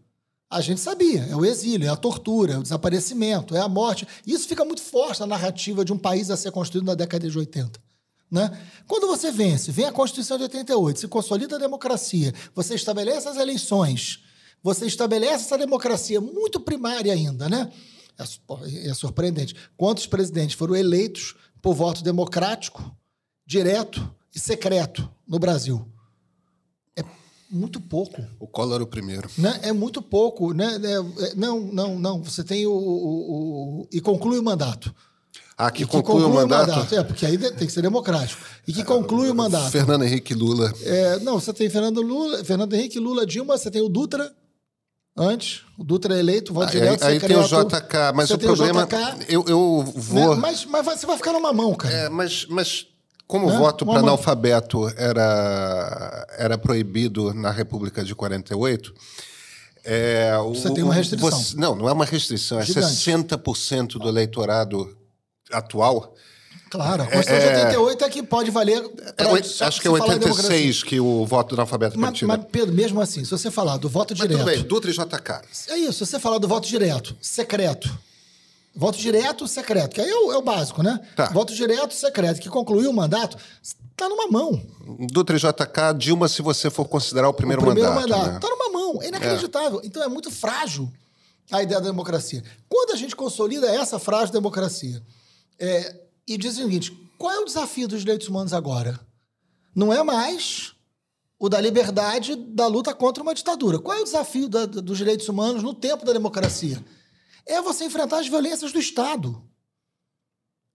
a 0.51 0.59
gente 0.59 0.81
sabia, 0.81 1.25
é 1.29 1.35
o 1.35 1.45
exílio, 1.45 1.87
é 1.87 1.89
a 1.89 1.95
tortura, 1.95 2.55
é 2.55 2.57
o 2.57 2.61
desaparecimento, 2.61 3.55
é 3.55 3.61
a 3.61 3.69
morte. 3.69 4.05
Isso 4.27 4.49
fica 4.49 4.65
muito 4.65 4.81
forte 4.81 5.21
na 5.21 5.27
narrativa 5.27 5.85
de 5.85 5.93
um 5.93 5.97
país 5.97 6.29
a 6.29 6.35
ser 6.35 6.51
construído 6.51 6.85
na 6.85 6.93
década 6.93 7.29
de 7.29 7.37
80. 7.37 7.79
Né? 8.29 8.51
Quando 8.85 9.07
você 9.07 9.31
vence, 9.31 9.71
vem 9.71 9.85
a 9.85 9.93
Constituição 9.93 10.35
de 10.37 10.43
88, 10.43 10.99
se 10.99 11.07
consolida 11.07 11.55
a 11.55 11.59
democracia, 11.59 12.33
você 12.53 12.75
estabelece 12.75 13.29
as 13.29 13.37
eleições, 13.37 14.25
você 14.61 14.85
estabelece 14.85 15.45
essa 15.45 15.57
democracia 15.57 16.19
muito 16.19 16.59
primária 16.59 17.13
ainda, 17.13 17.47
né? 17.47 17.71
É, 18.17 18.89
é 18.89 18.93
surpreendente. 18.93 19.55
Quantos 19.77 20.05
presidentes 20.05 20.55
foram 20.55 20.75
eleitos 20.75 21.33
por 21.61 21.73
voto 21.73 22.03
democrático 22.03 22.93
direto 23.45 24.13
e 24.35 24.39
secreto 24.39 25.09
no 25.25 25.39
Brasil. 25.39 25.85
É 27.51 27.55
muito 27.55 27.81
pouco. 27.81 28.23
O 28.39 28.47
Collor 28.47 28.75
era 28.75 28.83
o 28.83 28.87
primeiro. 28.87 29.29
Né? 29.37 29.59
É 29.63 29.73
muito 29.73 30.01
pouco. 30.01 30.53
Né? 30.53 30.79
É, 30.83 31.25
é, 31.25 31.35
não, 31.35 31.59
não, 31.59 31.99
não. 31.99 32.23
Você 32.23 32.43
tem 32.43 32.65
o, 32.65 32.71
o, 32.71 33.81
o 33.81 33.87
e 33.91 33.99
conclui 33.99 34.39
o 34.39 34.43
mandato. 34.43 34.93
Ah, 35.57 35.69
que, 35.69 35.85
que 35.85 35.91
conclui, 35.91 36.23
conclui, 36.23 36.31
o 36.31 36.33
mandato? 36.33 36.69
mandato? 36.69 36.95
É, 36.95 37.03
porque 37.03 37.25
aí 37.25 37.37
tem 37.37 37.67
que 37.67 37.71
ser 37.71 37.81
democrático. 37.81 38.41
E 38.67 38.73
que 38.73 38.83
conclui 38.83 39.29
o 39.29 39.35
mandato. 39.35 39.69
Fernando 39.69 40.03
Henrique 40.03 40.33
Lula. 40.33 40.73
É, 40.83 41.19
não, 41.19 41.39
você 41.39 41.53
tem 41.53 41.69
Fernando 41.69 42.01
Lula, 42.01 42.43
Fernando 42.43 42.73
Henrique 42.73 42.99
Lula, 42.99 43.27
Dilma, 43.27 43.57
você 43.57 43.69
tem 43.69 43.81
o 43.81 43.89
Dutra 43.89 44.33
antes, 45.15 45.61
o 45.77 45.83
Dutra 45.83 46.15
é 46.15 46.19
eleito, 46.19 46.53
voto 46.53 46.71
direto, 46.71 47.03
aí, 47.03 47.13
aí 47.13 47.19
tem 47.19 47.35
o 47.35 47.43
JK, 47.43 48.13
mas 48.15 48.31
o 48.31 48.37
problema... 48.39 48.83
O 48.83 48.87
JK, 48.87 49.25
eu, 49.27 49.45
eu 49.47 49.93
vou... 49.95 50.35
Né? 50.35 50.41
Mas, 50.41 50.65
mas 50.65 50.85
você 50.85 51.05
vai 51.05 51.17
ficar 51.17 51.33
numa 51.33 51.53
mão, 51.53 51.75
cara. 51.75 51.93
É, 51.93 52.09
mas, 52.09 52.47
mas 52.49 52.87
como 53.31 53.47
o 53.47 53.57
voto 53.57 53.85
para 53.85 53.99
analfabeto 53.99 54.91
era, 54.97 56.27
era 56.37 56.57
proibido 56.57 57.33
na 57.33 57.49
República 57.49 58.03
de 58.03 58.13
48, 58.13 58.93
é, 59.85 60.33
você 60.49 60.67
o, 60.67 60.73
tem 60.73 60.83
uma 60.83 60.93
restrição. 60.93 61.31
Você, 61.31 61.55
não, 61.55 61.73
não 61.73 61.87
é 61.87 61.93
uma 61.93 62.03
restrição, 62.03 62.59
é 62.59 62.65
Gigante. 62.65 62.87
60% 62.87 63.93
do 63.93 64.09
eleitorado 64.09 64.97
atual 65.49 66.13
Claro, 66.69 67.03
a 67.03 67.05
Constituição 67.05 67.53
de 67.53 67.59
88 67.59 68.03
é 68.05 68.09
que 68.09 68.23
pode 68.23 68.51
valer. 68.51 68.81
É, 68.81 69.11
pra- 69.11 69.33
acho 69.67 69.81
que 69.81 69.87
é 69.87 69.91
se 69.91 69.97
falar 69.97 70.13
em 70.13 70.19
86 70.19 70.83
que 70.83 70.99
o 70.99 71.25
voto 71.25 71.49
do 71.49 71.55
analfabeto 71.55 71.97
Mas, 71.99 72.19
permitido. 72.19 72.27
mas, 72.27 72.45
Pedro, 72.51 72.73
mesmo 72.73 73.01
assim, 73.01 73.23
se 73.25 73.31
você 73.31 73.51
falar 73.51 73.75
do 73.77 73.89
voto 73.89 74.13
Mas 74.17 74.19
tudo 74.19 74.37
direto. 74.37 74.45
bem, 74.45 74.63
Dutra 74.63 74.89
e 74.89 74.93
JK. 74.93 75.41
É 75.69 75.77
isso, 75.77 76.05
se 76.05 76.11
você 76.11 76.19
falar 76.19 76.37
do 76.37 76.47
voto 76.47 76.67
direto, 76.67 77.15
secreto. 77.21 77.89
Voto 78.73 78.97
direto, 78.97 79.47
secreto, 79.47 79.93
que 79.95 80.01
aí 80.01 80.09
é 80.09 80.15
o, 80.15 80.31
é 80.31 80.37
o 80.37 80.41
básico, 80.41 80.81
né? 80.81 80.99
Tá. 81.15 81.25
Voto 81.29 81.53
direto, 81.53 81.93
secreto, 81.93 82.39
que 82.39 82.47
concluiu 82.49 82.89
o 82.89 82.93
mandato, 82.93 83.37
tá 83.97 84.07
numa 84.07 84.27
mão. 84.27 84.61
Dutra 85.11 85.35
e 85.35 85.39
JK, 85.39 85.93
Dilma, 85.97 86.27
se 86.29 86.41
você 86.41 86.69
for 86.69 86.85
considerar 86.85 87.27
o 87.27 87.33
primeiro, 87.33 87.61
o 87.61 87.65
primeiro 87.65 87.89
mandato. 87.93 88.09
mandato. 88.09 88.33
né? 88.33 88.39
Tá 88.39 88.47
numa 88.49 88.69
mão. 88.71 89.01
É 89.03 89.07
inacreditável. 89.09 89.81
Então 89.83 90.01
é 90.01 90.07
muito 90.07 90.31
frágil 90.31 90.89
a 91.51 91.61
ideia 91.61 91.81
da 91.81 91.87
democracia. 91.89 92.41
Quando 92.69 92.91
a 92.91 92.95
gente 92.95 93.13
consolida 93.15 93.67
essa 93.69 93.99
frágil 93.99 94.31
democracia 94.31 95.03
é, 95.59 95.95
e 96.25 96.37
diz 96.37 96.53
o 96.57 96.61
seguinte: 96.61 96.91
qual 97.17 97.31
é 97.33 97.39
o 97.39 97.45
desafio 97.45 97.89
dos 97.89 97.99
direitos 97.99 98.29
humanos 98.29 98.53
agora? 98.53 98.97
Não 99.75 99.91
é 99.91 100.01
mais 100.01 100.73
o 101.37 101.49
da 101.49 101.59
liberdade 101.59 102.35
da 102.35 102.67
luta 102.67 102.93
contra 102.93 103.21
uma 103.21 103.33
ditadura. 103.35 103.79
Qual 103.79 103.97
é 103.97 104.01
o 104.01 104.05
desafio 104.05 104.47
da- 104.47 104.65
dos 104.65 104.97
direitos 104.97 105.27
humanos 105.27 105.61
no 105.61 105.73
tempo 105.73 106.05
da 106.05 106.13
democracia? 106.13 106.81
É 107.45 107.61
você 107.61 107.85
enfrentar 107.85 108.19
as 108.19 108.27
violências 108.27 108.71
do 108.71 108.79
Estado. 108.79 109.43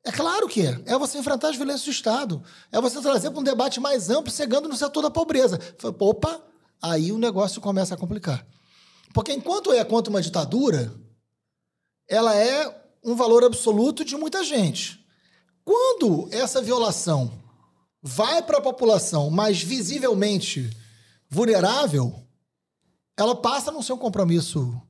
É 0.05 0.13
claro 0.13 0.47
que 0.47 0.63
é. 0.63 0.81
É 0.87 0.99
você 0.99 1.19
enfrentar 1.19 1.49
as 1.49 1.57
violências 1.57 1.85
do 1.85 1.91
Estado. 1.91 2.43
É 2.71 2.81
você 2.81 3.01
trazer 3.01 3.31
para 3.31 3.41
um 3.41 3.45
debate 3.45 3.81
mais 3.81 4.09
amplo, 4.09 4.33
chegando 4.33 4.69
no 4.69 4.77
setor 4.77 5.03
da 5.03 5.11
pobreza. 5.11 5.59
Opa, 5.99 6.41
aí 6.81 7.11
o 7.11 7.19
negócio 7.19 7.61
começa 7.61 7.95
a 7.95 7.99
complicar. 7.99 8.47
Porque 9.13 9.33
enquanto 9.33 9.73
é 9.73 9.85
contra 9.85 10.11
uma 10.11 10.23
ditadura, 10.23 10.95
ela 12.09 12.37
é 12.37 12.87
um 13.03 13.15
valor 13.15 13.45
absoluto 13.45 14.05
de 14.05 14.17
muita 14.17 14.45
gente. 14.45 15.05
Quando 15.65 16.29
essa 16.31 16.63
violação 16.63 17.33
vai 18.01 18.43
para 18.43 18.59
a 18.59 18.63
população 18.63 19.31
mais 19.31 19.61
visivelmente 19.61 20.71
vulnerável, 21.29 22.15
ela 23.17 23.35
passa 23.35 23.71
a 23.71 23.73
não 23.73 23.83
ser 23.83 23.93
um 23.93 23.99
compromisso 23.99 24.81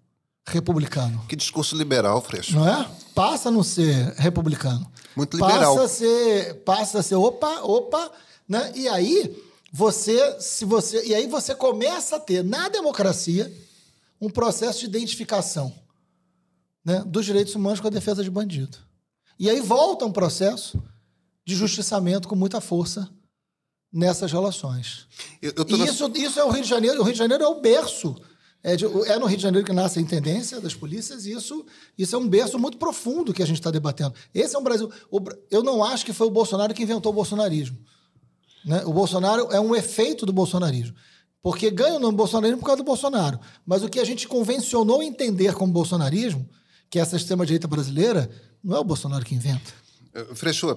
republicano. 0.46 1.24
Que 1.28 1.34
discurso 1.36 1.76
liberal, 1.76 2.20
Freixo. 2.22 2.54
Não 2.54 2.66
é? 2.68 2.88
Passa 3.14 3.48
a 3.48 3.52
não 3.52 3.62
ser 3.62 4.12
republicano. 4.16 4.90
Muito 5.16 5.36
liberal. 5.36 5.74
Passa 5.74 5.84
a 5.86 5.88
ser, 5.88 6.54
passa 6.64 6.98
a 7.00 7.02
ser, 7.02 7.14
opa, 7.16 7.60
opa, 7.62 8.10
né? 8.48 8.70
E 8.74 8.86
aí 8.88 9.36
você, 9.72 10.36
se 10.40 10.64
você, 10.64 11.04
e 11.06 11.14
aí 11.14 11.26
você 11.26 11.54
começa 11.54 12.16
a 12.16 12.20
ter 12.20 12.44
na 12.44 12.68
democracia 12.68 13.52
um 14.20 14.30
processo 14.30 14.80
de 14.80 14.86
identificação, 14.86 15.72
né, 16.84 17.02
dos 17.06 17.24
direitos 17.26 17.54
humanos 17.54 17.80
com 17.80 17.86
a 17.88 17.90
defesa 17.90 18.22
de 18.22 18.30
bandido. 18.30 18.78
E 19.38 19.50
aí 19.50 19.60
volta 19.60 20.04
um 20.06 20.12
processo 20.12 20.82
de 21.44 21.54
justiçamento 21.54 22.28
com 22.28 22.34
muita 22.36 22.60
força 22.60 23.08
nessas 23.92 24.30
relações. 24.32 25.06
Eu, 25.42 25.52
eu 25.56 25.66
E 25.68 25.76
na- 25.76 25.84
isso, 25.86 26.10
isso 26.14 26.38
é 26.40 26.44
o 26.44 26.50
Rio 26.50 26.62
de 26.62 26.68
Janeiro. 26.68 27.00
O 27.00 27.04
Rio 27.04 27.12
de 27.12 27.18
Janeiro 27.18 27.44
é 27.44 27.48
o 27.48 27.60
berço. 27.60 28.16
É, 28.68 28.74
de- 28.74 28.84
é 28.84 29.16
no 29.16 29.26
Rio 29.26 29.36
de 29.36 29.42
Janeiro 29.44 29.64
que 29.64 29.72
nasce 29.72 30.00
a 30.00 30.02
intendência 30.02 30.60
das 30.60 30.74
polícias, 30.74 31.24
e 31.24 31.30
isso, 31.30 31.64
isso 31.96 32.16
é 32.16 32.18
um 32.18 32.28
berço 32.28 32.58
muito 32.58 32.76
profundo 32.78 33.32
que 33.32 33.40
a 33.42 33.46
gente 33.46 33.58
está 33.60 33.70
debatendo. 33.70 34.12
Esse 34.34 34.56
é 34.56 34.58
um 34.58 34.62
Brasil. 34.64 34.90
o 35.08 35.20
eu 35.52 35.62
não 35.62 35.84
acho 35.84 36.04
que 36.04 36.12
foi 36.12 36.26
o 36.26 36.30
Bolsonaro 36.30 36.74
que 36.74 36.82
inventou 36.82 37.12
o 37.12 37.14
bolsonarismo. 37.14 37.78
né? 38.64 38.82
O 38.84 38.92
Bolsonaro 38.92 39.46
é 39.52 39.60
um 39.60 39.72
efeito 39.76 40.26
do 40.26 40.32
bolsonarismo. 40.32 40.96
Porque 41.40 41.70
ganha 41.70 41.94
o 41.94 42.00
nome 42.00 42.16
Bolsonarismo 42.16 42.58
por 42.58 42.66
causa 42.66 42.82
do 42.82 42.84
Bolsonaro. 42.84 43.38
Mas 43.64 43.84
o 43.84 43.88
que 43.88 44.00
a 44.00 44.04
gente 44.04 44.26
convencionou 44.26 45.00
entender 45.00 45.54
como 45.54 45.72
bolsonarismo, 45.72 46.44
que 46.90 46.98
é 46.98 47.02
essa 47.02 47.14
extrema-direita 47.14 47.68
brasileira, 47.68 48.28
não 48.64 48.76
é 48.76 48.80
o 48.80 48.84
Bolsonaro 48.84 49.24
que 49.24 49.32
inventa. 49.36 49.72
Eh, 50.12 50.26
Freixo, 50.34 50.76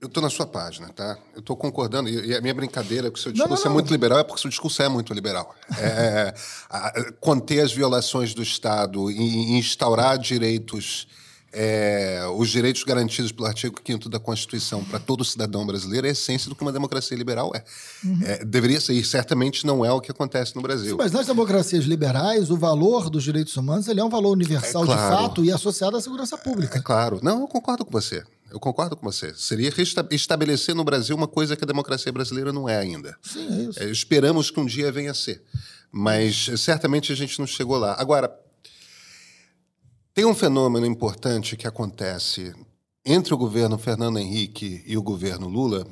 eu 0.00 0.06
estou 0.08 0.22
na 0.22 0.30
sua 0.30 0.46
página, 0.46 0.88
tá? 0.88 1.18
Eu 1.34 1.40
estou 1.40 1.56
concordando, 1.56 2.08
e 2.08 2.34
a 2.34 2.40
minha 2.40 2.54
brincadeira 2.54 3.10
com 3.10 3.16
o 3.16 3.20
seu 3.20 3.30
Não, 3.32 3.34
discurso 3.34 3.64
não, 3.64 3.66
é 3.66 3.68
não. 3.68 3.74
muito 3.74 3.90
liberal, 3.90 4.18
é 4.18 4.24
porque 4.24 4.38
o 4.38 4.40
seu 4.40 4.48
discurso 4.50 4.82
é 4.82 4.88
muito 4.88 5.12
liberal. 5.12 5.54
É, 5.78 6.32
a- 6.70 7.12
conter 7.20 7.60
as 7.60 7.72
violações 7.72 8.32
do 8.32 8.42
Estado 8.42 9.10
e, 9.10 9.58
instaurar 9.58 10.18
direitos, 10.18 11.06
é, 11.52 12.22
os 12.36 12.48
direitos 12.48 12.82
garantidos 12.84 13.32
pelo 13.32 13.46
artigo 13.48 13.76
5 13.84 14.08
da 14.08 14.18
Constituição 14.20 14.84
para 14.84 14.98
todo 15.00 15.24
cidadão 15.24 15.66
brasileiro 15.66 16.06
é 16.06 16.10
a 16.10 16.12
essência 16.12 16.48
do 16.48 16.54
que 16.54 16.62
uma 16.62 16.72
democracia 16.72 17.16
liberal 17.16 17.50
é. 17.54 17.62
Uhum. 18.04 18.20
É, 18.24 18.44
Deveria 18.44 18.80
ser, 18.80 18.94
e 18.94 19.04
certamente 19.04 19.66
não 19.66 19.84
é 19.84 19.92
o 19.92 20.00
que 20.00 20.10
acontece 20.10 20.54
no 20.56 20.62
Brasil. 20.62 20.96
Mas 20.96 21.12
nas 21.12 21.26
democracias 21.26 21.84
liberais, 21.84 22.50
o 22.50 22.56
valor 22.56 23.10
dos 23.10 23.22
direitos 23.24 23.56
humanos 23.56 23.88
ele 23.88 24.00
é 24.00 24.04
um 24.04 24.08
valor 24.08 24.30
universal 24.32 24.84
É 24.84 24.86
claro. 24.86 25.00
de 25.02 25.08
fato 25.22 25.44
e 25.44 25.52
associado 25.52 25.96
à 25.96 26.00
segurança 26.00 26.36
É 26.36 26.38
pública. 26.38 26.80
claro. 26.80 27.18
Não, 27.22 27.40
eu 27.40 27.48
concordo 27.48 27.84
com 27.84 27.90
você. 27.90 28.22
Eu 28.50 28.58
concordo 28.60 28.96
com 28.96 29.10
você. 29.10 29.32
Seria 29.34 29.72
estabelecer 30.10 30.74
no 30.74 30.84
Brasil 30.84 31.14
uma 31.16 31.28
coisa 31.28 31.56
que 31.56 31.64
a 31.64 31.66
democracia 31.66 32.10
brasileira 32.12 32.52
não 32.52 32.68
é 32.68 32.76
ainda. 32.78 33.16
Sim, 33.22 33.48
é 33.48 33.62
isso. 33.70 33.82
É, 33.82 33.86
esperamos 33.90 34.50
que 34.50 34.58
um 34.60 34.66
dia 34.66 34.90
venha 34.90 35.12
a 35.12 35.14
ser. 35.14 35.42
Mas 35.92 36.50
certamente 36.56 37.12
a 37.12 37.16
gente 37.16 37.38
não 37.38 37.46
chegou 37.46 37.76
lá. 37.78 37.94
Agora, 37.98 38.32
tem 40.14 40.24
um 40.24 40.34
fenômeno 40.34 40.86
importante 40.86 41.56
que 41.56 41.66
acontece 41.66 42.52
entre 43.04 43.32
o 43.32 43.38
governo 43.38 43.78
Fernando 43.78 44.18
Henrique 44.18 44.82
e 44.86 44.96
o 44.96 45.02
governo 45.02 45.48
Lula. 45.48 45.86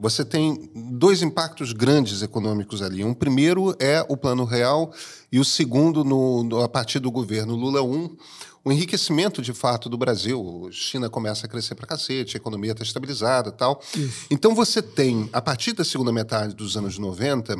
Você 0.00 0.24
tem 0.24 0.70
dois 0.92 1.22
impactos 1.22 1.72
grandes 1.72 2.22
econômicos 2.22 2.82
ali. 2.82 3.04
Um 3.04 3.14
primeiro 3.14 3.74
é 3.80 4.04
o 4.08 4.16
Plano 4.16 4.44
Real 4.44 4.92
e 5.30 5.38
o 5.40 5.44
segundo, 5.44 6.04
no, 6.04 6.44
no- 6.44 6.60
a 6.62 6.68
partir 6.68 6.98
do 7.00 7.10
governo 7.10 7.54
Lula 7.56 7.82
1, 7.82 8.16
o 8.64 8.72
enriquecimento 8.72 9.40
de 9.40 9.52
fato 9.52 9.88
do 9.88 9.96
Brasil. 9.96 10.66
A 10.68 10.72
China 10.72 11.08
começa 11.08 11.46
a 11.46 11.48
crescer 11.48 11.74
para 11.74 11.86
cacete, 11.86 12.36
a 12.36 12.40
economia 12.40 12.72
está 12.72 12.82
estabilizada 12.82 13.50
e 13.50 13.52
tal. 13.52 13.82
Então 14.30 14.54
você 14.54 14.82
tem, 14.82 15.28
a 15.32 15.40
partir 15.40 15.72
da 15.72 15.84
segunda 15.84 16.12
metade 16.12 16.54
dos 16.54 16.76
anos 16.76 16.98
90, 16.98 17.56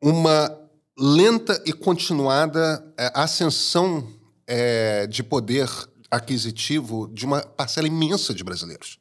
uma 0.00 0.58
lenta 0.98 1.62
e 1.64 1.72
continuada 1.72 2.84
eh, 2.98 3.10
ascensão 3.14 4.06
eh, 4.46 5.06
de 5.06 5.22
poder 5.22 5.68
aquisitivo 6.10 7.08
de 7.08 7.24
uma 7.24 7.40
parcela 7.40 7.86
imensa 7.86 8.34
de 8.34 8.44
brasileiros. 8.44 8.98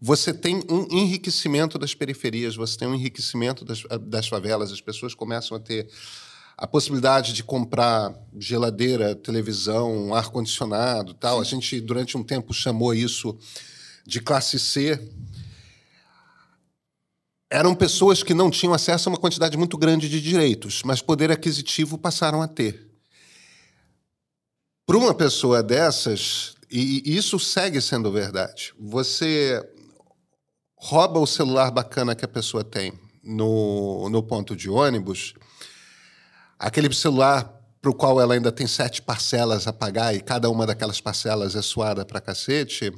Você 0.00 0.34
tem 0.34 0.62
um 0.68 0.86
enriquecimento 0.90 1.78
das 1.78 1.94
periferias, 1.94 2.56
você 2.56 2.76
tem 2.76 2.86
um 2.86 2.94
enriquecimento 2.94 3.64
das, 3.64 3.82
das 4.02 4.28
favelas, 4.28 4.70
as 4.70 4.80
pessoas 4.80 5.14
começam 5.14 5.56
a 5.56 5.60
ter 5.60 5.88
a 6.56 6.66
possibilidade 6.66 7.32
de 7.32 7.42
comprar 7.42 8.14
geladeira, 8.38 9.14
televisão, 9.14 10.14
ar-condicionado 10.14 11.14
tal. 11.14 11.40
A 11.40 11.44
gente, 11.44 11.80
durante 11.80 12.16
um 12.16 12.22
tempo, 12.22 12.54
chamou 12.54 12.94
isso 12.94 13.36
de 14.06 14.20
classe 14.20 14.58
C, 14.58 15.00
eram 17.50 17.74
pessoas 17.74 18.22
que 18.22 18.34
não 18.34 18.50
tinham 18.50 18.74
acesso 18.74 19.08
a 19.08 19.12
uma 19.12 19.18
quantidade 19.18 19.56
muito 19.56 19.78
grande 19.78 20.08
de 20.08 20.20
direitos, 20.20 20.82
mas 20.84 21.00
poder 21.00 21.30
aquisitivo 21.30 21.96
passaram 21.96 22.42
a 22.42 22.48
ter. 22.48 22.90
Para 24.86 24.98
uma 24.98 25.14
pessoa 25.14 25.62
dessas, 25.62 26.56
e 26.70 27.02
e 27.04 27.16
isso 27.16 27.38
segue 27.38 27.80
sendo 27.80 28.12
verdade, 28.12 28.74
você 28.78 29.62
rouba 30.76 31.18
o 31.18 31.26
celular 31.26 31.70
bacana 31.70 32.14
que 32.14 32.24
a 32.24 32.28
pessoa 32.28 32.62
tem 32.62 32.92
no, 33.22 34.08
no 34.10 34.22
ponto 34.22 34.54
de 34.54 34.68
ônibus, 34.68 35.34
aquele 36.58 36.92
celular 36.94 37.52
para 37.80 37.90
o 37.90 37.94
qual 37.94 38.20
ela 38.20 38.34
ainda 38.34 38.50
tem 38.50 38.66
sete 38.66 39.02
parcelas 39.02 39.66
a 39.66 39.72
pagar 39.72 40.14
e 40.14 40.20
cada 40.20 40.48
uma 40.48 40.66
daquelas 40.66 41.00
parcelas 41.00 41.54
é 41.54 41.60
suada 41.62 42.04
para 42.04 42.20
cacete, 42.20 42.90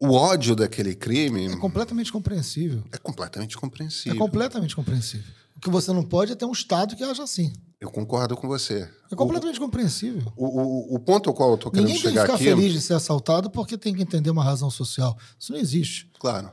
o 0.00 0.12
ódio 0.12 0.54
daquele 0.54 0.94
crime 0.94 1.46
É 1.46 1.56
completamente 1.56 2.12
compreensível. 2.12 2.82
é 2.92 2.98
completamente 2.98 3.56
É 3.56 3.60
compreensível. 3.60 4.18
completamente 4.18 4.76
compreensível. 4.76 5.26
O 5.56 5.60
que 5.60 5.70
você 5.70 5.92
não 5.92 6.04
pode 6.04 6.32
é 6.32 6.34
ter 6.34 6.44
um 6.44 6.52
Estado 6.52 6.94
que 6.94 7.02
haja 7.02 7.22
assim. 7.22 7.52
Eu 7.80 7.90
concordo 7.90 8.36
com 8.36 8.46
você. 8.46 8.88
É 9.10 9.14
completamente 9.16 9.58
compreensível. 9.58 10.30
O, 10.36 10.46
o, 10.46 10.96
o 10.96 10.98
ponto 10.98 11.30
ao 11.30 11.34
qual 11.34 11.50
eu 11.50 11.54
estou 11.56 11.70
querendo 11.70 11.86
Ninguém 11.88 12.02
tem 12.02 12.10
que 12.12 12.18
chegar 12.18 12.22
ficar 12.24 12.34
aqui. 12.34 12.44
feliz 12.44 12.72
de 12.72 12.80
ser 12.80 12.94
assaltado 12.94 13.50
porque 13.50 13.76
tem 13.78 13.94
que 13.94 14.02
entender 14.02 14.30
uma 14.30 14.44
razão 14.44 14.70
social. 14.70 15.16
Isso 15.38 15.52
não 15.52 15.58
existe. 15.58 16.10
Claro. 16.18 16.50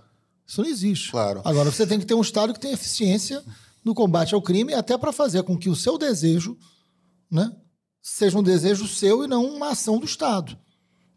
Isso 0.47 0.61
não 0.61 0.69
existe. 0.69 1.11
Claro. 1.11 1.41
Agora, 1.43 1.69
você 1.71 1.85
tem 1.87 1.99
que 1.99 2.05
ter 2.05 2.13
um 2.13 2.21
Estado 2.21 2.53
que 2.53 2.59
tenha 2.59 2.73
eficiência 2.73 3.43
no 3.83 3.93
combate 3.93 4.33
ao 4.33 4.41
crime, 4.41 4.73
até 4.73 4.97
para 4.97 5.11
fazer 5.11 5.43
com 5.43 5.57
que 5.57 5.69
o 5.69 5.75
seu 5.75 5.97
desejo 5.97 6.57
né, 7.29 7.51
seja 8.01 8.37
um 8.37 8.43
desejo 8.43 8.87
seu 8.87 9.23
e 9.23 9.27
não 9.27 9.45
uma 9.45 9.69
ação 9.69 9.99
do 9.99 10.05
Estado. 10.05 10.57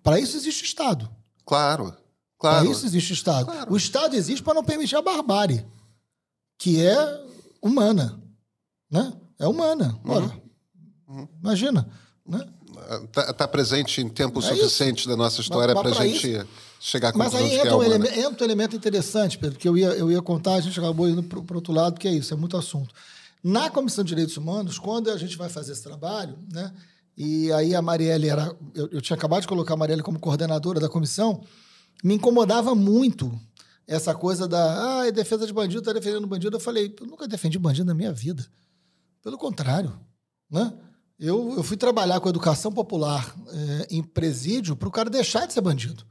Para 0.02 0.18
isso 0.20 0.36
existe 0.36 0.64
Estado. 0.64 1.10
Claro. 1.44 1.90
Para 1.90 1.96
Claro. 2.38 2.70
isso 2.70 2.84
existe 2.84 3.12
Estado. 3.12 3.46
Claro. 3.46 3.72
O 3.72 3.76
Estado 3.76 4.14
existe 4.14 4.42
para 4.42 4.54
não 4.54 4.64
permitir 4.64 4.96
a 4.96 5.02
barbárie, 5.02 5.64
que 6.58 6.84
é 6.84 7.24
humana. 7.62 8.20
Né? 8.90 9.12
É 9.38 9.46
humana. 9.46 9.98
Uhum. 10.04 10.12
Ora, 10.12 10.42
Imagina. 11.42 11.88
Né? 12.26 12.46
Está 13.04 13.32
tá 13.32 13.48
presente 13.48 14.00
em 14.00 14.08
tempo 14.08 14.40
É 14.40 14.42
suficiente 14.42 15.08
da 15.08 15.16
nossa 15.16 15.40
história 15.40 15.74
para 15.74 15.90
a 15.90 15.92
gente 15.92 16.46
chegar 16.80 17.14
à 17.14 17.16
Mas 17.16 17.34
aí 17.34 17.50
é 17.52 17.56
entra 17.58 17.76
um, 17.76 17.82
eleme- 17.82 18.08
entra 18.08 18.42
um 18.42 18.46
elemento 18.46 18.76
interessante, 18.76 19.38
Pedro, 19.38 19.58
que 19.58 19.68
eu 19.68 19.76
ia, 19.76 19.88
eu 19.88 20.10
ia 20.10 20.22
contar, 20.22 20.54
a 20.54 20.60
gente 20.60 20.78
acabou 20.78 21.08
indo 21.08 21.22
para 21.22 21.38
o 21.38 21.54
outro 21.54 21.72
lado, 21.72 21.98
que 21.98 22.06
é 22.08 22.12
isso, 22.12 22.32
é 22.32 22.36
muito 22.36 22.56
assunto. 22.56 22.94
Na 23.42 23.70
Comissão 23.70 24.02
de 24.02 24.08
Direitos 24.08 24.36
Humanos, 24.36 24.78
quando 24.78 25.10
a 25.10 25.16
gente 25.16 25.36
vai 25.36 25.48
fazer 25.48 25.72
esse 25.72 25.82
trabalho, 25.82 26.38
né, 26.52 26.72
E 27.16 27.50
aí 27.52 27.74
a 27.74 27.80
Marielle 27.80 28.28
era. 28.28 28.54
Eu, 28.74 28.88
eu 28.92 29.00
tinha 29.00 29.16
acabado 29.16 29.40
de 29.40 29.48
colocar 29.48 29.72
a 29.72 29.76
Marielle 29.76 30.02
como 30.02 30.20
coordenadora 30.20 30.78
da 30.78 30.88
comissão. 30.88 31.42
Me 32.04 32.14
incomodava 32.14 32.74
muito 32.74 33.32
essa 33.86 34.14
coisa 34.14 34.46
da. 34.46 35.00
Ah, 35.00 35.06
é 35.06 35.12
defesa 35.12 35.46
de 35.46 35.52
bandido, 35.52 35.80
tá 35.80 35.94
defendendo 35.94 36.26
bandido. 36.26 36.56
Eu 36.56 36.60
falei, 36.60 36.94
eu 37.00 37.06
nunca 37.06 37.26
defendi 37.26 37.58
bandido 37.58 37.86
na 37.86 37.94
minha 37.94 38.12
vida. 38.12 38.44
Pelo 39.22 39.38
contrário. 39.38 39.98
Né? 40.50 40.72
Eu, 41.18 41.54
eu 41.56 41.62
fui 41.62 41.76
trabalhar 41.78 42.20
com 42.20 42.28
educação 42.28 42.70
popular 42.70 43.34
é, 43.48 43.86
em 43.90 44.02
presídio 44.02 44.76
para 44.76 44.88
o 44.88 44.92
cara 44.92 45.08
deixar 45.08 45.46
de 45.46 45.54
ser 45.54 45.62
bandido. 45.62 46.04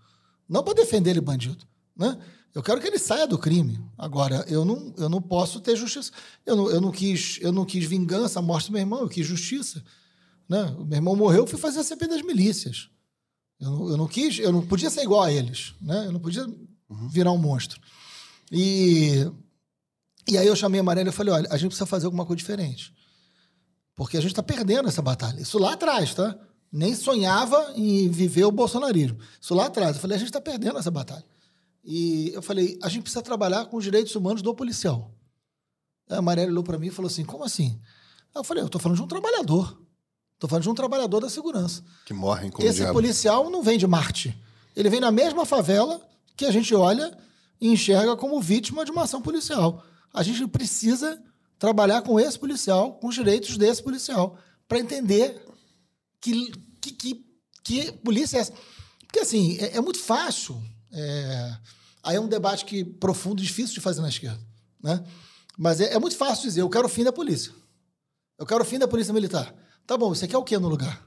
Não 0.48 0.64
para 0.64 0.74
defender 0.74 1.12
ele 1.12 1.22
bandido. 1.22 1.66
Né? 1.96 2.18
Eu 2.54 2.64
quero 2.64 2.80
que 2.80 2.88
ele 2.88 2.98
saia 2.98 3.28
do 3.28 3.38
crime. 3.38 3.84
Agora, 3.98 4.46
eu 4.48 4.64
não, 4.64 4.94
eu 4.98 5.10
não 5.10 5.22
posso 5.22 5.60
ter 5.60 5.76
justiça. 5.76 6.12
Eu 6.46 6.56
não, 6.56 6.70
eu, 6.70 6.80
não 6.80 6.92
quis, 6.92 7.38
eu 7.42 7.52
não 7.52 7.66
quis 7.66 7.86
vingança, 7.86 8.40
a 8.40 8.42
morte 8.42 8.68
do 8.68 8.74
meu 8.74 8.82
irmão, 8.82 9.02
eu 9.02 9.10
quis 9.10 9.26
justiça. 9.26 9.84
Né? 10.48 10.64
O 10.78 10.86
meu 10.86 10.98
irmão 10.98 11.16
morreu, 11.16 11.42
eu 11.42 11.48
fui 11.48 11.60
fazer 11.60 11.80
a 11.80 11.84
CP 11.84 12.08
das 12.08 12.22
milícias. 12.22 12.90
Eu 13.60 13.72
não, 13.72 13.90
eu 13.90 13.98
não 13.98 14.08
quis, 14.08 14.40
eu 14.40 14.52
não 14.52 14.66
podia 14.66 14.90
ser 14.90 15.04
igual 15.04 15.24
a 15.24 15.32
eles. 15.32 15.74
Né? 15.82 16.06
Eu 16.06 16.12
não 16.12 16.20
podia 16.20 16.46
uhum. 16.46 17.10
virar 17.10 17.32
um 17.32 17.38
monstro. 17.38 17.80
E, 18.52 19.30
e 20.28 20.38
aí 20.38 20.48
eu 20.48 20.56
chamei 20.56 20.80
a 20.80 20.84
Marielle 20.84 21.10
e 21.10 21.14
falei: 21.14 21.34
olha, 21.34 21.48
a 21.50 21.58
gente 21.58 21.70
precisa 21.70 21.86
fazer 21.86 22.06
alguma 22.06 22.26
coisa 22.26 22.38
diferente. 22.38 22.94
Porque 23.96 24.18
a 24.18 24.22
gente 24.22 24.32
está 24.32 24.44
perdendo 24.44 24.88
essa 24.88 25.02
batalha. 25.02 25.42
Isso 25.42 25.58
lá 25.58 25.74
atrás, 25.74 26.14
tá? 26.14 26.38
Nem 26.76 26.94
sonhava 26.94 27.72
em 27.78 28.10
viver 28.10 28.44
o 28.44 28.52
bolsonarismo. 28.52 29.18
Isso 29.40 29.56
lá 29.56 29.68
atrás. 29.68 29.96
Eu 29.96 30.02
falei: 30.02 30.16
a 30.16 30.20
gente 30.20 30.28
está 30.28 30.42
perdendo 30.42 30.78
essa 30.78 30.92
batalha. 30.92 31.24
E 31.86 32.32
eu 32.34 32.42
falei: 32.42 32.78
a 32.84 32.90
gente 32.90 33.04
precisa 33.04 33.22
trabalhar 33.22 33.66
com 33.68 33.78
os 33.78 33.84
direitos 33.84 34.14
humanos 34.14 34.42
do 34.42 34.54
policial. 34.54 35.10
A 36.10 36.22
Marielle 36.22 36.52
olhou 36.52 36.66
para 36.66 36.78
mim 36.78 36.88
e 36.88 36.92
falou 36.92 37.08
assim: 37.08 37.24
como 37.24 37.46
assim? 37.46 37.80
Eu 38.36 38.44
falei: 38.44 38.62
eu 38.62 38.66
estou 38.66 38.82
falando 38.82 38.98
de 38.98 39.04
um 39.04 39.08
trabalhador. 39.08 39.82
Estou 40.34 40.50
falando 40.50 40.64
de 40.64 40.70
um 40.70 40.74
trabalhador 40.74 41.22
da 41.22 41.30
segurança. 41.30 41.82
Que 42.06 42.14
morrem 42.14 42.52
com 42.52 42.62
Esse 42.62 42.86
policial 42.92 43.50
não 43.50 43.64
vem 43.64 43.78
de 43.78 43.88
Marte. 43.88 44.38
Ele 44.76 44.90
vem 44.90 45.00
na 45.00 45.12
mesma 45.12 45.46
favela 45.46 46.02
que 46.36 46.46
a 46.46 46.52
gente 46.52 46.76
olha 46.76 47.18
e 47.62 47.70
enxerga 47.70 48.18
como 48.18 48.42
vítima 48.42 48.84
de 48.84 48.92
uma 48.92 49.04
ação 49.04 49.22
policial. 49.22 49.82
A 50.14 50.22
gente 50.24 50.46
precisa 50.48 51.24
trabalhar 51.58 52.02
com 52.02 52.20
esse 52.20 52.38
policial, 52.38 52.96
com 52.96 53.08
os 53.08 53.16
direitos 53.16 53.58
desse 53.58 53.82
policial, 53.82 54.38
para 54.68 54.80
entender 54.80 55.42
que, 56.26 56.52
que, 56.92 57.16
que, 57.16 57.26
que, 57.64 57.92
polícia 57.92 58.38
é 58.38 58.42
essa. 58.42 58.54
Porque, 59.00 59.20
assim, 59.20 59.58
é, 59.58 59.78
é 59.78 59.82
muito 59.82 60.00
fácil. 60.00 60.62
É... 60.92 61.58
Aí 62.04 62.16
é 62.16 62.20
um 62.20 62.28
debate 62.28 62.66
que 62.66 62.84
profundo 62.86 63.42
difícil 63.42 63.74
de 63.74 63.82
fazer 63.82 64.02
na 64.02 64.10
esquerda. 64.10 64.40
Né? 64.82 65.04
Mas 65.58 65.82
é, 65.82 65.94
é 65.94 66.00
muito 66.00 66.16
fácil 66.16 66.44
dizer: 66.44 66.62
eu 66.62 66.70
quero 66.70 66.86
o 66.86 66.90
fim 66.90 67.04
da 67.04 67.12
polícia. 67.12 67.52
Eu 68.38 68.46
quero 68.46 68.64
o 68.64 68.66
fim 68.66 68.78
da 68.78 68.88
polícia 68.88 69.14
militar. 69.14 69.54
Tá 69.88 69.98
bom, 69.98 70.10
você 70.10 70.28
quer 70.28 70.38
o 70.38 70.44
que 70.44 70.58
no 70.58 70.68
lugar? 70.68 71.06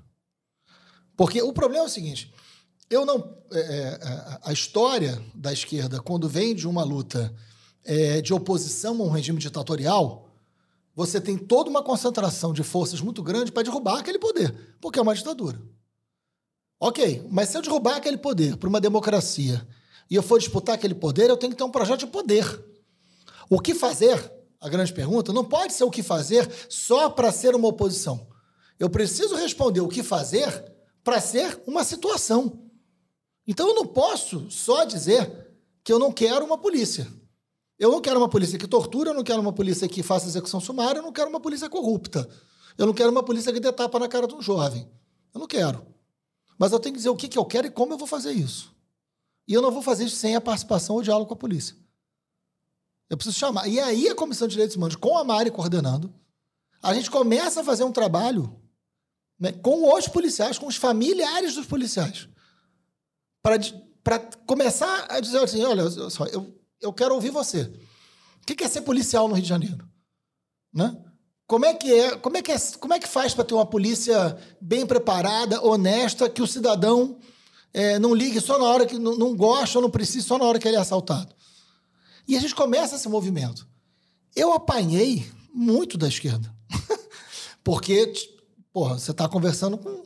Porque 1.17 1.43
o 1.43 1.53
problema 1.53 1.85
é 1.85 1.87
o 1.87 1.91
seguinte: 1.91 2.33
eu 2.91 3.05
não. 3.05 3.37
É, 3.53 3.59
é, 3.61 4.39
a 4.43 4.53
história 4.53 5.23
da 5.35 5.53
esquerda, 5.53 6.01
quando 6.01 6.29
vem 6.29 6.55
de 6.55 6.67
uma 6.67 6.85
luta 6.85 7.35
é, 7.85 8.21
de 8.21 8.33
oposição 8.33 9.01
a 9.01 9.05
um 9.05 9.11
regime 9.11 9.39
ditatorial, 9.39 10.28
você 10.99 11.21
tem 11.21 11.39
toda 11.39 11.71
uma 11.71 11.81
concentração 11.81 12.53
de 12.53 12.65
forças 12.65 13.01
muito 13.01 13.23
grande 13.23 13.53
para 13.53 13.63
derrubar 13.63 14.01
aquele 14.01 14.19
poder, 14.19 14.53
porque 14.81 14.99
é 14.99 15.03
uma 15.03 15.15
ditadura. 15.15 15.63
Ok, 16.81 17.25
mas 17.31 17.51
se 17.51 17.57
eu 17.57 17.63
derrubar 17.63 17.95
aquele 17.95 18.19
poder 18.19 18.57
para 18.57 18.69
uma 18.69 18.81
democracia 18.81 19.65
e 20.11 20.17
eu 20.17 20.25
for 20.25 20.41
disputar 20.41 20.75
aquele 20.75 20.97
poder, 20.97 21.31
eu 21.31 21.37
tenho 21.37 21.53
que 21.53 21.57
ter 21.57 21.63
um 21.63 21.71
projeto 21.71 22.01
de 22.01 22.09
poder. 22.09 22.45
O 23.49 23.61
que 23.61 23.77
fazer? 23.77 24.19
A 24.61 24.69
grande 24.69 24.93
pergunta 24.93 25.33
não 25.33 25.45
pode 25.45 25.73
ser 25.73 25.85
o 25.85 25.91
que 25.91 26.03
fazer 26.03 26.51
só 26.69 27.09
para 27.09 27.31
ser 27.31 27.55
uma 27.55 27.69
oposição. 27.69 28.27
Eu 28.77 28.91
preciso 28.91 29.37
responder 29.37 29.81
o 29.81 29.87
que 29.87 30.03
fazer 30.03 30.65
para 31.05 31.21
ser 31.21 31.63
uma 31.65 31.85
situação. 31.85 32.59
Então 33.47 33.69
eu 33.69 33.75
não 33.77 33.87
posso 33.87 34.51
só 34.51 34.85
dizer 34.85 35.49
que 35.85 35.93
eu 35.93 36.01
não 36.01 36.11
quero 36.11 36.45
uma 36.45 36.59
polícia. 36.59 37.07
Eu 37.79 37.93
não 37.93 38.01
quero 38.01 38.19
uma 38.19 38.29
polícia 38.29 38.59
que 38.59 38.67
tortura, 38.67 39.11
eu 39.11 39.15
não 39.15 39.23
quero 39.23 39.41
uma 39.41 39.53
polícia 39.53 39.89
que 39.89 40.03
faça 40.03 40.27
execução 40.27 40.61
sumária, 40.61 40.99
eu 40.99 41.03
não 41.03 41.13
quero 41.13 41.29
uma 41.29 41.41
polícia 41.41 41.69
corrupta. 41.71 42.29
Eu 42.77 42.87
não 42.87 42.95
quero 42.95 43.11
uma 43.11 43.23
polícia 43.23 43.53
que 43.53 43.61
dê 43.61 43.73
tapa 43.73 43.99
na 43.99 44.09
cara 44.09 44.27
de 44.27 44.35
um 44.35 44.43
jovem. 44.43 44.89
Eu 45.33 45.41
não 45.41 45.47
quero. 45.47 45.87
Mas 46.59 46.73
eu 46.73 46.81
tenho 46.81 46.95
que 46.95 46.99
dizer 46.99 47.11
o 47.11 47.17
que, 47.17 47.29
que 47.29 47.39
eu 47.39 47.45
quero 47.45 47.69
e 47.69 47.71
como 47.71 47.93
eu 47.93 47.99
vou 47.99 48.07
fazer 48.07 48.33
isso. 48.33 48.75
E 49.47 49.55
eu 49.55 49.63
não 49.63 49.71
vou 49.71 49.83
fazer 49.83 50.05
isso 50.05 50.17
sem 50.17 50.35
a 50.35 50.41
participação 50.41 50.97
ou 50.97 51.03
diálogo 51.03 51.29
com 51.29 51.35
a 51.35 51.37
polícia. 51.37 51.77
Eu 53.09 53.17
preciso 53.17 53.39
chamar. 53.39 53.69
E 53.69 53.79
aí 53.81 54.09
a 54.09 54.15
Comissão 54.15 54.47
de 54.47 54.53
Direitos 54.53 54.77
Humanos, 54.77 54.97
com 54.97 55.17
a 55.17 55.25
Mari 55.25 55.51
coordenando, 55.51 56.13
a 56.83 56.93
gente 56.95 57.11
começa 57.11 57.61
a 57.61 57.65
fazer 57.65 57.85
um 57.85 57.93
trabalho 57.93 58.61
né, 59.39 59.53
com 59.53 59.95
os 59.95 60.09
policiais, 60.09 60.59
com 60.59 60.67
os 60.67 60.77
familiares 60.77 61.55
dos 61.55 61.67
policiais, 61.67 62.29
para 63.41 64.19
começar 64.47 65.07
a 65.09 65.21
dizer 65.21 65.39
assim: 65.39 65.65
olha 65.65 65.89
só, 66.11 66.27
eu, 66.27 66.58
eu 66.81 66.93
quero 66.93 67.15
ouvir 67.15 67.31
você. 67.31 67.63
O 68.43 68.47
que 68.47 68.65
é 68.65 68.69
ser 68.69 68.83
policial 68.83 69.29
no 69.29 69.35
Rio 69.35 69.43
de 69.43 69.49
Janeiro? 69.49 69.89
Né? 70.73 70.97
Como 71.47 71.65
é 71.65 71.75
que 71.75 71.93
é? 71.93 72.17
Como 72.17 72.37
é 72.37 72.43
que, 72.43 72.53
é, 72.53 72.59
como 72.79 72.95
é 72.95 72.99
que 72.99 73.09
faz 73.09 73.35
para 73.35 73.45
ter 73.45 73.55
uma 73.55 73.67
polícia 73.67 74.37
bem 74.61 74.87
preparada, 74.87 75.65
honesta, 75.65 76.29
que 76.29 76.43
o 76.43 76.47
cidadão 76.47 77.19
é, 77.73 77.99
não 77.99 78.15
ligue 78.15 78.41
só 78.41 78.59
na 78.59 78.65
hora 78.65 78.87
que 78.87 78.99
não, 78.99 79.17
não 79.17 79.37
gosta 79.37 79.79
ou 79.79 79.83
não 79.83 79.91
precisa, 79.91 80.27
só 80.27 80.39
na 80.39 80.45
hora 80.45 80.59
que 80.59 80.67
ele 80.67 80.77
é 80.77 80.81
assaltado? 80.81 81.35
E 82.27 82.37
a 82.37 82.41
gente 82.41 82.55
começa 82.55 82.97
esse 82.97 83.09
movimento. 83.09 83.67
Eu 84.37 84.53
apanhei 84.53 85.31
muito 85.53 85.97
da 85.97 86.09
esquerda. 86.09 86.55
Porque 87.65 88.13
Porra, 88.79 88.97
você 88.97 89.11
está 89.11 89.29
conversando 89.29 89.77
com, 89.77 90.05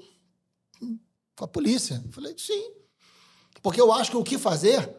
com 1.37 1.45
a 1.45 1.47
polícia. 1.47 2.03
Eu 2.05 2.13
falei, 2.13 2.35
sim. 2.39 2.73
Porque 3.63 3.79
eu 3.79 3.93
acho 3.93 4.11
que 4.11 4.17
o 4.17 4.25
que 4.25 4.39
fazer 4.39 4.97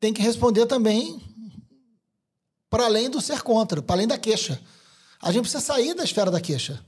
tem 0.00 0.12
que 0.12 0.22
responder 0.22 0.66
também 0.66 1.22
para 2.70 2.86
além 2.86 3.10
do 3.10 3.20
ser 3.20 3.42
contra, 3.42 3.82
para 3.82 3.96
além 3.96 4.08
da 4.08 4.16
queixa. 4.16 4.60
A 5.20 5.30
gente 5.30 5.42
precisa 5.42 5.62
sair 5.62 5.92
da 5.92 6.02
esfera 6.02 6.30
da 6.30 6.40
queixa. 6.40 6.84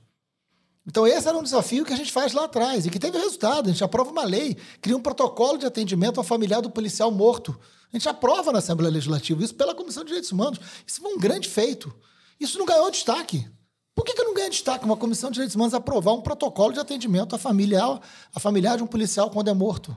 Então, 0.86 1.06
esse 1.06 1.28
era 1.28 1.36
um 1.36 1.42
desafio 1.42 1.84
que 1.84 1.92
a 1.92 1.96
gente 1.96 2.10
faz 2.10 2.32
lá 2.32 2.44
atrás 2.44 2.86
e 2.86 2.90
que 2.90 2.98
teve 2.98 3.18
resultado. 3.18 3.68
A 3.68 3.72
gente 3.72 3.84
aprova 3.84 4.10
uma 4.10 4.24
lei, 4.24 4.56
cria 4.80 4.96
um 4.96 5.02
protocolo 5.02 5.58
de 5.58 5.66
atendimento 5.66 6.18
ao 6.18 6.24
familiar 6.24 6.60
do 6.60 6.70
policial 6.70 7.10
morto. 7.10 7.56
A 7.92 7.96
gente 7.96 8.08
aprova 8.08 8.50
na 8.50 8.58
Assembleia 8.58 8.92
Legislativa 8.92 9.44
isso 9.44 9.54
pela 9.54 9.74
Comissão 9.74 10.02
de 10.02 10.08
Direitos 10.08 10.32
Humanos. 10.32 10.58
Isso 10.86 11.00
foi 11.00 11.12
um 11.12 11.18
grande 11.18 11.48
feito. 11.48 11.94
Isso 12.40 12.58
não 12.58 12.66
ganhou 12.66 12.90
destaque. 12.90 13.48
Por 13.94 14.04
que, 14.04 14.14
que 14.14 14.24
não 14.24 14.34
ganha 14.34 14.48
destaque 14.48 14.84
uma 14.84 14.96
comissão 14.96 15.30
de 15.30 15.34
direitos 15.34 15.54
humanos 15.54 15.74
aprovar 15.74 16.14
um 16.14 16.22
protocolo 16.22 16.72
de 16.72 16.80
atendimento 16.80 17.36
à 17.36 17.38
familiar, 17.38 18.00
familiar 18.40 18.76
de 18.76 18.82
um 18.82 18.86
policial 18.86 19.30
quando 19.30 19.48
é 19.48 19.54
morto? 19.54 19.94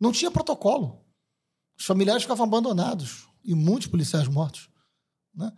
Não 0.00 0.10
tinha 0.10 0.30
protocolo. 0.30 1.03
Os 1.78 1.84
familiares 1.84 2.22
ficavam 2.22 2.46
abandonados 2.46 3.26
e 3.44 3.54
muitos 3.54 3.88
policiais 3.88 4.28
mortos. 4.28 4.68
Né? 5.34 5.50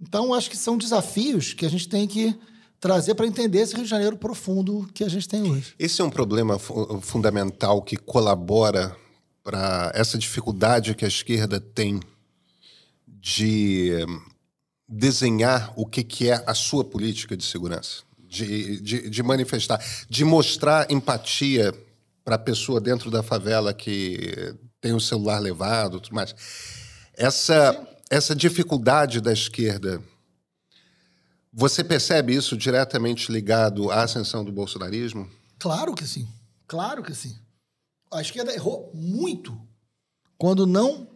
Então, 0.00 0.34
acho 0.34 0.50
que 0.50 0.56
são 0.56 0.76
desafios 0.76 1.54
que 1.54 1.64
a 1.64 1.70
gente 1.70 1.88
tem 1.88 2.06
que 2.06 2.38
trazer 2.80 3.14
para 3.14 3.26
entender 3.26 3.60
esse 3.60 3.74
Rio 3.74 3.84
de 3.84 3.90
Janeiro 3.90 4.16
profundo 4.16 4.88
que 4.92 5.04
a 5.04 5.08
gente 5.08 5.28
tem 5.28 5.48
hoje. 5.50 5.74
Esse 5.78 6.00
é 6.00 6.04
um 6.04 6.10
problema 6.10 6.58
fu 6.58 7.00
fundamental 7.00 7.80
que 7.80 7.96
colabora 7.96 8.96
para 9.42 9.92
essa 9.94 10.18
dificuldade 10.18 10.94
que 10.94 11.04
a 11.04 11.08
esquerda 11.08 11.60
tem 11.60 12.00
de 13.06 14.04
desenhar 14.88 15.72
o 15.76 15.86
que, 15.86 16.02
que 16.02 16.28
é 16.28 16.42
a 16.46 16.54
sua 16.54 16.84
política 16.84 17.36
de 17.36 17.44
segurança, 17.44 18.02
de, 18.18 18.80
de, 18.80 19.08
de 19.08 19.22
manifestar, 19.22 19.80
de 20.08 20.24
mostrar 20.24 20.90
empatia 20.90 21.72
para 22.24 22.34
a 22.34 22.38
pessoa 22.38 22.80
dentro 22.80 23.10
da 23.10 23.22
favela 23.22 23.72
que 23.72 24.54
tem 24.82 24.92
o 24.92 25.00
celular 25.00 25.38
levado, 25.38 26.00
tudo 26.00 26.14
mais. 26.14 26.34
Essa, 27.14 27.88
essa 28.10 28.34
dificuldade 28.34 29.20
da 29.20 29.32
esquerda, 29.32 30.02
você 31.52 31.84
percebe 31.84 32.34
isso 32.34 32.56
diretamente 32.56 33.30
ligado 33.30 33.90
à 33.90 34.02
ascensão 34.02 34.44
do 34.44 34.50
bolsonarismo? 34.50 35.30
Claro 35.58 35.94
que 35.94 36.06
sim. 36.06 36.28
Claro 36.66 37.02
que 37.02 37.14
sim. 37.14 37.38
A 38.12 38.20
esquerda 38.20 38.52
errou 38.52 38.90
muito 38.92 39.56
quando 40.36 40.66
não 40.66 41.08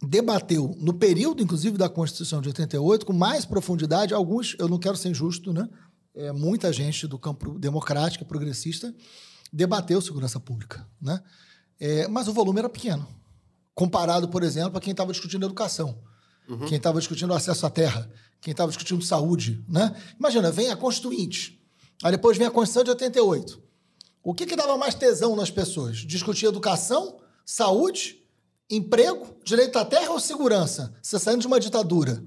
debateu 0.00 0.76
no 0.78 0.94
período, 0.94 1.42
inclusive, 1.42 1.76
da 1.76 1.88
Constituição 1.88 2.40
de 2.40 2.48
88, 2.48 3.04
com 3.04 3.12
mais 3.12 3.44
profundidade, 3.44 4.14
alguns, 4.14 4.54
eu 4.60 4.68
não 4.68 4.78
quero 4.78 4.96
ser 4.96 5.08
injusto, 5.08 5.52
né? 5.52 5.68
É, 6.14 6.30
muita 6.30 6.72
gente 6.72 7.06
do 7.08 7.18
campo 7.18 7.58
democrático, 7.58 8.24
progressista, 8.24 8.94
debateu 9.52 10.00
segurança 10.00 10.38
pública, 10.38 10.86
né? 11.02 11.20
É, 11.80 12.08
mas 12.08 12.28
o 12.28 12.32
volume 12.32 12.58
era 12.58 12.68
pequeno, 12.68 13.06
comparado, 13.74 14.28
por 14.28 14.42
exemplo, 14.42 14.78
a 14.78 14.80
quem 14.80 14.90
estava 14.90 15.12
discutindo 15.12 15.46
educação, 15.46 15.98
uhum. 16.48 16.66
quem 16.66 16.76
estava 16.76 16.98
discutindo 16.98 17.32
acesso 17.32 17.64
à 17.66 17.70
terra, 17.70 18.10
quem 18.40 18.50
estava 18.50 18.70
discutindo 18.70 19.04
saúde, 19.04 19.64
né? 19.68 19.94
Imagina, 20.18 20.50
vem 20.50 20.70
a 20.70 20.76
Constituinte, 20.76 21.62
aí 22.02 22.12
depois 22.12 22.36
vem 22.36 22.46
a 22.46 22.50
Constituição 22.50 22.84
de 22.84 22.90
88. 22.90 23.62
O 24.22 24.34
que, 24.34 24.46
que 24.46 24.56
dava 24.56 24.76
mais 24.76 24.94
tesão 24.94 25.36
nas 25.36 25.50
pessoas? 25.50 25.98
Discutir 25.98 26.46
educação, 26.46 27.20
saúde 27.44 28.18
Emprego, 28.70 29.34
direito 29.42 29.78
à 29.78 29.84
terra 29.84 30.10
ou 30.10 30.20
segurança? 30.20 30.94
Você 31.00 31.18
saindo 31.18 31.40
de 31.40 31.46
uma 31.46 31.58
ditadura. 31.58 32.22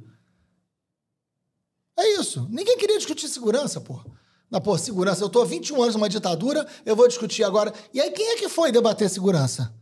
É 1.98 2.16
isso. 2.20 2.48
Ninguém 2.50 2.78
queria 2.78 2.98
discutir 2.98 3.28
segurança, 3.28 3.80
pô. 3.80 4.04
Na 4.52 4.60
pô, 4.60 4.78
segurança, 4.78 5.24
eu 5.24 5.28
estou 5.28 5.42
há 5.42 5.46
21 5.46 5.82
anos 5.82 5.96
numa 5.96 6.10
ditadura, 6.10 6.68
eu 6.86 6.94
vou 6.94 7.08
discutir 7.08 7.42
agora. 7.42 7.74
E 7.94 8.02
aí, 8.02 8.12
quem 8.12 8.34
é 8.34 8.36
que 8.36 8.50
foi 8.50 8.70
debater 8.70 9.10
segurança? 9.10 9.74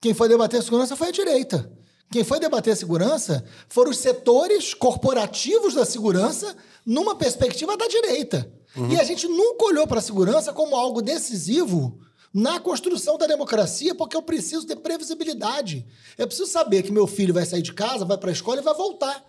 Quem 0.00 0.14
foi 0.14 0.28
debater 0.28 0.62
segurança 0.62 0.96
foi 0.96 1.08
a 1.08 1.12
direita. 1.12 1.70
Quem 2.12 2.22
foi 2.22 2.38
debater 2.38 2.76
segurança 2.76 3.44
foram 3.68 3.90
os 3.90 3.98
setores 3.98 4.72
corporativos 4.72 5.74
da 5.74 5.84
segurança 5.84 6.56
numa 6.86 7.16
perspectiva 7.16 7.76
da 7.76 7.88
direita. 7.88 8.52
Uhum. 8.76 8.92
E 8.92 9.00
a 9.00 9.04
gente 9.04 9.26
nunca 9.26 9.64
olhou 9.64 9.86
para 9.86 9.98
a 9.98 10.02
segurança 10.02 10.52
como 10.52 10.76
algo 10.76 11.02
decisivo 11.02 11.98
na 12.32 12.60
construção 12.60 13.18
da 13.18 13.26
democracia, 13.26 13.94
porque 13.94 14.16
eu 14.16 14.22
preciso 14.22 14.66
ter 14.66 14.76
previsibilidade. 14.76 15.84
Eu 16.16 16.26
preciso 16.26 16.48
saber 16.48 16.84
que 16.84 16.92
meu 16.92 17.06
filho 17.06 17.34
vai 17.34 17.44
sair 17.44 17.62
de 17.62 17.72
casa, 17.72 18.04
vai 18.04 18.16
para 18.16 18.30
a 18.30 18.32
escola 18.32 18.60
e 18.60 18.64
vai 18.64 18.74
voltar. 18.74 19.24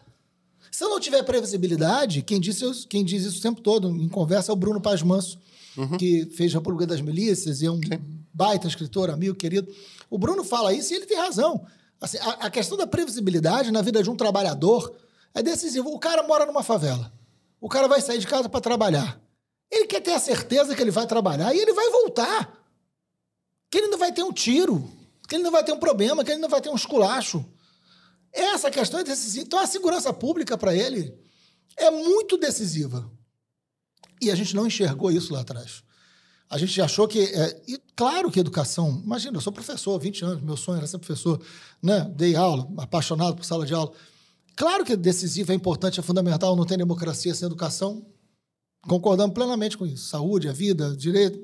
Se 0.71 0.83
eu 0.83 0.89
não 0.89 0.99
tiver 0.99 1.21
previsibilidade, 1.23 2.21
quem, 2.21 2.39
disse, 2.39 2.87
quem 2.87 3.03
diz 3.03 3.25
isso 3.25 3.39
o 3.39 3.41
tempo 3.41 3.61
todo 3.61 3.89
em 3.89 4.07
conversa 4.07 4.51
é 4.51 4.53
o 4.53 4.55
Bruno 4.55 4.79
Paz 4.79 5.03
Manso, 5.03 5.37
uhum. 5.77 5.97
que 5.97 6.25
fez 6.27 6.53
República 6.53 6.87
das 6.87 7.01
Milícias 7.01 7.61
e 7.61 7.65
é 7.65 7.71
um 7.71 7.81
Sim. 7.81 7.99
baita 8.33 8.67
escritor, 8.67 9.09
amigo 9.09 9.35
querido. 9.35 9.71
O 10.09 10.17
Bruno 10.17 10.43
fala 10.43 10.73
isso 10.73 10.93
e 10.93 10.95
ele 10.95 11.05
tem 11.05 11.17
razão. 11.17 11.65
Assim, 11.99 12.17
a, 12.19 12.45
a 12.45 12.49
questão 12.49 12.77
da 12.77 12.87
previsibilidade 12.87 13.69
na 13.69 13.81
vida 13.81 14.01
de 14.01 14.09
um 14.09 14.15
trabalhador 14.15 14.95
é 15.35 15.43
decisiva. 15.43 15.87
O 15.89 15.99
cara 15.99 16.23
mora 16.23 16.45
numa 16.45 16.63
favela. 16.63 17.11
O 17.59 17.69
cara 17.69 17.87
vai 17.87 18.01
sair 18.01 18.17
de 18.19 18.27
casa 18.27 18.47
para 18.47 18.61
trabalhar. 18.61 19.21
Ele 19.69 19.85
quer 19.85 20.01
ter 20.01 20.13
a 20.13 20.19
certeza 20.19 20.75
que 20.75 20.81
ele 20.81 20.91
vai 20.91 21.05
trabalhar 21.05 21.53
e 21.53 21.59
ele 21.59 21.73
vai 21.73 21.89
voltar 21.89 22.61
que 23.71 23.77
ele 23.77 23.87
não 23.87 23.97
vai 23.97 24.11
ter 24.11 24.21
um 24.21 24.33
tiro, 24.33 24.85
que 25.27 25.35
ele 25.35 25.43
não 25.43 25.51
vai 25.51 25.63
ter 25.63 25.71
um 25.71 25.79
problema, 25.79 26.25
que 26.25 26.31
ele 26.31 26.41
não 26.41 26.49
vai 26.49 26.59
ter 26.59 26.69
um 26.69 26.75
esculacho. 26.75 27.43
Essa 28.33 28.71
questão 28.71 28.99
é 28.99 29.03
decisiva. 29.03 29.45
Então, 29.45 29.59
a 29.59 29.67
segurança 29.67 30.13
pública 30.13 30.57
para 30.57 30.75
ele 30.75 31.13
é 31.77 31.89
muito 31.91 32.37
decisiva. 32.37 33.09
E 34.21 34.29
a 34.31 34.35
gente 34.35 34.55
não 34.55 34.67
enxergou 34.67 35.11
isso 35.11 35.33
lá 35.33 35.41
atrás. 35.41 35.83
A 36.49 36.57
gente 36.57 36.81
achou 36.81 37.07
que. 37.07 37.19
É, 37.19 37.61
e 37.67 37.81
claro 37.95 38.29
que 38.29 38.39
educação. 38.39 39.01
Imagina, 39.03 39.37
eu 39.37 39.41
sou 39.41 39.53
professor 39.53 39.95
há 39.95 39.97
20 39.97 40.25
anos, 40.25 40.43
meu 40.43 40.57
sonho 40.57 40.77
era 40.77 40.87
ser 40.87 40.97
professor, 40.97 41.41
né? 41.81 42.11
Dei 42.15 42.35
aula, 42.35 42.67
apaixonado 42.77 43.35
por 43.35 43.45
sala 43.45 43.65
de 43.65 43.73
aula. 43.73 43.91
Claro 44.55 44.83
que 44.83 44.93
é 44.93 44.97
decisivo, 44.97 45.51
é 45.51 45.55
importante, 45.55 45.99
é 45.99 46.03
fundamental, 46.03 46.55
não 46.55 46.65
tem 46.65 46.77
democracia 46.77 47.33
sem 47.33 47.45
educação. 47.45 48.05
Concordamos 48.87 49.33
plenamente 49.33 49.77
com 49.77 49.85
isso. 49.85 50.09
Saúde, 50.09 50.49
a 50.49 50.51
vida, 50.51 50.95
direito, 50.95 51.39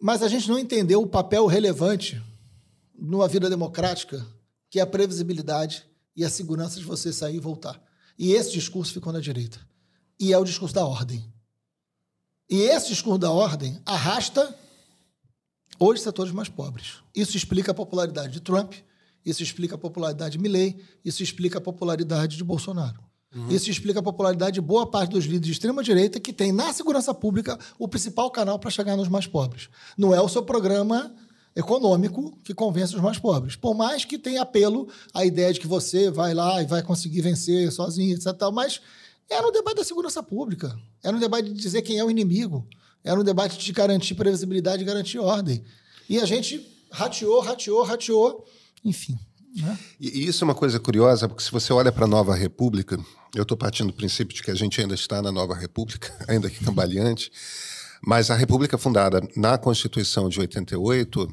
mas 0.00 0.22
a 0.22 0.28
gente 0.28 0.48
não 0.48 0.58
entendeu 0.58 1.02
o 1.02 1.06
papel 1.06 1.46
relevante 1.46 2.20
numa 2.98 3.28
vida 3.28 3.50
democrática, 3.50 4.26
que 4.70 4.78
é 4.78 4.82
a 4.82 4.86
previsibilidade 4.86 5.84
e 6.16 6.24
a 6.24 6.30
segurança 6.30 6.78
de 6.78 6.86
você 6.86 7.12
sair 7.12 7.36
e 7.36 7.40
voltar. 7.40 7.82
E 8.18 8.32
esse 8.32 8.52
discurso 8.52 8.92
ficou 8.92 9.12
na 9.12 9.20
direita. 9.20 9.58
E 10.18 10.32
é 10.32 10.38
o 10.38 10.44
discurso 10.44 10.74
da 10.74 10.86
ordem. 10.86 11.24
E 12.48 12.62
esse 12.62 12.88
discurso 12.88 13.18
da 13.18 13.30
ordem 13.30 13.80
arrasta 13.84 14.56
os 15.78 16.00
setores 16.02 16.32
mais 16.32 16.48
pobres. 16.48 16.98
Isso 17.14 17.36
explica 17.36 17.72
a 17.72 17.74
popularidade 17.74 18.32
de 18.32 18.40
Trump, 18.40 18.74
isso 19.24 19.42
explica 19.42 19.74
a 19.74 19.78
popularidade 19.78 20.32
de 20.32 20.38
Milley, 20.38 20.82
isso 21.04 21.22
explica 21.22 21.58
a 21.58 21.60
popularidade 21.60 22.36
de 22.36 22.44
Bolsonaro. 22.44 23.00
Uhum. 23.34 23.48
Isso 23.48 23.70
explica 23.70 24.00
a 24.00 24.02
popularidade 24.02 24.54
de 24.54 24.60
boa 24.60 24.90
parte 24.90 25.12
dos 25.12 25.24
líderes 25.24 25.46
de 25.46 25.52
extrema-direita 25.52 26.18
que 26.18 26.32
tem 26.32 26.52
na 26.52 26.72
segurança 26.72 27.14
pública 27.14 27.58
o 27.78 27.86
principal 27.86 28.30
canal 28.30 28.58
para 28.58 28.70
chegar 28.70 28.96
nos 28.96 29.08
mais 29.08 29.26
pobres. 29.26 29.68
Não 29.96 30.14
é 30.14 30.20
o 30.20 30.28
seu 30.28 30.42
programa 30.42 31.14
econômico 31.54 32.38
que 32.44 32.54
convence 32.54 32.94
os 32.94 33.02
mais 33.02 33.18
pobres. 33.18 33.56
Por 33.56 33.74
mais 33.74 34.04
que 34.04 34.18
tenha 34.18 34.42
apelo 34.42 34.88
a 35.12 35.24
ideia 35.24 35.52
de 35.52 35.60
que 35.60 35.66
você 35.66 36.10
vai 36.10 36.34
lá 36.34 36.62
e 36.62 36.66
vai 36.66 36.82
conseguir 36.82 37.20
vencer 37.20 37.70
sozinho, 37.72 38.14
etc. 38.14 38.26
Mas 38.52 38.80
é 39.28 39.40
no 39.40 39.50
debate 39.50 39.76
da 39.76 39.84
segurança 39.84 40.22
pública. 40.22 40.76
É 41.02 41.10
no 41.10 41.18
debate 41.18 41.48
de 41.48 41.54
dizer 41.54 41.82
quem 41.82 41.98
é 41.98 42.04
o 42.04 42.10
inimigo. 42.10 42.66
É 43.02 43.14
no 43.14 43.24
debate 43.24 43.58
de 43.58 43.72
garantir 43.72 44.14
previsibilidade 44.14 44.82
e 44.82 44.86
garantir 44.86 45.18
ordem. 45.18 45.64
E 46.08 46.18
a 46.18 46.24
gente 46.24 46.66
rateou, 46.90 47.40
rateou, 47.40 47.82
rateou. 47.82 48.44
Enfim. 48.84 49.18
Né? 49.56 49.78
E 49.98 50.26
isso 50.26 50.44
é 50.44 50.46
uma 50.46 50.54
coisa 50.54 50.78
curiosa, 50.78 51.28
porque 51.28 51.42
se 51.42 51.50
você 51.50 51.72
olha 51.72 51.90
para 51.90 52.04
a 52.04 52.08
Nova 52.08 52.34
República, 52.34 52.98
eu 53.34 53.42
estou 53.42 53.56
partindo 53.56 53.88
do 53.88 53.92
princípio 53.92 54.34
de 54.34 54.42
que 54.42 54.50
a 54.50 54.54
gente 54.54 54.80
ainda 54.80 54.94
está 54.94 55.20
na 55.20 55.32
Nova 55.32 55.54
República, 55.54 56.12
ainda 56.28 56.48
que 56.48 56.64
cambaleante, 56.64 57.32
mas 58.00 58.30
a 58.30 58.34
República 58.34 58.78
fundada 58.78 59.20
na 59.36 59.58
Constituição 59.58 60.28
de 60.28 60.40
88 60.40 61.28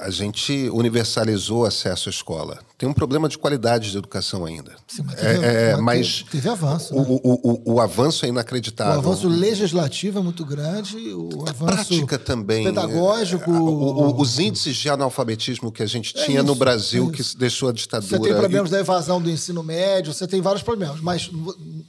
a 0.00 0.10
gente 0.10 0.68
universalizou 0.70 1.66
acesso 1.66 2.08
à 2.08 2.10
escola. 2.10 2.58
Tem 2.78 2.88
um 2.88 2.92
problema 2.92 3.28
de 3.28 3.36
qualidade 3.36 3.90
de 3.90 3.98
educação 3.98 4.46
ainda. 4.46 4.74
Sim, 4.88 5.02
mas 5.04 5.16
teve, 5.16 5.44
é, 5.44 5.70
é, 5.72 5.76
mas 5.76 6.24
teve 6.30 6.48
avanço. 6.48 6.94
Né? 6.94 7.04
O, 7.06 7.20
o, 7.22 7.74
o, 7.74 7.80
avanço 7.80 8.24
é 8.24 8.28
inacreditável. 8.28 8.96
O 8.96 8.98
avanço 8.98 9.28
legislativo 9.28 10.18
é 10.18 10.22
muito 10.22 10.44
grande, 10.44 10.96
o 11.12 11.44
a 11.46 11.50
avanço 11.50 11.88
prática 11.88 12.18
também. 12.18 12.64
pedagógico. 12.64 13.50
É, 13.50 14.20
os 14.20 14.38
índices 14.38 14.76
de 14.76 14.88
analfabetismo 14.88 15.70
que 15.70 15.82
a 15.82 15.86
gente 15.86 16.16
é 16.16 16.24
tinha 16.24 16.38
isso, 16.38 16.46
no 16.46 16.54
Brasil, 16.54 17.10
é 17.12 17.16
que 17.16 17.36
deixou 17.36 17.68
a 17.68 17.72
ditadura. 17.72 18.18
Você 18.18 18.22
tem 18.22 18.34
problemas 18.34 18.70
e... 18.70 18.72
da 18.72 18.80
evasão 18.80 19.20
do 19.20 19.30
ensino 19.30 19.62
médio, 19.62 20.14
você 20.14 20.26
tem 20.26 20.40
vários 20.40 20.62
problemas, 20.62 21.00
mas 21.00 21.30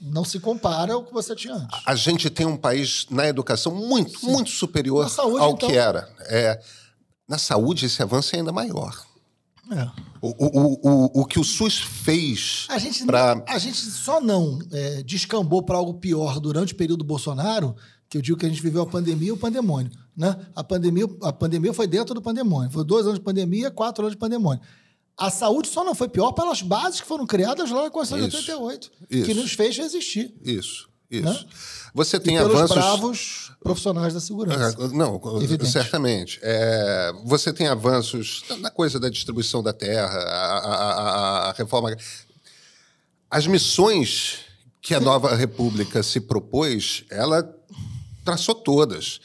não 0.01 0.25
se 0.25 0.39
compara 0.39 0.93
ao 0.93 1.03
que 1.03 1.13
você 1.13 1.33
tinha 1.33 1.53
antes. 1.53 1.79
A 1.85 1.95
gente 1.95 2.29
tem 2.29 2.45
um 2.45 2.57
país 2.57 3.05
na 3.09 3.25
educação 3.27 3.73
muito, 3.73 4.19
Sim. 4.19 4.31
muito 4.31 4.49
superior 4.49 5.09
saúde, 5.09 5.39
ao 5.39 5.51
então... 5.51 5.69
que 5.69 5.77
era. 5.77 6.09
É, 6.27 6.59
na 7.31 7.37
saúde, 7.37 7.85
esse 7.85 8.03
avanço 8.03 8.35
é 8.35 8.39
ainda 8.39 8.51
maior. 8.51 9.05
É. 9.71 9.89
O, 10.21 10.27
o, 10.27 10.79
o, 10.83 11.21
o 11.21 11.25
que 11.25 11.39
o 11.39 11.45
SUS 11.45 11.79
fez. 11.79 12.67
A 12.69 12.77
gente, 12.77 13.05
pra... 13.05 13.41
a 13.47 13.57
gente 13.57 13.77
só 13.77 14.19
não 14.19 14.59
é, 14.69 15.01
descambou 15.01 15.63
para 15.63 15.77
algo 15.77 15.93
pior 15.93 16.41
durante 16.41 16.73
o 16.73 16.75
período 16.75 17.05
Bolsonaro, 17.05 17.73
que 18.09 18.17
eu 18.17 18.21
digo 18.21 18.37
que 18.37 18.45
a 18.45 18.49
gente 18.49 18.61
viveu 18.61 18.81
a 18.81 18.85
pandemia 18.85 19.29
e 19.29 19.31
o 19.31 19.37
pandemônio. 19.37 19.89
Né? 20.15 20.35
A, 20.53 20.61
pandemia, 20.61 21.05
a 21.23 21.31
pandemia 21.31 21.73
foi 21.73 21.87
dentro 21.87 22.13
do 22.13 22.21
pandemônio. 22.21 22.69
Foi 22.69 22.83
dois 22.83 23.05
anos 23.05 23.19
de 23.19 23.23
pandemia, 23.23 23.71
quatro 23.71 24.03
anos 24.03 24.13
de 24.13 24.19
pandemônio. 24.19 24.61
A 25.17 25.29
saúde 25.29 25.69
só 25.69 25.85
não 25.85 25.95
foi 25.95 26.09
pior 26.09 26.33
pelas 26.33 26.61
bases 26.61 26.99
que 26.99 27.07
foram 27.07 27.25
criadas 27.25 27.71
lá 27.71 27.83
na 27.83 27.89
Constituição 27.89 28.27
de 28.27 28.35
88, 28.35 28.91
isso. 29.09 29.25
que 29.25 29.33
nos 29.33 29.53
fez 29.53 29.77
resistir. 29.77 30.35
Isso, 30.43 30.89
isso. 31.11 31.45
Né? 31.45 31.45
Você 31.93 32.19
tem 32.19 32.37
e 32.37 32.39
pelos 32.39 32.55
avanços. 32.55 32.75
bravos 32.75 33.51
profissionais 33.61 34.13
da 34.13 34.19
segurança. 34.21 34.77
É, 34.81 34.87
não, 34.87 35.21
Evidente. 35.41 35.69
certamente. 35.69 36.39
É, 36.41 37.11
você 37.25 37.51
tem 37.51 37.67
avanços 37.67 38.43
na 38.59 38.71
coisa 38.71 38.99
da 38.99 39.09
distribuição 39.09 39.61
da 39.61 39.73
terra, 39.73 40.17
a, 40.17 40.57
a, 40.57 41.49
a 41.49 41.51
reforma. 41.53 41.95
As 43.29 43.45
missões 43.45 44.39
que 44.81 44.95
a 44.95 44.99
nova 44.99 45.35
república 45.35 46.01
se 46.01 46.19
propôs, 46.19 47.03
ela 47.09 47.47
traçou 48.23 48.55
todas. 48.55 49.19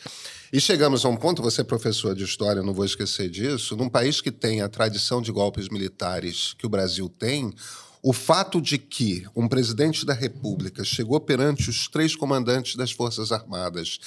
E 0.52 0.60
chegamos 0.60 1.04
a 1.04 1.08
um 1.08 1.16
ponto, 1.16 1.42
você 1.42 1.62
é 1.62 1.64
professor 1.64 2.14
de 2.14 2.24
história, 2.24 2.62
não 2.62 2.72
vou 2.72 2.84
esquecer 2.84 3.28
disso, 3.28 3.76
num 3.76 3.88
país 3.88 4.20
que 4.20 4.30
tem 4.30 4.60
a 4.60 4.68
tradição 4.68 5.20
de 5.20 5.32
golpes 5.32 5.68
militares 5.68 6.54
que 6.58 6.66
o 6.66 6.68
Brasil 6.68 7.08
tem, 7.08 7.52
o 8.06 8.12
fato 8.12 8.62
de 8.62 8.78
que 8.78 9.26
um 9.34 9.48
presidente 9.48 10.06
da 10.06 10.14
República 10.14 10.84
chegou 10.84 11.18
perante 11.18 11.68
os 11.68 11.88
três 11.88 12.14
comandantes 12.14 12.76
das 12.76 12.92
Forças 12.92 13.32
Armadas, 13.32 13.98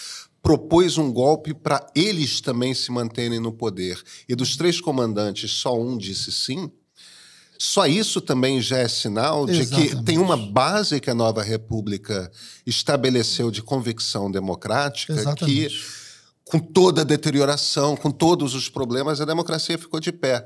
propôs 0.41 0.97
um 0.97 1.11
golpe 1.11 1.53
para 1.53 1.85
eles 1.93 2.39
também 2.39 2.73
se 2.73 2.93
manterem 2.93 3.41
no 3.41 3.51
poder, 3.51 4.01
e 4.29 4.35
dos 4.35 4.55
três 4.55 4.79
comandantes 4.79 5.51
só 5.51 5.77
um 5.77 5.97
disse 5.97 6.31
sim, 6.31 6.71
só 7.57 7.85
isso 7.87 8.21
também 8.21 8.61
já 8.61 8.77
é 8.77 8.87
sinal 8.87 9.45
de 9.45 9.59
Exatamente. 9.59 9.97
que 9.97 10.03
tem 10.03 10.17
uma 10.17 10.37
base 10.37 11.01
que 11.01 11.09
a 11.09 11.13
nova 11.13 11.43
República 11.43 12.31
estabeleceu 12.65 13.51
de 13.51 13.61
convicção 13.61 14.31
democrática 14.31 15.11
Exatamente. 15.11 15.67
que, 15.67 15.75
com 16.45 16.57
toda 16.57 17.01
a 17.01 17.03
deterioração, 17.03 17.97
com 17.97 18.11
todos 18.11 18.55
os 18.55 18.69
problemas, 18.69 19.19
a 19.19 19.25
democracia 19.25 19.77
ficou 19.77 19.99
de 19.99 20.13
pé 20.13 20.45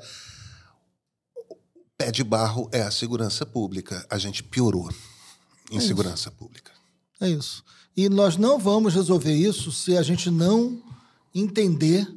pé 1.97 2.11
de 2.11 2.23
barro 2.23 2.69
é 2.71 2.81
a 2.81 2.91
segurança 2.91 3.45
pública. 3.45 4.05
A 4.09 4.17
gente 4.17 4.43
piorou 4.43 4.89
em 5.71 5.77
é 5.77 5.81
segurança 5.81 6.31
pública. 6.31 6.71
É 7.19 7.29
isso. 7.29 7.63
E 7.95 8.09
nós 8.09 8.37
não 8.37 8.57
vamos 8.57 8.93
resolver 8.93 9.33
isso 9.33 9.71
se 9.71 9.95
a 9.95 10.03
gente 10.03 10.29
não 10.29 10.81
entender 11.33 12.07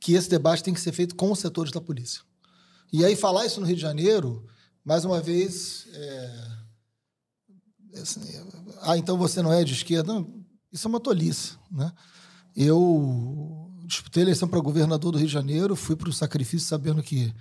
que 0.00 0.14
esse 0.14 0.28
debate 0.28 0.62
tem 0.62 0.74
que 0.74 0.80
ser 0.80 0.92
feito 0.92 1.14
com 1.14 1.32
os 1.32 1.38
setores 1.38 1.72
da 1.72 1.80
polícia. 1.80 2.20
E 2.92 3.04
aí, 3.04 3.16
falar 3.16 3.44
isso 3.46 3.60
no 3.60 3.66
Rio 3.66 3.76
de 3.76 3.82
Janeiro, 3.82 4.46
mais 4.84 5.04
uma 5.04 5.20
vez. 5.20 5.86
É... 5.92 6.56
Assim, 8.00 8.20
ah, 8.82 8.96
então 8.96 9.16
você 9.16 9.42
não 9.42 9.52
é 9.52 9.64
de 9.64 9.72
esquerda? 9.72 10.12
Não, 10.12 10.44
isso 10.72 10.86
é 10.86 10.90
uma 10.90 11.00
tolice. 11.00 11.54
Né? 11.70 11.90
Eu 12.54 13.70
disputei 13.84 14.22
eleição 14.22 14.46
para 14.48 14.60
governador 14.60 15.12
do 15.12 15.18
Rio 15.18 15.26
de 15.26 15.32
Janeiro, 15.32 15.74
fui 15.74 15.96
para 15.96 16.08
o 16.08 16.12
sacrifício 16.12 16.68
sabendo 16.68 17.02
que 17.02 17.34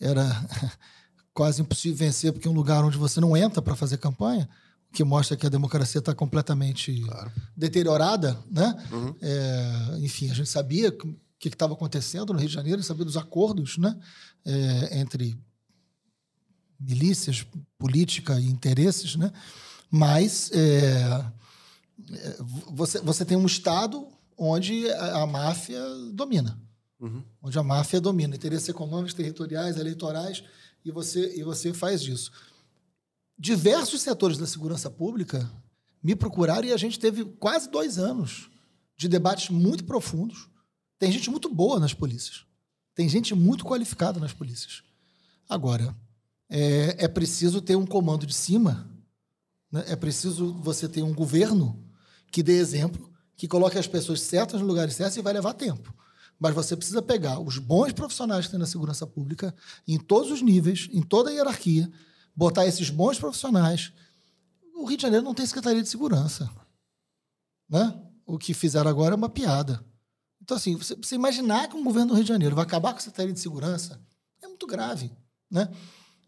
era 0.00 0.24
quase 1.38 1.62
impossível 1.62 1.96
vencer, 1.96 2.32
porque 2.32 2.48
é 2.48 2.50
um 2.50 2.54
lugar 2.54 2.84
onde 2.84 2.98
você 2.98 3.20
não 3.20 3.36
entra 3.36 3.62
para 3.62 3.76
fazer 3.76 3.96
campanha, 3.98 4.48
o 4.90 4.92
que 4.92 5.04
mostra 5.04 5.36
que 5.36 5.46
a 5.46 5.48
democracia 5.48 6.00
está 6.00 6.12
completamente 6.12 7.00
claro. 7.02 7.30
deteriorada. 7.56 8.36
Né? 8.50 8.74
Uhum. 8.90 9.14
É, 9.22 9.98
enfim, 10.00 10.28
a 10.32 10.34
gente 10.34 10.48
sabia 10.48 10.88
o 10.88 11.16
que 11.38 11.46
estava 11.46 11.74
acontecendo 11.74 12.32
no 12.32 12.40
Rio 12.40 12.48
de 12.48 12.54
Janeiro, 12.54 12.82
sabia 12.82 13.04
dos 13.04 13.16
acordos 13.16 13.78
né? 13.78 13.96
É, 14.44 14.98
entre 14.98 15.38
milícias, 16.80 17.46
política 17.78 18.40
e 18.40 18.46
interesses, 18.46 19.14
né? 19.14 19.30
Mas 19.88 20.50
é, 20.52 21.24
é, 22.14 22.36
você, 22.72 23.00
você 23.00 23.24
tem 23.24 23.36
um 23.36 23.46
Estado 23.46 24.08
onde 24.36 24.90
a, 24.90 25.22
a 25.22 25.26
máfia 25.26 25.80
domina. 26.12 26.60
Uhum. 26.98 27.22
Onde 27.40 27.56
a 27.56 27.62
máfia 27.62 28.00
domina. 28.00 28.34
Interesses 28.34 28.68
econômicos, 28.68 29.14
territoriais, 29.14 29.76
eleitorais, 29.76 30.42
e 30.88 30.92
você, 30.92 31.36
e 31.36 31.42
você 31.42 31.72
faz 31.72 32.02
isso. 32.02 32.32
Diversos 33.38 34.00
setores 34.00 34.38
da 34.38 34.46
segurança 34.46 34.90
pública 34.90 35.48
me 36.02 36.16
procuraram 36.16 36.66
e 36.66 36.72
a 36.72 36.76
gente 36.76 36.98
teve 36.98 37.24
quase 37.24 37.70
dois 37.70 37.98
anos 37.98 38.50
de 38.96 39.08
debates 39.08 39.50
muito 39.50 39.84
profundos. 39.84 40.48
Tem 40.98 41.12
gente 41.12 41.30
muito 41.30 41.48
boa 41.48 41.78
nas 41.78 41.94
polícias. 41.94 42.44
Tem 42.94 43.08
gente 43.08 43.34
muito 43.34 43.64
qualificada 43.64 44.18
nas 44.18 44.32
polícias. 44.32 44.82
Agora, 45.48 45.94
é, 46.50 47.04
é 47.04 47.08
preciso 47.08 47.60
ter 47.60 47.76
um 47.76 47.86
comando 47.86 48.26
de 48.26 48.34
cima, 48.34 48.90
né? 49.70 49.84
é 49.86 49.94
preciso 49.94 50.52
você 50.54 50.88
ter 50.88 51.02
um 51.02 51.14
governo 51.14 51.84
que 52.32 52.42
dê 52.42 52.58
exemplo, 52.58 53.12
que 53.36 53.46
coloque 53.46 53.78
as 53.78 53.86
pessoas 53.86 54.20
certas 54.20 54.60
no 54.60 54.66
lugares 54.66 54.94
certos 54.94 55.16
e 55.16 55.22
vai 55.22 55.32
levar 55.32 55.52
tempo. 55.54 55.94
Mas 56.38 56.54
você 56.54 56.76
precisa 56.76 57.02
pegar 57.02 57.40
os 57.40 57.58
bons 57.58 57.92
profissionais 57.92 58.46
que 58.46 58.52
tem 58.52 58.60
na 58.60 58.66
segurança 58.66 59.06
pública, 59.06 59.54
em 59.86 59.98
todos 59.98 60.30
os 60.30 60.40
níveis, 60.40 60.88
em 60.92 61.02
toda 61.02 61.30
a 61.30 61.32
hierarquia, 61.32 61.90
botar 62.34 62.66
esses 62.66 62.90
bons 62.90 63.18
profissionais. 63.18 63.92
O 64.74 64.84
Rio 64.84 64.96
de 64.96 65.02
Janeiro 65.02 65.24
não 65.24 65.34
tem 65.34 65.44
Secretaria 65.44 65.82
de 65.82 65.88
Segurança. 65.88 66.48
Né? 67.68 68.00
O 68.24 68.38
que 68.38 68.54
fizeram 68.54 68.88
agora 68.88 69.14
é 69.14 69.16
uma 69.16 69.28
piada. 69.28 69.84
Então, 70.40 70.56
assim, 70.56 70.76
você, 70.76 70.94
você 70.94 71.14
imaginar 71.14 71.68
que 71.68 71.76
um 71.76 71.82
governo 71.82 72.08
do 72.08 72.14
Rio 72.14 72.24
de 72.24 72.28
Janeiro 72.28 72.54
vai 72.54 72.64
acabar 72.64 72.92
com 72.92 72.98
a 72.98 73.02
Secretaria 73.02 73.32
de 73.32 73.40
Segurança 73.40 74.00
é 74.40 74.46
muito 74.46 74.66
grave. 74.66 75.10
Né? 75.50 75.68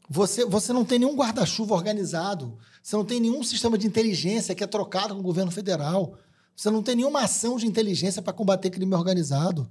Você, 0.09 0.45
você 0.45 0.73
não 0.73 0.85
tem 0.85 0.99
nenhum 0.99 1.15
guarda-chuva 1.15 1.75
organizado, 1.75 2.59
você 2.83 2.97
não 2.97 3.05
tem 3.05 3.21
nenhum 3.21 3.45
sistema 3.45 3.79
de 3.79 3.87
inteligência 3.87 4.55
que 4.57 4.65
é 4.65 4.67
trocado 4.67 5.15
com 5.15 5.21
o 5.21 5.23
governo 5.23 5.53
federal, 5.53 6.19
você 6.57 6.69
não 6.69 6.83
tem 6.83 6.97
nenhuma 6.97 7.23
ação 7.23 7.57
de 7.57 7.67
inteligência 7.67 8.21
para 8.21 8.33
combater 8.33 8.71
crime 8.71 8.95
organizado. 8.95 9.71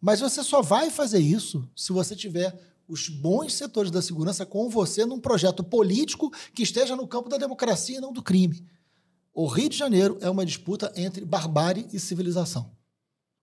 Mas 0.00 0.20
você 0.20 0.42
só 0.42 0.62
vai 0.62 0.90
fazer 0.90 1.18
isso 1.18 1.68
se 1.74 1.92
você 1.92 2.14
tiver 2.14 2.58
os 2.88 3.08
bons 3.08 3.54
setores 3.54 3.90
da 3.90 4.00
segurança 4.00 4.46
com 4.46 4.68
você 4.70 5.04
num 5.04 5.20
projeto 5.20 5.62
político 5.62 6.32
que 6.54 6.62
esteja 6.62 6.96
no 6.96 7.06
campo 7.06 7.28
da 7.28 7.36
democracia 7.36 7.98
e 7.98 8.00
não 8.00 8.12
do 8.12 8.22
crime. 8.22 8.64
O 9.34 9.46
Rio 9.46 9.68
de 9.68 9.76
Janeiro 9.76 10.18
é 10.20 10.30
uma 10.30 10.46
disputa 10.46 10.92
entre 10.96 11.24
barbárie 11.24 11.86
e 11.92 12.00
civilização. 12.00 12.72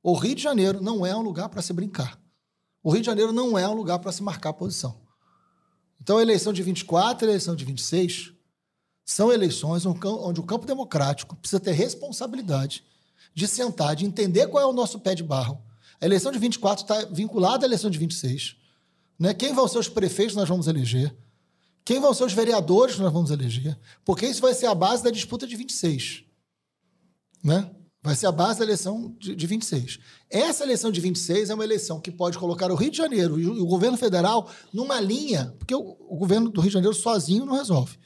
O 0.02 0.14
Rio 0.16 0.36
de 0.36 0.42
Janeiro 0.42 0.82
não 0.82 1.06
é 1.06 1.16
um 1.16 1.22
lugar 1.22 1.48
para 1.50 1.62
se 1.62 1.72
brincar. 1.72 2.20
O 2.84 2.92
Rio 2.92 3.02
de 3.02 3.06
Janeiro 3.06 3.32
não 3.32 3.58
é 3.58 3.68
um 3.68 3.74
lugar 3.74 4.00
para 4.00 4.12
se 4.12 4.22
marcar 4.22 4.54
posição. 4.54 5.00
Então, 6.02 6.18
a 6.18 6.22
eleição 6.22 6.54
de 6.54 6.62
24 6.62 7.26
e 7.26 7.28
a 7.28 7.32
eleição 7.32 7.56
de 7.56 7.66
26 7.66 8.32
são 9.06 9.32
eleições 9.32 9.86
onde 9.86 10.40
o 10.40 10.44
campo 10.44 10.66
democrático 10.66 11.36
precisa 11.36 11.60
ter 11.60 11.72
responsabilidade 11.72 12.84
de 13.34 13.48
sentar, 13.48 13.96
de 13.96 14.06
entender 14.06 14.48
qual 14.48 14.64
é 14.64 14.68
o 14.68 14.74
nosso 14.74 15.00
pé 15.00 15.16
de 15.16 15.24
barro. 15.24 15.62
A 16.02 16.06
eleição 16.06 16.32
de 16.32 16.40
24 16.40 16.84
está 16.84 17.06
vinculada 17.06 17.66
à 17.66 17.68
eleição 17.68 17.90
de 17.90 17.98
26. 17.98 18.56
Né? 19.18 19.34
Quem 19.34 19.54
vão 19.54 19.68
ser 19.68 19.80
os 19.80 19.88
prefeitos 19.88 20.36
nós 20.36 20.48
vamos 20.48 20.68
eleger? 20.68 21.16
Quem 21.84 22.00
vão 22.00 22.14
ser 22.14 22.24
os 22.24 22.34
vereadores 22.34 22.98
nós 22.98 23.14
vamos 23.14 23.32
eleger? 23.32 23.78
Porque 24.04 24.26
isso 24.26 24.42
vai 24.42 24.54
ser 24.54 24.66
a 24.66 24.76
base 24.76 25.04
da 25.04 25.12
disputa 25.12 25.46
de 25.46 25.56
26. 25.56 26.24
Né? 27.44 27.70
Vai 28.02 28.16
ser 28.16 28.28
a 28.28 28.32
base 28.32 28.60
da 28.60 28.66
eleição 28.66 29.16
de, 29.20 29.36
de 29.36 29.48
26. 29.48 30.00
Essa 30.30 30.64
eleição 30.64 30.92
de 30.92 31.00
26 31.00 31.50
é 31.50 31.54
uma 31.54 31.64
eleição 31.64 32.00
que 32.00 32.12
pode 32.12 32.38
colocar 32.38 32.72
o 32.72 32.76
Rio 32.76 32.92
de 32.92 32.98
Janeiro 32.98 33.40
e 33.40 33.48
o, 33.48 33.64
o 33.64 33.66
governo 33.66 33.98
federal 33.98 34.50
numa 34.74 35.00
linha, 35.00 35.56
porque 35.58 35.74
o, 35.74 35.98
o 36.08 36.16
governo 36.18 36.50
do 36.50 36.62
Rio 36.62 36.70
de 36.70 36.74
Janeiro 36.74 36.96
sozinho 36.96 37.46
não 37.46 37.56
resolve. 37.56 37.98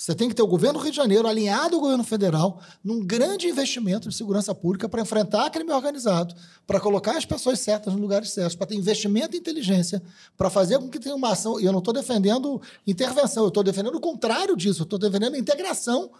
Você 0.00 0.14
tem 0.14 0.30
que 0.30 0.34
ter 0.34 0.40
o 0.40 0.46
governo 0.46 0.78
do 0.78 0.82
Rio 0.82 0.92
de 0.92 0.96
Janeiro 0.96 1.28
alinhado 1.28 1.74
ao 1.74 1.82
governo 1.82 2.02
federal 2.02 2.62
num 2.82 3.04
grande 3.04 3.46
investimento 3.46 4.08
de 4.08 4.14
segurança 4.14 4.54
pública 4.54 4.88
para 4.88 5.02
enfrentar 5.02 5.50
crime 5.50 5.70
organizado, 5.70 6.34
para 6.66 6.80
colocar 6.80 7.18
as 7.18 7.26
pessoas 7.26 7.60
certas 7.60 7.92
nos 7.92 8.00
lugares 8.00 8.30
certos, 8.30 8.56
para 8.56 8.68
ter 8.68 8.76
investimento 8.76 9.36
em 9.36 9.38
inteligência, 9.38 10.02
para 10.38 10.48
fazer 10.48 10.78
com 10.78 10.88
que 10.88 10.98
tenha 10.98 11.14
uma 11.14 11.32
ação. 11.32 11.60
E 11.60 11.66
eu 11.66 11.72
não 11.72 11.80
estou 11.80 11.92
defendendo 11.92 12.62
intervenção, 12.86 13.42
eu 13.42 13.48
estou 13.48 13.62
defendendo 13.62 13.94
o 13.94 14.00
contrário 14.00 14.56
disso, 14.56 14.80
eu 14.80 14.84
estou 14.84 14.98
defendendo 14.98 15.36
integração 15.36 16.10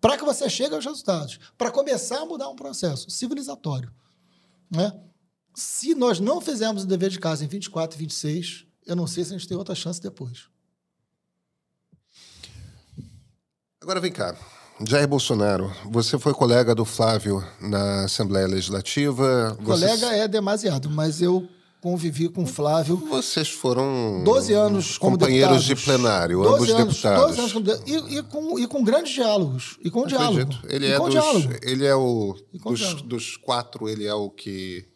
para 0.00 0.16
que 0.16 0.24
você 0.24 0.48
chegue 0.48 0.72
aos 0.72 0.84
resultados, 0.84 1.40
para 1.58 1.72
começar 1.72 2.20
a 2.20 2.24
mudar 2.24 2.48
um 2.48 2.54
processo 2.54 3.10
civilizatório. 3.10 3.92
Né? 4.70 4.92
Se 5.52 5.92
nós 5.96 6.20
não 6.20 6.40
fizermos 6.40 6.84
o 6.84 6.86
dever 6.86 7.10
de 7.10 7.18
casa 7.18 7.44
em 7.44 7.48
24 7.48 7.96
e 7.96 7.98
26, 7.98 8.64
eu 8.86 8.94
não 8.94 9.08
sei 9.08 9.24
se 9.24 9.34
a 9.34 9.36
gente 9.36 9.48
tem 9.48 9.56
outra 9.56 9.74
chance 9.74 10.00
depois. 10.00 10.53
Agora 13.84 14.00
vem 14.00 14.10
cá. 14.10 14.34
Jair 14.88 15.06
Bolsonaro, 15.06 15.70
você 15.84 16.18
foi 16.18 16.32
colega 16.32 16.74
do 16.74 16.86
Flávio 16.86 17.44
na 17.60 18.04
Assembleia 18.04 18.46
Legislativa. 18.46 19.58
Colega 19.62 20.06
é 20.06 20.26
demasiado, 20.26 20.88
mas 20.88 21.20
eu 21.20 21.46
convivi 21.82 22.30
com 22.30 22.44
o 22.44 22.46
Flávio. 22.46 22.96
Vocês 22.96 23.50
foram 23.50 24.22
12 24.24 24.54
anos 24.54 24.96
companheiros 24.96 25.64
de 25.64 25.76
plenário, 25.76 26.42
ambos 26.48 26.70
anos, 26.70 26.94
deputados. 26.94 27.36
12 27.36 27.40
anos 27.40 27.52
como, 27.52 27.66
e, 27.86 28.16
e, 28.16 28.22
com, 28.22 28.58
e 28.58 28.66
com 28.66 28.82
grandes 28.82 29.12
diálogos. 29.12 29.76
E 29.84 29.90
com 29.90 30.04
Acredito. 30.04 30.18
diálogo. 30.18 30.54
Ele 30.66 30.86
e 30.86 30.90
é, 30.90 30.98
dos, 30.98 31.10
diálogo. 31.10 31.54
ele 31.60 31.84
é 31.84 31.94
o 31.94 32.34
dos, 32.64 33.02
dos 33.02 33.36
quatro, 33.36 33.86
ele 33.86 34.06
é 34.06 34.14
o 34.14 34.30
que 34.30 34.88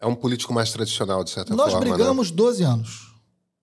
é 0.00 0.08
um 0.08 0.16
político 0.16 0.52
mais 0.52 0.72
tradicional 0.72 1.22
de 1.22 1.30
certa 1.30 1.54
Nós 1.54 1.70
forma. 1.70 1.86
né? 1.86 1.94
brigamos 1.94 2.32
12 2.32 2.64
anos. 2.64 3.14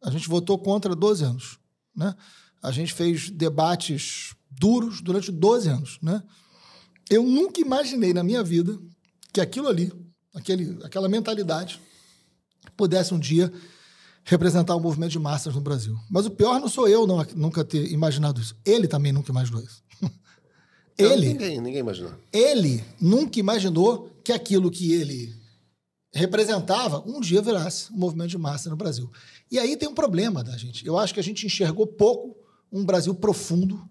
A 0.02 0.10
gente 0.10 0.30
votou 0.30 0.58
contra 0.58 0.96
12 0.96 1.26
anos. 1.26 1.60
Né? 1.94 2.16
A 2.62 2.72
gente 2.72 2.94
fez 2.94 3.30
debates 3.30 4.36
duros 4.50 5.02
durante 5.02 5.32
12 5.32 5.70
anos. 5.70 6.00
Né? 6.02 6.22
Eu 7.10 7.24
nunca 7.24 7.62
imaginei 7.62 8.14
na 8.14 8.24
minha 8.24 8.44
vida 8.44 8.78
que 9.32 9.40
aquilo 9.40 9.68
ali, 9.68 9.92
aquele, 10.34 10.78
aquela 10.84 11.08
mentalidade, 11.08 11.80
pudesse 12.76 13.14
um 13.14 13.20
dia 13.20 13.52
representar 14.24 14.76
o 14.76 14.80
movimento 14.80 15.12
de 15.12 15.20
massas 15.20 15.56
no 15.56 15.62
Brasil. 15.62 15.98
Mas 16.10 16.26
o 16.26 16.32
pior 16.32 16.60
não 16.60 16.70
sou 16.70 16.88
eu 16.88 17.08
não, 17.08 17.26
nunca 17.36 17.64
ter 17.64 17.92
imaginado 17.92 18.40
isso. 18.40 18.56
Ele 18.66 18.88
também 18.88 19.12
nunca 19.12 19.32
imaginou 19.32 19.62
isso. 19.62 19.82
Não, 20.02 20.10
Ele, 20.98 21.28
ninguém, 21.30 21.62
ninguém 21.62 21.80
imaginou. 21.80 22.14
ele 22.34 22.84
nunca 23.00 23.40
imaginou 23.40 24.12
que 24.22 24.34
aquilo 24.34 24.70
que 24.70 24.92
ele 24.92 25.34
representava 26.14 27.02
um 27.08 27.22
dia 27.22 27.42
virasse 27.42 27.90
um 27.94 27.98
movimento 27.98 28.32
de 28.32 28.38
massa 28.38 28.70
no 28.70 28.76
Brasil. 28.76 29.10
E 29.50 29.58
aí 29.58 29.78
tem 29.78 29.88
um 29.88 29.94
problema 29.94 30.44
da 30.44 30.58
gente. 30.58 30.86
Eu 30.86 30.98
acho 30.98 31.14
que 31.14 31.20
a 31.22 31.24
gente 31.24 31.46
enxergou 31.46 31.88
pouco 31.88 32.36
um 32.72 32.86
Brasil 32.86 33.14
profundo 33.16 33.82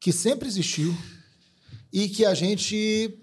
que 0.00 0.12
sempre 0.12 0.48
existiu 0.48 0.94
e 1.92 2.08
que 2.08 2.24
a 2.24 2.34
gente 2.34 3.18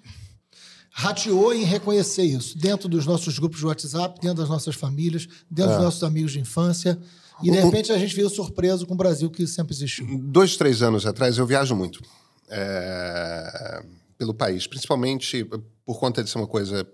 rateou 0.91 1.53
em 1.53 1.63
reconhecer 1.63 2.23
isso 2.23 2.57
dentro 2.57 2.89
dos 2.89 3.05
nossos 3.05 3.37
grupos 3.39 3.59
de 3.59 3.65
WhatsApp, 3.65 4.19
dentro 4.21 4.37
das 4.37 4.49
nossas 4.49 4.75
famílias, 4.75 5.27
dentro 5.49 5.71
É. 5.73 5.75
dos 5.75 5.85
nossos 5.85 6.03
amigos 6.03 6.31
de 6.33 6.39
infância. 6.39 6.99
E 7.43 7.49
de 7.49 7.59
repente 7.59 7.91
a 7.91 7.97
gente 7.97 8.15
veio 8.15 8.29
surpreso 8.29 8.85
com 8.85 8.93
o 8.93 8.97
Brasil 8.97 9.29
que 9.29 9.47
sempre 9.47 9.73
existiu. 9.73 10.05
Dois, 10.19 10.55
três 10.57 10.81
anos 10.81 11.05
atrás, 11.05 11.37
eu 11.37 11.45
viajo 11.45 11.75
muito 11.75 12.01
é, 12.49 13.83
pelo 14.17 14.33
país, 14.33 14.67
principalmente 14.67 15.43
por 15.85 15.97
conta 15.99 16.23
de 16.23 16.29
ser 16.29 16.37
uma 16.37 16.47
coisa, 16.47 16.85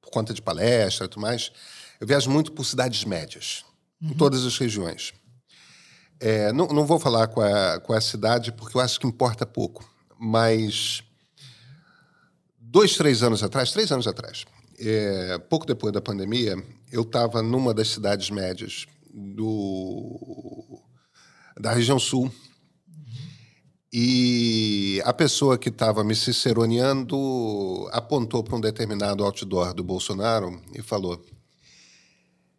por 0.00 0.10
conta 0.10 0.34
de 0.34 0.42
palestra 0.42 1.06
e 1.06 1.08
tudo 1.08 1.20
mais. 1.22 1.52
Eu 2.00 2.06
viajo 2.06 2.28
muito 2.30 2.50
por 2.52 2.64
cidades 2.64 3.04
médias, 3.04 3.64
em 4.00 4.12
todas 4.14 4.44
as 4.44 4.58
regiões. 4.58 5.12
É, 6.24 6.52
não, 6.52 6.68
não 6.68 6.86
vou 6.86 7.00
falar 7.00 7.26
com 7.26 7.40
a, 7.40 7.80
com 7.80 7.92
a 7.92 8.00
cidade, 8.00 8.52
porque 8.52 8.76
eu 8.76 8.80
acho 8.80 9.00
que 9.00 9.08
importa 9.08 9.44
pouco, 9.44 9.84
mas 10.16 11.02
dois, 12.56 12.96
três 12.96 13.24
anos 13.24 13.42
atrás, 13.42 13.72
três 13.72 13.90
anos 13.90 14.06
atrás, 14.06 14.44
é, 14.78 15.36
pouco 15.50 15.66
depois 15.66 15.92
da 15.92 16.00
pandemia, 16.00 16.54
eu 16.92 17.02
estava 17.02 17.42
numa 17.42 17.74
das 17.74 17.88
cidades 17.88 18.30
médias 18.30 18.86
do, 19.12 20.80
da 21.58 21.72
região 21.72 21.98
sul 21.98 22.32
e 23.92 25.02
a 25.04 25.12
pessoa 25.12 25.58
que 25.58 25.70
estava 25.70 26.04
me 26.04 26.14
ciceroneando 26.14 27.88
apontou 27.90 28.44
para 28.44 28.56
um 28.56 28.60
determinado 28.60 29.24
outdoor 29.24 29.74
do 29.74 29.82
Bolsonaro 29.82 30.62
e 30.72 30.80
falou: 30.80 31.20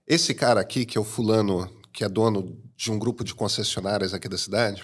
Esse 0.05 0.33
cara 0.33 0.59
aqui, 0.59 0.85
que 0.85 0.97
é 0.97 1.01
o 1.01 1.05
fulano, 1.05 1.81
que 1.93 2.03
é 2.03 2.09
dono 2.09 2.59
de 2.75 2.91
um 2.91 2.97
grupo 2.97 3.23
de 3.23 3.35
concessionárias 3.35 4.13
aqui 4.13 4.27
da 4.27 4.37
cidade, 4.37 4.83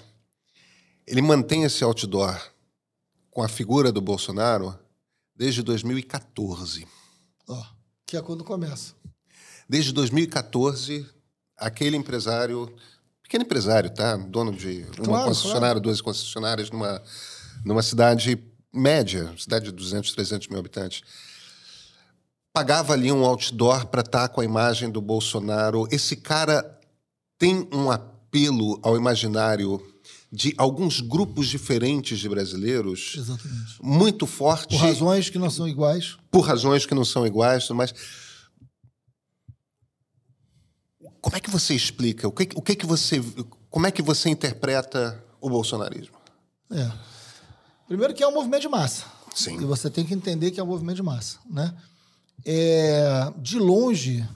ele 1.06 1.20
mantém 1.20 1.64
esse 1.64 1.82
outdoor 1.82 2.40
com 3.30 3.42
a 3.42 3.48
figura 3.48 3.90
do 3.90 4.00
Bolsonaro 4.00 4.78
desde 5.34 5.62
2014. 5.62 6.86
Ó, 7.48 7.62
que 8.06 8.16
é 8.16 8.22
quando 8.22 8.44
começa. 8.44 8.94
Desde 9.68 9.92
2014, 9.92 11.06
aquele 11.56 11.96
empresário, 11.96 12.72
pequeno 13.22 13.44
empresário, 13.44 13.90
tá? 13.90 14.16
Dono 14.16 14.52
de 14.52 14.86
uma 14.98 15.04
Claro, 15.04 15.28
concessionária, 15.28 15.80
duas 15.80 16.00
concessionárias 16.00 16.70
numa, 16.70 17.02
numa 17.64 17.82
cidade 17.82 18.38
média, 18.72 19.34
cidade 19.36 19.66
de 19.66 19.72
200, 19.72 20.12
300 20.12 20.48
mil 20.48 20.58
habitantes, 20.58 21.02
pagava 22.52 22.92
ali 22.92 23.10
um 23.10 23.24
outdoor 23.24 23.86
para 23.86 24.00
estar 24.00 24.28
com 24.28 24.40
a 24.40 24.44
imagem 24.44 24.90
do 24.90 25.00
Bolsonaro. 25.00 25.88
Esse 25.90 26.16
cara 26.16 26.79
tem 27.40 27.66
um 27.72 27.90
apelo 27.90 28.78
ao 28.82 28.98
imaginário 28.98 29.82
de 30.30 30.54
alguns 30.58 31.00
grupos 31.00 31.48
diferentes 31.48 32.18
de 32.18 32.28
brasileiros, 32.28 33.14
Exatamente. 33.16 33.78
muito 33.82 34.26
forte. 34.26 34.76
Por 34.76 34.84
razões 34.84 35.30
que 35.30 35.38
não 35.38 35.50
são 35.50 35.66
iguais. 35.66 36.18
Por 36.30 36.42
razões 36.42 36.84
que 36.84 36.94
não 36.94 37.04
são 37.04 37.26
iguais, 37.26 37.68
mas. 37.70 37.94
Como 41.20 41.34
é 41.34 41.40
que 41.40 41.50
você 41.50 41.74
explica? 41.74 42.28
O 42.28 42.32
que, 42.32 42.50
o 42.54 42.60
que, 42.60 42.76
que 42.76 42.86
você. 42.86 43.20
Como 43.70 43.86
é 43.86 43.90
que 43.90 44.02
você 44.02 44.28
interpreta 44.28 45.24
o 45.40 45.48
bolsonarismo? 45.48 46.16
É. 46.70 46.92
Primeiro 47.88 48.12
que 48.12 48.22
é 48.22 48.28
um 48.28 48.34
movimento 48.34 48.62
de 48.62 48.68
massa. 48.68 49.06
Sim. 49.34 49.60
E 49.60 49.64
você 49.64 49.88
tem 49.88 50.04
que 50.04 50.12
entender 50.12 50.50
que 50.50 50.60
é 50.60 50.62
um 50.62 50.66
movimento 50.66 50.96
de 50.96 51.02
massa, 51.02 51.38
né? 51.48 51.74
É, 52.44 53.32
de 53.38 53.58
longe, 53.58 54.28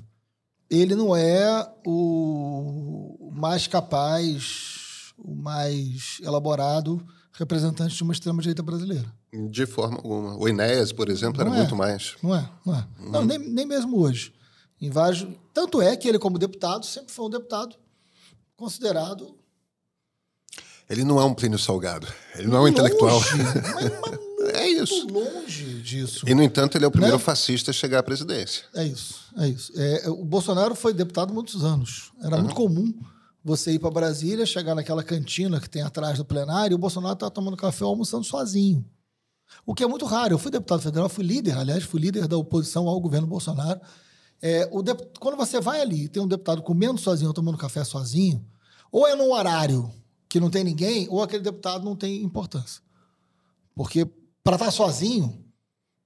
ele 0.71 0.95
não 0.95 1.15
é 1.15 1.69
o 1.87 3.31
mais 3.33 3.67
capaz, 3.67 5.13
o 5.19 5.35
mais 5.35 6.19
elaborado 6.23 7.05
representante 7.33 7.97
de 7.97 8.03
uma 8.03 8.13
extrema-direita 8.13 8.63
brasileira. 8.63 9.13
De 9.51 9.67
forma 9.67 9.97
alguma. 9.97 10.37
O 10.37 10.49
Enéas, 10.49 10.93
por 10.93 11.09
exemplo, 11.09 11.41
era 11.41 11.51
Não 11.51 11.57
é. 11.57 11.61
muito 11.61 11.75
mais. 11.77 12.15
Não 12.23 12.35
é, 12.35 12.49
não 12.65 12.75
é. 12.75 12.87
Não, 13.01 13.25
nem, 13.25 13.39
nem 13.39 13.67
mesmo 13.67 13.99
hoje. 13.99 14.33
Em 14.81 14.91
vários, 14.91 15.27
tanto 15.53 15.83
é 15.83 15.97
que 15.97 16.09
ele, 16.09 16.19
como 16.19 16.39
deputado, 16.39 16.87
sempre 16.87 17.13
foi 17.13 17.27
um 17.27 17.31
deputado 17.31 17.77
considerado 18.57 19.35
Ele 20.89 21.03
não 21.05 21.19
é 21.21 21.25
um 21.25 21.35
Plínio 21.35 21.59
Salgado. 21.59 22.07
Ele 22.37 22.47
não 22.47 22.59
é 22.59 22.61
um 22.61 22.69
intelectual. 22.69 23.15
longe, 23.15 23.37
mas, 23.37 24.01
mas 24.01 24.19
É 24.65 24.83
isso. 24.83 25.07
longe 25.09 25.83
disso. 25.83 26.29
E, 26.29 26.35
no 26.35 26.43
entanto, 26.43 26.77
ele 26.77 26.85
é 26.85 26.89
o 26.89 26.91
primeiro 26.91 27.17
Né? 27.17 27.23
fascista 27.23 27.71
a 27.71 27.75
chegar 27.75 27.99
à 27.99 28.03
presidência. 28.03 28.65
É 28.75 28.85
isso, 28.85 29.27
é 29.37 29.49
isso. 29.49 29.73
É, 29.77 30.09
o 30.09 30.25
Bolsonaro 30.25 30.75
foi 30.75 30.93
deputado 30.93 31.31
há 31.31 31.35
muitos 31.35 31.65
anos. 31.65 32.11
Era 32.23 32.39
muito 32.39 32.55
comum 32.55 32.93
você 33.43 33.73
ir 33.73 33.79
para 33.79 33.91
Brasília, 33.91 34.47
chegar 34.47 34.75
naquela 34.75 35.03
cantina 35.03 35.61
que 35.61 35.69
tem 35.69 35.83
atrás 35.83 36.17
do 36.19 36.25
plenário, 36.25 36.75
e 36.75 36.77
o 36.77 36.79
Bolsonaro 36.79 37.15
estava 37.15 37.31
tomando 37.31 37.57
café 37.57 37.85
ou 37.85 37.91
almoçando 37.91 38.25
sozinho. 38.25 38.85
O 39.67 39.75
que 39.75 39.85
é 39.85 39.87
muito 39.87 40.07
raro. 40.07 40.35
Eu 40.35 40.39
fui 40.39 40.51
deputado 40.51 40.81
federal, 40.81 41.09
fui 41.09 41.25
líder, 41.25 41.57
aliás, 41.59 41.85
fui 41.85 42.01
líder 42.01 42.27
da 42.27 42.37
oposição 42.37 42.89
ao 42.89 42.99
governo 42.99 43.27
Bolsonaro. 43.27 43.81
É, 44.41 44.69
o 44.73 44.83
Quando 45.21 45.37
você 45.37 45.61
vai 45.61 45.81
ali 45.81 46.05
e 46.05 46.09
tem 46.09 46.23
um 46.23 46.27
deputado 46.27 46.63
comendo 46.63 46.99
sozinho 46.99 47.29
ou 47.29 47.35
tomando 47.35 47.59
café 47.59 47.85
sozinho, 47.85 48.45
ou 48.91 49.07
é 49.07 49.15
num 49.15 49.33
horário 49.33 49.91
que 50.29 50.41
não 50.41 50.51
tem 50.51 50.65
ninguém, 50.65 51.07
ou 51.11 51.23
aquele 51.23 51.43
deputado 51.43 51.85
não 51.85 51.95
tem 51.95 52.23
importância. 52.23 52.83
Porque 53.75 54.07
para 54.45 54.57
estar 54.57 54.71
sozinho, 54.71 55.43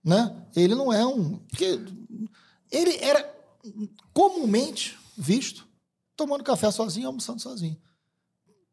né? 0.02 0.34
Ele 0.56 0.74
não 0.74 0.92
é 0.92 1.04
um. 1.04 1.38
Porque 1.38 1.80
ele 2.70 2.96
era 3.00 3.28
comumente 4.12 4.96
visto 5.16 5.66
tomando 6.16 6.42
café 6.44 6.70
sozinho, 6.70 7.08
almoçando 7.08 7.40
sozinho. 7.42 7.76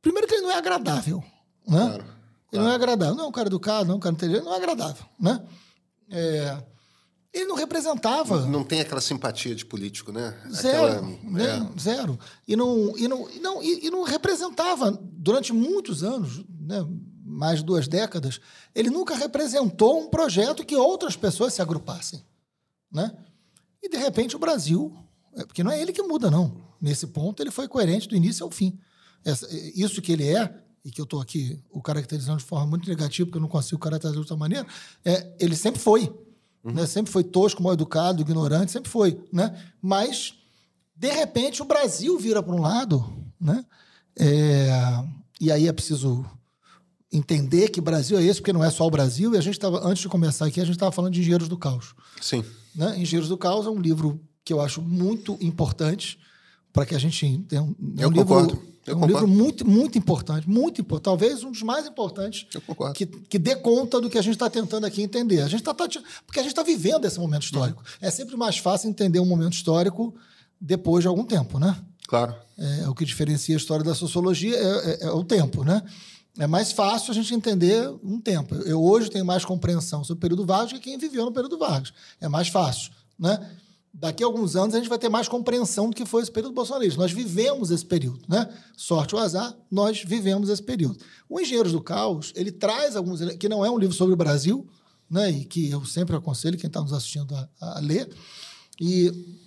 Primeiro 0.01 0.28
que 0.28 0.36
ele 0.36 0.43
não 0.43 0.51
é 0.51 0.55
agradável, 0.57 1.24
né? 1.68 1.80
Claro, 1.88 2.05
Ele 2.53 2.63
não 2.63 2.72
é 2.72 2.76
agradável. 2.76 3.16
Não 3.16 3.26
é 3.26 3.28
um 3.28 3.32
cara 3.32 3.47
educado, 3.49 3.86
não 3.88 3.95
é 3.95 3.97
um 3.97 3.99
cara 3.99 4.13
inteligente, 4.16 4.43
não 4.45 4.53
é 4.53 4.57
agradável, 4.57 5.05
né? 5.20 5.43
É, 6.09 6.63
ele 7.34 7.45
não 7.45 7.55
representava 7.55 8.45
Não 8.45 8.63
tem 8.63 8.80
aquela 8.80 9.01
simpatia 9.01 9.53
de 9.55 9.66
político, 9.66 10.11
né? 10.11 10.39
Zero, 10.51 10.86
Aquela- 10.86 11.01
né? 11.24 11.72
é. 11.76 11.80
zero. 11.80 12.20
E 12.47 12.55
não, 12.55 12.95
e, 12.97 13.07
não, 13.07 13.30
e, 13.30 13.39
não, 13.39 13.63
e, 13.63 13.88
e 13.88 13.89
não 13.89 14.03
representava, 14.03 14.91
durante 15.01 15.51
muitos 15.51 16.03
anos, 16.03 16.43
né, 16.61 16.86
mais 17.36 17.59
de 17.59 17.65
duas 17.65 17.88
décadas, 17.88 18.39
ele 18.73 18.89
nunca 18.89 19.15
representou 19.15 19.99
um 19.99 20.09
projeto 20.09 20.65
que 20.65 20.75
outras 20.75 21.15
pessoas 21.15 21.53
se 21.53 21.61
agrupassem. 21.61 22.23
Né? 22.91 23.11
E, 23.83 23.89
de 23.89 23.97
repente, 23.97 24.36
o 24.36 24.39
Brasil, 24.39 24.95
é, 25.36 25.45
porque 25.45 25.63
não 25.63 25.71
é 25.71 25.81
ele 25.81 25.91
que 25.91 26.01
muda, 26.01 26.31
não. 26.31 26.63
Nesse 26.81 27.07
ponto, 27.07 27.41
ele 27.43 27.51
foi 27.51 27.67
coerente 27.67 28.07
do 28.07 28.15
início 28.15 28.43
ao 28.43 28.51
fim. 28.51 28.79
Essa- 29.23 29.47
isso 29.75 30.01
que 30.01 30.11
ele 30.11 30.27
é, 30.27 30.61
e 30.83 30.91
que 30.91 31.01
eu 31.01 31.03
estou 31.03 31.19
aqui 31.19 31.61
o 31.71 31.81
caracterizando 31.81 32.38
de 32.38 32.45
forma 32.45 32.67
muito 32.67 32.88
negativa, 32.88 33.25
porque 33.27 33.38
eu 33.38 33.41
não 33.41 33.49
consigo 33.49 33.79
caracterizar 33.81 34.13
de 34.13 34.19
outra 34.19 34.38
maneira, 34.38 34.65
é, 35.03 35.36
ele 35.39 35.55
sempre 35.55 35.81
foi. 35.81 36.13
Né? 36.63 36.86
Sempre 36.88 37.11
foi 37.11 37.23
tosco, 37.23 37.61
mal 37.61 37.73
educado, 37.73 38.21
ignorante, 38.21 38.71
sempre 38.71 38.89
foi. 38.89 39.23
Né? 39.31 39.55
Mas, 39.81 40.36
de 40.95 41.11
repente, 41.11 41.61
o 41.61 41.65
Brasil 41.65 42.17
vira 42.17 42.41
para 42.41 42.55
um 42.55 42.61
lado, 42.61 43.03
né? 43.39 43.65
É, 44.17 44.69
e 45.41 45.51
aí 45.51 45.67
é 45.67 45.73
preciso 45.73 46.25
entender 47.11 47.69
que 47.69 47.79
Brasil 47.79 48.17
é 48.17 48.23
esse, 48.23 48.39
porque 48.41 48.53
não 48.53 48.63
é 48.63 48.69
só 48.69 48.85
o 48.85 48.89
Brasil, 48.91 49.33
e 49.33 49.37
a 49.37 49.41
gente 49.41 49.53
estava, 49.53 49.85
antes 49.87 50.01
de 50.01 50.09
começar 50.09 50.45
aqui, 50.45 50.59
a 50.59 50.65
gente 50.65 50.75
estava 50.75 50.91
falando 50.91 51.13
de 51.13 51.21
Engenheiros 51.21 51.47
do 51.47 51.57
Caos. 51.57 51.93
Sim. 52.21 52.43
Né? 52.75 52.99
Engenheiros 52.99 53.29
do 53.29 53.37
Caos 53.37 53.65
é 53.65 53.69
um 53.69 53.79
livro 53.79 54.19
que 54.43 54.51
eu 54.51 54.59
acho 54.61 54.81
muito 54.81 55.37
importante 55.41 56.19
para 56.73 56.85
que 56.85 56.93
a 56.93 56.99
gente 56.99 57.39
tenha 57.47 57.63
um, 57.63 57.73
é 57.97 58.03
Eu 58.03 58.09
um 58.09 58.11
livro, 58.11 58.25
concordo. 58.27 58.61
Eu 58.85 58.93
é 58.93 58.95
um 58.97 58.99
concordo. 58.99 59.13
livro 59.13 59.27
muito, 59.27 59.65
muito 59.67 59.97
importante, 59.97 60.49
muito 60.49 60.81
importante, 60.81 61.05
talvez 61.05 61.43
um 61.43 61.51
dos 61.51 61.63
mais 61.63 61.87
importantes 61.87 62.45
Eu 62.53 62.93
que, 62.93 63.05
que 63.05 63.39
dê 63.39 63.55
conta 63.55 63.99
do 64.01 64.09
que 64.09 64.17
a 64.17 64.21
gente 64.21 64.33
está 64.33 64.49
tentando 64.49 64.85
aqui 64.85 65.01
entender. 65.01 65.41
A 65.41 65.47
gente 65.47 65.63
tá, 65.63 65.73
tá- 65.73 65.87
porque 66.25 66.39
a 66.39 66.43
gente 66.43 66.51
está 66.51 66.63
vivendo 66.63 67.05
esse 67.05 67.17
momento 67.19 67.43
histórico. 67.43 67.81
É 68.01 68.11
sempre 68.11 68.35
mais 68.35 68.57
fácil 68.57 68.89
entender 68.89 69.19
um 69.19 69.25
momento 69.25 69.53
histórico 69.53 70.13
depois 70.59 71.03
de 71.03 71.07
algum 71.07 71.23
tempo, 71.23 71.57
né? 71.59 71.75
Claro. 72.07 72.35
É, 72.57 72.87
o 72.87 72.93
que 72.93 73.03
diferencia 73.05 73.55
a 73.55 73.57
história 73.57 73.83
da 73.83 73.95
sociologia 73.95 74.55
é, 74.55 74.89
é- 74.91 75.07
é 75.07 75.11
o 75.11 75.23
tempo, 75.23 75.63
né? 75.63 75.81
É 76.38 76.45
mais 76.45 76.71
fácil 76.71 77.11
a 77.11 77.13
gente 77.13 77.33
entender 77.33 77.89
um 78.03 78.19
tempo. 78.19 78.55
Eu 78.55 78.83
hoje 78.83 79.09
tenho 79.09 79.25
mais 79.25 79.45
compreensão 79.45 80.03
sobre 80.03 80.17
o 80.17 80.21
período 80.21 80.45
Vargas 80.45 80.73
que 80.73 80.79
quem 80.79 80.97
viveu 80.97 81.25
no 81.25 81.31
período 81.31 81.57
Vargas. 81.57 81.93
É 82.19 82.27
mais 82.27 82.49
fácil, 82.49 82.91
né? 83.17 83.51
Daqui 83.93 84.21
a 84.21 84.27
alguns 84.27 84.57
anos 84.57 84.75
a 84.75 84.77
gente 84.77 84.89
vai 84.89 84.99
ter 84.99 85.07
mais 85.07 85.29
compreensão 85.29 85.89
do 85.89 85.95
que 85.95 86.05
foi 86.05 86.21
esse 86.21 86.31
período 86.31 86.53
bolsonarista. 86.53 86.99
Nós 86.99 87.13
vivemos 87.13 87.71
esse 87.71 87.86
período, 87.86 88.19
né? 88.27 88.49
Sorte 88.75 89.15
ou 89.15 89.21
azar, 89.21 89.55
nós 89.71 90.03
vivemos 90.03 90.49
esse 90.49 90.61
período. 90.61 90.99
O 91.29 91.39
Engenheiros 91.39 91.71
do 91.71 91.79
Caos, 91.79 92.33
ele 92.36 92.51
traz 92.51 92.97
alguns... 92.97 93.21
que 93.36 93.47
não 93.47 93.63
é 93.63 93.71
um 93.71 93.77
livro 93.77 93.95
sobre 93.95 94.13
o 94.13 94.17
Brasil, 94.17 94.67
né? 95.09 95.31
E 95.31 95.45
que 95.45 95.69
eu 95.69 95.86
sempre 95.86 96.13
aconselho 96.13 96.57
quem 96.57 96.67
está 96.67 96.81
nos 96.81 96.91
assistindo 96.91 97.33
a, 97.33 97.49
a 97.61 97.79
ler. 97.79 98.09
E 98.81 99.39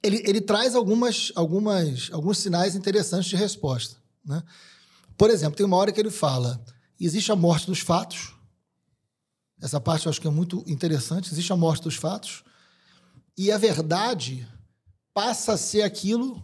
ele, 0.00 0.22
ele 0.24 0.40
traz 0.40 0.76
algumas, 0.76 1.32
algumas, 1.34 2.10
alguns 2.12 2.38
sinais 2.38 2.76
interessantes 2.76 3.28
de 3.28 3.34
resposta. 3.34 3.96
Né? 4.24 4.40
Por 5.20 5.28
exemplo, 5.28 5.54
tem 5.54 5.66
uma 5.66 5.76
hora 5.76 5.92
que 5.92 6.00
ele 6.00 6.10
fala: 6.10 6.64
existe 6.98 7.30
a 7.30 7.36
morte 7.36 7.66
dos 7.66 7.80
fatos. 7.80 8.32
Essa 9.60 9.78
parte 9.78 10.06
eu 10.06 10.10
acho 10.10 10.18
que 10.18 10.26
é 10.26 10.30
muito 10.30 10.64
interessante. 10.66 11.30
Existe 11.30 11.52
a 11.52 11.56
morte 11.56 11.82
dos 11.82 11.94
fatos. 11.94 12.42
E 13.36 13.52
a 13.52 13.58
verdade 13.58 14.48
passa 15.12 15.52
a 15.52 15.56
ser 15.58 15.82
aquilo 15.82 16.42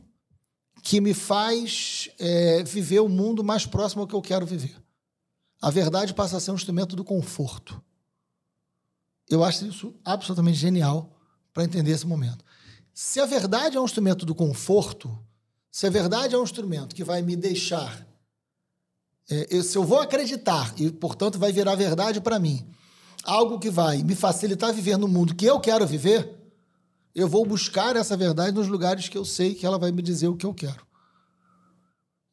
que 0.83 1.01
me 1.01 1.14
faz 1.14 2.11
é, 2.18 2.62
viver 2.64 3.01
o 3.01 3.09
mundo 3.09 3.43
mais 3.43 3.64
próximo 3.64 4.03
ao 4.03 4.07
que 4.07 4.14
eu 4.14 4.20
quero 4.20 4.45
viver. 4.45 4.77
A 5.62 5.70
verdade 5.70 6.12
passa 6.12 6.37
a 6.37 6.41
ser 6.41 6.51
um 6.51 6.57
instrumento 6.57 6.95
do 6.95 7.03
conforto. 7.03 7.83
Eu 9.27 9.43
acho 9.43 9.64
isso 9.64 9.95
absolutamente 10.05 10.59
genial 10.59 11.18
para 11.51 11.64
entender 11.64 11.93
esse 11.93 12.07
momento. 12.07 12.45
Se 12.93 13.20
a 13.20 13.24
verdade 13.24 13.79
é 13.79 13.81
um 13.81 13.87
instrumento 13.87 14.27
do 14.27 14.35
conforto, 14.35 15.18
se 15.70 15.87
a 15.87 15.91
verdade 15.91 16.35
é 16.35 16.39
um 16.39 16.45
instrumento 16.45 16.95
que 16.95 17.03
vai 17.03 17.22
me 17.22 17.37
deixar. 17.37 18.07
É, 19.31 19.47
eu- 19.51 19.62
se 19.62 19.77
eu 19.77 19.85
vou 19.85 20.01
acreditar 20.01 20.72
e, 20.77 20.91
portanto, 20.91 21.39
vai 21.39 21.53
virar 21.53 21.74
verdade 21.74 22.20
para 22.20 22.39
mim, 22.39 22.66
algo 23.24 23.59
que 23.59 23.70
vai 23.70 24.03
me 24.03 24.14
facilitar 24.14 24.72
viver 24.72 24.97
no 24.97 25.09
mundo 25.09 25.35
que 25.35 25.45
eu 25.45 25.59
quero 25.61 25.87
viver, 25.87 26.37
eu 27.14 27.29
vou 27.29 27.45
buscar 27.47 27.97
essa 27.97 28.16
verdade 28.16 28.55
nos 28.55 28.68
lugares 28.68 29.09
que 29.09 29.16
eu 29.18 29.24
sei 29.24 29.55
que 29.55 29.64
ela 29.66 29.79
vai 29.79 29.91
me 29.91 30.03
dizer 30.03 30.29
o 30.29 30.37
que 30.37 30.47
eu 30.47 30.53
quero. 30.55 30.87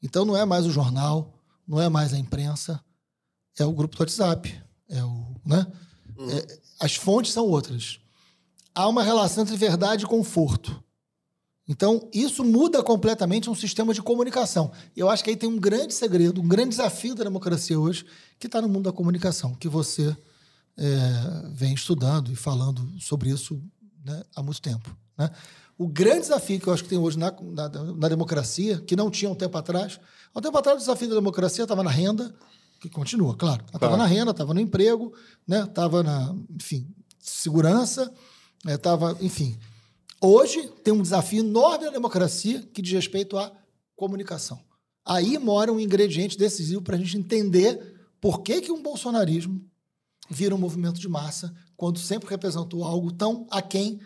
Então 0.02 0.26
não 0.26 0.36
é 0.36 0.46
mais 0.46 0.66
o 0.66 0.72
jornal, 0.72 1.34
não 1.68 1.80
é 1.82 1.88
mais 1.90 2.14
a 2.14 2.18
imprensa, 2.18 2.84
é 3.58 3.66
o 3.66 3.72
grupo 3.72 3.96
do 3.96 4.00
WhatsApp, 4.02 4.62
é 4.90 5.04
o, 5.04 5.36
né? 5.46 5.66
É, 6.30 6.60
as 6.80 6.96
fontes 6.96 7.32
são 7.32 7.46
outras 7.48 8.00
há 8.76 8.88
uma 8.88 9.04
relação 9.04 9.44
entre 9.44 9.56
verdade 9.56 10.04
e 10.04 10.08
conforto. 10.08 10.83
Então, 11.74 12.08
isso 12.14 12.44
muda 12.44 12.84
completamente 12.84 13.50
um 13.50 13.56
sistema 13.56 13.96
de 13.96 14.02
comunicação. 14.02 14.72
Eu 14.96 15.10
acho 15.10 15.24
que 15.24 15.32
aí 15.32 15.36
tem 15.36 15.50
um 15.50 15.58
grande 15.58 15.92
segredo, 15.92 16.40
um 16.40 16.48
grande 16.48 16.70
desafio 16.70 17.16
da 17.16 17.24
democracia 17.24 17.80
hoje, 17.80 18.06
que 18.40 18.46
está 18.46 18.62
no 18.62 18.70
mundo 18.70 18.84
da 18.84 18.92
comunicação, 18.92 19.56
que 19.56 19.68
você 19.68 20.16
é, 20.78 21.50
vem 21.52 21.74
estudando 21.74 22.32
e 22.32 22.36
falando 22.36 22.88
sobre 23.00 23.32
isso 23.32 23.60
né, 24.06 24.22
há 24.36 24.44
muito 24.44 24.62
tempo. 24.62 24.96
né? 25.18 25.32
O 25.76 25.88
grande 25.88 26.22
desafio 26.22 26.60
que 26.60 26.68
eu 26.68 26.74
acho 26.74 26.84
que 26.84 26.90
tem 26.90 27.00
hoje 27.00 27.18
na, 27.18 27.32
na, 27.42 27.68
na 27.70 28.08
democracia, 28.08 28.78
que 28.80 28.96
não 28.96 29.10
tinha 29.10 29.32
um 29.32 29.36
tempo 29.36 29.58
atrás, 29.58 30.00
há 30.32 30.38
um 30.38 30.42
tempo 30.44 30.56
atrás 30.56 30.78
o 30.78 30.80
desafio 30.80 31.10
da 31.10 31.16
democracia 31.16 31.64
estava 31.64 31.82
na 31.82 31.90
renda, 31.90 32.32
que 32.80 32.88
continua, 32.88 33.36
claro. 33.36 33.64
Estava 33.66 33.80
Claro. 33.80 33.98
na 33.98 34.06
renda, 34.06 34.30
estava 34.30 34.54
no 34.54 34.60
emprego, 34.60 35.12
estava 35.50 36.04
na, 36.04 36.36
enfim, 36.56 36.88
segurança, 37.20 38.14
estava, 38.64 39.18
enfim. 39.22 39.58
Hoje 40.26 40.70
tem 40.82 40.94
um 40.94 41.02
desafio 41.02 41.40
enorme 41.40 41.84
na 41.84 41.92
democracia 41.92 42.62
que 42.74 42.82
diz 42.82 42.94
respeito 42.94 43.38
à 43.38 43.52
comunicação. 43.94 44.64
Aí 45.04 45.38
mora 45.38 45.70
um 45.70 45.82
ingrediente 45.82 46.38
decisivo 46.38 46.82
para 46.82 46.96
a 46.96 46.98
gente 46.98 47.18
entender 47.18 47.94
por 48.22 48.42
que, 48.42 48.62
que 48.62 48.72
um 48.72 48.82
bolsonarismo 48.82 49.62
vira 50.30 50.56
um 50.56 50.58
movimento 50.58 50.98
de 50.98 51.10
massa 51.10 51.54
quando 51.76 52.00
sempre 52.00 52.30
representou 52.30 52.86
algo 52.86 53.12
tão 53.12 53.46
aquém 53.52 54.00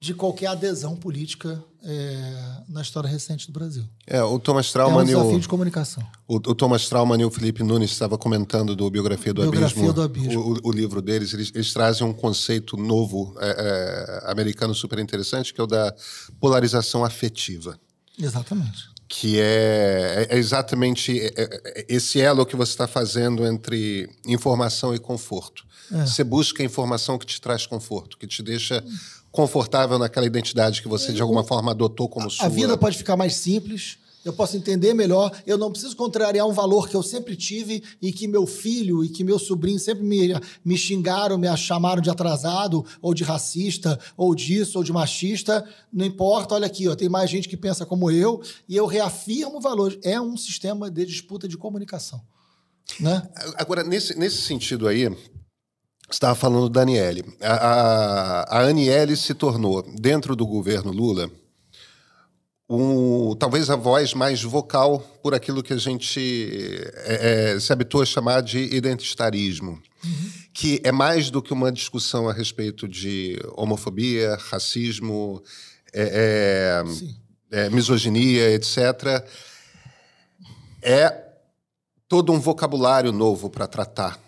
de 0.00 0.12
qualquer 0.12 0.48
adesão 0.48 0.96
política 0.96 1.64
é, 1.84 2.62
na 2.68 2.80
história 2.82 3.08
recente 3.08 3.46
do 3.46 3.52
Brasil. 3.52 3.84
É, 4.06 4.22
o 4.22 4.38
Thomas 4.38 4.68
É 4.70 4.72
Trauman 4.72 5.04
um 5.04 5.08
e 5.08 5.14
o, 5.14 5.18
desafio 5.18 5.40
de 5.40 5.48
comunicação. 5.48 6.02
o, 6.26 6.36
o 6.36 6.54
Thomas 6.54 6.88
Trauman 6.88 7.20
e 7.20 7.24
o 7.24 7.30
Felipe 7.30 7.62
Nunes 7.62 7.90
estavam 7.92 8.16
comentando 8.16 8.74
do 8.74 8.88
Biografia 8.90 9.32
do 9.34 9.42
Biografia 9.42 9.66
Abismo, 9.82 9.92
do 9.92 10.02
Abismo. 10.02 10.40
O, 10.64 10.68
o- 10.68 10.72
livro 10.72 11.02
deles. 11.02 11.32
Eles, 11.34 11.52
eles 11.54 11.72
trazem 11.72 12.06
um 12.06 12.12
conceito 12.12 12.76
novo 12.76 13.34
é, 13.38 14.22
é, 14.26 14.30
americano 14.30 14.74
super 14.74 14.98
interessante, 14.98 15.52
que 15.52 15.60
é 15.60 15.64
o 15.64 15.66
da 15.66 15.94
polarização 16.40 17.04
afetiva. 17.04 17.78
Exatamente. 18.18 18.92
que 19.08 19.38
é, 19.38 20.26
é 20.30 20.38
exatamente 20.38 21.20
é- 21.20 21.32
é- 21.36 21.86
esse 21.88 22.20
elo 22.20 22.46
que 22.46 22.56
você 22.56 22.72
está 22.72 22.86
fazendo 22.88 23.46
entre 23.46 24.08
informação 24.26 24.94
e 24.94 24.98
conforto. 24.98 25.64
É. 25.92 26.06
Você 26.06 26.24
busca 26.24 26.62
a 26.62 26.66
informação 26.66 27.18
que 27.18 27.26
te 27.26 27.40
traz 27.40 27.66
conforto, 27.66 28.16
que 28.16 28.26
te 28.26 28.42
deixa 28.42 28.82
confortável 29.34 29.98
naquela 29.98 30.26
identidade 30.26 30.80
que 30.80 30.86
você 30.86 31.12
de 31.12 31.20
alguma 31.20 31.42
forma 31.42 31.72
adotou 31.72 32.08
como 32.08 32.30
sua. 32.30 32.46
A 32.46 32.48
vida 32.48 32.78
pode 32.78 32.96
ficar 32.96 33.16
mais 33.16 33.34
simples, 33.34 33.98
eu 34.24 34.32
posso 34.32 34.56
entender 34.56 34.94
melhor, 34.94 35.28
eu 35.44 35.58
não 35.58 35.72
preciso 35.72 35.96
contrariar 35.96 36.46
um 36.46 36.52
valor 36.52 36.88
que 36.88 36.94
eu 36.94 37.02
sempre 37.02 37.34
tive 37.34 37.82
e 38.00 38.12
que 38.12 38.28
meu 38.28 38.46
filho 38.46 39.04
e 39.04 39.08
que 39.08 39.24
meu 39.24 39.36
sobrinho 39.36 39.80
sempre 39.80 40.04
me, 40.04 40.40
me 40.64 40.78
xingaram, 40.78 41.36
me 41.36 41.54
chamaram 41.56 42.00
de 42.00 42.08
atrasado, 42.08 42.86
ou 43.02 43.12
de 43.12 43.24
racista, 43.24 43.98
ou 44.16 44.36
disso, 44.36 44.78
ou 44.78 44.84
de 44.84 44.92
machista. 44.92 45.68
Não 45.92 46.06
importa, 46.06 46.54
olha 46.54 46.66
aqui, 46.66 46.86
ó, 46.86 46.94
tem 46.94 47.08
mais 47.08 47.28
gente 47.28 47.48
que 47.48 47.56
pensa 47.56 47.84
como 47.84 48.12
eu, 48.12 48.40
e 48.68 48.76
eu 48.76 48.86
reafirmo 48.86 49.60
valores. 49.60 49.98
É 50.04 50.20
um 50.20 50.36
sistema 50.36 50.88
de 50.88 51.04
disputa 51.04 51.48
de 51.48 51.58
comunicação. 51.58 52.22
Né? 53.00 53.20
Agora, 53.56 53.82
nesse, 53.82 54.16
nesse 54.16 54.42
sentido 54.42 54.86
aí, 54.86 55.08
estava 56.14 56.34
falando 56.34 56.68
da 56.68 56.82
Aniele. 56.82 57.24
A, 57.40 57.54
a, 57.54 58.58
a 58.58 58.60
Aniele 58.68 59.16
se 59.16 59.34
tornou, 59.34 59.82
dentro 59.82 60.34
do 60.34 60.46
governo 60.46 60.92
Lula, 60.92 61.30
um, 62.68 63.36
talvez 63.36 63.68
a 63.68 63.76
voz 63.76 64.14
mais 64.14 64.42
vocal 64.42 65.00
por 65.22 65.34
aquilo 65.34 65.62
que 65.62 65.72
a 65.72 65.76
gente 65.76 66.80
é, 67.04 67.52
é, 67.54 67.60
se 67.60 67.72
habituou 67.72 68.02
a 68.02 68.06
chamar 68.06 68.40
de 68.40 68.58
identitarismo, 68.74 69.82
que 70.52 70.80
é 70.82 70.90
mais 70.90 71.30
do 71.30 71.42
que 71.42 71.52
uma 71.52 71.70
discussão 71.70 72.28
a 72.28 72.32
respeito 72.32 72.88
de 72.88 73.38
homofobia, 73.56 74.36
racismo, 74.48 75.42
é, 75.92 76.82
é, 77.52 77.64
é, 77.66 77.70
misoginia, 77.70 78.50
etc. 78.50 79.24
É 80.82 81.22
todo 82.08 82.32
um 82.32 82.40
vocabulário 82.40 83.12
novo 83.12 83.50
para 83.50 83.66
tratar 83.66 84.23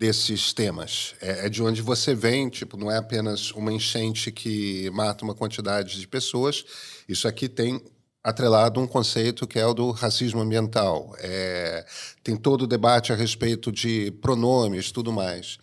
desses 0.00 0.54
temas. 0.54 1.14
É, 1.20 1.44
é 1.44 1.48
de 1.50 1.62
onde 1.62 1.82
você 1.82 2.14
vem, 2.14 2.48
tipo, 2.48 2.74
não 2.78 2.90
é 2.90 2.96
apenas 2.96 3.50
uma 3.50 3.70
enchente 3.70 4.32
que 4.32 4.88
mata 4.94 5.22
uma 5.22 5.34
quantidade 5.34 6.00
de 6.00 6.08
pessoas. 6.08 6.64
Isso 7.06 7.28
aqui 7.28 7.50
tem 7.50 7.84
atrelado 8.24 8.80
um 8.80 8.86
conceito 8.86 9.46
que 9.46 9.58
é 9.58 9.66
o 9.66 9.74
do 9.74 9.90
racismo 9.90 10.40
ambiental. 10.40 11.14
É, 11.18 11.84
tem 12.24 12.34
todo 12.34 12.62
o 12.62 12.66
debate 12.66 13.12
a 13.12 13.14
respeito 13.14 13.70
de 13.70 14.10
pronomes, 14.22 14.90
tudo 14.90 15.12
mais. 15.12 15.58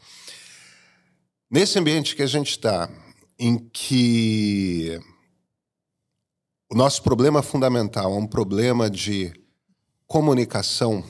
Nesse 1.49 1.79
ambiente 1.79 2.15
que 2.15 2.21
a 2.21 2.27
gente 2.27 2.51
está, 2.51 2.87
em 3.39 3.57
que 3.57 4.99
o 6.69 6.75
nosso 6.75 7.01
problema 7.01 7.41
fundamental 7.41 8.13
é 8.13 8.17
um 8.17 8.27
problema 8.27 8.87
de 8.87 9.33
comunicação, 10.05 11.03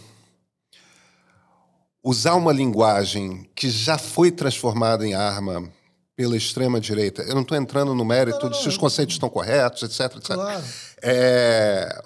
usar 2.08 2.36
uma 2.36 2.53
linguagem 2.53 3.49
que 3.53 3.70
já 3.70 3.97
foi 3.97 4.32
transformada 4.32 5.05
em 5.05 5.14
arma 5.14 5.70
pela 6.16 6.38
extrema 6.38 6.80
direita. 6.80 7.22
Eu 7.24 7.36
não 7.36 7.41
estou 7.41 7.58
entrando 7.58 7.93
no 7.93 8.05
mérito 8.05 8.45
Não, 8.45 8.49
de 8.49 8.62
se 8.62 8.68
os 8.70 8.78
conceitos 8.78 9.16
estão 9.16 9.30
corretos, 9.30 9.84
etc, 9.84 10.16
etc. 10.16 10.36
Claro. 10.36 10.64
É, 11.03 12.01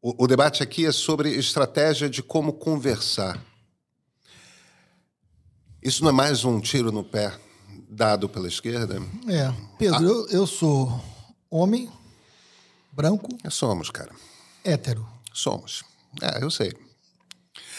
o, 0.00 0.22
o 0.22 0.26
debate 0.28 0.62
aqui 0.62 0.86
é 0.86 0.92
sobre 0.92 1.30
estratégia 1.30 2.08
de 2.08 2.22
como 2.22 2.52
conversar. 2.52 3.44
Isso 5.82 6.04
não 6.04 6.10
é 6.10 6.12
mais 6.12 6.44
um 6.44 6.60
tiro 6.60 6.92
no 6.92 7.02
pé 7.02 7.34
dado 7.90 8.28
pela 8.28 8.46
esquerda? 8.46 9.02
É. 9.28 9.52
Pedro, 9.76 10.04
eu, 10.04 10.28
eu 10.28 10.46
sou 10.46 11.02
homem, 11.50 11.90
branco, 12.92 13.28
Somos, 13.50 13.90
cara. 13.90 14.12
hétero. 14.64 15.04
Somos. 15.32 15.82
É, 16.22 16.40
eu 16.40 16.52
sei. 16.52 16.83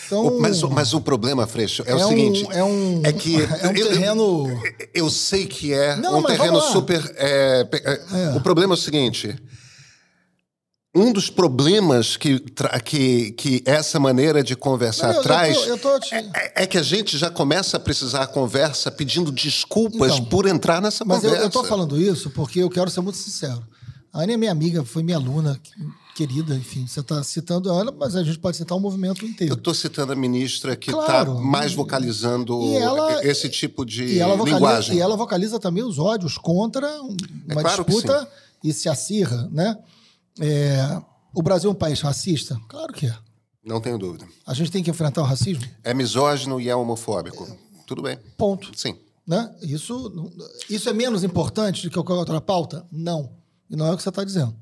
Então, 0.06 0.40
mas, 0.40 0.62
o- 0.64 0.70
mas 0.70 0.94
o 0.94 1.02
problema, 1.02 1.48
Freixo, 1.48 1.84
é, 1.86 1.92
é 1.92 1.96
o 1.96 1.98
um- 2.06 2.08
seguinte. 2.10 2.48
é 2.52 2.64
um, 2.64 3.02
é 3.04 3.12
que 3.14 3.36
é 3.42 3.68
um 3.68 3.72
eu- 3.72 3.78
eu- 3.78 3.90
terreno. 3.90 4.62
Eu 4.94 5.10
sei 5.10 5.46
que 5.48 5.74
é 5.74 5.96
Não, 5.96 6.20
um 6.20 6.22
mas 6.22 6.38
terreno 6.38 6.62
super. 6.62 7.14
é, 7.18 7.64
pe- 7.64 7.82
é, 7.86 8.36
O 8.36 8.42
problema 8.42 8.74
é 8.74 8.78
o 8.78 8.80
seguinte. 8.80 9.36
Um 10.98 11.12
dos 11.12 11.30
problemas 11.30 12.16
que, 12.16 12.40
que, 12.86 13.32
que 13.32 13.62
essa 13.66 14.00
maneira 14.00 14.42
de 14.42 14.56
conversar 14.56 15.08
Não, 15.08 15.14
eu- 15.16 15.18
eu 15.18 15.24
traz 15.24 15.58
tô- 15.58 15.64
eu 15.66 15.78
tô 15.78 16.00
te- 16.00 16.16
é, 16.16 16.64
é 16.64 16.66
que 16.66 16.78
a 16.78 16.82
gente 16.82 17.18
já 17.18 17.30
começa 17.30 17.76
a 17.76 17.80
precisar 17.82 18.22
a 18.24 18.28
conversa 18.28 18.90
pedindo 18.90 19.30
desculpas 19.30 20.14
Então, 20.14 20.26
por 20.26 20.46
entrar 20.48 20.82
nessa 20.82 21.04
Mas 21.04 21.18
eu, 21.18 21.24
conversa. 21.32 21.46
eu 21.46 21.50
tô 21.50 21.64
falando 21.66 22.00
isso 22.00 22.30
porque 22.30 22.60
eu 22.60 22.70
quero 22.70 22.90
ser 22.90 23.02
muito 23.02 23.18
sincero. 23.18 23.62
A 24.14 24.22
Anne 24.22 24.34
é 24.34 24.38
minha 24.38 24.52
amiga, 24.54 24.86
foi 24.86 25.04
minha 25.04 25.18
aluna 25.18 25.60
querida, 26.16 26.56
enfim. 26.56 26.88
Você 26.88 27.02
está 27.02 27.22
citando 27.24 27.70
ela, 27.70 27.92
mas 27.92 28.16
a 28.16 28.24
gente 28.24 28.40
pode 28.40 28.56
citar 28.58 28.78
o 28.78 28.82
movimento 28.82 29.24
Eu 29.26 29.30
inteiro. 29.30 29.54
estou 29.56 29.74
citando 29.74 30.14
a 30.14 30.16
ministra 30.16 30.76
que 30.76 30.90
está 30.90 31.06
Claro. 31.06 31.40
mais 31.42 31.74
vocalizando 31.74 32.58
ela- 32.78 33.24
esse 33.26 33.50
tipo 33.50 33.86
de 33.86 34.06
E 34.06 34.20
ela, 34.20 34.36
vocaliza, 34.36 34.56
linguagem. 34.58 34.96
e 34.98 35.00
ela 35.02 35.18
vocaliza 35.18 35.60
também 35.60 35.84
os 35.84 36.00
ódios 36.00 36.38
contra 36.38 36.88
um- 37.04 37.18
uma 37.52 37.62
claro 37.62 37.84
que 37.84 37.92
disputa 37.92 38.28
e 38.64 38.72
se 38.74 38.88
acirra, 38.88 39.50
né? 39.52 39.78
É, 40.40 41.02
o 41.34 41.42
Brasil 41.44 41.70
é 41.70 41.74
um 41.74 41.76
país 41.76 42.00
racista? 42.02 42.58
Claro 42.68 42.94
que 42.94 43.08
é. 43.08 43.16
Não 43.64 43.82
tenho 43.82 43.98
dúvida. 43.98 44.26
A 44.46 44.54
gente 44.54 44.72
tem 44.72 44.82
que 44.84 44.90
enfrentar 44.90 45.22
o 45.22 45.26
racismo? 45.26 45.64
É 45.84 45.94
misógino 45.94 46.62
e 46.62 46.70
é 46.70 46.76
homofóbico. 46.76 47.46
Tudo 47.86 48.02
bem. 48.02 48.18
Ponto. 48.38 48.72
Sim. 48.80 48.96
Né? 49.28 49.52
Isso, 49.64 50.32
isso 50.70 50.88
é 50.88 50.94
menos 50.94 51.24
importante 51.24 51.82
do 51.84 51.90
que 51.90 51.96
qualquer 51.96 52.14
outra 52.14 52.40
pauta? 52.40 52.86
Não. 52.92 53.32
E 53.70 53.76
não 53.76 53.88
é 53.88 53.92
o 53.92 53.98
que 53.98 54.04
você 54.04 54.10
está 54.10 54.24
dizendo. 54.24 54.56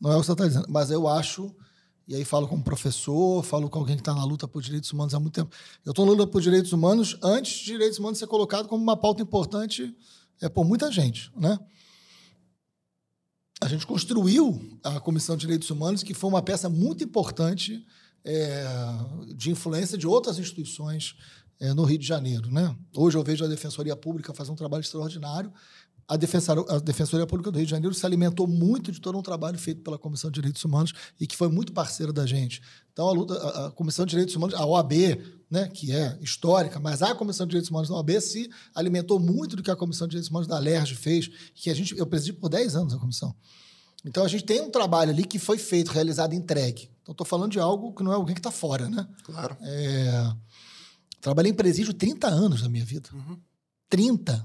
Não 0.00 0.12
é 0.12 0.16
o 0.16 0.20
que 0.20 0.26
você 0.26 0.32
está 0.32 0.46
dizendo. 0.46 0.66
Mas 0.68 0.90
eu 0.90 1.06
acho, 1.06 1.54
e 2.08 2.14
aí 2.14 2.24
falo 2.24 2.48
como 2.48 2.62
professor, 2.62 3.42
falo 3.44 3.68
com 3.68 3.78
alguém 3.78 3.96
que 3.96 4.02
está 4.02 4.14
na 4.14 4.24
luta 4.24 4.48
por 4.48 4.62
direitos 4.62 4.90
humanos 4.92 5.14
há 5.14 5.20
muito 5.20 5.34
tempo. 5.34 5.54
Eu 5.84 5.90
estou 5.90 6.06
na 6.06 6.12
luta 6.12 6.26
por 6.26 6.40
direitos 6.40 6.72
humanos 6.72 7.18
antes 7.22 7.58
de 7.58 7.66
direitos 7.66 7.98
humanos 7.98 8.18
ser 8.18 8.26
colocado 8.26 8.68
como 8.68 8.82
uma 8.82 8.96
pauta 8.96 9.22
importante 9.22 9.94
é, 10.40 10.48
por 10.48 10.64
muita 10.64 10.90
gente. 10.90 11.30
Né? 11.36 11.58
A 13.60 13.68
gente 13.68 13.86
construiu 13.86 14.78
a 14.82 14.98
Comissão 15.00 15.36
de 15.36 15.42
Direitos 15.42 15.68
Humanos, 15.68 16.02
que 16.02 16.14
foi 16.14 16.30
uma 16.30 16.40
peça 16.40 16.68
muito 16.68 17.04
importante 17.04 17.84
é, 18.24 18.64
de 19.34 19.50
influência 19.50 19.98
de 19.98 20.06
outras 20.06 20.38
instituições 20.38 21.14
é, 21.60 21.74
no 21.74 21.84
Rio 21.84 21.98
de 21.98 22.06
Janeiro. 22.06 22.50
Né? 22.50 22.74
Hoje 22.96 23.18
eu 23.18 23.22
vejo 23.22 23.44
a 23.44 23.48
Defensoria 23.48 23.94
Pública 23.94 24.32
fazer 24.32 24.50
um 24.50 24.56
trabalho 24.56 24.80
extraordinário. 24.80 25.52
A 26.10 26.16
Defensor- 26.16 26.66
a 26.68 26.78
Defensoria 26.80 27.24
Pública 27.26 27.52
do 27.52 27.56
Rio 27.56 27.64
de 27.66 27.70
Janeiro 27.70 27.94
se 27.94 28.04
alimentou 28.04 28.46
muito 28.46 28.90
de 28.90 29.00
todo 29.00 29.16
um 29.16 29.22
trabalho 29.22 29.56
feito 29.56 29.80
pela 29.80 29.96
Comissão 29.96 30.28
de 30.28 30.34
Direitos 30.34 30.64
Humanos 30.64 30.92
e 31.20 31.26
que 31.26 31.36
foi 31.36 31.48
muito 31.48 31.72
parceira 31.72 32.12
da 32.12 32.26
gente. 32.26 32.60
Então, 32.92 33.08
a, 33.08 33.12
luta, 33.12 33.34
a, 33.34 33.66
a 33.66 33.70
Comissão 33.70 34.04
de 34.04 34.10
Direitos 34.10 34.34
Humanos, 34.34 34.54
a 34.56 34.66
OAB, 34.66 34.92
né, 35.48 35.68
que 35.68 35.92
é 35.92 36.18
histórica, 36.20 36.80
mas 36.80 37.00
a 37.00 37.14
Comissão 37.14 37.46
de 37.46 37.50
Direitos 37.50 37.70
Humanos 37.70 37.88
da 37.88 37.94
OAB 37.94 38.20
se 38.20 38.50
alimentou 38.74 39.20
muito 39.20 39.54
do 39.54 39.62
que 39.62 39.70
a 39.70 39.76
Comissão 39.76 40.08
de 40.08 40.10
Direitos 40.10 40.30
Humanos 40.30 40.48
da 40.48 40.58
LERJ 40.58 40.96
fez, 40.96 41.30
que 41.54 41.70
a 41.70 41.74
gente, 41.74 41.96
eu 41.96 42.06
presidi 42.06 42.32
por 42.32 42.48
10 42.48 42.74
anos 42.74 42.92
a 42.92 42.98
comissão. 42.98 43.32
Então, 44.04 44.24
a 44.24 44.28
gente 44.28 44.42
tem 44.44 44.60
um 44.60 44.70
trabalho 44.70 45.10
ali 45.12 45.24
que 45.24 45.38
foi 45.38 45.58
feito, 45.58 45.92
realizado, 45.92 46.32
entregue. 46.34 46.90
Então, 47.02 47.12
estou 47.12 47.26
falando 47.26 47.52
de 47.52 47.60
algo 47.60 47.94
que 47.94 48.02
não 48.02 48.10
é 48.10 48.16
alguém 48.16 48.34
que 48.34 48.40
está 48.40 48.50
fora, 48.50 48.88
né? 48.88 49.06
Claro. 49.22 49.56
É, 49.60 50.32
Trabalhei 51.20 51.52
em 51.52 51.54
presídio 51.54 51.92
30 51.94 52.26
anos 52.26 52.62
da 52.62 52.68
minha 52.68 52.84
vida. 52.84 53.10
30. 53.88 54.44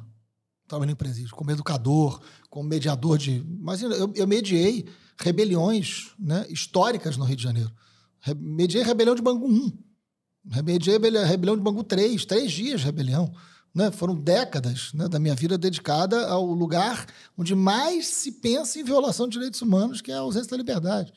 Trabalhei 0.67 0.93
em 0.93 0.95
presídio, 0.95 1.35
como 1.35 1.51
educador, 1.51 2.19
como 2.49 2.67
mediador 2.67 3.17
de. 3.17 3.35
Imagina, 3.35 3.95
eu, 3.95 4.11
eu 4.15 4.27
mediei 4.27 4.87
rebeliões 5.17 6.11
né, 6.17 6.45
históricas 6.49 7.17
no 7.17 7.25
Rio 7.25 7.35
de 7.35 7.43
Janeiro. 7.43 7.71
Re- 8.19 8.33
mediei 8.33 8.83
rebelião 8.83 9.15
de 9.15 9.21
Bangu 9.21 9.47
1. 9.47 9.71
Mediei 10.63 10.97
rebelião 11.25 11.55
de 11.55 11.63
Bangu 11.63 11.83
3, 11.83 12.25
três 12.25 12.51
dias 12.51 12.79
de 12.81 12.85
rebelião. 12.85 13.31
Né? 13.73 13.91
Foram 13.91 14.15
décadas 14.15 14.91
né, 14.93 15.07
da 15.07 15.19
minha 15.19 15.35
vida 15.35 15.57
dedicada 15.57 16.27
ao 16.27 16.45
lugar 16.45 17.05
onde 17.37 17.53
mais 17.53 18.07
se 18.07 18.31
pensa 18.31 18.79
em 18.79 18.83
violação 18.83 19.27
de 19.27 19.33
direitos 19.33 19.61
humanos, 19.61 20.01
que 20.01 20.11
é 20.11 20.15
a 20.15 20.19
ausência 20.19 20.49
da 20.51 20.57
liberdade. 20.57 21.13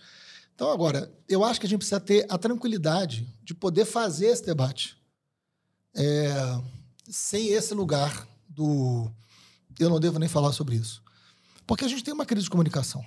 Então, 0.54 0.70
agora, 0.72 1.10
eu 1.28 1.44
acho 1.44 1.60
que 1.60 1.66
a 1.66 1.68
gente 1.68 1.78
precisa 1.78 2.00
ter 2.00 2.26
a 2.28 2.36
tranquilidade 2.36 3.28
de 3.44 3.54
poder 3.54 3.84
fazer 3.84 4.26
esse 4.26 4.44
debate 4.44 4.96
é, 5.96 6.60
sem 7.08 7.48
esse 7.48 7.72
lugar 7.74 8.26
do 8.48 9.08
eu 9.78 9.88
não 9.90 10.00
devo 10.00 10.18
nem 10.18 10.28
falar 10.28 10.52
sobre 10.52 10.76
isso. 10.76 11.02
Porque 11.66 11.84
a 11.84 11.88
gente 11.88 12.02
tem 12.04 12.14
uma 12.14 12.24
crise 12.26 12.44
de 12.44 12.50
comunicação. 12.50 13.04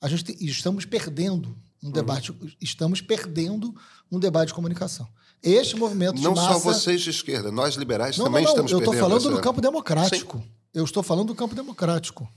A 0.00 0.08
gente 0.08 0.24
tem- 0.24 0.36
estamos 0.40 0.84
perdendo 0.84 1.56
um 1.82 1.90
debate, 1.90 2.34
estamos 2.60 3.00
perdendo 3.00 3.74
um 4.10 4.18
debate 4.18 4.48
de 4.48 4.54
comunicação. 4.54 5.08
Este 5.42 5.76
movimento 5.76 6.16
de 6.16 6.22
Não 6.22 6.34
massa... 6.34 6.52
só 6.54 6.58
vocês 6.58 7.00
de 7.00 7.10
esquerda, 7.10 7.50
nós 7.50 7.74
liberais 7.74 8.16
Não, 8.16 8.26
também 8.26 8.42
não, 8.44 8.50
não. 8.50 8.52
estamos 8.52 8.72
Eu 8.72 8.78
estou 8.78 8.92
perdendo 8.92 9.08
falando 9.10 9.26
essa... 9.26 9.36
do 9.36 9.40
campo 9.42 9.60
democrático. 9.60 10.44
Eu 10.72 10.84
estou 10.84 11.02
falando 11.02 11.28
do 11.28 11.34
campo 11.34 11.54
democrático. 11.54 12.28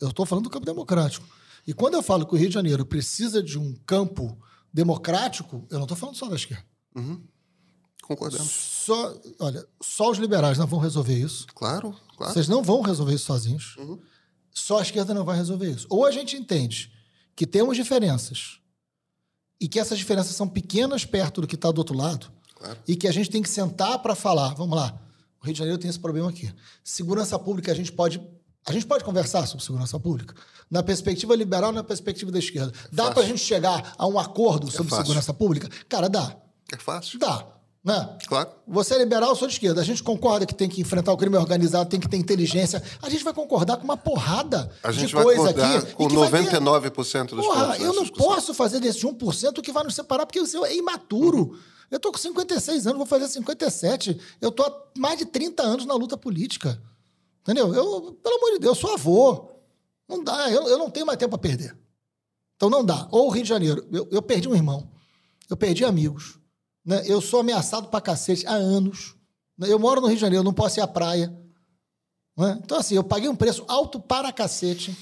Eu 0.00 0.08
estou 0.08 0.26
falando 0.26 0.44
do 0.44 0.50
campo 0.50 0.66
democrático. 0.66 1.26
E 1.66 1.72
quando 1.72 1.94
eu 1.94 2.02
falo 2.02 2.26
que 2.26 2.34
o 2.34 2.38
Rio 2.38 2.48
de 2.48 2.54
Janeiro 2.54 2.84
precisa 2.84 3.42
de 3.42 3.58
um 3.58 3.74
campo 3.86 4.38
democrático, 4.72 5.66
eu 5.70 5.76
não 5.78 5.84
estou 5.84 5.96
falando 5.96 6.16
só 6.16 6.28
da 6.28 6.36
esquerda. 6.36 6.64
Uhum. 6.94 7.22
Concordamos. 8.02 8.50
Só, 8.50 9.14
olha, 9.38 9.66
só 9.80 10.10
os 10.10 10.18
liberais 10.18 10.58
não 10.58 10.66
vão 10.66 10.78
resolver 10.78 11.18
isso. 11.18 11.46
Claro, 11.54 11.94
claro. 12.16 12.32
Vocês 12.32 12.48
não 12.48 12.62
vão 12.62 12.80
resolver 12.80 13.14
isso 13.14 13.26
sozinhos. 13.26 13.76
Uhum. 13.76 13.98
Só 14.50 14.78
a 14.78 14.82
esquerda 14.82 15.12
não 15.12 15.24
vai 15.24 15.36
resolver 15.36 15.70
isso. 15.70 15.86
Ou 15.90 16.06
a 16.06 16.10
gente 16.10 16.36
entende 16.36 16.92
que 17.34 17.46
temos 17.46 17.76
diferenças 17.76 18.60
e 19.60 19.68
que 19.68 19.80
essas 19.80 19.98
diferenças 19.98 20.36
são 20.36 20.48
pequenas 20.48 21.04
perto 21.04 21.40
do 21.40 21.46
que 21.46 21.54
está 21.54 21.70
do 21.70 21.78
outro 21.78 21.96
lado 21.96 22.30
claro. 22.54 22.78
e 22.86 22.94
que 22.96 23.08
a 23.08 23.12
gente 23.12 23.30
tem 23.30 23.42
que 23.42 23.48
sentar 23.48 23.98
para 24.00 24.14
falar. 24.14 24.54
Vamos 24.54 24.76
lá. 24.76 25.00
O 25.42 25.44
Rio 25.44 25.52
de 25.52 25.58
Janeiro 25.58 25.78
tem 25.78 25.90
esse 25.90 25.98
problema 25.98 26.30
aqui. 26.30 26.52
Segurança 26.82 27.38
pública, 27.38 27.72
a 27.72 27.74
gente 27.74 27.92
pode 27.92 28.20
a 28.66 28.72
gente 28.72 28.86
pode 28.86 29.04
conversar 29.04 29.46
sobre 29.46 29.62
segurança 29.62 30.00
pública 30.00 30.34
na 30.70 30.82
perspectiva 30.82 31.36
liberal, 31.36 31.70
na 31.70 31.84
perspectiva 31.84 32.32
da 32.32 32.38
esquerda. 32.38 32.72
Dá 32.90 33.10
para 33.10 33.22
a 33.22 33.26
gente 33.26 33.40
chegar 33.40 33.94
a 33.98 34.06
um 34.06 34.18
acordo 34.18 34.70
sobre 34.70 34.94
é 34.94 34.96
segurança 34.96 35.34
pública? 35.34 35.68
Cara, 35.86 36.08
dá. 36.08 36.34
É 36.72 36.78
fácil. 36.78 37.18
Dá. 37.18 37.46
Né? 37.84 38.16
Claro. 38.26 38.48
Você 38.66 38.94
é 38.94 38.98
liberal, 38.98 39.28
eu 39.28 39.36
sou 39.36 39.46
de 39.46 39.52
esquerda. 39.52 39.82
A 39.82 39.84
gente 39.84 40.02
concorda 40.02 40.46
que 40.46 40.54
tem 40.54 40.70
que 40.70 40.80
enfrentar 40.80 41.12
o 41.12 41.18
crime 41.18 41.36
organizado, 41.36 41.90
tem 41.90 42.00
que 42.00 42.08
ter 42.08 42.16
inteligência. 42.16 42.82
A 43.02 43.10
gente 43.10 43.22
vai 43.22 43.34
concordar 43.34 43.76
com 43.76 43.84
uma 43.84 43.96
porrada 43.96 44.70
a 44.82 44.90
gente 44.90 45.08
de 45.08 45.14
coisa 45.14 45.52
vai 45.52 45.76
aqui. 45.76 45.92
Com 45.92 46.08
99% 46.08 47.28
ter... 47.28 47.36
dos 47.36 47.44
Porra, 47.44 47.76
eu 47.76 47.92
não 47.92 48.06
posso 48.08 48.54
fazer 48.54 48.80
desse 48.80 49.06
1% 49.06 49.58
o 49.58 49.62
que 49.62 49.70
vai 49.70 49.84
nos 49.84 49.94
separar, 49.94 50.24
porque 50.24 50.40
o 50.40 50.64
é 50.64 50.74
imaturo. 50.74 51.50
Uhum. 51.50 51.58
Eu 51.90 52.00
tô 52.00 52.10
com 52.10 52.16
56 52.16 52.86
anos, 52.86 52.96
vou 52.96 53.06
fazer 53.06 53.28
57. 53.28 54.18
Eu 54.40 54.50
tô 54.50 54.62
há 54.62 54.72
mais 54.96 55.18
de 55.18 55.26
30 55.26 55.62
anos 55.62 55.84
na 55.84 55.94
luta 55.94 56.16
política. 56.16 56.80
Entendeu? 57.42 57.74
Eu, 57.74 58.18
pelo 58.22 58.36
amor 58.36 58.52
de 58.52 58.60
Deus, 58.60 58.78
eu 58.78 58.80
sou 58.80 58.94
avô. 58.94 59.50
Não 60.08 60.24
dá, 60.24 60.50
eu, 60.50 60.66
eu 60.68 60.78
não 60.78 60.88
tenho 60.88 61.04
mais 61.04 61.18
tempo 61.18 61.36
a 61.36 61.38
perder. 61.38 61.76
Então 62.56 62.70
não 62.70 62.82
dá. 62.82 63.06
Ou 63.10 63.26
o 63.26 63.30
Rio 63.30 63.42
de 63.42 63.48
Janeiro, 63.50 63.86
eu, 63.92 64.08
eu 64.10 64.22
perdi 64.22 64.48
um 64.48 64.54
irmão, 64.54 64.88
eu 65.50 65.56
perdi 65.56 65.84
amigos, 65.84 66.38
né? 66.84 67.02
eu 67.06 67.20
sou 67.20 67.40
ameaçado 67.40 67.88
pra 67.88 68.00
cacete 68.00 68.46
há 68.46 68.52
anos. 68.52 69.14
Né? 69.56 69.72
Eu 69.72 69.78
moro 69.78 70.00
no 70.00 70.06
Rio 70.06 70.16
de 70.16 70.20
Janeiro, 70.20 70.44
não 70.44 70.52
posso 70.52 70.78
ir 70.78 70.82
à 70.82 70.86
praia. 70.86 71.34
Né? 72.36 72.60
Então, 72.62 72.78
assim, 72.78 72.94
eu 72.94 73.04
paguei 73.04 73.28
um 73.28 73.36
preço 73.36 73.64
alto 73.68 73.98
para 74.00 74.32
cacete. 74.32 74.96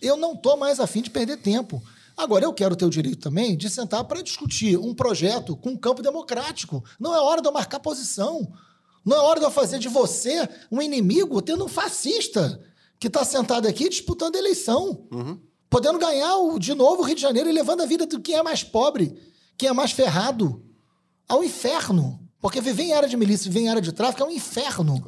Eu 0.00 0.16
não 0.16 0.36
tô 0.36 0.56
mais 0.56 0.80
afim 0.80 1.02
de 1.02 1.10
perder 1.10 1.38
tempo. 1.38 1.82
Agora, 2.16 2.44
eu 2.44 2.52
quero 2.52 2.74
ter 2.74 2.86
o 2.86 2.90
direito 2.90 3.20
também 3.20 3.56
de 3.56 3.68
sentar 3.68 4.04
para 4.04 4.22
discutir 4.22 4.78
um 4.78 4.94
projeto 4.94 5.56
com 5.56 5.70
um 5.70 5.76
campo 5.76 6.02
democrático. 6.02 6.82
Não 6.98 7.14
é 7.14 7.20
hora 7.20 7.42
de 7.42 7.48
eu 7.48 7.52
marcar 7.52 7.78
posição. 7.80 8.50
Não 9.04 9.16
é 9.16 9.20
hora 9.20 9.38
de 9.38 9.46
eu 9.46 9.50
fazer 9.50 9.78
de 9.78 9.88
você 9.88 10.48
um 10.70 10.80
inimigo, 10.80 11.42
tendo 11.42 11.64
um 11.64 11.68
fascista 11.68 12.60
que 12.98 13.08
está 13.08 13.24
sentado 13.24 13.68
aqui 13.68 13.88
disputando 13.88 14.36
a 14.36 14.38
eleição. 14.38 15.06
Uhum. 15.12 15.38
Podendo 15.68 15.98
ganhar 15.98 16.36
o, 16.38 16.58
de 16.58 16.74
novo 16.74 17.02
o 17.02 17.04
Rio 17.04 17.14
de 17.14 17.20
Janeiro 17.20 17.50
e 17.50 17.52
levando 17.52 17.82
a 17.82 17.86
vida 17.86 18.06
de 18.06 18.18
quem 18.18 18.36
é 18.36 18.42
mais 18.42 18.64
pobre, 18.64 19.14
quem 19.58 19.68
é 19.68 19.72
mais 19.72 19.92
ferrado, 19.92 20.64
ao 21.28 21.42
inferno. 21.42 22.20
Porque 22.40 22.60
viver 22.60 22.84
em 22.84 22.92
área 22.92 23.08
de 23.08 23.16
milícia, 23.16 23.50
viver 23.50 23.64
em 23.64 23.68
área 23.68 23.82
de 23.82 23.92
tráfico 23.92 24.22
é 24.22 24.26
um 24.26 24.30
inferno. 24.30 25.04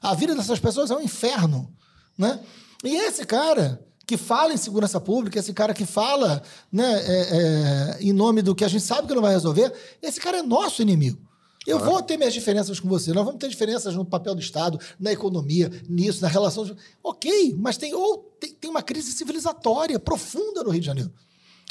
A 0.00 0.14
vida 0.14 0.34
dessas 0.34 0.58
pessoas 0.58 0.90
é 0.90 0.96
um 0.96 1.00
inferno. 1.00 1.72
Né? 2.18 2.40
E 2.84 2.96
esse 2.96 3.24
cara 3.24 3.82
que 4.06 4.16
fala 4.16 4.52
em 4.52 4.56
segurança 4.56 5.00
pública, 5.00 5.38
esse 5.38 5.52
cara 5.52 5.72
que 5.72 5.86
fala 5.86 6.42
né, 6.70 6.84
é, 6.84 7.96
é, 7.96 7.98
em 8.02 8.12
nome 8.12 8.42
do 8.42 8.54
que 8.54 8.64
a 8.64 8.68
gente 8.68 8.84
sabe 8.84 9.06
que 9.06 9.14
não 9.14 9.22
vai 9.22 9.32
resolver, 9.32 9.72
esse 10.02 10.20
cara 10.20 10.38
é 10.38 10.42
nosso 10.42 10.82
inimigo. 10.82 11.18
Eu 11.66 11.78
claro. 11.78 11.92
vou 11.92 12.02
ter 12.02 12.16
minhas 12.16 12.34
diferenças 12.34 12.80
com 12.80 12.88
você. 12.88 13.12
Nós 13.12 13.24
vamos 13.24 13.38
ter 13.38 13.48
diferenças 13.48 13.94
no 13.94 14.04
papel 14.04 14.34
do 14.34 14.40
Estado, 14.40 14.78
na 14.98 15.12
economia, 15.12 15.70
nisso, 15.88 16.20
na 16.20 16.28
relação. 16.28 16.64
De... 16.64 16.76
Ok, 17.02 17.54
mas 17.56 17.76
tem, 17.76 17.94
ou, 17.94 18.18
tem, 18.40 18.52
tem 18.52 18.70
uma 18.70 18.82
crise 18.82 19.12
civilizatória 19.12 19.98
profunda 19.98 20.64
no 20.64 20.70
Rio 20.70 20.80
de 20.80 20.86
Janeiro. 20.86 21.12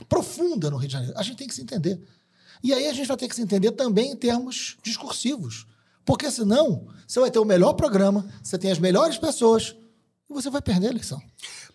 Profunda 0.08 0.70
no 0.72 0.78
Rio 0.78 0.88
de 0.88 0.94
Janeiro. 0.94 1.14
A 1.18 1.24
gente 1.24 1.38
tem 1.38 1.48
que 1.48 1.54
se 1.54 1.62
entender. 1.62 2.02
E 2.64 2.74
aí 2.74 2.88
a 2.88 2.94
gente 2.94 3.08
vai 3.08 3.18
ter 3.18 3.28
que 3.28 3.36
se 3.36 3.42
entender 3.42 3.72
também 3.72 4.12
em 4.12 4.16
termos 4.16 4.78
discursivos. 4.84 5.66
Porque 6.06 6.30
senão, 6.32 6.88
você 7.08 7.20
vai 7.20 7.32
ter 7.32 7.40
o 7.40 7.46
melhor 7.46 7.74
programa, 7.74 8.26
você 8.44 8.58
tem 8.58 8.72
as 8.72 8.80
melhores 8.80 9.18
pessoas 9.18 9.76
e 10.30 10.34
você 10.34 10.50
vai 10.50 10.62
perder 10.62 10.88
a 10.88 10.92
eleição. 10.92 11.22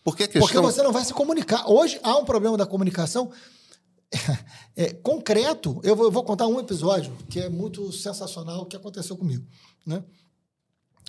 Por 0.03 0.17
que 0.17 0.29
questão... 0.29 0.41
Porque 0.41 0.59
você 0.59 0.83
não 0.83 0.93
vai 0.93 1.05
se 1.05 1.13
comunicar. 1.13 1.69
Hoje 1.69 1.99
há 2.03 2.17
um 2.17 2.25
problema 2.25 2.57
da 2.57 2.67
comunicação 2.67 3.31
é, 4.77 4.93
concreto, 4.93 5.81
eu 5.83 5.97
vou, 5.97 6.07
eu 6.07 6.11
vou, 6.11 6.23
contar 6.23 6.47
um 6.47 6.61
episódio 6.61 7.13
que 7.29 7.41
é 7.41 7.49
muito 7.49 7.93
sensacional 7.93 8.67
que 8.67 8.77
aconteceu 8.77 9.17
comigo. 9.17 9.45
Né? 9.85 10.03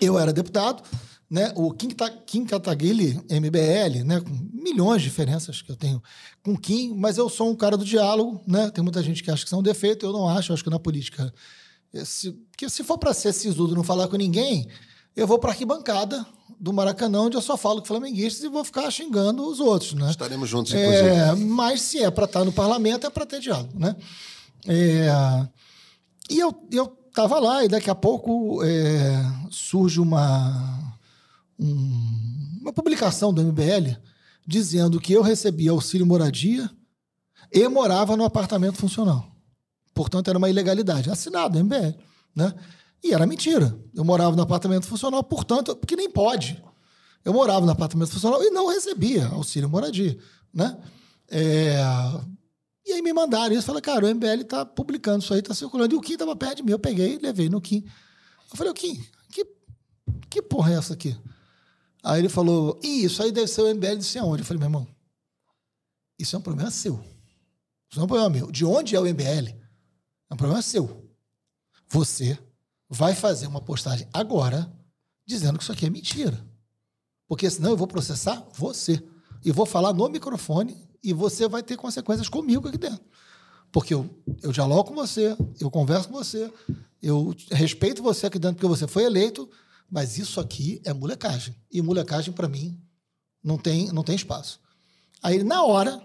Eu 0.01 0.17
era 0.17 0.33
deputado, 0.33 0.83
né? 1.29 1.51
o 1.55 1.71
Kim, 1.71 1.89
Kim 2.25 2.45
Kataguiri, 2.45 3.19
MBL, 3.29 4.03
né? 4.05 4.21
com 4.21 4.31
milhões 4.53 5.01
de 5.01 5.09
diferenças 5.09 5.61
que 5.61 5.71
eu 5.71 5.75
tenho 5.75 6.01
com 6.43 6.57
Kim, 6.57 6.95
mas 6.95 7.17
eu 7.17 7.29
sou 7.29 7.49
um 7.49 7.55
cara 7.55 7.77
do 7.77 7.83
diálogo. 7.83 8.41
Né? 8.47 8.69
Tem 8.71 8.83
muita 8.83 9.03
gente 9.03 9.21
que 9.21 9.29
acha 9.29 9.43
que 9.43 9.47
isso 9.47 9.55
é 9.55 9.57
um 9.57 9.63
defeito, 9.63 10.05
eu 10.05 10.13
não 10.13 10.27
acho. 10.27 10.51
Eu 10.51 10.53
acho 10.53 10.63
que 10.63 10.69
na 10.69 10.79
política, 10.79 11.33
se, 12.05 12.33
que 12.57 12.69
se 12.69 12.83
for 12.83 12.97
para 12.97 13.13
ser 13.13 13.33
sisudo 13.33 13.75
não 13.75 13.83
falar 13.83 14.07
com 14.07 14.15
ninguém, 14.15 14.67
eu 15.15 15.27
vou 15.27 15.37
para 15.37 15.51
arquibancada 15.51 16.25
do 16.59 16.71
Maracanã, 16.71 17.21
onde 17.21 17.35
eu 17.35 17.41
só 17.41 17.57
falo 17.57 17.81
com 17.81 17.87
flamenguistas 17.87 18.43
e 18.43 18.49
vou 18.49 18.63
ficar 18.63 18.89
xingando 18.89 19.45
os 19.47 19.59
outros. 19.59 19.93
Né? 19.93 20.09
Estaremos 20.09 20.49
juntos, 20.49 20.73
inclusive. 20.73 21.09
É, 21.09 21.35
mas 21.35 21.81
se 21.81 22.01
é 22.01 22.09
para 22.09 22.25
estar 22.25 22.45
no 22.45 22.53
parlamento, 22.53 23.05
é 23.05 23.09
para 23.09 23.25
ter 23.25 23.39
diálogo. 23.39 23.77
Né? 23.77 23.95
É, 24.65 25.09
e 26.29 26.39
eu 26.39 26.55
estava 27.09 27.39
lá, 27.39 27.65
e 27.65 27.67
daqui 27.67 27.89
a 27.89 27.95
pouco 27.95 28.63
é, 28.63 29.25
surge 29.49 29.99
uma, 29.99 30.96
um, 31.59 32.59
uma 32.61 32.73
publicação 32.73 33.33
do 33.33 33.41
MBL 33.43 33.97
dizendo 34.45 34.99
que 34.99 35.13
eu 35.13 35.21
recebia 35.21 35.71
auxílio 35.71 36.05
moradia 36.05 36.69
e 37.51 37.67
morava 37.67 38.15
no 38.15 38.23
apartamento 38.23 38.77
funcional. 38.77 39.31
Portanto, 39.93 40.29
era 40.29 40.37
uma 40.37 40.49
ilegalidade. 40.49 41.09
Assinado, 41.09 41.57
MBL. 41.57 41.97
Né? 42.35 42.53
E 43.03 43.13
era 43.13 43.25
mentira. 43.25 43.77
Eu 43.93 44.03
morava 44.03 44.35
no 44.35 44.41
apartamento 44.41 44.85
funcional, 44.85 45.23
portanto, 45.23 45.75
porque 45.75 45.95
nem 45.95 46.09
pode. 46.09 46.63
Eu 47.25 47.33
morava 47.33 47.65
no 47.65 47.71
apartamento 47.71 48.11
funcional 48.11 48.41
e 48.43 48.49
não 48.49 48.67
recebia 48.67 49.27
auxílio 49.27 49.69
moradia, 49.69 50.17
né? 50.53 50.77
É... 51.29 51.77
E 52.85 52.93
aí 52.93 53.01
me 53.01 53.11
mandaram 53.11 53.53
isso. 53.53 53.65
Falei, 53.65 53.81
cara, 53.81 54.05
o 54.05 54.09
MBL 54.09 54.43
tá 54.47 54.65
publicando 54.65 55.21
isso 55.21 55.33
aí, 55.33 55.41
tá 55.41 55.53
circulando. 55.53 55.93
E 55.93 55.97
o 55.97 56.01
Kim 56.01 56.15
tava 56.15 56.35
perto 56.37 56.57
de 56.57 56.63
mim. 56.63 56.71
Eu 56.71 56.79
peguei 56.79 57.19
levei 57.21 57.49
no 57.49 57.59
Kim. 57.59 57.83
Eu 58.49 58.55
falei, 58.55 58.71
o 58.71 58.73
Kim, 58.73 59.03
que, 59.29 59.45
que 60.29 60.41
porra 60.41 60.71
é 60.71 60.75
essa 60.77 60.93
aqui? 60.93 61.17
Aí 62.07 62.21
ele 62.21 62.29
falou, 62.29 62.79
Ih, 62.81 63.03
isso 63.03 63.21
aí 63.21 63.33
deve 63.33 63.47
ser 63.47 63.61
o 63.61 63.75
MBL 63.75 63.97
de 63.97 64.03
sei 64.05 64.21
aonde. 64.21 64.41
Eu 64.41 64.45
falei, 64.45 64.59
meu 64.59 64.67
irmão, 64.67 64.87
isso 66.17 66.37
é 66.37 66.39
um 66.39 66.41
problema 66.41 66.71
seu. 66.71 66.93
Isso 67.89 67.99
não 67.99 68.03
é 68.03 68.05
um 68.05 68.07
problema 68.07 68.29
meu. 68.29 68.49
De 68.49 68.63
onde 68.63 68.95
é 68.95 68.99
o 68.99 69.03
MBL? 69.03 69.49
É 70.29 70.33
um 70.33 70.37
problema 70.37 70.61
seu. 70.61 71.05
Você 71.89 72.39
vai 72.89 73.13
fazer 73.13 73.45
uma 73.47 73.59
postagem 73.59 74.07
agora 74.13 74.71
dizendo 75.25 75.57
que 75.57 75.63
isso 75.63 75.71
aqui 75.73 75.85
é 75.85 75.89
mentira. 75.89 76.41
Porque 77.27 77.49
senão 77.49 77.71
eu 77.71 77.77
vou 77.77 77.87
processar 77.87 78.41
você. 78.53 79.03
E 79.43 79.51
vou 79.51 79.65
falar 79.65 79.91
no 79.91 80.07
microfone 80.07 80.77
e 81.03 81.11
você 81.11 81.45
vai 81.45 81.61
ter 81.61 81.75
consequências 81.75 82.29
comigo 82.29 82.69
aqui 82.69 82.77
dentro. 82.77 83.03
Porque 83.69 83.93
eu, 83.93 84.09
eu 84.41 84.53
dialogo 84.53 84.85
com 84.85 84.95
você, 84.95 85.35
eu 85.59 85.69
converso 85.69 86.07
com 86.07 86.13
você, 86.13 86.51
eu 87.01 87.35
respeito 87.51 88.01
você 88.01 88.27
aqui 88.27 88.39
dentro 88.39 88.55
porque 88.55 88.67
você 88.67 88.87
foi 88.87 89.03
eleito, 89.03 89.49
mas 89.89 90.17
isso 90.17 90.39
aqui 90.39 90.81
é 90.85 90.93
molecagem. 90.93 91.55
E 91.71 91.81
molecagem, 91.81 92.33
para 92.33 92.47
mim, 92.47 92.79
não 93.43 93.57
tem, 93.57 93.87
não 93.91 94.03
tem 94.03 94.15
espaço. 94.15 94.59
Aí, 95.21 95.43
na 95.43 95.63
hora, 95.63 96.01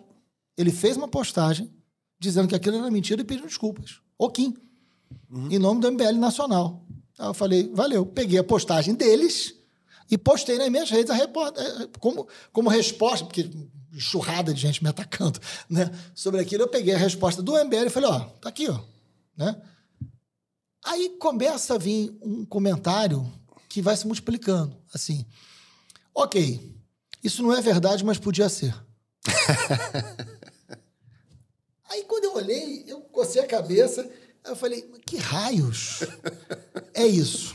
ele 0.57 0.71
fez 0.71 0.97
uma 0.97 1.09
postagem 1.09 1.71
dizendo 2.19 2.49
que 2.49 2.55
aquilo 2.55 2.77
era 2.77 2.91
mentira 2.91 3.21
e 3.21 3.25
pediu 3.25 3.47
desculpas. 3.47 4.01
O 4.17 4.31
Kim 4.31 4.55
uhum. 5.31 5.49
em 5.51 5.59
nome 5.59 5.81
do 5.81 5.91
MBL 5.91 6.19
Nacional. 6.19 6.85
Aí 7.19 7.27
eu 7.27 7.35
falei, 7.35 7.71
valeu. 7.73 8.07
Peguei 8.07 8.39
a 8.39 8.45
postagem 8.45 8.95
deles 8.95 9.55
e 10.11 10.19
postei 10.19 10.59
nas 10.59 10.69
minhas 10.69 10.91
redes 10.91 11.11
a 11.11 11.15
report... 11.15 11.57
Eh, 11.57 11.89
como, 11.99 12.29
como 12.53 12.69
resposta, 12.69 13.25
porque 13.25 13.51
churrada 13.97 14.53
de 14.53 14.61
gente 14.61 14.83
me 14.83 14.89
atacando, 14.89 15.39
né? 15.69 15.91
Sobre 16.15 16.41
aquilo, 16.41 16.65
eu 16.65 16.69
peguei 16.69 16.95
a 16.95 16.99
resposta 16.99 17.43
do 17.43 17.53
MBL 17.53 17.87
e 17.87 17.91
falei, 17.91 18.11
ó, 18.11 18.21
tá 18.21 18.49
aqui, 18.49 18.69
ó, 18.69 18.81
né? 19.37 19.61
Aí 20.85 21.11
começa 21.19 21.75
a 21.75 21.79
vir 21.79 22.17
um 22.23 22.45
comentário 22.45 23.31
que 23.73 23.83
vai 23.83 23.97
se 23.97 24.07
multiplicando, 24.07 24.77
assim. 24.95 25.27
Ok, 26.15 26.77
isso 27.25 27.43
não 27.43 27.55
é 27.55 27.61
verdade, 27.61 28.05
mas 28.05 28.19
podia 28.19 28.49
ser. 28.49 28.75
Aí 31.89 32.05
quando 32.05 32.25
eu 32.25 32.35
olhei, 32.35 32.85
eu 32.87 33.01
cocei 33.01 33.43
a 33.43 33.47
cabeça 33.47 34.09
eu 34.45 34.57
falei, 34.57 34.83
que 35.07 35.17
raios 35.17 36.01
é 36.93 37.07
isso? 37.07 37.55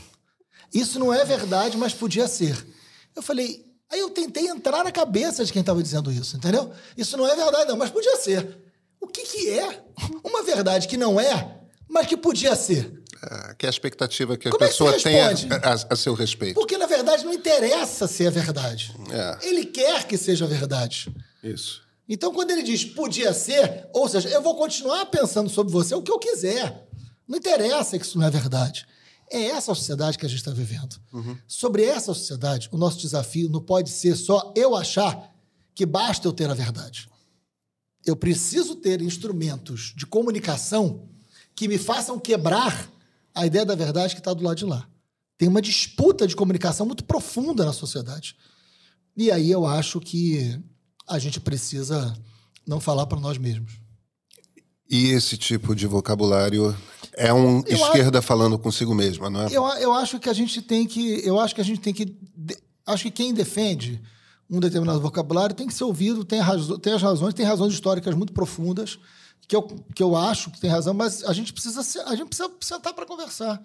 Isso 0.72 0.98
não 0.98 1.12
é 1.12 1.22
verdade, 1.24 1.76
mas 1.76 1.92
podia 1.92 2.26
ser. 2.26 2.66
Eu 3.14 3.22
falei, 3.22 3.64
aí 3.90 4.00
eu 4.00 4.08
tentei 4.08 4.48
entrar 4.48 4.82
na 4.82 4.90
cabeça 4.90 5.44
de 5.44 5.52
quem 5.52 5.60
estava 5.60 5.82
dizendo 5.82 6.10
isso, 6.10 6.36
entendeu? 6.36 6.72
Isso 6.96 7.16
não 7.16 7.26
é 7.26 7.36
verdade, 7.36 7.68
não, 7.68 7.76
mas 7.76 7.90
podia 7.90 8.16
ser. 8.16 8.58
O 8.98 9.06
que, 9.06 9.22
que 9.22 9.50
é 9.50 9.84
uma 10.24 10.42
verdade 10.42 10.88
que 10.88 10.96
não 10.96 11.20
é, 11.20 11.60
mas 11.86 12.06
que 12.06 12.16
podia 12.16 12.56
ser? 12.56 13.02
É, 13.20 13.54
que 13.54 13.66
é 13.66 13.68
a 13.68 13.70
expectativa 13.70 14.36
que 14.36 14.46
a 14.46 14.50
Como 14.50 14.64
pessoa 14.64 14.94
é 14.94 14.98
tenha 14.98 15.28
a, 15.28 15.92
a, 15.94 15.96
seu 15.96 16.14
respeito. 16.14 16.54
Porque, 16.54 16.78
na 16.78 16.86
verdade, 16.86 17.24
não 17.24 17.32
interessa 17.32 18.06
ser 18.06 18.28
a 18.28 18.30
verdade. 18.30 18.94
É. 19.10 19.48
Ele 19.48 19.64
quer 19.64 20.06
que 20.06 20.16
seja 20.16 20.46
verdade. 20.46 21.12
Isso. 21.42 21.82
Então, 22.08 22.32
quando 22.32 22.52
ele 22.52 22.62
diz 22.62 22.84
podia 22.84 23.32
ser, 23.32 23.88
ou 23.92 24.08
seja, 24.08 24.28
eu 24.28 24.40
vou 24.40 24.56
continuar 24.56 25.06
pensando 25.06 25.50
sobre 25.50 25.72
você 25.72 25.94
o 25.94 26.02
que 26.02 26.12
eu 26.12 26.18
quiser. 26.18 26.86
Não 27.26 27.36
interessa 27.36 27.98
que 27.98 28.04
isso 28.04 28.18
não 28.18 28.26
é 28.26 28.30
verdade. 28.30 28.86
É 29.30 29.46
essa 29.46 29.72
a 29.72 29.74
sociedade 29.74 30.16
que 30.16 30.24
a 30.24 30.28
gente 30.28 30.38
está 30.38 30.52
vivendo. 30.52 30.96
Uhum. 31.12 31.36
Sobre 31.46 31.84
essa 31.84 32.14
sociedade, 32.14 32.68
o 32.72 32.78
nosso 32.78 32.98
desafio 32.98 33.50
não 33.50 33.60
pode 33.60 33.90
ser 33.90 34.16
só 34.16 34.52
eu 34.56 34.74
achar 34.74 35.34
que 35.74 35.84
basta 35.84 36.26
eu 36.26 36.32
ter 36.32 36.48
a 36.48 36.54
verdade. 36.54 37.08
Eu 38.06 38.16
preciso 38.16 38.76
ter 38.76 39.02
instrumentos 39.02 39.92
de 39.94 40.06
comunicação 40.06 41.08
que 41.54 41.68
me 41.68 41.76
façam 41.76 42.18
quebrar 42.18 42.88
a 43.34 43.46
ideia 43.46 43.64
da 43.64 43.74
verdade 43.74 44.14
que 44.14 44.20
está 44.20 44.32
do 44.32 44.44
lado 44.44 44.56
de 44.56 44.64
lá. 44.64 44.88
Tem 45.36 45.48
uma 45.48 45.62
disputa 45.62 46.26
de 46.26 46.34
comunicação 46.34 46.84
muito 46.84 47.04
profunda 47.04 47.64
na 47.64 47.72
sociedade. 47.72 48.36
E 49.16 49.30
aí 49.30 49.50
eu 49.50 49.66
acho 49.66 50.00
que 50.00 50.58
a 51.08 51.18
gente 51.18 51.40
precisa 51.40 52.14
não 52.66 52.80
falar 52.80 53.06
para 53.06 53.20
nós 53.20 53.38
mesmos. 53.38 53.80
E 54.90 55.10
esse 55.10 55.36
tipo 55.36 55.74
de 55.74 55.86
vocabulário 55.86 56.74
é 57.14 57.32
um 57.32 57.62
eu 57.66 57.76
esquerda 57.76 58.18
acho, 58.18 58.26
falando 58.26 58.58
consigo 58.58 58.94
mesma, 58.94 59.28
não 59.28 59.42
é? 59.42 59.46
Eu, 59.46 59.64
eu 59.78 59.92
acho 59.92 60.18
que 60.18 60.28
a 60.28 60.32
gente 60.32 60.62
tem 60.62 60.86
que. 60.86 61.20
Eu 61.26 61.38
acho 61.38 61.54
que 61.54 61.60
a 61.60 61.64
gente 61.64 61.80
tem 61.80 61.92
que. 61.92 62.16
Acho 62.86 63.04
que 63.04 63.10
quem 63.10 63.34
defende 63.34 64.00
um 64.50 64.60
determinado 64.60 65.00
vocabulário 65.00 65.54
tem 65.54 65.66
que 65.66 65.74
ser 65.74 65.84
ouvido, 65.84 66.24
tem, 66.24 66.40
razo, 66.40 66.78
tem 66.78 66.94
as 66.94 67.02
razões, 67.02 67.34
tem 67.34 67.44
razões 67.44 67.74
históricas 67.74 68.14
muito 68.14 68.32
profundas, 68.32 68.98
que 69.46 69.56
eu, 69.56 69.62
que 69.94 70.02
eu 70.02 70.16
acho 70.16 70.50
que 70.50 70.60
tem 70.60 70.70
razão, 70.70 70.92
mas 70.92 71.24
a 71.24 71.32
gente 71.32 71.52
precisa, 71.52 71.80
a 72.06 72.14
gente 72.14 72.28
precisa 72.28 72.50
sentar 72.60 72.92
para 72.92 73.06
conversar. 73.06 73.62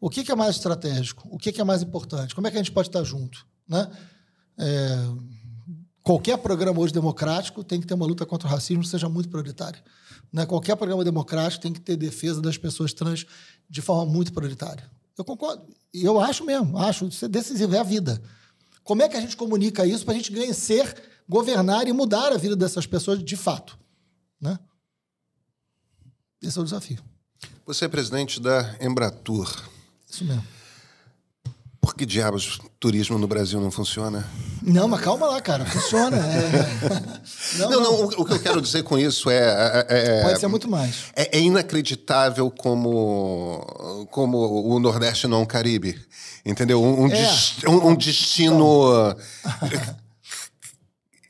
O 0.00 0.08
que, 0.08 0.22
que, 0.22 0.30
é 0.30 0.34
mais 0.34 0.56
estratégico? 0.56 1.28
O 1.30 1.38
que, 1.38 1.50
que, 1.50 1.60
é 1.60 1.64
mais 1.64 1.82
importante? 1.82 2.34
Como 2.34 2.46
é 2.46 2.50
que 2.50 2.56
a 2.56 2.60
gente 2.60 2.72
pode 2.72 2.88
estar 2.88 3.02
junto? 3.02 3.44
Né? 3.68 3.90
É, 4.56 4.96
qualquer 6.02 6.38
programa 6.38 6.80
hoje 6.80 6.92
democrático 6.92 7.64
tem 7.64 7.80
que 7.80 7.86
ter 7.86 7.94
uma 7.94 8.06
luta 8.06 8.24
contra 8.24 8.46
o 8.46 8.50
racismo 8.50 8.84
seja 8.84 9.08
muito 9.08 9.28
prioritária. 9.28 9.82
Né? 10.32 10.46
Qualquer 10.46 10.76
programa 10.76 11.02
democrático 11.02 11.62
tem 11.62 11.72
que 11.72 11.80
ter 11.80 11.96
defesa 11.96 12.40
das 12.40 12.56
pessoas 12.56 12.92
trans 12.92 13.26
de 13.68 13.82
forma 13.82 14.10
muito 14.10 14.32
prioritária. 14.32 14.88
Eu 15.16 15.24
concordo. 15.24 15.66
E 15.92 16.04
eu 16.04 16.20
acho 16.20 16.44
mesmo, 16.44 16.78
acho 16.78 17.06
isso 17.06 17.24
é 17.24 17.28
decisivo, 17.28 17.74
é 17.74 17.78
a 17.78 17.82
vida. 17.82 18.22
Como 18.84 19.02
é 19.02 19.08
que 19.08 19.16
a 19.16 19.20
gente 19.20 19.36
comunica 19.36 19.84
isso 19.84 20.04
para 20.04 20.14
a 20.14 20.16
gente 20.16 20.32
vencer, 20.32 20.94
governar 21.28 21.88
e 21.88 21.92
mudar 21.92 22.32
a 22.32 22.38
vida 22.38 22.54
dessas 22.54 22.86
pessoas 22.86 23.22
de 23.22 23.36
fato? 23.36 23.78
Né? 24.40 24.58
Esse 26.42 26.58
é 26.58 26.60
o 26.60 26.64
desafio. 26.64 26.98
Você 27.66 27.84
é 27.84 27.88
presidente 27.88 28.40
da 28.40 28.74
Embratur. 28.80 29.48
Isso 30.08 30.24
mesmo. 30.24 30.44
Por 31.80 31.94
que 31.94 32.04
diabos 32.04 32.58
turismo 32.78 33.18
no 33.18 33.26
Brasil 33.26 33.60
não 33.60 33.70
funciona? 33.70 34.28
Não, 34.62 34.88
mas 34.88 35.00
calma 35.00 35.26
lá, 35.26 35.40
cara. 35.40 35.64
Funciona. 35.64 36.16
É... 36.16 37.58
Não, 37.58 37.70
não, 37.70 37.82
não, 37.82 38.04
O 38.04 38.24
que 38.24 38.32
eu 38.32 38.40
quero 38.40 38.60
dizer 38.60 38.82
com 38.82 38.98
isso 38.98 39.30
é. 39.30 39.86
é, 39.88 40.18
é 40.18 40.22
Pode 40.22 40.40
ser 40.40 40.48
muito 40.48 40.68
mais. 40.68 41.04
É, 41.14 41.38
é, 41.38 41.40
inacreditável 41.40 42.50
como, 42.50 44.06
como 44.10 44.38
o 44.70 44.78
Nordeste 44.78 45.26
não 45.26 45.38
é 45.38 45.40
um 45.42 45.46
Caribe. 45.46 45.98
Entendeu? 46.44 46.82
Um, 46.82 47.04
um, 47.04 47.06
é. 47.06 47.10
dest, 47.10 47.64
um, 47.66 47.88
um 47.88 47.94
destino. 47.94 49.16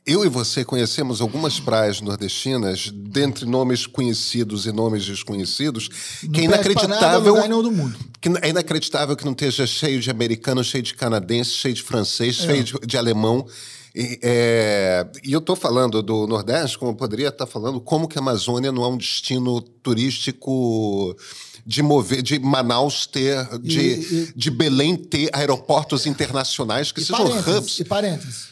Eu 0.09 0.25
e 0.25 0.27
você 0.27 0.65
conhecemos 0.65 1.21
algumas 1.21 1.59
praias 1.59 2.01
nordestinas, 2.01 2.89
dentre 2.91 3.45
nomes 3.45 3.85
conhecidos 3.85 4.65
e 4.65 4.71
nomes 4.71 5.05
desconhecidos, 5.05 5.87
não 6.23 6.31
que 6.31 6.41
é 6.41 6.43
inacreditável. 6.45 7.35
Nada, 7.35 7.47
do 7.61 7.71
mundo. 7.71 7.95
Que 8.19 8.27
é 8.41 8.49
inacreditável 8.49 9.15
que 9.15 9.23
não 9.23 9.33
esteja 9.33 9.67
cheio 9.67 9.99
de 9.99 10.09
americano, 10.09 10.63
cheio 10.63 10.81
de 10.81 10.95
canadense, 10.95 11.51
cheio 11.51 11.75
de 11.75 11.83
francês, 11.83 12.39
é. 12.39 12.47
cheio 12.47 12.63
de, 12.63 12.73
de 12.87 12.97
alemão. 12.97 13.45
E, 13.93 14.19
é, 14.23 15.05
e 15.23 15.31
eu 15.31 15.37
estou 15.37 15.55
falando 15.55 16.01
do 16.01 16.25
Nordeste, 16.25 16.79
como 16.79 16.89
eu 16.89 16.95
poderia 16.95 17.27
estar 17.27 17.45
tá 17.45 17.51
falando, 17.51 17.79
como 17.79 18.07
que 18.07 18.17
a 18.17 18.21
Amazônia 18.21 18.71
não 18.71 18.83
é 18.83 18.87
um 18.87 18.97
destino 18.97 19.61
turístico 19.61 21.15
de 21.63 21.83
mover, 21.83 22.23
de 22.23 22.39
Manaus 22.39 23.05
ter, 23.05 23.47
de, 23.59 23.79
e, 23.79 24.23
e, 24.23 24.33
de 24.35 24.49
Belém 24.49 24.95
ter 24.95 25.29
aeroportos 25.31 26.07
internacionais 26.07 26.91
que 26.91 26.99
sejam 26.99 27.27
hubs. 27.27 27.79
E 27.79 27.83
parênteses, 27.83 28.47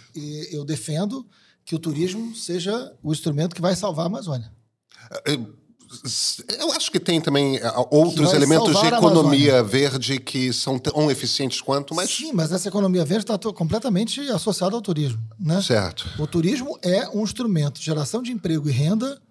eu 0.51 0.63
defendo 0.63 1.25
que 1.67 1.75
o 1.75 1.79
turismo 1.79 2.33
seja 2.33 2.93
o 3.03 3.11
instrumento 3.11 3.53
que 3.53 3.61
vai 3.61 3.75
salvar 3.75 4.05
a 4.05 4.07
Amazônia. 4.07 4.49
É, 5.27 5.37
eu 6.59 6.71
acho 6.71 6.89
que 6.89 6.97
tem 6.97 7.19
também 7.19 7.57
é, 7.57 7.73
outros 7.91 8.31
elementos 8.31 8.79
de 8.79 8.87
economia 8.87 9.61
verde 9.61 10.17
que 10.17 10.53
são 10.53 10.79
tão 10.79 11.11
eficientes 11.11 11.59
quanto, 11.59 11.93
mas. 11.93 12.09
Sim, 12.09 12.31
mas 12.33 12.53
essa 12.53 12.69
economia 12.69 13.03
verde 13.03 13.25
está 13.29 13.37
completamente 13.51 14.21
associada 14.29 14.77
ao 14.77 14.81
turismo. 14.81 15.21
Né? 15.37 15.61
Certo. 15.61 16.09
O 16.17 16.25
turismo 16.25 16.79
é 16.81 17.09
um 17.09 17.23
instrumento 17.23 17.81
de 17.81 17.85
geração 17.85 18.23
de 18.23 18.31
emprego 18.31 18.69
e 18.69 18.71
renda 18.71 19.21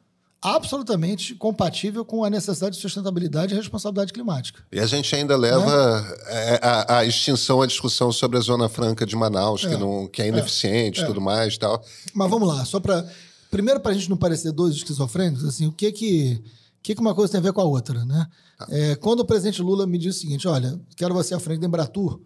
absolutamente 0.40 1.34
compatível 1.34 2.04
com 2.04 2.24
a 2.24 2.30
necessidade 2.30 2.76
de 2.76 2.82
sustentabilidade 2.82 3.54
e 3.54 3.56
responsabilidade 3.56 4.12
climática. 4.12 4.62
E 4.70 4.78
a 4.78 4.86
gente 4.86 5.14
ainda 5.14 5.36
leva 5.36 6.00
né? 6.02 6.58
a, 6.62 6.98
a, 6.98 7.04
extinção 7.04 7.62
a 7.62 7.66
discussão 7.66 8.12
sobre 8.12 8.38
a 8.38 8.40
Zona 8.40 8.68
Franca 8.68 9.06
de 9.06 9.16
Manaus, 9.16 9.64
é. 9.64 9.70
que, 9.70 9.76
não, 9.76 10.06
que 10.06 10.22
é 10.22 10.28
ineficiente 10.28 11.00
e 11.00 11.04
é. 11.04 11.06
tudo 11.06 11.20
mais 11.20 11.56
tal. 11.58 11.82
Mas 12.14 12.30
vamos 12.30 12.48
lá, 12.48 12.64
só 12.64 12.78
para... 12.78 13.08
Primeiro, 13.50 13.80
para 13.80 13.92
a 13.92 13.94
gente 13.94 14.10
não 14.10 14.16
parecer 14.16 14.52
dois 14.52 14.74
esquizofrênicos, 14.74 15.44
assim, 15.44 15.66
o 15.66 15.72
que 15.72 15.90
que, 15.92 16.42
que, 16.82 16.94
que 16.94 17.00
uma 17.00 17.14
coisa 17.14 17.32
tem 17.32 17.38
a 17.38 17.42
ver 17.42 17.52
com 17.52 17.60
a 17.60 17.64
outra, 17.64 18.04
né? 18.04 18.26
Ah. 18.58 18.66
É, 18.70 18.96
quando 18.96 19.20
o 19.20 19.24
presidente 19.24 19.62
Lula 19.62 19.86
me 19.86 19.98
diz 19.98 20.16
o 20.16 20.18
seguinte, 20.18 20.46
olha, 20.48 20.78
quero 20.96 21.14
você 21.14 21.32
à 21.32 21.38
frente 21.38 21.60
da 21.60 21.66
Embratur, 21.66 22.20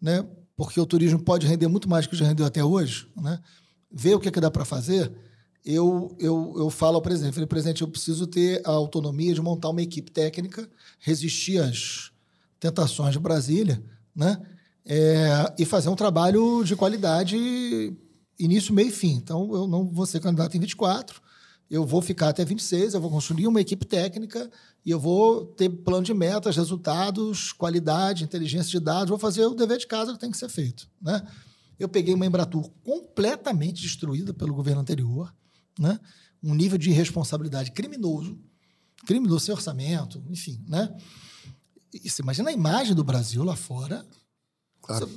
né? 0.00 0.24
Porque 0.56 0.80
o 0.80 0.86
turismo 0.86 1.18
pode 1.18 1.46
render 1.46 1.68
muito 1.68 1.88
mais 1.88 2.06
do 2.06 2.10
que 2.10 2.16
já 2.16 2.26
rendeu 2.26 2.46
até 2.46 2.64
hoje, 2.64 3.06
né? 3.16 3.38
Ver 3.90 4.14
o 4.14 4.20
que, 4.20 4.30
que 4.30 4.40
dá 4.40 4.50
para 4.50 4.64
fazer 4.64 5.12
eu, 5.64 6.16
eu, 6.18 6.54
eu 6.56 6.70
falo 6.70 6.96
ao 6.96 7.02
presidente, 7.02 7.34
falei, 7.34 7.46
presidente, 7.46 7.82
eu 7.82 7.88
preciso 7.88 8.26
ter 8.26 8.60
a 8.64 8.70
autonomia 8.70 9.32
de 9.32 9.40
montar 9.40 9.70
uma 9.70 9.82
equipe 9.82 10.10
técnica, 10.10 10.68
resistir 10.98 11.58
às 11.58 12.10
tentações 12.58 13.12
de 13.12 13.18
Brasília, 13.18 13.82
né? 14.14 14.40
É, 14.84 15.54
e 15.58 15.64
fazer 15.64 15.88
um 15.88 15.94
trabalho 15.94 16.64
de 16.64 16.74
qualidade 16.74 17.36
início, 18.38 18.74
meio 18.74 18.88
e 18.88 18.92
fim. 18.92 19.12
Então, 19.12 19.54
eu 19.54 19.68
não 19.68 19.88
vou 19.88 20.04
ser 20.04 20.18
candidato 20.20 20.56
em 20.56 20.60
24, 20.60 21.22
eu 21.70 21.86
vou 21.86 22.02
ficar 22.02 22.28
até 22.28 22.44
26, 22.44 22.94
eu 22.94 23.00
vou 23.00 23.10
construir 23.10 23.46
uma 23.46 23.60
equipe 23.60 23.86
técnica 23.86 24.50
e 24.84 24.90
eu 24.90 24.98
vou 24.98 25.46
ter 25.46 25.68
plano 25.68 26.04
de 26.04 26.12
metas, 26.12 26.56
resultados, 26.56 27.52
qualidade, 27.52 28.24
inteligência 28.24 28.70
de 28.70 28.80
dados, 28.80 29.10
vou 29.10 29.18
fazer 29.18 29.46
o 29.46 29.54
dever 29.54 29.78
de 29.78 29.86
casa 29.86 30.12
que 30.12 30.18
tem 30.18 30.30
que 30.30 30.36
ser 30.36 30.48
feito, 30.48 30.88
né? 31.00 31.22
Eu 31.78 31.88
peguei 31.88 32.14
uma 32.14 32.26
Embratur 32.26 32.68
completamente 32.84 33.80
destruída 33.80 34.34
pelo 34.34 34.54
governo 34.54 34.80
anterior, 34.80 35.32
né? 35.78 35.98
um 36.42 36.54
nível 36.54 36.76
de 36.76 36.90
irresponsabilidade 36.90 37.70
criminoso, 37.72 38.38
criminoso 39.06 39.46
sem 39.46 39.54
orçamento, 39.54 40.22
enfim. 40.28 40.62
Né? 40.66 40.92
E 41.92 42.10
você 42.10 42.22
imagina 42.22 42.50
a 42.50 42.52
imagem 42.52 42.94
do 42.94 43.04
Brasil 43.04 43.44
lá 43.44 43.54
fora. 43.54 44.04
Claro. 44.80 45.08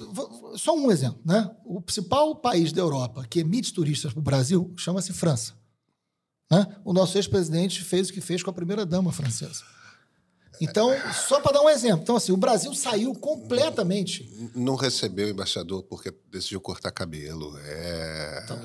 Só 0.58 0.76
um 0.76 0.92
exemplo. 0.92 1.20
Né? 1.26 1.50
O 1.66 1.82
principal 1.82 2.36
país 2.36 2.72
da 2.72 2.82
Europa 2.82 3.26
que 3.28 3.40
emite 3.40 3.74
turistas 3.74 4.14
para 4.14 4.20
o 4.20 4.24
Brasil 4.24 4.74
chama-se 4.78 5.12
França. 5.14 5.54
Né? 6.52 6.68
O 6.84 6.94
nosso 6.94 7.18
ex-presidente 7.18 7.84
fez 7.84 8.10
o 8.10 8.14
que 8.14 8.22
fez 8.22 8.44
com 8.44 8.50
a 8.52 8.54
primeira-dama 8.54 9.12
francesa. 9.12 9.64
Então, 10.62 10.92
só 11.14 11.40
para 11.40 11.54
dar 11.54 11.62
um 11.62 11.70
exemplo. 11.70 12.02
Então, 12.02 12.16
assim, 12.16 12.32
o 12.32 12.38
Brasil 12.38 12.74
saiu 12.74 13.14
completamente. 13.14 14.30
Não 14.56 14.76
recebeu 14.76 15.28
o 15.28 15.30
embaixador 15.30 15.84
porque 15.84 16.14
decidiu 16.32 16.62
cortar 16.62 16.92
cabelo. 16.92 17.58
É... 17.60 18.42
Então, 18.44 18.58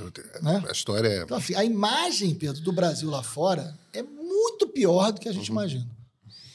né? 0.43 0.65
A 0.69 0.73
história 0.73 1.09
é. 1.09 1.23
Então, 1.23 1.37
assim, 1.37 1.55
a 1.55 1.65
imagem, 1.65 2.35
Pedro, 2.35 2.61
do 2.63 2.73
Brasil 2.73 3.11
lá 3.11 3.23
fora 3.23 3.79
é 3.93 4.03
muito 4.03 4.69
pior 4.69 5.13
do 5.13 5.21
que 5.21 5.29
a 5.29 5.33
gente 5.33 5.51
uhum. 5.51 5.57
imagina. 5.57 5.91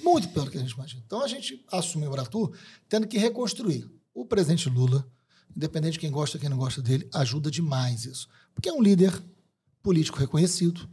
Muito 0.01 0.29
pior 0.29 0.45
do 0.45 0.51
que 0.51 0.57
a 0.57 0.61
gente 0.61 0.71
imagina. 0.71 1.01
Então, 1.05 1.21
a 1.21 1.27
gente 1.27 1.65
assume 1.71 2.07
o 2.07 2.11
Brasil 2.11 2.53
tendo 2.87 3.07
que 3.07 3.17
reconstruir. 3.17 3.89
O 4.13 4.25
presidente 4.25 4.69
Lula, 4.69 5.05
independente 5.55 5.93
de 5.93 5.99
quem 5.99 6.11
gosta 6.11 6.37
ou 6.37 6.41
quem 6.41 6.49
não 6.49 6.57
gosta 6.57 6.81
dele, 6.81 7.09
ajuda 7.13 7.51
demais 7.51 8.05
isso. 8.05 8.27
Porque 8.53 8.69
é 8.69 8.73
um 8.73 8.81
líder 8.81 9.11
político 9.83 10.17
reconhecido. 10.17 10.87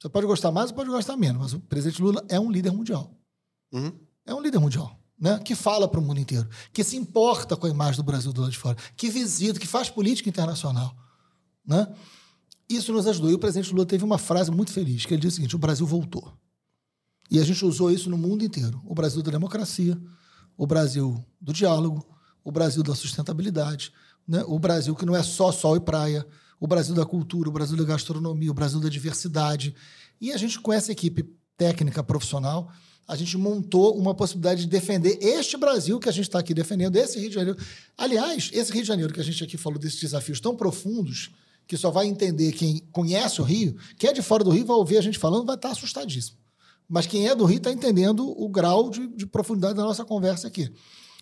Você 0.00 0.08
pode 0.08 0.26
gostar 0.26 0.50
mais 0.50 0.70
ou 0.70 0.76
pode 0.76 0.90
gostar 0.90 1.16
menos, 1.16 1.40
mas 1.40 1.52
o 1.52 1.60
presidente 1.60 2.02
Lula 2.02 2.24
é 2.28 2.38
um 2.38 2.50
líder 2.50 2.72
mundial. 2.72 3.16
Uhum. 3.72 3.92
É 4.24 4.34
um 4.34 4.40
líder 4.40 4.58
mundial. 4.58 4.98
Né? 5.18 5.38
que 5.38 5.54
fala 5.54 5.88
para 5.88 5.98
o 5.98 6.02
mundo 6.02 6.20
inteiro, 6.20 6.46
que 6.74 6.84
se 6.84 6.94
importa 6.94 7.56
com 7.56 7.66
a 7.66 7.70
imagem 7.70 7.96
do 7.96 8.02
Brasil 8.02 8.34
do 8.34 8.42
lado 8.42 8.50
de 8.50 8.58
fora, 8.58 8.76
que 8.94 9.08
visita, 9.08 9.58
que 9.58 9.66
faz 9.66 9.88
política 9.88 10.28
internacional. 10.28 10.94
Né? 11.66 11.88
Isso 12.68 12.92
nos 12.92 13.06
ajudou. 13.06 13.30
E 13.30 13.34
o 13.34 13.38
presidente 13.38 13.72
Lula 13.72 13.86
teve 13.86 14.04
uma 14.04 14.18
frase 14.18 14.50
muito 14.50 14.72
feliz, 14.72 15.06
que 15.06 15.14
ele 15.14 15.22
disse 15.22 15.34
o 15.34 15.36
seguinte, 15.36 15.56
o 15.56 15.58
Brasil 15.58 15.86
voltou. 15.86 16.36
E 17.30 17.40
a 17.40 17.44
gente 17.44 17.64
usou 17.64 17.90
isso 17.90 18.10
no 18.10 18.18
mundo 18.18 18.44
inteiro. 18.44 18.80
O 18.84 18.94
Brasil 18.94 19.22
da 19.22 19.30
democracia, 19.30 19.98
o 20.56 20.66
Brasil 20.66 21.24
do 21.40 21.52
diálogo, 21.52 22.06
o 22.44 22.52
Brasil 22.52 22.82
da 22.82 22.94
sustentabilidade, 22.94 23.92
né? 24.26 24.44
o 24.46 24.58
Brasil 24.58 24.94
que 24.94 25.06
não 25.06 25.16
é 25.16 25.22
só 25.22 25.50
sol 25.50 25.76
e 25.76 25.80
praia, 25.80 26.26
o 26.60 26.66
Brasil 26.66 26.94
da 26.94 27.04
cultura, 27.04 27.48
o 27.48 27.52
Brasil 27.52 27.76
da 27.76 27.84
gastronomia, 27.84 28.50
o 28.50 28.54
Brasil 28.54 28.80
da 28.80 28.88
diversidade. 28.88 29.74
E 30.20 30.32
a 30.32 30.36
gente, 30.36 30.60
com 30.60 30.72
essa 30.72 30.92
equipe 30.92 31.24
técnica 31.56 32.02
profissional, 32.02 32.70
a 33.06 33.14
gente 33.14 33.36
montou 33.36 33.96
uma 33.96 34.14
possibilidade 34.14 34.62
de 34.62 34.66
defender 34.66 35.18
este 35.20 35.56
Brasil 35.56 35.98
que 36.00 36.08
a 36.08 36.12
gente 36.12 36.24
está 36.24 36.40
aqui 36.40 36.52
defendendo, 36.52 36.96
esse 36.96 37.18
Rio 37.18 37.28
de 37.28 37.34
Janeiro. 37.34 37.58
Aliás, 37.96 38.50
esse 38.52 38.72
Rio 38.72 38.82
de 38.82 38.88
Janeiro 38.88 39.12
que 39.12 39.20
a 39.20 39.24
gente 39.24 39.42
aqui 39.44 39.56
falou 39.56 39.78
desses 39.78 40.00
desafios 40.00 40.40
tão 40.40 40.56
profundos 40.56 41.30
que 41.66 41.76
só 41.76 41.90
vai 41.90 42.06
entender 42.06 42.52
quem 42.52 42.82
conhece 42.92 43.40
o 43.40 43.44
Rio, 43.44 43.76
quem 43.98 44.10
é 44.10 44.12
de 44.12 44.22
fora 44.22 44.42
do 44.42 44.50
Rio 44.50 44.66
vai 44.66 44.76
ouvir 44.76 44.98
a 44.98 45.00
gente 45.00 45.18
falando, 45.18 45.46
vai 45.46 45.56
estar 45.56 45.70
assustadíssimo. 45.70 46.38
Mas 46.88 47.06
quem 47.06 47.28
é 47.28 47.34
do 47.34 47.44
Rio 47.44 47.58
está 47.58 47.70
entendendo 47.70 48.28
o 48.40 48.48
grau 48.48 48.90
de, 48.90 49.06
de, 49.08 49.26
profundidade 49.26 49.74
da 49.74 49.82
nossa 49.82 50.04
conversa 50.04 50.46
aqui. 50.46 50.72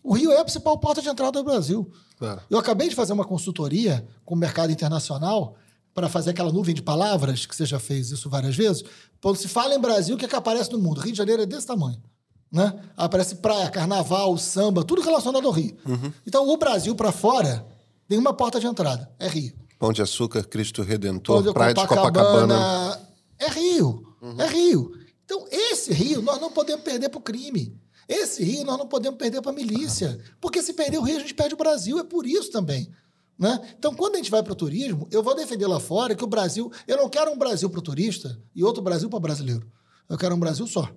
O 0.02 0.12
Rio 0.12 0.30
é 0.32 0.38
a 0.38 0.44
principal 0.44 0.78
porta 0.78 1.00
de 1.00 1.08
entrada 1.08 1.32
do 1.32 1.44
Brasil. 1.44 1.90
Claro. 2.18 2.42
Eu 2.50 2.58
acabei 2.58 2.88
de 2.88 2.94
fazer 2.94 3.14
uma 3.14 3.24
consultoria 3.24 4.06
com 4.24 4.34
o 4.34 4.38
mercado 4.38 4.70
internacional 4.70 5.56
para 5.94 6.08
fazer 6.08 6.30
aquela 6.30 6.52
nuvem 6.52 6.74
de 6.74 6.82
palavras, 6.82 7.46
que 7.46 7.54
você 7.54 7.64
já 7.64 7.78
fez 7.78 8.10
isso 8.10 8.28
várias 8.28 8.56
vezes. 8.56 8.82
Quando 9.22 9.36
se 9.36 9.46
fala 9.46 9.74
em 9.74 9.80
Brasil, 9.80 10.16
o 10.16 10.18
que, 10.18 10.24
é 10.24 10.28
que 10.28 10.34
aparece 10.34 10.72
no 10.72 10.78
mundo? 10.78 11.00
Rio 11.00 11.12
de 11.12 11.18
Janeiro 11.18 11.42
é 11.42 11.46
desse 11.46 11.66
tamanho. 11.66 12.02
Né? 12.50 12.72
Aparece 12.96 13.36
praia, 13.36 13.70
carnaval, 13.70 14.36
samba, 14.36 14.84
tudo 14.84 15.00
relacionado 15.00 15.46
ao 15.46 15.52
Rio. 15.52 15.76
Uhum. 15.86 16.12
Então, 16.26 16.48
o 16.48 16.56
Brasil 16.56 16.94
para 16.94 17.12
fora 17.12 17.66
tem 18.08 18.18
uma 18.18 18.34
porta 18.34 18.58
de 18.58 18.66
entrada, 18.66 19.10
é 19.18 19.28
Rio. 19.28 19.52
Pão 19.78 19.92
de 19.92 20.02
Açúcar, 20.02 20.44
Cristo 20.44 20.82
Redentor, 20.82 21.42
Pão 21.42 21.52
Praia 21.52 21.74
Copacabana, 21.74 22.10
de 22.10 22.18
Copacabana. 22.18 23.00
É 23.38 23.48
Rio, 23.48 24.16
uhum. 24.20 24.40
é 24.40 24.48
Rio. 24.48 24.92
Então, 25.24 25.46
esse 25.50 25.92
Rio 25.92 26.20
nós 26.22 26.40
não 26.40 26.50
podemos 26.50 26.84
perder 26.84 27.08
para 27.08 27.18
o 27.18 27.22
crime. 27.22 27.76
Esse 28.08 28.44
Rio 28.44 28.64
nós 28.64 28.78
não 28.78 28.86
podemos 28.86 29.18
perder 29.18 29.40
para 29.40 29.50
a 29.50 29.54
milícia. 29.54 30.18
Porque 30.40 30.62
se 30.62 30.74
perder 30.74 30.98
o 30.98 31.02
Rio, 31.02 31.16
a 31.16 31.20
gente 31.20 31.34
perde 31.34 31.54
o 31.54 31.58
Brasil. 31.58 31.98
É 31.98 32.04
por 32.04 32.26
isso 32.26 32.50
também. 32.50 32.90
Né? 33.38 33.60
Então, 33.78 33.94
quando 33.94 34.14
a 34.14 34.18
gente 34.18 34.30
vai 34.30 34.42
para 34.42 34.52
o 34.52 34.56
turismo, 34.56 35.08
eu 35.10 35.22
vou 35.22 35.34
defender 35.34 35.66
lá 35.66 35.80
fora 35.80 36.14
que 36.14 36.24
o 36.24 36.26
Brasil. 36.26 36.70
Eu 36.86 36.96
não 36.96 37.08
quero 37.08 37.30
um 37.32 37.38
Brasil 37.38 37.68
para 37.68 37.80
o 37.80 37.82
turista 37.82 38.40
e 38.54 38.62
outro 38.62 38.82
Brasil 38.82 39.08
para 39.08 39.16
o 39.16 39.20
brasileiro. 39.20 39.66
Eu 40.08 40.16
quero 40.16 40.34
um 40.34 40.38
Brasil 40.38 40.66
só. 40.66 40.88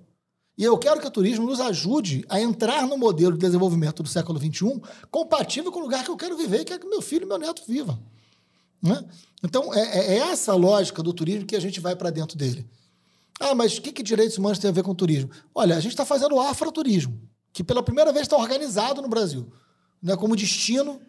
E 0.56 0.64
eu 0.64 0.76
quero 0.76 1.00
que 1.00 1.06
o 1.06 1.10
turismo 1.10 1.46
nos 1.46 1.60
ajude 1.60 2.24
a 2.28 2.40
entrar 2.40 2.86
no 2.86 2.98
modelo 2.98 3.32
de 3.32 3.38
desenvolvimento 3.38 4.02
do 4.02 4.08
século 4.08 4.38
XXI 4.40 4.80
compatível 5.08 5.70
com 5.70 5.78
o 5.78 5.82
lugar 5.82 6.04
que 6.04 6.10
eu 6.10 6.16
quero 6.16 6.36
viver 6.36 6.62
e 6.62 6.64
que, 6.64 6.72
é 6.72 6.78
que 6.78 6.86
meu 6.88 7.00
filho 7.00 7.24
e 7.24 7.26
meu 7.26 7.38
neto 7.38 7.62
vivam. 7.66 7.98
Né? 8.82 9.04
Então, 9.42 9.72
é, 9.72 9.80
é, 9.80 10.14
é 10.14 10.18
essa 10.18 10.54
lógica 10.54 11.02
do 11.02 11.12
turismo 11.12 11.46
que 11.46 11.54
a 11.54 11.60
gente 11.60 11.80
vai 11.80 11.94
para 11.94 12.10
dentro 12.10 12.36
dele. 12.36 12.68
Ah, 13.38 13.54
mas 13.54 13.78
o 13.78 13.82
que, 13.82 13.92
que 13.92 14.02
direitos 14.02 14.36
humanos 14.36 14.58
tem 14.58 14.68
a 14.68 14.72
ver 14.72 14.82
com 14.82 14.94
turismo? 14.94 15.30
Olha, 15.54 15.76
a 15.76 15.80
gente 15.80 15.92
está 15.92 16.04
fazendo 16.04 16.34
o 16.34 16.40
afroturismo, 16.40 17.20
que 17.52 17.62
pela 17.62 17.82
primeira 17.82 18.12
vez 18.12 18.22
está 18.22 18.36
organizado 18.36 19.00
no 19.00 19.08
Brasil, 19.08 19.52
né, 20.02 20.16
como 20.16 20.34
destino 20.34 21.00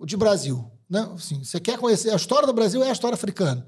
de 0.00 0.16
Brasil. 0.16 0.70
Né? 0.94 1.10
Assim, 1.12 1.42
você 1.42 1.58
quer 1.58 1.76
conhecer 1.76 2.10
a 2.10 2.14
história 2.14 2.46
do 2.46 2.52
Brasil 2.52 2.80
é 2.84 2.88
a 2.88 2.92
história 2.92 3.16
africana. 3.16 3.66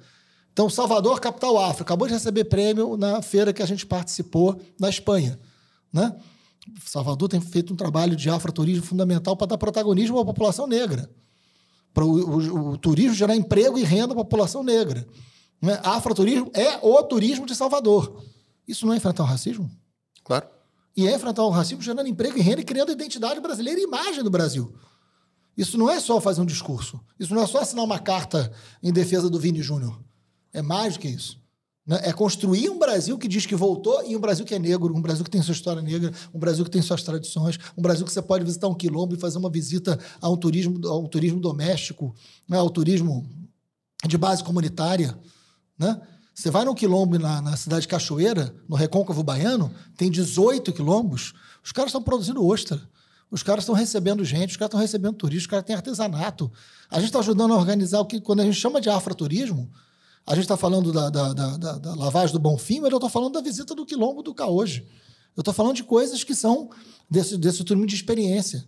Então, 0.53 0.71
Salvador, 0.71 1.21
capital 1.21 1.59
África, 1.59 1.83
acabou 1.83 2.07
de 2.07 2.15
receber 2.15 2.45
prêmio 2.45 2.97
na 2.97 3.21
feira 3.21 3.53
que 3.53 3.61
a 3.61 3.67
gente 3.67 3.85
participou 3.85 4.61
na 4.79 4.89
Espanha. 4.89 5.37
Né? 5.93 6.15
Salvador 6.85 7.29
tem 7.29 7.41
feito 7.41 7.73
um 7.73 7.77
trabalho 7.77 8.15
de 8.15 8.31
afroturismo 8.31 8.85
fundamental 8.85 9.37
para 9.37 9.49
dar 9.49 9.59
protagonismo 9.59 10.21
à 10.21 10.25
população 10.25 10.69
negra. 10.69 11.11
Para 11.93 12.05
o, 12.05 12.11
o, 12.11 12.71
o, 12.71 12.79
turismo 12.79 13.15
gerar 13.15 13.35
emprego 13.35 13.77
e 13.77 13.83
renda 13.83 14.13
à 14.13 14.17
população 14.17 14.63
negra. 14.63 15.05
Né? 15.61 15.81
Afroturismo 15.83 16.49
é 16.55 16.79
o 16.81 17.03
turismo 17.03 17.45
de 17.45 17.57
Salvador. 17.57 18.23
Isso 18.69 18.87
não 18.87 18.95
é 18.95 18.99
enfrentar 18.99 19.25
o 19.25 19.27
racismo? 19.27 19.69
Claro. 20.23 20.47
E 20.97 21.09
é 21.09 21.15
enfrentar 21.17 21.43
o 21.43 21.51
racismo 21.51 21.83
gerando 21.83 22.07
emprego 22.07 22.39
e 22.39 22.41
renda 22.41 22.61
e 22.61 22.65
criando 22.65 22.93
identidade 22.93 23.41
brasileira 23.41 23.81
e 23.81 23.83
imagem 23.83 24.23
do 24.23 24.31
Brasil. 24.31 24.73
Isso 25.57 25.79
não 25.79 25.91
é 25.91 25.99
só 25.99 26.21
fazer 26.21 26.41
um 26.41 26.47
discurso. 26.47 27.01
Isso 27.19 27.35
não 27.35 27.43
é 27.43 27.47
só 27.47 27.61
assinar 27.61 27.85
uma 27.85 27.99
carta 27.99 28.53
em 28.83 28.93
defesa 28.93 29.31
do 29.31 29.41
Vini 29.41 29.63
Júnior. 29.63 29.99
É 30.53 30.61
mais 30.61 30.95
do 30.95 31.01
que 31.01 31.09
isso. 31.09 31.41
Né? 31.87 32.01
É 32.03 32.13
construir 32.13 32.69
um 32.69 32.79
Brasil 32.79 33.17
que 33.17 33.29
diz 33.29 33.47
que 33.47 33.55
voltou 33.55 34.05
e 34.05 34.17
um 34.17 34.21
Brasil 34.21 34.45
que 34.45 34.55
é 34.55 34.59
negro, 34.59 34.95
um 34.95 35.01
Brasil 35.01 35.25
que 35.25 35.31
tem 35.31 35.41
sua 35.41 35.53
história 35.53 35.81
negra, 35.81 36.13
um 36.35 36.39
Brasil 36.39 36.65
que 36.65 36.71
tem 36.71 36.83
suas 36.83 37.03
tradições, 37.03 37.59
um 37.77 37.81
Brasil 37.81 38.05
que 38.05 38.13
você 38.13 38.21
pode 38.21 38.45
visitar 38.45 38.69
um 38.69 38.75
quilombo 38.75 39.15
e 39.15 39.19
fazer 39.19 39.39
uma 39.39 39.49
visita 39.49 39.99
a 40.21 40.29
um 40.29 40.37
turismo, 40.37 40.79
um 40.99 41.07
turismo 41.07 41.41
doméstico, 41.41 42.15
né? 42.49 42.59
ao 42.59 42.69
turismo 42.69 43.27
de 44.07 44.19
base 44.19 44.43
comunitária. 44.43 45.17
Né? 45.79 45.99
Você 46.35 46.51
vai 46.51 46.65
no 46.65 46.75
quilombo 46.75 47.19
na, 47.19 47.41
na 47.41 47.57
cidade 47.57 47.83
de 47.83 47.89
Cachoeira, 47.89 48.55
no 48.69 48.77
Recôncavo 48.77 49.23
Baiano, 49.23 49.73
tem 49.97 50.11
18 50.11 50.71
quilombos, 50.73 51.33
os 51.65 51.73
caras 51.73 51.91
estão 51.91 52.03
produzindo 52.03 52.45
ostra. 52.45 52.81
Os 53.31 53.43
caras 53.43 53.65
estão 53.65 53.75
recebendo 53.75 54.25
gente, 54.25 54.51
os 54.51 54.57
caras 54.57 54.69
estão 54.69 54.81
recebendo 54.81 55.17
turismo, 55.17 55.41
os 55.41 55.47
caras 55.47 55.65
têm 55.65 55.75
artesanato. 55.75 56.51
A 56.89 56.97
gente 56.97 57.07
está 57.07 57.19
ajudando 57.19 57.53
a 57.53 57.57
organizar 57.57 58.01
o 58.01 58.07
que, 58.07 58.21
quando 58.21 58.41
a 58.41 58.45
gente 58.45 58.59
chama 58.59 58.81
de 58.81 58.89
afroturismo, 58.89 59.71
a 60.25 60.35
gente 60.35 60.45
está 60.45 60.57
falando 60.57 60.93
da, 60.93 61.11
da, 61.11 61.33
da, 61.33 61.79
da, 61.79 61.95
lavagem 61.95 62.33
do 62.33 62.39
Bonfim, 62.39 62.81
mas 62.81 62.91
eu 62.91 62.97
estou 62.97 63.11
falando 63.11 63.35
da 63.35 63.41
visita 63.41 63.75
do 63.75 63.87
Quilombo 63.87 64.23
do 64.23 64.35
Caoje. 64.35 64.87
Eu 65.37 65.41
estou 65.41 65.53
falando 65.53 65.77
de 65.77 65.85
coisas 65.85 66.25
que 66.25 66.35
são 66.35 66.71
desse, 67.11 67.37
desse 67.37 67.63
turismo 67.63 67.87
de 67.87 67.95
experiência. 67.95 68.67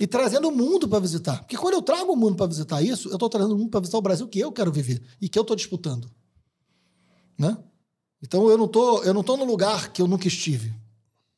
E 0.00 0.06
trazendo 0.06 0.48
o 0.48 0.52
mundo 0.52 0.88
para 0.88 0.98
visitar. 0.98 1.40
Porque 1.40 1.56
quando 1.56 1.74
eu 1.74 1.82
trago 1.82 2.12
o 2.12 2.16
mundo 2.16 2.34
para 2.34 2.46
visitar 2.46 2.80
isso, 2.82 3.08
eu 3.08 3.14
estou 3.14 3.28
trazendo 3.28 3.54
o 3.54 3.58
mundo 3.58 3.70
para 3.70 3.80
visitar 3.80 3.98
o 3.98 4.02
Brasil 4.02 4.26
que 4.26 4.38
eu 4.38 4.50
quero 4.50 4.72
viver 4.72 5.02
e 5.20 5.28
que 5.28 5.38
eu 5.38 5.42
estou 5.42 5.54
disputando. 5.54 6.10
Né? 7.38 7.56
Então 8.22 8.48
eu 8.48 8.56
não 8.56 8.66
tô, 8.66 9.02
eu 9.02 9.12
não 9.12 9.22
tô 9.22 9.36
no 9.36 9.44
lugar 9.44 9.92
que 9.92 10.00
eu 10.00 10.06
nunca 10.06 10.26
estive. 10.26 10.74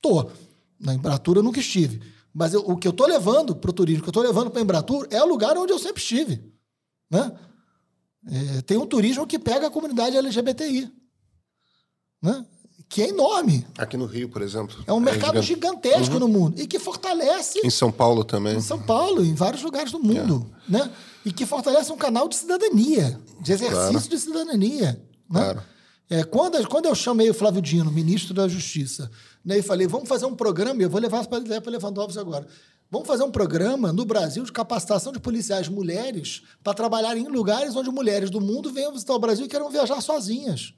Tô. 0.01 0.31
Na 0.79 0.95
Embratur 0.95 1.37
eu 1.37 1.43
nunca 1.43 1.59
estive. 1.59 2.01
Mas 2.35 2.53
eu, 2.53 2.61
o 2.63 2.77
que 2.77 2.89
eu 2.89 2.91
estou 2.91 3.07
levando 3.07 3.55
para 3.55 3.71
o 3.71 3.73
turismo, 3.73 4.01
o 4.01 4.03
que 4.03 4.09
eu 4.09 4.11
estou 4.11 4.23
levando 4.23 4.51
para 4.51 4.61
a 4.61 4.63
Embratur, 4.63 5.07
é 5.11 5.23
o 5.23 5.27
lugar 5.27 5.57
onde 5.57 5.73
eu 5.73 5.79
sempre 5.79 6.03
estive. 6.03 6.43
Né? 7.09 7.33
É, 8.27 8.63
tem 8.63 8.77
um 8.77 8.87
turismo 8.87 9.27
que 9.27 9.39
pega 9.39 9.69
a 9.69 9.71
comunidade 9.71 10.17
LGBTI, 10.17 10.91
né? 12.21 12.45
que 12.89 13.03
é 13.03 13.09
enorme. 13.09 13.67
Aqui 13.79 13.97
no 13.97 14.07
Rio, 14.07 14.29
por 14.29 14.43
exemplo. 14.43 14.83
É 14.87 14.93
um 14.93 15.01
mercado 15.01 15.39
é 15.39 15.43
gigantesco 15.43 16.15
uhum. 16.15 16.21
no 16.21 16.29
mundo 16.29 16.61
e 16.61 16.67
que 16.67 16.79
fortalece. 16.79 17.61
Em 17.65 17.71
São 17.71 17.93
Paulo 17.93 18.25
também. 18.25 18.57
Em 18.57 18.61
São 18.61 18.81
Paulo, 18.81 19.25
em 19.25 19.35
vários 19.35 19.63
lugares 19.63 19.93
do 19.93 20.01
mundo. 20.01 20.51
É. 20.69 20.73
Né? 20.73 20.91
E 21.25 21.33
que 21.33 21.47
fortalece 21.47 21.93
um 21.93 21.97
canal 21.97 22.29
de 22.29 22.37
cidadania, 22.37 23.21
de 23.41 23.53
exercício 23.53 23.91
claro. 23.91 24.09
de 24.09 24.19
cidadania. 24.19 24.93
Né? 25.31 25.41
Claro. 25.41 25.63
É, 26.11 26.23
quando, 26.23 26.69
quando 26.69 26.87
eu 26.87 26.95
chamei 26.95 27.31
o 27.31 27.35
Flávio 27.35 27.63
Dino, 27.63 27.91
ministro 27.91 28.35
da 28.35 28.47
Justiça, 28.47 29.11
né, 29.45 29.59
e 29.59 29.63
falei, 29.63 29.87
vamos 29.87 30.09
fazer 30.09 30.27
um 30.27 30.35
programa, 30.35 30.83
eu 30.83 30.89
vou 30.89 31.01
levar 31.01 31.27
para 31.27 31.39
Lewandowski 31.39 32.19
agora. 32.19 32.47
Vamos 32.91 33.07
fazer 33.09 33.25
um 33.25 33.31
programa 33.31 33.93
no 33.93 34.05
Brasil 34.05 34.45
de 34.45 34.53
capacitação 34.53 35.13
de 35.13 35.19
policiais 35.19 35.69
mulheres 35.69 36.43
para 36.63 36.75
trabalhar 36.75 37.17
em 37.17 37.27
lugares 37.27 37.75
onde 37.75 37.91
mulheres 37.91 38.31
do 38.31 38.41
mundo 38.41 38.73
venham 38.73 38.93
visitar 38.93 39.15
o 39.15 39.19
Brasil 39.19 39.47
e 39.47 39.49
queiram 39.49 39.69
viajar 39.71 40.01
sozinhas. 40.01 40.73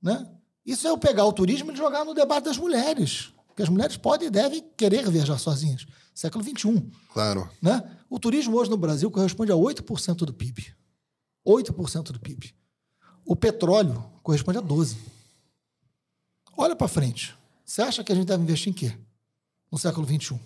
Né? 0.00 0.26
Isso 0.64 0.86
é 0.86 0.90
eu 0.90 0.96
pegar 0.96 1.24
o 1.24 1.32
turismo 1.32 1.72
e 1.72 1.76
jogar 1.76 2.04
no 2.04 2.14
debate 2.14 2.44
das 2.44 2.56
mulheres. 2.56 3.32
Porque 3.48 3.62
as 3.62 3.68
mulheres 3.68 3.96
podem 3.96 4.28
e 4.28 4.30
devem 4.30 4.64
querer 4.76 5.10
viajar 5.10 5.36
sozinhas. 5.38 5.84
Século 6.14 6.44
XXI. 6.44 6.90
Claro. 7.12 7.50
Né? 7.60 7.82
O 8.08 8.18
turismo 8.18 8.56
hoje 8.56 8.70
no 8.70 8.76
Brasil 8.76 9.10
corresponde 9.10 9.50
a 9.50 9.56
8% 9.56 10.16
do 10.18 10.32
PIB. 10.32 10.72
8% 11.46 12.12
do 12.12 12.20
PIB. 12.20 12.54
O 13.24 13.34
petróleo 13.34 14.04
corresponde 14.22 14.58
a 14.58 14.62
12%. 14.62 14.96
Olha 16.56 16.76
para 16.76 16.88
frente. 16.88 17.34
Você 17.70 17.82
acha 17.82 18.02
que 18.02 18.10
a 18.10 18.16
gente 18.16 18.26
deve 18.26 18.42
investir 18.42 18.68
em 18.68 18.72
quê? 18.72 18.92
No 19.70 19.78
século 19.78 20.04
XXI? 20.04 20.36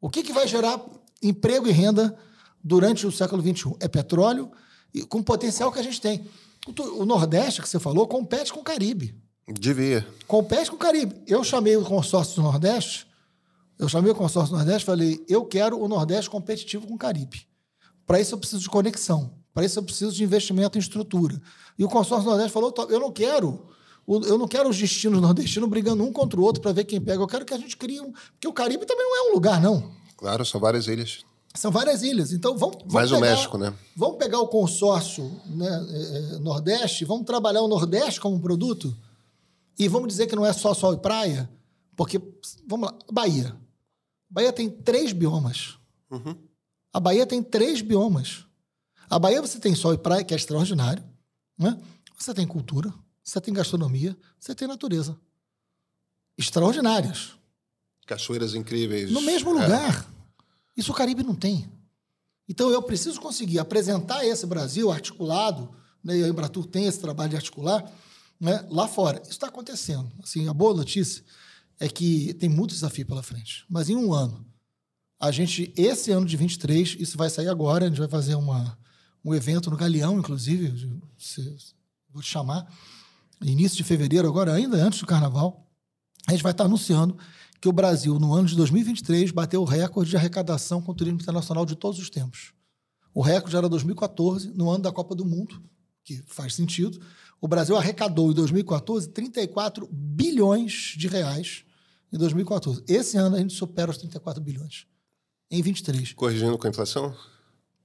O 0.00 0.08
que, 0.08 0.22
que 0.22 0.32
vai 0.32 0.46
gerar 0.46 0.80
emprego 1.20 1.66
e 1.66 1.72
renda 1.72 2.16
durante 2.62 3.04
o 3.04 3.10
século 3.10 3.42
XXI? 3.42 3.74
É 3.80 3.88
petróleo, 3.88 4.48
e 4.94 5.02
com 5.02 5.18
o 5.18 5.24
potencial 5.24 5.72
que 5.72 5.80
a 5.80 5.82
gente 5.82 6.00
tem. 6.00 6.24
O 6.96 7.04
Nordeste, 7.04 7.60
que 7.60 7.68
você 7.68 7.80
falou, 7.80 8.06
compete 8.06 8.52
com 8.52 8.60
o 8.60 8.62
Caribe. 8.62 9.12
Devia. 9.48 10.06
Compete 10.28 10.70
com 10.70 10.76
o 10.76 10.78
Caribe. 10.78 11.16
Eu 11.26 11.42
chamei 11.42 11.76
o 11.76 11.84
consórcio 11.84 12.36
do 12.36 12.42
Nordeste, 12.42 13.08
eu 13.76 13.88
chamei 13.88 14.12
o 14.12 14.14
consórcio 14.14 14.52
do 14.52 14.58
Nordeste 14.58 14.84
e 14.84 14.86
falei, 14.86 15.24
eu 15.28 15.44
quero 15.44 15.82
o 15.82 15.88
Nordeste 15.88 16.30
competitivo 16.30 16.86
com 16.86 16.94
o 16.94 16.98
Caribe. 16.98 17.44
Para 18.06 18.20
isso 18.20 18.36
eu 18.36 18.38
preciso 18.38 18.62
de 18.62 18.70
conexão. 18.70 19.34
Para 19.52 19.64
isso 19.64 19.80
eu 19.80 19.82
preciso 19.82 20.12
de 20.12 20.22
investimento 20.22 20.78
em 20.78 20.80
estrutura. 20.80 21.42
E 21.76 21.84
o 21.84 21.88
consórcio 21.88 22.26
do 22.26 22.30
Nordeste 22.30 22.52
falou, 22.52 22.72
eu 22.88 23.00
não 23.00 23.10
quero 23.10 23.68
eu 24.08 24.38
não 24.38 24.48
quero 24.48 24.68
os 24.68 24.78
destinos 24.78 25.20
nordestinos 25.20 25.68
brigando 25.68 26.02
um 26.02 26.12
contra 26.12 26.40
o 26.40 26.42
outro 26.42 26.62
para 26.62 26.72
ver 26.72 26.84
quem 26.84 27.00
pega. 27.00 27.22
Eu 27.22 27.26
quero 27.26 27.44
que 27.44 27.52
a 27.52 27.58
gente 27.58 27.76
crie 27.76 28.00
um. 28.00 28.10
Porque 28.12 28.48
o 28.48 28.52
Caribe 28.52 28.86
também 28.86 29.04
não 29.04 29.16
é 29.16 29.30
um 29.30 29.34
lugar, 29.34 29.60
não. 29.60 29.92
Claro, 30.16 30.44
são 30.44 30.60
várias 30.60 30.86
ilhas. 30.86 31.24
São 31.54 31.70
várias 31.70 32.02
ilhas. 32.02 32.32
Então 32.32 32.56
vamos. 32.56 32.76
vamos 32.78 32.94
Mais 32.94 33.10
pegar, 33.10 33.18
o 33.18 33.20
México, 33.20 33.58
né? 33.58 33.74
Vamos 33.94 34.16
pegar 34.16 34.40
o 34.40 34.48
consórcio 34.48 35.30
né, 35.46 35.66
é, 35.66 36.36
é, 36.36 36.38
Nordeste, 36.38 37.04
vamos 37.04 37.26
trabalhar 37.26 37.62
o 37.62 37.68
Nordeste 37.68 38.20
como 38.20 38.40
produto 38.40 38.96
e 39.78 39.88
vamos 39.88 40.08
dizer 40.08 40.26
que 40.26 40.34
não 40.34 40.44
é 40.44 40.52
só 40.52 40.74
sol 40.74 40.94
e 40.94 40.98
praia, 40.98 41.48
porque, 41.96 42.20
vamos 42.66 42.90
lá, 42.90 42.98
Bahia. 43.12 43.56
Bahia 44.28 44.52
tem 44.52 44.68
três 44.68 45.12
biomas. 45.12 45.78
Uhum. 46.10 46.34
A 46.92 47.00
Bahia 47.00 47.26
tem 47.26 47.42
três 47.42 47.80
biomas. 47.80 48.44
A 49.08 49.18
Bahia 49.18 49.40
você 49.40 49.58
tem 49.58 49.74
sol 49.74 49.94
e 49.94 49.98
praia, 49.98 50.24
que 50.24 50.34
é 50.34 50.36
extraordinário. 50.36 51.02
Né? 51.58 51.78
Você 52.18 52.34
tem 52.34 52.46
cultura, 52.46 52.92
você 53.28 53.42
tem 53.42 53.52
gastronomia, 53.52 54.16
você 54.40 54.54
tem 54.54 54.66
natureza. 54.66 55.18
Extraordinárias. 56.38 57.32
Cachoeiras 58.06 58.54
incríveis. 58.54 59.10
No 59.10 59.20
mesmo 59.20 59.50
é. 59.50 59.52
lugar. 59.52 60.00
É. 60.00 60.40
Isso 60.74 60.92
o 60.92 60.94
Caribe 60.94 61.22
não 61.22 61.34
tem. 61.34 61.70
Então 62.48 62.70
eu 62.70 62.82
preciso 62.82 63.20
conseguir 63.20 63.58
apresentar 63.58 64.24
esse 64.24 64.46
Brasil 64.46 64.90
articulado, 64.90 65.68
né, 66.02 66.16
e 66.16 66.24
a 66.24 66.28
Embratur 66.28 66.64
tem 66.64 66.86
esse 66.86 67.00
trabalho 67.00 67.28
de 67.28 67.36
articular, 67.36 67.92
né, 68.40 68.66
lá 68.70 68.88
fora. 68.88 69.20
Isso 69.20 69.32
está 69.32 69.48
acontecendo. 69.48 70.10
Assim, 70.22 70.48
a 70.48 70.54
boa 70.54 70.72
notícia 70.72 71.22
é 71.78 71.86
que 71.86 72.32
tem 72.34 72.48
muito 72.48 72.70
desafio 72.70 73.04
pela 73.04 73.22
frente. 73.22 73.66
Mas 73.68 73.90
em 73.90 73.96
um 73.96 74.14
ano, 74.14 74.42
a 75.20 75.30
gente, 75.30 75.70
esse 75.76 76.10
ano 76.10 76.24
de 76.24 76.34
23, 76.34 76.96
isso 76.98 77.18
vai 77.18 77.28
sair 77.28 77.48
agora, 77.48 77.84
a 77.84 77.88
gente 77.88 77.98
vai 77.98 78.08
fazer 78.08 78.36
uma, 78.36 78.78
um 79.22 79.34
evento 79.34 79.70
no 79.70 79.76
Galeão, 79.76 80.18
inclusive, 80.18 80.98
vou 82.10 82.22
te 82.22 82.28
chamar, 82.28 82.66
início 83.42 83.76
de 83.76 83.84
fevereiro, 83.84 84.28
agora 84.28 84.52
ainda 84.52 84.76
antes 84.76 85.00
do 85.00 85.06
Carnaval. 85.06 85.66
A 86.26 86.32
gente 86.32 86.42
vai 86.42 86.52
estar 86.52 86.64
anunciando 86.64 87.16
que 87.60 87.68
o 87.68 87.72
Brasil, 87.72 88.18
no 88.18 88.34
ano 88.34 88.48
de 88.48 88.56
2023, 88.56 89.30
bateu 89.30 89.62
o 89.62 89.64
recorde 89.64 90.10
de 90.10 90.16
arrecadação 90.16 90.80
com 90.80 90.92
o 90.92 90.94
turismo 90.94 91.20
internacional 91.20 91.66
de 91.66 91.74
todos 91.74 91.98
os 91.98 92.10
tempos. 92.10 92.52
O 93.12 93.20
recorde 93.20 93.56
era 93.56 93.68
2014, 93.68 94.52
no 94.52 94.70
ano 94.70 94.84
da 94.84 94.92
Copa 94.92 95.14
do 95.14 95.24
Mundo, 95.24 95.60
que 96.04 96.22
faz 96.26 96.54
sentido. 96.54 97.00
O 97.40 97.48
Brasil 97.48 97.76
arrecadou 97.76 98.30
em 98.30 98.34
2014 98.34 99.08
34 99.08 99.88
bilhões 99.90 100.94
de 100.96 101.08
reais 101.08 101.64
em 102.12 102.18
2014. 102.18 102.84
Esse 102.86 103.16
ano 103.16 103.36
a 103.36 103.38
gente 103.40 103.54
supera 103.54 103.90
os 103.90 103.98
34 103.98 104.42
bilhões. 104.42 104.86
Em 105.50 105.62
23. 105.62 106.12
Corrigindo 106.12 106.58
com 106.58 106.66
a 106.66 106.70
inflação? 106.70 107.14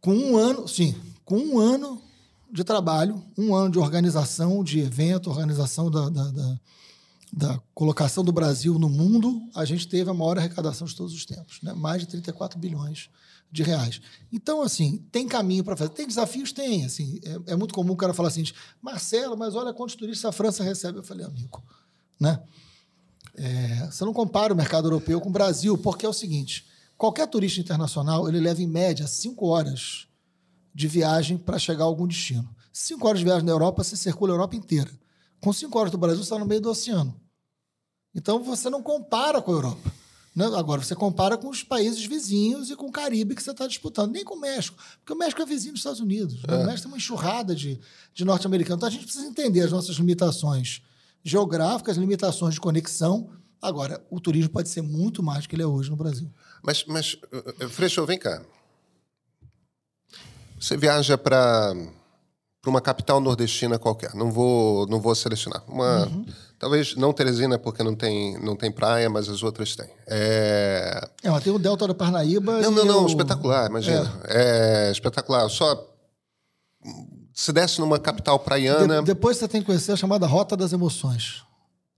Com 0.01 0.13
um 0.13 0.37
ano, 0.37 0.67
sim, 0.67 0.95
com 1.23 1.37
um 1.37 1.59
ano 1.59 2.01
de 2.53 2.63
trabalho, 2.63 3.25
um 3.35 3.55
ano 3.55 3.71
de 3.71 3.79
organização, 3.79 4.63
de 4.63 4.79
evento, 4.79 5.27
organização 5.27 5.89
da, 5.89 6.07
da, 6.07 6.29
da, 6.29 6.59
da 7.33 7.61
colocação 7.73 8.23
do 8.23 8.31
Brasil 8.31 8.77
no 8.77 8.87
mundo, 8.87 9.41
a 9.55 9.65
gente 9.65 9.87
teve 9.87 10.11
a 10.11 10.13
maior 10.13 10.37
arrecadação 10.37 10.85
de 10.85 10.95
todos 10.95 11.15
os 11.15 11.25
tempos, 11.25 11.59
né? 11.63 11.73
mais 11.73 12.01
de 12.01 12.07
34 12.07 12.59
bilhões 12.59 13.09
de 13.51 13.63
reais. 13.63 13.99
Então, 14.31 14.61
assim, 14.61 15.03
tem 15.11 15.27
caminho 15.27 15.63
para 15.63 15.75
fazer. 15.75 15.89
Tem 15.91 16.07
desafios? 16.07 16.51
Tem. 16.51 16.85
Assim, 16.85 17.19
é, 17.23 17.53
é, 17.53 17.55
muito 17.55 17.73
comum 17.73 17.93
o 17.93 17.97
cara 17.97 18.13
falar 18.13 18.29
assim, 18.29 18.43
Marcelo, 18.79 19.35
mas 19.35 19.55
olha 19.55 19.73
quantos 19.73 19.95
turistas 19.95 20.25
a 20.25 20.31
França 20.31 20.63
recebe. 20.63 20.99
Eu 20.99 21.03
falei, 21.03 21.25
amigo, 21.25 21.63
né? 22.19 22.39
É, 23.35 23.87
você 23.91 24.05
não 24.05 24.13
compara 24.13 24.53
o 24.53 24.55
mercado 24.55 24.85
europeu 24.85 25.19
com 25.19 25.29
o 25.29 25.31
Brasil, 25.31 25.75
porque 25.75 26.05
é 26.05 26.09
o 26.09 26.13
seguinte, 26.13 26.67
qualquer 26.95 27.27
turista 27.27 27.59
internacional, 27.59 28.29
ele 28.29 28.39
leva 28.39 28.61
em 28.61 28.67
média 28.67 29.07
cinco 29.07 29.47
horas 29.47 30.07
de 30.73 30.87
viagem 30.87 31.37
para 31.37 31.59
chegar 31.59 31.83
a 31.83 31.87
algum 31.87 32.07
destino. 32.07 32.49
Cinco 32.71 33.07
horas 33.07 33.19
de 33.19 33.25
viagem 33.25 33.45
na 33.45 33.51
Europa, 33.51 33.83
você 33.83 33.95
circula 33.95 34.33
a 34.33 34.35
Europa 34.35 34.55
inteira. 34.55 34.89
Com 35.39 35.53
cinco 35.53 35.77
horas 35.77 35.91
do 35.91 35.97
Brasil, 35.97 36.17
você 36.17 36.23
está 36.23 36.39
no 36.39 36.45
meio 36.45 36.61
do 36.61 36.69
oceano. 36.69 37.15
Então, 38.15 38.41
você 38.43 38.69
não 38.69 38.81
compara 38.81 39.41
com 39.41 39.51
a 39.51 39.55
Europa. 39.55 39.91
Né? 40.35 40.45
Agora, 40.45 40.81
você 40.81 40.95
compara 40.95 41.37
com 41.37 41.49
os 41.49 41.63
países 41.63 42.03
vizinhos 42.05 42.71
e 42.71 42.75
com 42.75 42.87
o 42.87 42.91
Caribe 42.91 43.35
que 43.35 43.43
você 43.43 43.51
está 43.51 43.67
disputando. 43.67 44.11
Nem 44.11 44.23
com 44.23 44.35
o 44.35 44.39
México, 44.39 44.77
porque 44.99 45.13
o 45.13 45.17
México 45.17 45.41
é 45.41 45.45
vizinho 45.45 45.73
dos 45.73 45.81
Estados 45.81 45.99
Unidos. 45.99 46.41
Né? 46.43 46.55
É. 46.55 46.63
O 46.63 46.65
México 46.65 46.83
tem 46.83 46.91
uma 46.91 46.97
enxurrada 46.97 47.55
de, 47.55 47.79
de 48.13 48.25
norte-americanos. 48.25 48.79
Então, 48.79 48.87
a 48.87 48.91
gente 48.91 49.05
precisa 49.05 49.27
entender 49.27 49.61
as 49.61 49.71
nossas 49.71 49.95
limitações 49.95 50.81
geográficas, 51.23 51.97
limitações 51.97 52.55
de 52.55 52.59
conexão. 52.59 53.29
Agora, 53.61 54.03
o 54.09 54.19
turismo 54.19 54.49
pode 54.49 54.69
ser 54.69 54.81
muito 54.81 55.23
mais 55.23 55.43
do 55.43 55.49
que 55.49 55.55
ele 55.55 55.63
é 55.63 55.67
hoje 55.67 55.89
no 55.89 55.95
Brasil. 55.95 56.29
Mas, 56.61 56.83
mas 56.85 57.13
uh, 57.13 57.65
uh, 57.65 57.69
Freixo, 57.69 58.05
vem 58.05 58.17
cá. 58.17 58.43
Você 60.63 60.77
viaja 60.77 61.17
para 61.17 61.75
uma 62.65 62.79
capital 62.79 63.19
nordestina 63.19 63.77
qualquer. 63.77 64.15
Não 64.15 64.31
vou, 64.31 64.87
não 64.87 65.01
vou 65.01 65.13
selecionar. 65.13 65.61
Uma, 65.67 66.05
uhum. 66.05 66.25
Talvez 66.57 66.95
não 66.95 67.11
Teresina, 67.11 67.59
porque 67.59 67.83
não 67.83 67.93
tem, 67.93 68.39
não 68.41 68.55
tem 68.55 68.71
praia, 68.71 69.09
mas 69.09 69.27
as 69.27 69.43
outras 69.43 69.75
têm. 69.75 69.89
É, 70.07 71.05
é 71.21 71.29
mas 71.29 71.43
tem 71.43 71.51
o 71.51 71.59
Delta 71.59 71.85
do 71.85 71.93
Parnaíba. 71.93 72.61
Não, 72.61 72.71
não, 72.71 72.85
não, 72.85 73.03
o... 73.03 73.07
espetacular, 73.07 73.69
imagina. 73.69 74.09
É. 74.23 74.87
é. 74.87 74.91
espetacular. 74.93 75.49
Só 75.49 75.85
se 77.33 77.51
desce 77.51 77.81
numa 77.81 77.99
capital 77.99 78.39
praiana. 78.39 78.99
De, 78.99 79.07
depois 79.07 79.35
você 79.35 79.49
tem 79.49 79.59
que 79.59 79.65
conhecer 79.65 79.91
a 79.91 79.97
chamada 79.97 80.25
Rota 80.25 80.55
das 80.55 80.71
Emoções. 80.71 81.43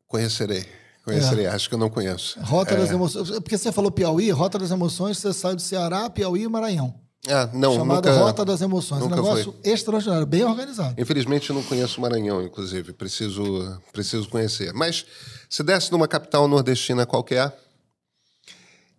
Conhecerei. 0.07 0.65
Conhecerei, 1.03 1.45
é. 1.45 1.49
acho 1.49 1.69
que 1.69 1.75
eu 1.75 1.79
não 1.79 1.91
conheço. 1.91 2.39
Rota 2.41 2.73
é. 2.73 2.77
das 2.77 2.89
Emoções. 2.89 3.29
Porque 3.29 3.59
você 3.59 3.71
falou 3.71 3.91
Piauí, 3.91 4.31
Rota 4.31 4.57
das 4.57 4.71
Emoções, 4.71 5.19
você 5.19 5.31
sai 5.33 5.53
do 5.53 5.61
Ceará, 5.61 6.09
Piauí 6.09 6.41
e 6.41 6.47
Maranhão. 6.47 7.04
Ah, 7.29 7.49
não, 7.53 7.75
chamada 7.75 8.11
nunca, 8.11 8.23
Rota 8.23 8.45
das 8.45 8.61
Emoções. 8.61 9.01
Um 9.03 9.09
negócio 9.09 9.55
foi. 9.61 9.71
extraordinário, 9.71 10.25
bem 10.25 10.43
organizado. 10.43 10.99
Infelizmente, 10.99 11.49
eu 11.49 11.55
não 11.55 11.63
conheço 11.63 11.97
o 11.97 12.01
Maranhão, 12.01 12.41
inclusive. 12.43 12.93
Preciso, 12.93 13.81
preciso 13.91 14.29
conhecer. 14.29 14.73
Mas 14.73 15.05
se 15.49 15.63
desce 15.63 15.91
numa 15.91 16.07
capital 16.07 16.47
nordestina 16.47 17.05
qualquer 17.05 17.53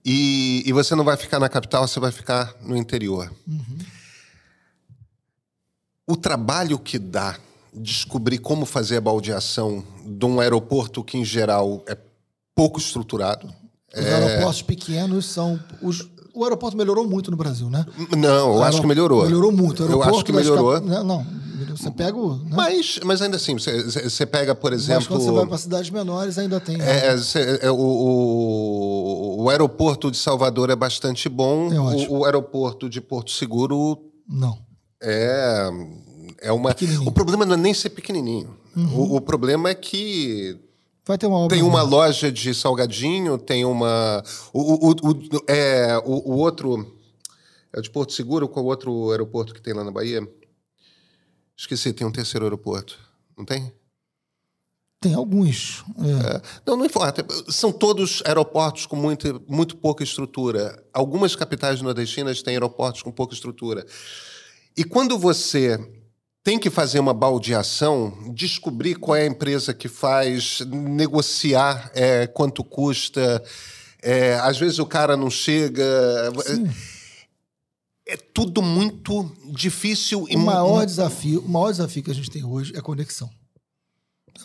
e, 0.04 0.62
e 0.66 0.72
você 0.72 0.94
não 0.94 1.04
vai 1.04 1.16
ficar 1.16 1.38
na 1.38 1.48
capital, 1.48 1.86
você 1.86 2.00
vai 2.00 2.12
ficar 2.12 2.54
no 2.60 2.76
interior. 2.76 3.32
Uhum. 3.46 3.78
O 6.06 6.16
trabalho 6.16 6.78
que 6.78 6.98
dá 6.98 7.36
descobrir 7.76 8.38
como 8.38 8.64
fazer 8.64 8.96
a 8.96 9.00
baldeação 9.00 9.84
de 10.04 10.24
um 10.24 10.40
aeroporto 10.40 11.04
que, 11.04 11.18
em 11.18 11.24
geral, 11.24 11.84
é 11.86 11.96
pouco 12.54 12.78
estruturado. 12.78 13.52
Os 13.94 14.04
é... 14.04 14.14
aeroportos 14.14 14.62
pequenos 14.62 15.26
são 15.26 15.60
os 15.82 16.08
o 16.36 16.44
aeroporto 16.44 16.76
melhorou 16.76 17.08
muito 17.08 17.30
no 17.30 17.36
Brasil, 17.36 17.70
né? 17.70 17.84
Não, 18.16 18.54
eu 18.54 18.62
acho 18.62 18.80
que 18.80 18.86
melhorou. 18.86 19.24
Melhorou 19.24 19.50
muito. 19.50 19.82
eu 19.82 20.02
acho 20.02 20.24
que 20.24 20.32
melhorou. 20.32 20.80
Não, 20.80 21.02
não, 21.02 21.26
você 21.76 21.90
pega 21.90 22.16
o. 22.16 22.36
Né? 22.36 22.50
Mas, 22.50 23.00
mas 23.04 23.22
ainda 23.22 23.36
assim, 23.36 23.54
você, 23.54 23.82
você 23.82 24.26
pega, 24.26 24.54
por 24.54 24.72
exemplo. 24.72 24.96
Mas 24.96 25.06
quando 25.06 25.22
você 25.22 25.30
vai 25.30 25.46
para 25.46 25.58
cidades 25.58 25.90
menores, 25.90 26.38
ainda 26.38 26.60
tem. 26.60 26.80
É, 26.80 27.14
é, 27.14 27.66
é 27.66 27.70
o, 27.70 27.76
o, 27.76 29.42
o, 29.44 29.50
aeroporto 29.50 30.10
de 30.10 30.16
Salvador 30.16 30.70
é 30.70 30.76
bastante 30.76 31.28
bom. 31.28 31.72
É 31.72 31.80
o, 31.80 32.18
o, 32.18 32.24
aeroporto 32.24 32.88
de 32.88 33.00
Porto 33.00 33.30
Seguro. 33.30 33.98
Não. 34.28 34.58
É. 35.02 35.70
É 36.42 36.52
uma. 36.52 36.74
O 37.04 37.12
problema 37.12 37.46
não 37.46 37.54
é 37.54 37.58
nem 37.58 37.74
ser 37.74 37.90
pequenininho. 37.90 38.54
Uhum. 38.76 38.94
O, 38.94 39.16
o 39.16 39.20
problema 39.20 39.70
é 39.70 39.74
que 39.74 40.58
Vai 41.06 41.16
ter 41.16 41.26
uma 41.26 41.38
obra 41.38 41.56
tem 41.56 41.64
uma 41.64 41.82
loja 41.82 42.32
de 42.32 42.52
salgadinho, 42.52 43.38
tem 43.38 43.64
uma. 43.64 44.24
O, 44.52 44.88
o, 44.88 44.90
o, 44.90 45.44
é, 45.46 45.96
o, 45.98 46.32
o 46.32 46.36
outro. 46.36 46.94
É 47.72 47.78
o 47.78 47.82
de 47.82 47.90
Porto 47.90 48.12
Seguro, 48.12 48.48
qual 48.48 48.64
o 48.64 48.68
outro 48.68 49.10
aeroporto 49.12 49.54
que 49.54 49.62
tem 49.62 49.72
lá 49.72 49.84
na 49.84 49.92
Bahia? 49.92 50.26
Esqueci, 51.56 51.92
tem 51.92 52.06
um 52.06 52.10
terceiro 52.10 52.44
aeroporto. 52.44 52.98
Não 53.38 53.44
tem? 53.44 53.72
Tem 55.00 55.14
alguns. 55.14 55.84
É. 55.98 56.36
É. 56.36 56.42
Não, 56.66 56.76
não 56.76 56.84
importa. 56.84 57.24
São 57.48 57.70
todos 57.70 58.20
aeroportos 58.26 58.86
com 58.86 58.96
muito, 58.96 59.40
muito 59.46 59.76
pouca 59.76 60.02
estrutura. 60.02 60.82
Algumas 60.92 61.36
capitais 61.36 61.80
nordestinas 61.80 62.42
têm 62.42 62.54
aeroportos 62.54 63.02
com 63.02 63.12
pouca 63.12 63.32
estrutura. 63.32 63.86
E 64.76 64.82
quando 64.82 65.16
você 65.16 65.78
tem 66.46 66.60
que 66.60 66.70
fazer 66.70 67.00
uma 67.00 67.12
baldeação, 67.12 68.16
descobrir 68.32 68.94
qual 68.94 69.16
é 69.16 69.22
a 69.22 69.26
empresa 69.26 69.74
que 69.74 69.88
faz, 69.88 70.60
negociar 70.60 71.90
é, 71.92 72.28
quanto 72.28 72.62
custa. 72.62 73.42
É, 74.00 74.34
às 74.34 74.56
vezes 74.56 74.78
o 74.78 74.86
cara 74.86 75.16
não 75.16 75.28
chega. 75.28 75.84
Sim. 76.46 76.70
É 78.06 78.16
tudo 78.16 78.62
muito 78.62 79.28
difícil. 79.52 80.22
O 80.22 80.38
maior 80.38 80.86
desafio, 80.86 81.40
o 81.40 81.48
maior 81.48 81.72
desafio 81.72 82.04
que 82.04 82.12
a 82.12 82.14
gente 82.14 82.30
tem 82.30 82.44
hoje 82.44 82.72
é 82.76 82.78
a 82.78 82.82
conexão. 82.82 83.28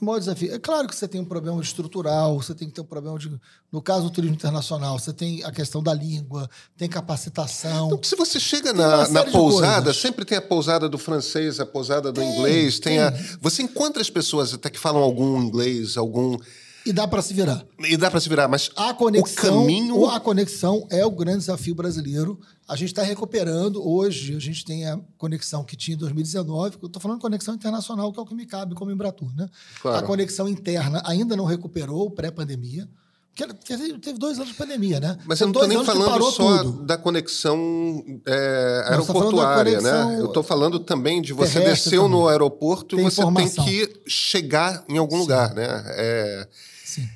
É 0.02 0.04
o 0.04 0.06
maior 0.06 0.20
desafio. 0.20 0.54
É 0.54 0.58
claro 0.58 0.88
que 0.88 0.96
você 0.96 1.08
tem 1.08 1.22
um 1.22 1.26
problema 1.26 1.62
estrutural, 1.62 2.42
você 2.42 2.56
tem 2.56 2.68
que 2.68 2.74
ter 2.74 2.82
um 2.82 2.86
problema 2.86 3.18
de. 3.20 3.32
No 3.72 3.82
caso 3.82 4.04
do 4.04 4.10
turismo 4.10 4.36
internacional, 4.36 4.98
você 4.98 5.14
tem 5.14 5.44
a 5.44 5.52
questão 5.52 5.82
da 5.82 5.94
língua, 5.94 6.50
tem 6.76 6.90
capacitação. 6.90 7.88
Então, 7.88 8.04
se 8.04 8.16
você 8.16 8.40
chega 8.40 8.74
na, 8.74 9.08
na 9.08 9.24
pousada, 9.26 9.94
sempre 9.94 10.26
tem 10.26 10.38
a 10.38 10.42
pousada 10.42 10.90
do 10.90 10.98
francês, 10.98 11.60
a 11.60 11.66
pousada 11.66 12.12
do 12.12 12.20
tem, 12.20 12.34
inglês, 12.34 12.80
tem, 12.80 12.98
tem, 12.98 13.00
a. 13.00 13.12
Você 13.40 13.62
encontra 13.62 14.02
as 14.02 14.10
pessoas 14.10 14.54
até 14.54 14.70
que 14.70 14.80
falam 14.80 15.02
algum 15.02 15.40
inglês, 15.40 15.96
algum. 15.98 16.38
E 16.86 16.92
dá 16.92 17.08
para 17.08 17.22
se 17.22 17.34
virar. 17.34 17.64
E 17.80 17.96
dá 17.96 18.10
para 18.10 18.20
se 18.20 18.28
virar, 18.28 18.48
mas 18.48 18.72
a 18.76 18.94
conexão, 18.94 19.60
o 19.60 19.62
caminho... 19.62 20.06
a 20.10 20.20
conexão 20.20 20.88
é 20.90 21.06
o 21.06 21.12
grande 21.12 21.40
desafio 21.40 21.76
brasileiro. 21.76 22.40
A 22.68 22.76
gente 22.76 22.90
está 22.90 23.04
recuperando. 23.04 23.88
Hoje, 23.88 24.36
a 24.36 24.40
gente 24.40 24.66
tem 24.66 24.88
a 24.88 25.00
conexão 25.18 25.64
que 25.64 25.76
tinha 25.76 25.96
em 25.96 25.98
2019. 25.98 26.78
Eu 26.82 26.88
estou 26.88 27.02
falando 27.02 27.18
de 27.18 27.22
conexão 27.22 27.54
internacional, 27.54 28.12
que 28.12 28.20
é 28.20 28.22
o 28.22 28.26
que 28.26 28.34
me 28.34 28.46
cabe 28.46 28.74
como 28.74 28.92
Embratur. 28.92 29.32
Né? 29.36 29.48
Claro. 29.82 29.98
A 29.98 30.08
conexão 30.08 30.48
interna 30.48 31.04
ainda 31.06 31.36
não 31.36 31.46
recuperou 31.46 32.10
pré-pandemia. 32.10 32.90
Porque 33.36 33.78
teve 34.00 34.20
dois 34.20 34.38
anos 34.38 34.50
de 34.50 34.56
pandemia, 34.56 35.00
né? 35.00 35.18
Mas 35.26 35.40
eu 35.40 35.48
não 35.48 35.54
estou 35.54 35.68
nem 35.68 35.86
falando 35.86 36.32
só 36.32 36.64
tudo. 36.64 36.84
da 36.84 36.98
conexão 36.98 38.04
é, 38.26 38.84
aeroportuária, 38.90 39.78
conexão 39.78 40.10
né? 40.10 40.20
Eu 40.20 40.26
estou 40.26 40.44
falando 40.44 40.80
também 40.80 41.22
de 41.22 41.32
você 41.32 41.62
desceu 41.62 42.10
no 42.10 42.28
aeroporto 42.28 43.00
e 43.00 43.04
você 43.04 43.22
informação. 43.22 43.66
tem 43.66 43.88
que 43.88 44.02
chegar 44.06 44.84
em 44.90 44.98
algum 44.98 45.16
Sim. 45.16 45.22
lugar, 45.22 45.54
né? 45.54 45.84
É. 45.88 46.48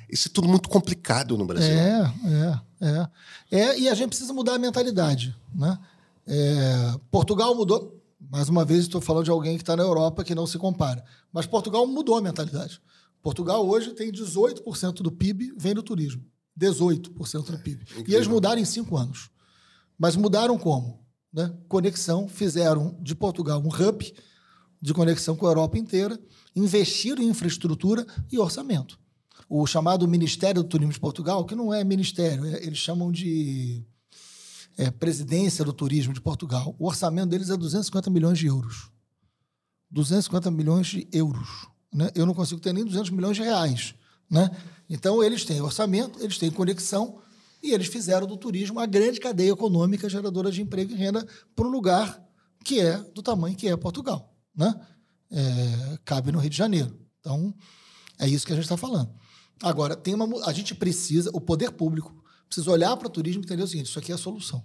Isso 0.08 0.28
é 0.28 0.30
tudo 0.32 0.48
muito 0.48 0.70
complicado 0.70 1.36
no 1.36 1.44
Brasil. 1.44 1.70
É, 1.70 2.12
é, 2.80 3.08
é. 3.50 3.58
é 3.58 3.78
e 3.78 3.88
a 3.88 3.94
gente 3.94 4.08
precisa 4.08 4.32
mudar 4.32 4.54
a 4.54 4.58
mentalidade. 4.58 5.36
Né? 5.54 5.78
É, 6.26 6.94
Portugal 7.10 7.54
mudou. 7.54 7.94
Mais 8.30 8.48
uma 8.48 8.64
vez, 8.64 8.80
estou 8.80 9.00
falando 9.00 9.24
de 9.24 9.30
alguém 9.30 9.56
que 9.56 9.62
está 9.62 9.76
na 9.76 9.82
Europa 9.82 10.24
que 10.24 10.34
não 10.34 10.46
se 10.46 10.58
compara. 10.58 11.04
Mas 11.32 11.46
Portugal 11.46 11.86
mudou 11.86 12.16
a 12.16 12.22
mentalidade. 12.22 12.80
Portugal 13.26 13.68
hoje 13.68 13.92
tem 13.92 14.12
18% 14.12 15.02
do 15.02 15.10
PIB 15.10 15.52
vem 15.58 15.74
do 15.74 15.82
turismo. 15.82 16.24
18% 16.56 17.50
do 17.50 17.58
PIB. 17.58 17.84
É, 17.96 18.04
e 18.06 18.14
eles 18.14 18.28
mudaram 18.28 18.60
em 18.60 18.64
cinco 18.64 18.96
anos. 18.96 19.30
Mas 19.98 20.14
mudaram 20.14 20.56
como? 20.56 21.04
Né? 21.32 21.52
Conexão, 21.66 22.28
fizeram 22.28 22.96
de 23.02 23.16
Portugal 23.16 23.60
um 23.60 23.66
hub 23.66 24.14
de 24.80 24.94
conexão 24.94 25.34
com 25.34 25.44
a 25.44 25.50
Europa 25.50 25.76
inteira, 25.76 26.16
investiram 26.54 27.20
em 27.20 27.26
infraestrutura 27.26 28.06
e 28.30 28.38
orçamento 28.38 28.96
o 29.48 29.66
chamado 29.66 30.06
Ministério 30.06 30.62
do 30.62 30.68
Turismo 30.68 30.92
de 30.92 31.00
Portugal, 31.00 31.44
que 31.44 31.54
não 31.56 31.74
é 31.74 31.82
ministério, 31.82 32.44
é, 32.46 32.64
eles 32.64 32.78
chamam 32.78 33.10
de 33.10 33.84
é, 34.76 34.88
presidência 34.88 35.64
do 35.64 35.72
turismo 35.72 36.12
de 36.12 36.20
Portugal, 36.20 36.76
o 36.78 36.86
orçamento 36.86 37.30
deles 37.30 37.50
é 37.50 37.56
250 37.56 38.08
milhões 38.08 38.38
de 38.38 38.46
euros. 38.46 38.88
250 39.90 40.48
milhões 40.50 40.86
de 40.86 41.08
euros. 41.12 41.68
Né? 41.96 42.10
Eu 42.14 42.26
não 42.26 42.34
consigo 42.34 42.60
ter 42.60 42.74
nem 42.74 42.84
200 42.84 43.10
milhões 43.10 43.38
de 43.38 43.42
reais. 43.42 43.94
Né? 44.30 44.50
Então, 44.88 45.24
eles 45.24 45.46
têm 45.46 45.62
orçamento, 45.62 46.22
eles 46.22 46.36
têm 46.36 46.50
conexão 46.50 47.20
e 47.62 47.72
eles 47.72 47.86
fizeram 47.86 48.26
do 48.26 48.36
turismo 48.36 48.78
a 48.78 48.84
grande 48.84 49.18
cadeia 49.18 49.50
econômica 49.50 50.06
geradora 50.06 50.52
de 50.52 50.60
emprego 50.60 50.92
e 50.92 50.94
renda 50.94 51.26
para 51.54 51.66
um 51.66 51.70
lugar 51.70 52.22
que 52.62 52.80
é 52.80 52.98
do 52.98 53.22
tamanho 53.22 53.56
que 53.56 53.66
é 53.66 53.74
Portugal. 53.78 54.30
Né? 54.54 54.78
É, 55.30 55.98
cabe 56.04 56.30
no 56.30 56.38
Rio 56.38 56.50
de 56.50 56.56
Janeiro. 56.56 57.00
Então, 57.18 57.54
é 58.18 58.28
isso 58.28 58.46
que 58.46 58.52
a 58.52 58.56
gente 58.56 58.66
está 58.66 58.76
falando. 58.76 59.10
Agora, 59.62 59.96
tem 59.96 60.12
uma, 60.12 60.44
a 60.44 60.52
gente 60.52 60.74
precisa, 60.74 61.30
o 61.32 61.40
poder 61.40 61.70
público 61.70 62.14
precisa 62.46 62.70
olhar 62.70 62.94
para 62.98 63.06
o 63.06 63.10
turismo 63.10 63.40
e 63.42 63.44
entender 63.46 63.62
o 63.62 63.66
seguinte: 63.66 63.86
isso 63.86 63.98
aqui 63.98 64.12
é 64.12 64.14
a 64.14 64.18
solução. 64.18 64.62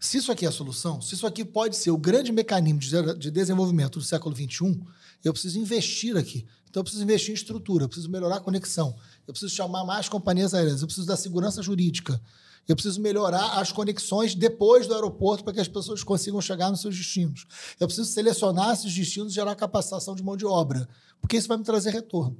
Se 0.00 0.18
isso 0.18 0.32
aqui 0.32 0.44
é 0.44 0.48
a 0.48 0.52
solução, 0.52 1.00
se 1.00 1.14
isso 1.14 1.26
aqui 1.26 1.44
pode 1.44 1.76
ser 1.76 1.90
o 1.90 1.96
grande 1.96 2.32
mecanismo 2.32 2.80
de, 2.80 3.18
de 3.18 3.30
desenvolvimento 3.30 3.98
do 4.00 4.04
século 4.04 4.34
XXI, 4.34 4.80
eu 5.24 5.32
preciso 5.32 5.58
investir 5.58 6.16
aqui. 6.16 6.46
Então, 6.68 6.80
eu 6.80 6.84
preciso 6.84 7.02
investir 7.02 7.30
em 7.30 7.34
estrutura, 7.34 7.84
eu 7.84 7.88
preciso 7.88 8.10
melhorar 8.10 8.36
a 8.36 8.40
conexão, 8.40 8.94
eu 9.26 9.32
preciso 9.32 9.54
chamar 9.54 9.84
mais 9.84 10.08
companhias 10.08 10.52
aéreas, 10.52 10.82
eu 10.82 10.86
preciso 10.86 11.06
da 11.06 11.16
segurança 11.16 11.62
jurídica, 11.62 12.20
eu 12.68 12.76
preciso 12.76 13.00
melhorar 13.00 13.58
as 13.58 13.72
conexões 13.72 14.34
depois 14.34 14.86
do 14.86 14.94
aeroporto 14.94 15.42
para 15.42 15.54
que 15.54 15.60
as 15.60 15.68
pessoas 15.68 16.02
consigam 16.02 16.40
chegar 16.42 16.70
nos 16.70 16.82
seus 16.82 16.94
destinos. 16.94 17.46
Eu 17.80 17.86
preciso 17.86 18.10
selecionar 18.10 18.74
esses 18.74 18.94
destinos 18.94 19.32
e 19.32 19.34
gerar 19.34 19.54
capacitação 19.54 20.14
de 20.14 20.22
mão 20.22 20.36
de 20.36 20.44
obra, 20.44 20.86
porque 21.20 21.38
isso 21.38 21.48
vai 21.48 21.56
me 21.56 21.64
trazer 21.64 21.90
retorno. 21.90 22.36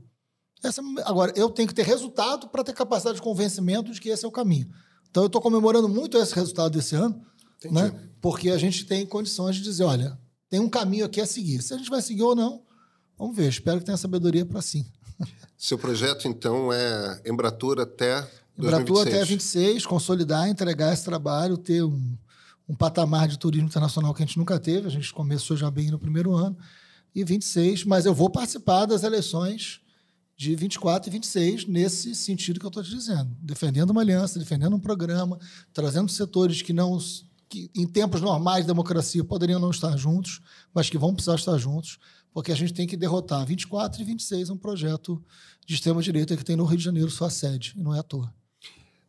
Essa, 0.63 0.83
agora, 1.05 1.33
eu 1.35 1.49
tenho 1.49 1.69
que 1.69 1.75
ter 1.75 1.87
resultado 1.87 2.49
para 2.49 2.63
ter 2.63 2.75
capacidade 2.75 3.17
de 3.17 3.23
convencimento 3.23 3.93
de 3.93 4.01
que 4.01 4.11
esse 4.11 4.25
é 4.25 4.29
o 4.29 4.33
caminho. 4.33 4.69
Então, 5.11 5.23
eu 5.23 5.29
estou 5.29 5.41
comemorando 5.41 5.89
muito 5.89 6.19
esse 6.19 6.35
resultado 6.35 6.77
desse 6.77 6.95
ano, 6.95 7.25
né? 7.71 7.91
porque 8.21 8.51
a 8.51 8.59
gente 8.59 8.85
tem 8.85 9.07
condições 9.07 9.57
de 9.57 9.63
dizer: 9.63 9.85
olha, 9.85 10.19
tem 10.51 10.61
um 10.61 10.69
caminho 10.69 11.07
aqui 11.07 11.21
a 11.21 11.27
seguir. 11.27 11.63
Se 11.63 11.73
a 11.73 11.79
gente 11.79 11.89
vai 11.89 12.03
seguir 12.03 12.23
ou 12.23 12.35
não, 12.35 12.63
vamos 13.19 13.36
ver. 13.36 13.49
Espero 13.49 13.78
que 13.78 13.86
tenha 13.86 13.97
sabedoria 13.97 14.47
para 14.47 14.62
sim. 14.62 14.86
Seu 15.57 15.77
projeto, 15.77 16.28
então, 16.28 16.73
é 16.73 17.20
Embratur 17.27 17.81
até 17.81 18.24
Embratur 18.59 19.03
até 19.03 19.24
26, 19.24 19.86
consolidar, 19.86 20.49
entregar 20.49 20.93
esse 20.93 21.05
trabalho, 21.05 21.57
ter 21.57 21.82
um, 21.85 22.16
um 22.69 22.74
patamar 22.74 23.28
de 23.28 23.39
turismo 23.39 23.69
internacional 23.69 24.12
que 24.12 24.23
a 24.23 24.27
gente 24.27 24.36
nunca 24.36 24.59
teve. 24.59 24.89
A 24.89 24.90
gente 24.90 25.12
começou 25.12 25.57
já 25.57 25.70
bem 25.70 25.90
no 25.90 25.99
primeiro 25.99 26.35
ano. 26.35 26.57
E 27.15 27.24
26, 27.24 27.85
mas 27.85 28.05
eu 28.05 28.12
vou 28.12 28.28
participar 28.28 28.85
das 28.86 29.05
eleições 29.05 29.81
de 30.36 30.55
24 30.55 31.09
e 31.09 31.12
26, 31.12 31.66
nesse 31.66 32.15
sentido 32.15 32.61
que 32.61 32.66
eu 32.66 32.69
estou 32.69 32.82
te 32.82 32.90
dizendo. 32.90 33.36
Defendendo 33.40 33.90
uma 33.90 34.01
aliança, 34.01 34.39
defendendo 34.39 34.74
um 34.77 34.81
programa, 34.81 35.39
trazendo 35.73 36.09
setores 36.11 36.61
que 36.61 36.73
não. 36.73 36.99
que 37.49 37.70
em 37.74 37.86
tempos 37.86 38.20
normais 38.20 38.62
de 38.62 38.69
democracia 38.69 39.24
poderiam 39.24 39.59
não 39.59 39.70
estar 39.70 39.97
juntos, 39.97 40.40
mas 40.74 40.90
que 40.90 40.99
vão 40.99 41.15
precisar 41.15 41.36
estar 41.36 41.57
juntos, 41.59 41.99
porque 42.33 42.53
a 42.53 42.55
gente 42.55 42.73
tem 42.73 42.87
que 42.87 42.97
derrotar 42.97 43.45
24 43.47 44.01
e 44.01 44.05
26 44.05 44.51
um 44.51 44.57
projeto 44.57 45.23
de 45.67 45.75
extrema-direita 45.75 46.37
que 46.37 46.45
tem 46.45 46.57
no 46.57 46.65
Rio 46.65 46.79
de 46.79 46.85
Janeiro 46.85 47.11
sua 47.11 47.31
sede, 47.31 47.75
e 47.77 47.83
não 47.83 47.95
é 47.95 47.99
à 47.99 48.03
toa. 48.03 48.33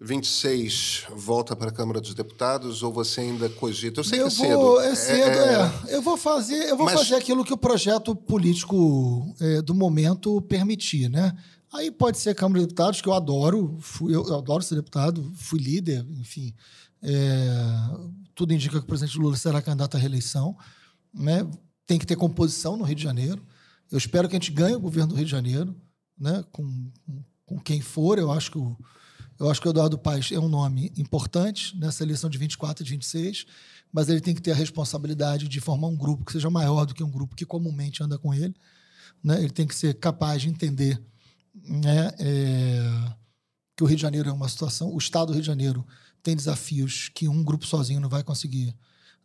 26 0.02 1.08
volta 1.14 1.56
para 1.56 1.70
a 1.70 1.74
Câmara 1.74 2.00
dos 2.00 2.14
Deputados 2.14 2.82
ou 2.84 2.91
você 2.91 3.22
ainda 3.22 3.50
cogita? 3.50 4.00
Eu 4.00 4.04
sei 4.04 4.22
eu 4.22 4.30
que 4.30 4.46
é 4.46 4.56
vou, 4.56 4.78
cedo. 4.78 4.91
É 4.91 4.96
cedo, 4.96 5.40
é, 5.40 5.91
é. 5.91 5.96
Eu 5.98 6.02
vou 6.02 6.16
fazer, 6.16 6.70
eu 6.70 6.78
vou 6.78 6.86
Mas... 6.86 7.02
fazer 7.02 7.16
aquilo 7.16 7.44
que 7.44 7.54
o 7.54 7.58
projeto 7.58 8.16
político 8.16 9.36
é, 9.41 9.62
do 9.62 9.76
momento 9.76 10.41
permitir, 10.44 11.10
né? 11.10 11.36
Aí 11.72 11.91
pode 11.91 12.18
ser 12.18 12.34
Câmara 12.34 12.60
dos 12.60 12.68
Deputados, 12.68 13.02
que 13.02 13.08
eu 13.08 13.14
adoro, 13.14 13.78
fui, 13.80 14.16
eu, 14.16 14.26
eu 14.26 14.38
adoro 14.38 14.64
ser 14.64 14.76
deputado, 14.76 15.32
fui 15.36 15.60
líder, 15.60 16.06
enfim. 16.18 16.54
É, 17.02 17.50
tudo 18.34 18.54
indica 18.54 18.80
que 18.80 18.86
o 18.86 18.88
presidente 18.88 19.20
Lula 19.20 19.36
será 19.36 19.62
candidato 19.62 19.96
à 19.96 20.00
reeleição. 20.00 20.58
Né? 21.14 21.46
Tem 21.90 21.98
que 21.98 22.06
ter 22.06 22.16
composição 22.16 22.78
no 22.78 22.84
Rio 22.84 22.95
de 22.95 23.02
Janeiro. 23.02 23.44
Eu 23.91 23.98
espero 23.98 24.30
que 24.30 24.36
a 24.36 24.40
gente 24.40 24.52
ganhe 24.52 24.76
o 24.76 24.80
governo 24.80 25.10
do 25.10 25.16
Rio 25.16 25.26
de 25.26 25.32
Janeiro, 25.32 25.76
né? 26.16 26.45
com, 26.52 26.91
com, 27.48 27.57
quem 27.57 27.82
for. 27.82 28.20
Eu 28.20 28.32
acho 28.32 28.52
que 28.52 28.60
o 28.60 28.78
eu 29.40 29.49
acho 29.49 29.60
que 29.60 29.68
o 29.68 29.72
Eduardo 29.72 29.98
Paes 29.98 30.32
é 30.32 30.38
um 30.38 30.48
nome 30.48 30.94
importante 30.95 31.76
nessa 31.80 32.03
eleição 32.03 32.30
de 32.30 32.38
24 32.38 32.84
e 32.84 32.86
de 32.86 32.91
26, 32.91 33.45
mas 33.91 34.07
ele 34.07 34.22
tem 34.22 34.36
que 34.36 34.41
ter 34.41 34.52
a 34.52 34.56
responsabilidade 34.56 35.48
de 35.48 35.60
formar 35.60 35.88
um 35.88 35.95
grupo 35.95 36.26
que 36.26 36.32
seja 36.32 36.48
maior 36.48 36.86
do 36.86 36.94
que 36.94 37.03
um 37.03 37.10
grupo 37.10 37.36
que 37.36 37.44
comumente 37.44 38.03
anda 38.03 38.20
com 38.20 38.36
ele. 38.36 38.53
Né? 39.24 39.40
Ele 39.40 39.49
tem 39.49 39.66
que 39.66 39.74
ser 39.74 39.95
capaz 39.95 40.44
de 40.44 40.49
entender 40.49 41.02
né, 41.56 42.11
é, 42.20 43.14
que 43.76 43.84
o 43.84 43.88
Rio 43.88 43.95
de 43.95 44.02
Janeiro 44.03 44.30
é 44.30 44.32
uma 44.32 44.48
situação, 44.48 44.94
o 44.94 44.98
Estado 44.99 45.28
do 45.28 45.34
Rio 45.34 45.41
de 45.41 45.48
Janeiro 45.48 45.84
tem 46.22 46.36
desafios 46.36 47.10
que 47.16 47.28
um 47.28 47.44
grupo 47.44 47.66
sozinho 47.66 47.99
não 47.99 48.10
vai 48.10 48.22
conseguir 48.22 48.76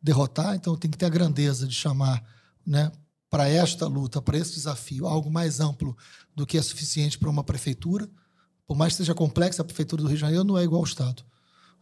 derrotar, 0.00 0.54
então 0.54 0.76
tem 0.78 0.90
que 0.90 0.96
ter 0.96 1.04
a 1.04 1.10
grandeza 1.10 1.66
de 1.66 1.74
chamar 1.74 2.24
né, 2.66 2.90
para 3.30 3.48
esta 3.48 3.86
luta, 3.86 4.22
para 4.22 4.38
esse 4.38 4.54
desafio, 4.54 5.06
algo 5.06 5.30
mais 5.30 5.60
amplo 5.60 5.96
do 6.34 6.46
que 6.46 6.56
é 6.56 6.62
suficiente 6.62 7.18
para 7.18 7.30
uma 7.30 7.44
prefeitura 7.44 8.08
por 8.66 8.76
mais 8.76 8.94
que 8.94 8.98
seja 8.98 9.14
complexa, 9.14 9.62
a 9.62 9.64
Prefeitura 9.64 10.02
do 10.02 10.08
Rio 10.08 10.16
de 10.16 10.20
Janeiro 10.20 10.44
não 10.44 10.56
é 10.56 10.64
igual 10.64 10.80
ao 10.80 10.86
Estado. 10.86 11.22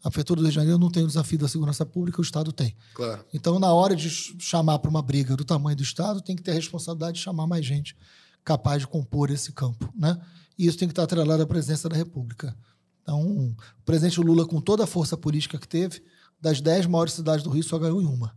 A 0.03 0.11
Prefeitura 0.11 0.41
do 0.41 0.45
Rio 0.45 0.51
de 0.51 0.57
Janeiro 0.57 0.79
não 0.79 0.91
tem 0.91 1.05
o 1.05 1.07
desafio 1.07 1.39
da 1.39 1.47
segurança 1.47 1.87
pública, 1.87 2.21
o 2.21 2.25
Estado 2.25 2.53
tem. 2.53 2.75
Claro. 2.95 3.25
Então, 3.33 3.59
na 3.59 3.73
hora 3.73 3.95
de 3.95 4.11
chamar 4.11 4.81
para 4.81 4.91
uma 4.91 5.01
briga 5.01 5.37
do 5.37 5.45
tamanho 5.45 5.77
do 5.77 5.83
Estado, 5.83 6.21
tem 6.21 6.35
que 6.35 6.43
ter 6.43 6.51
a 6.51 6.55
responsabilidade 6.55 7.19
de 7.19 7.23
chamar 7.23 7.47
mais 7.47 7.65
gente 7.65 7.97
capaz 8.45 8.81
de 8.81 8.89
compor 8.89 9.31
esse 9.31 9.53
campo. 9.53 9.89
Né? 9.95 10.21
E 10.59 10.67
isso 10.67 10.77
tem 10.77 10.89
que 10.89 10.93
estar 10.93 11.05
atrelado 11.05 11.43
à 11.43 11.47
presidência 11.47 11.89
da 11.89 11.97
República. 11.97 12.57
Então, 13.01 13.21
o 13.21 13.57
presidente 13.85 14.21
Lula, 14.21 14.45
com 14.45 14.61
toda 14.61 14.83
a 14.83 14.87
força 14.87 15.17
política 15.17 15.57
que 15.59 15.69
teve, 15.69 16.03
das 16.41 16.61
dez 16.61 16.85
maiores 16.87 17.13
cidades 17.13 17.45
do 17.45 17.51
Rio, 17.51 17.63
só 17.63 17.79
ganhou 17.79 18.03
em 18.03 18.07
uma. 18.07 18.37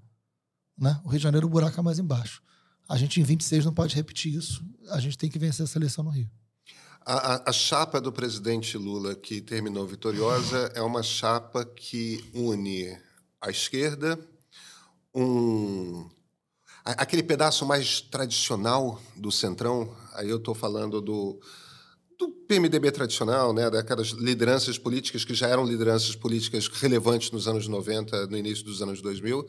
Né? 0.78 1.00
O 1.04 1.10
Rio 1.10 1.20
de 1.20 1.24
Janeiro, 1.24 1.48
o 1.48 1.50
buraco 1.50 1.80
é 1.80 1.84
mais 1.84 2.00
embaixo. 2.00 2.42
A 2.88 2.98
gente, 2.98 3.20
em 3.20 3.24
26, 3.24 3.66
não 3.66 3.74
pode 3.74 3.96
repetir 3.96 4.34
isso. 4.34 4.64
A 4.90 5.00
gente 5.00 5.18
tem 5.18 5.30
que 5.30 5.40
vencer 5.40 5.64
essa 5.64 5.78
eleição 5.78 6.04
no 6.04 6.12
Rio. 6.12 6.30
A, 7.08 7.50
a, 7.50 7.54
chapa 7.54 8.02
do 8.02 8.12
presidente 8.12 8.78
Lula, 8.78 9.14
que 9.16 9.40
terminou 9.40 9.86
vitoriosa, 9.86 10.72
é 10.74 10.82
uma 10.82 11.04
chapa 11.04 11.64
que 11.64 12.24
une 12.34 12.98
a 13.40 13.52
esquerda, 13.52 14.20
um, 15.14 16.10
aquele 16.84 17.22
pedaço 17.22 17.64
mais 17.64 18.02
tradicional 18.02 19.00
do 19.16 19.32
Centrão, 19.32 19.96
aí 20.14 20.28
eu 20.30 20.38
estou 20.38 20.56
falando 20.56 21.00
do, 21.00 21.40
do 22.18 22.30
PMDB 22.48 22.92
tradicional, 22.92 23.54
né, 23.54 23.70
daquelas 23.70 24.08
lideranças 24.10 24.80
políticas 24.80 25.24
que 25.24 25.36
já 25.36 25.48
eram 25.48 25.64
lideranças 25.64 26.16
políticas 26.16 26.68
relevantes 26.68 27.30
nos 27.30 27.48
anos 27.48 27.68
90, 27.68 28.26
no 28.28 28.38
início 28.38 28.66
dos 28.66 28.82
anos 28.82 29.00
2000, 29.00 29.48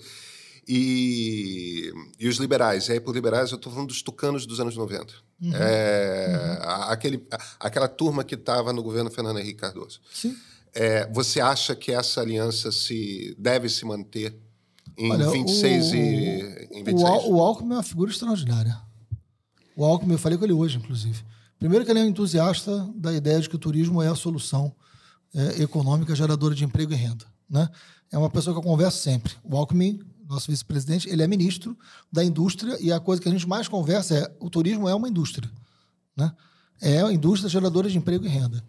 e, 0.68 1.92
e 2.18 2.28
os 2.28 2.36
liberais. 2.36 2.88
E 2.88 2.92
aí, 2.92 3.00
por 3.00 3.14
liberais, 3.14 3.50
eu 3.50 3.56
estou 3.56 3.72
falando 3.72 3.88
dos 3.88 4.02
tucanos 4.02 4.46
dos 4.46 4.58
anos 4.60 4.76
90. 4.76 5.14
Uhum. 5.40 5.52
É, 5.54 6.58
uhum. 6.60 6.82
Aquele, 6.90 7.26
aquela 7.60 7.88
turma 7.88 8.24
que 8.24 8.34
estava 8.34 8.72
no 8.72 8.82
governo 8.82 9.10
Fernando 9.10 9.38
Henrique 9.38 9.60
Cardoso. 9.60 10.00
Sim. 10.12 10.36
É, 10.74 11.10
você 11.12 11.40
acha 11.40 11.74
que 11.74 11.92
essa 11.92 12.20
aliança 12.20 12.70
se 12.72 13.34
deve 13.38 13.68
se 13.68 13.84
manter 13.84 14.36
em 14.98 15.10
Olha, 15.10 15.30
26 15.30 15.90
o, 15.90 15.94
e 15.94 16.68
em 16.72 16.84
26? 16.84 17.24
O, 17.24 17.34
o 17.34 17.40
Alckmin 17.40 17.72
é 17.72 17.76
uma 17.76 17.82
figura 17.82 18.10
extraordinária. 18.10 18.76
O 19.76 19.84
Alckmin, 19.84 20.12
eu 20.12 20.18
falei 20.18 20.36
com 20.36 20.44
ele 20.44 20.52
hoje, 20.52 20.78
inclusive. 20.78 21.22
Primeiro 21.58 21.84
que 21.84 21.90
ele 21.90 22.00
é 22.00 22.02
um 22.02 22.08
entusiasta 22.08 22.88
da 22.94 23.12
ideia 23.12 23.40
de 23.40 23.48
que 23.48 23.56
o 23.56 23.58
turismo 23.58 24.02
é 24.02 24.08
a 24.08 24.14
solução 24.14 24.74
é, 25.34 25.62
econômica 25.62 26.14
geradora 26.14 26.54
de 26.54 26.64
emprego 26.64 26.92
e 26.92 26.96
renda. 26.96 27.24
Né? 27.48 27.68
É 28.10 28.18
uma 28.18 28.30
pessoa 28.30 28.54
que 28.54 28.58
eu 28.58 28.62
converso 28.62 28.98
sempre. 28.98 29.32
O 29.44 29.56
Alckmin 29.56 30.00
nosso 30.28 30.50
vice-presidente, 30.50 31.08
ele 31.08 31.22
é 31.22 31.26
ministro 31.26 31.76
da 32.10 32.24
indústria 32.24 32.76
e 32.80 32.92
a 32.92 33.00
coisa 33.00 33.22
que 33.22 33.28
a 33.28 33.32
gente 33.32 33.46
mais 33.46 33.68
conversa 33.68 34.14
é 34.14 34.36
o 34.40 34.50
turismo 34.50 34.88
é 34.88 34.94
uma 34.94 35.08
indústria. 35.08 35.50
Né? 36.16 36.32
É 36.80 37.02
uma 37.02 37.12
indústria 37.12 37.48
geradora 37.48 37.88
de 37.88 37.96
emprego 37.96 38.24
e 38.24 38.28
renda. 38.28 38.62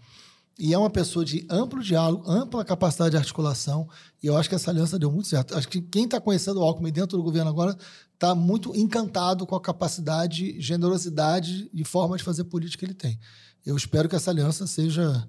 E 0.60 0.74
é 0.74 0.78
uma 0.78 0.90
pessoa 0.90 1.24
de 1.24 1.46
amplo 1.50 1.84
diálogo, 1.84 2.30
ampla 2.30 2.66
capacidade 2.66 3.12
de 3.12 3.18
articulação, 3.18 3.88
e 4.24 4.28
eu 4.28 4.36
acho 4.36 4.50
que 4.50 4.56
essa 4.56 4.72
aliança 4.72 4.98
deu 4.98 5.12
muito 5.12 5.28
certo. 5.28 5.56
Acho 5.56 5.68
que 5.68 5.80
quem 5.80 6.06
está 6.06 6.20
conhecendo 6.20 6.60
o 6.60 6.64
Alckmin 6.64 6.92
dentro 6.92 7.16
do 7.16 7.24
governo 7.24 7.50
agora 7.50 7.78
está 8.14 8.34
muito 8.34 8.76
encantado 8.76 9.46
com 9.46 9.56
a 9.56 9.62
capacidade, 9.62 10.60
generosidade 10.60 11.70
e 11.72 11.84
forma 11.84 12.18
de 12.18 12.24
fazer 12.24 12.46
política 12.46 12.80
que 12.80 12.86
ele 12.86 12.96
tem. 12.96 13.20
Eu 13.64 13.78
espero 13.78 14.10
que 14.10 14.16
essa 14.16 14.32
aliança 14.32 14.66
seja 14.66 15.28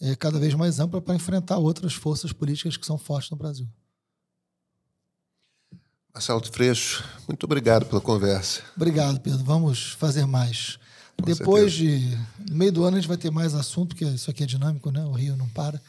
é, 0.00 0.14
cada 0.14 0.38
vez 0.38 0.54
mais 0.54 0.78
ampla 0.78 1.02
para 1.02 1.16
enfrentar 1.16 1.58
outras 1.58 1.94
forças 1.94 2.32
políticas 2.32 2.76
que 2.76 2.86
são 2.86 2.96
fortes 2.96 3.30
no 3.30 3.36
Brasil. 3.36 3.66
Marcelo 6.18 6.42
Freixo, 6.50 7.04
muito 7.28 7.44
obrigado 7.44 7.86
pela 7.86 8.00
conversa. 8.00 8.62
Obrigado, 8.74 9.20
Pedro. 9.20 9.44
Vamos 9.44 9.92
fazer 9.92 10.26
mais. 10.26 10.76
Com 11.16 11.24
Depois 11.24 11.72
certeza. 11.72 12.06
de. 12.06 12.50
No 12.50 12.56
meio 12.56 12.72
do 12.72 12.82
ano 12.82 12.96
a 12.96 13.00
gente 13.00 13.06
vai 13.06 13.16
ter 13.16 13.30
mais 13.30 13.54
assunto, 13.54 13.94
porque 13.94 14.04
isso 14.04 14.28
aqui 14.28 14.42
é 14.42 14.46
dinâmico, 14.46 14.90
né? 14.90 15.04
O 15.04 15.12
Rio 15.12 15.36
não 15.36 15.48
para. 15.50 15.80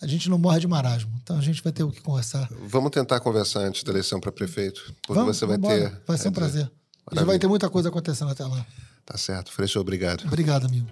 A 0.00 0.06
gente 0.06 0.30
não 0.30 0.38
morre 0.38 0.58
de 0.58 0.66
marasmo. 0.66 1.12
Então 1.22 1.36
a 1.36 1.42
gente 1.42 1.62
vai 1.62 1.70
ter 1.70 1.82
o 1.82 1.90
que 1.90 2.00
conversar. 2.00 2.48
Vamos 2.66 2.92
tentar 2.92 3.20
conversar 3.20 3.60
antes 3.60 3.84
da 3.84 3.92
eleição 3.92 4.18
para 4.18 4.32
prefeito. 4.32 4.90
Porque 5.02 5.20
vamos, 5.20 5.36
você 5.36 5.44
vai 5.44 5.58
ter. 5.58 6.00
Vai 6.06 6.16
ser 6.16 6.28
um 6.28 6.32
prazer. 6.32 6.70
Já 7.12 7.24
vai 7.24 7.38
ter 7.38 7.46
muita 7.46 7.68
coisa 7.68 7.90
acontecendo 7.90 8.30
até 8.30 8.46
lá. 8.46 8.64
Tá 9.04 9.18
certo. 9.18 9.52
Freixo, 9.52 9.78
obrigado. 9.78 10.24
Obrigado, 10.24 10.64
amigo. 10.64 10.88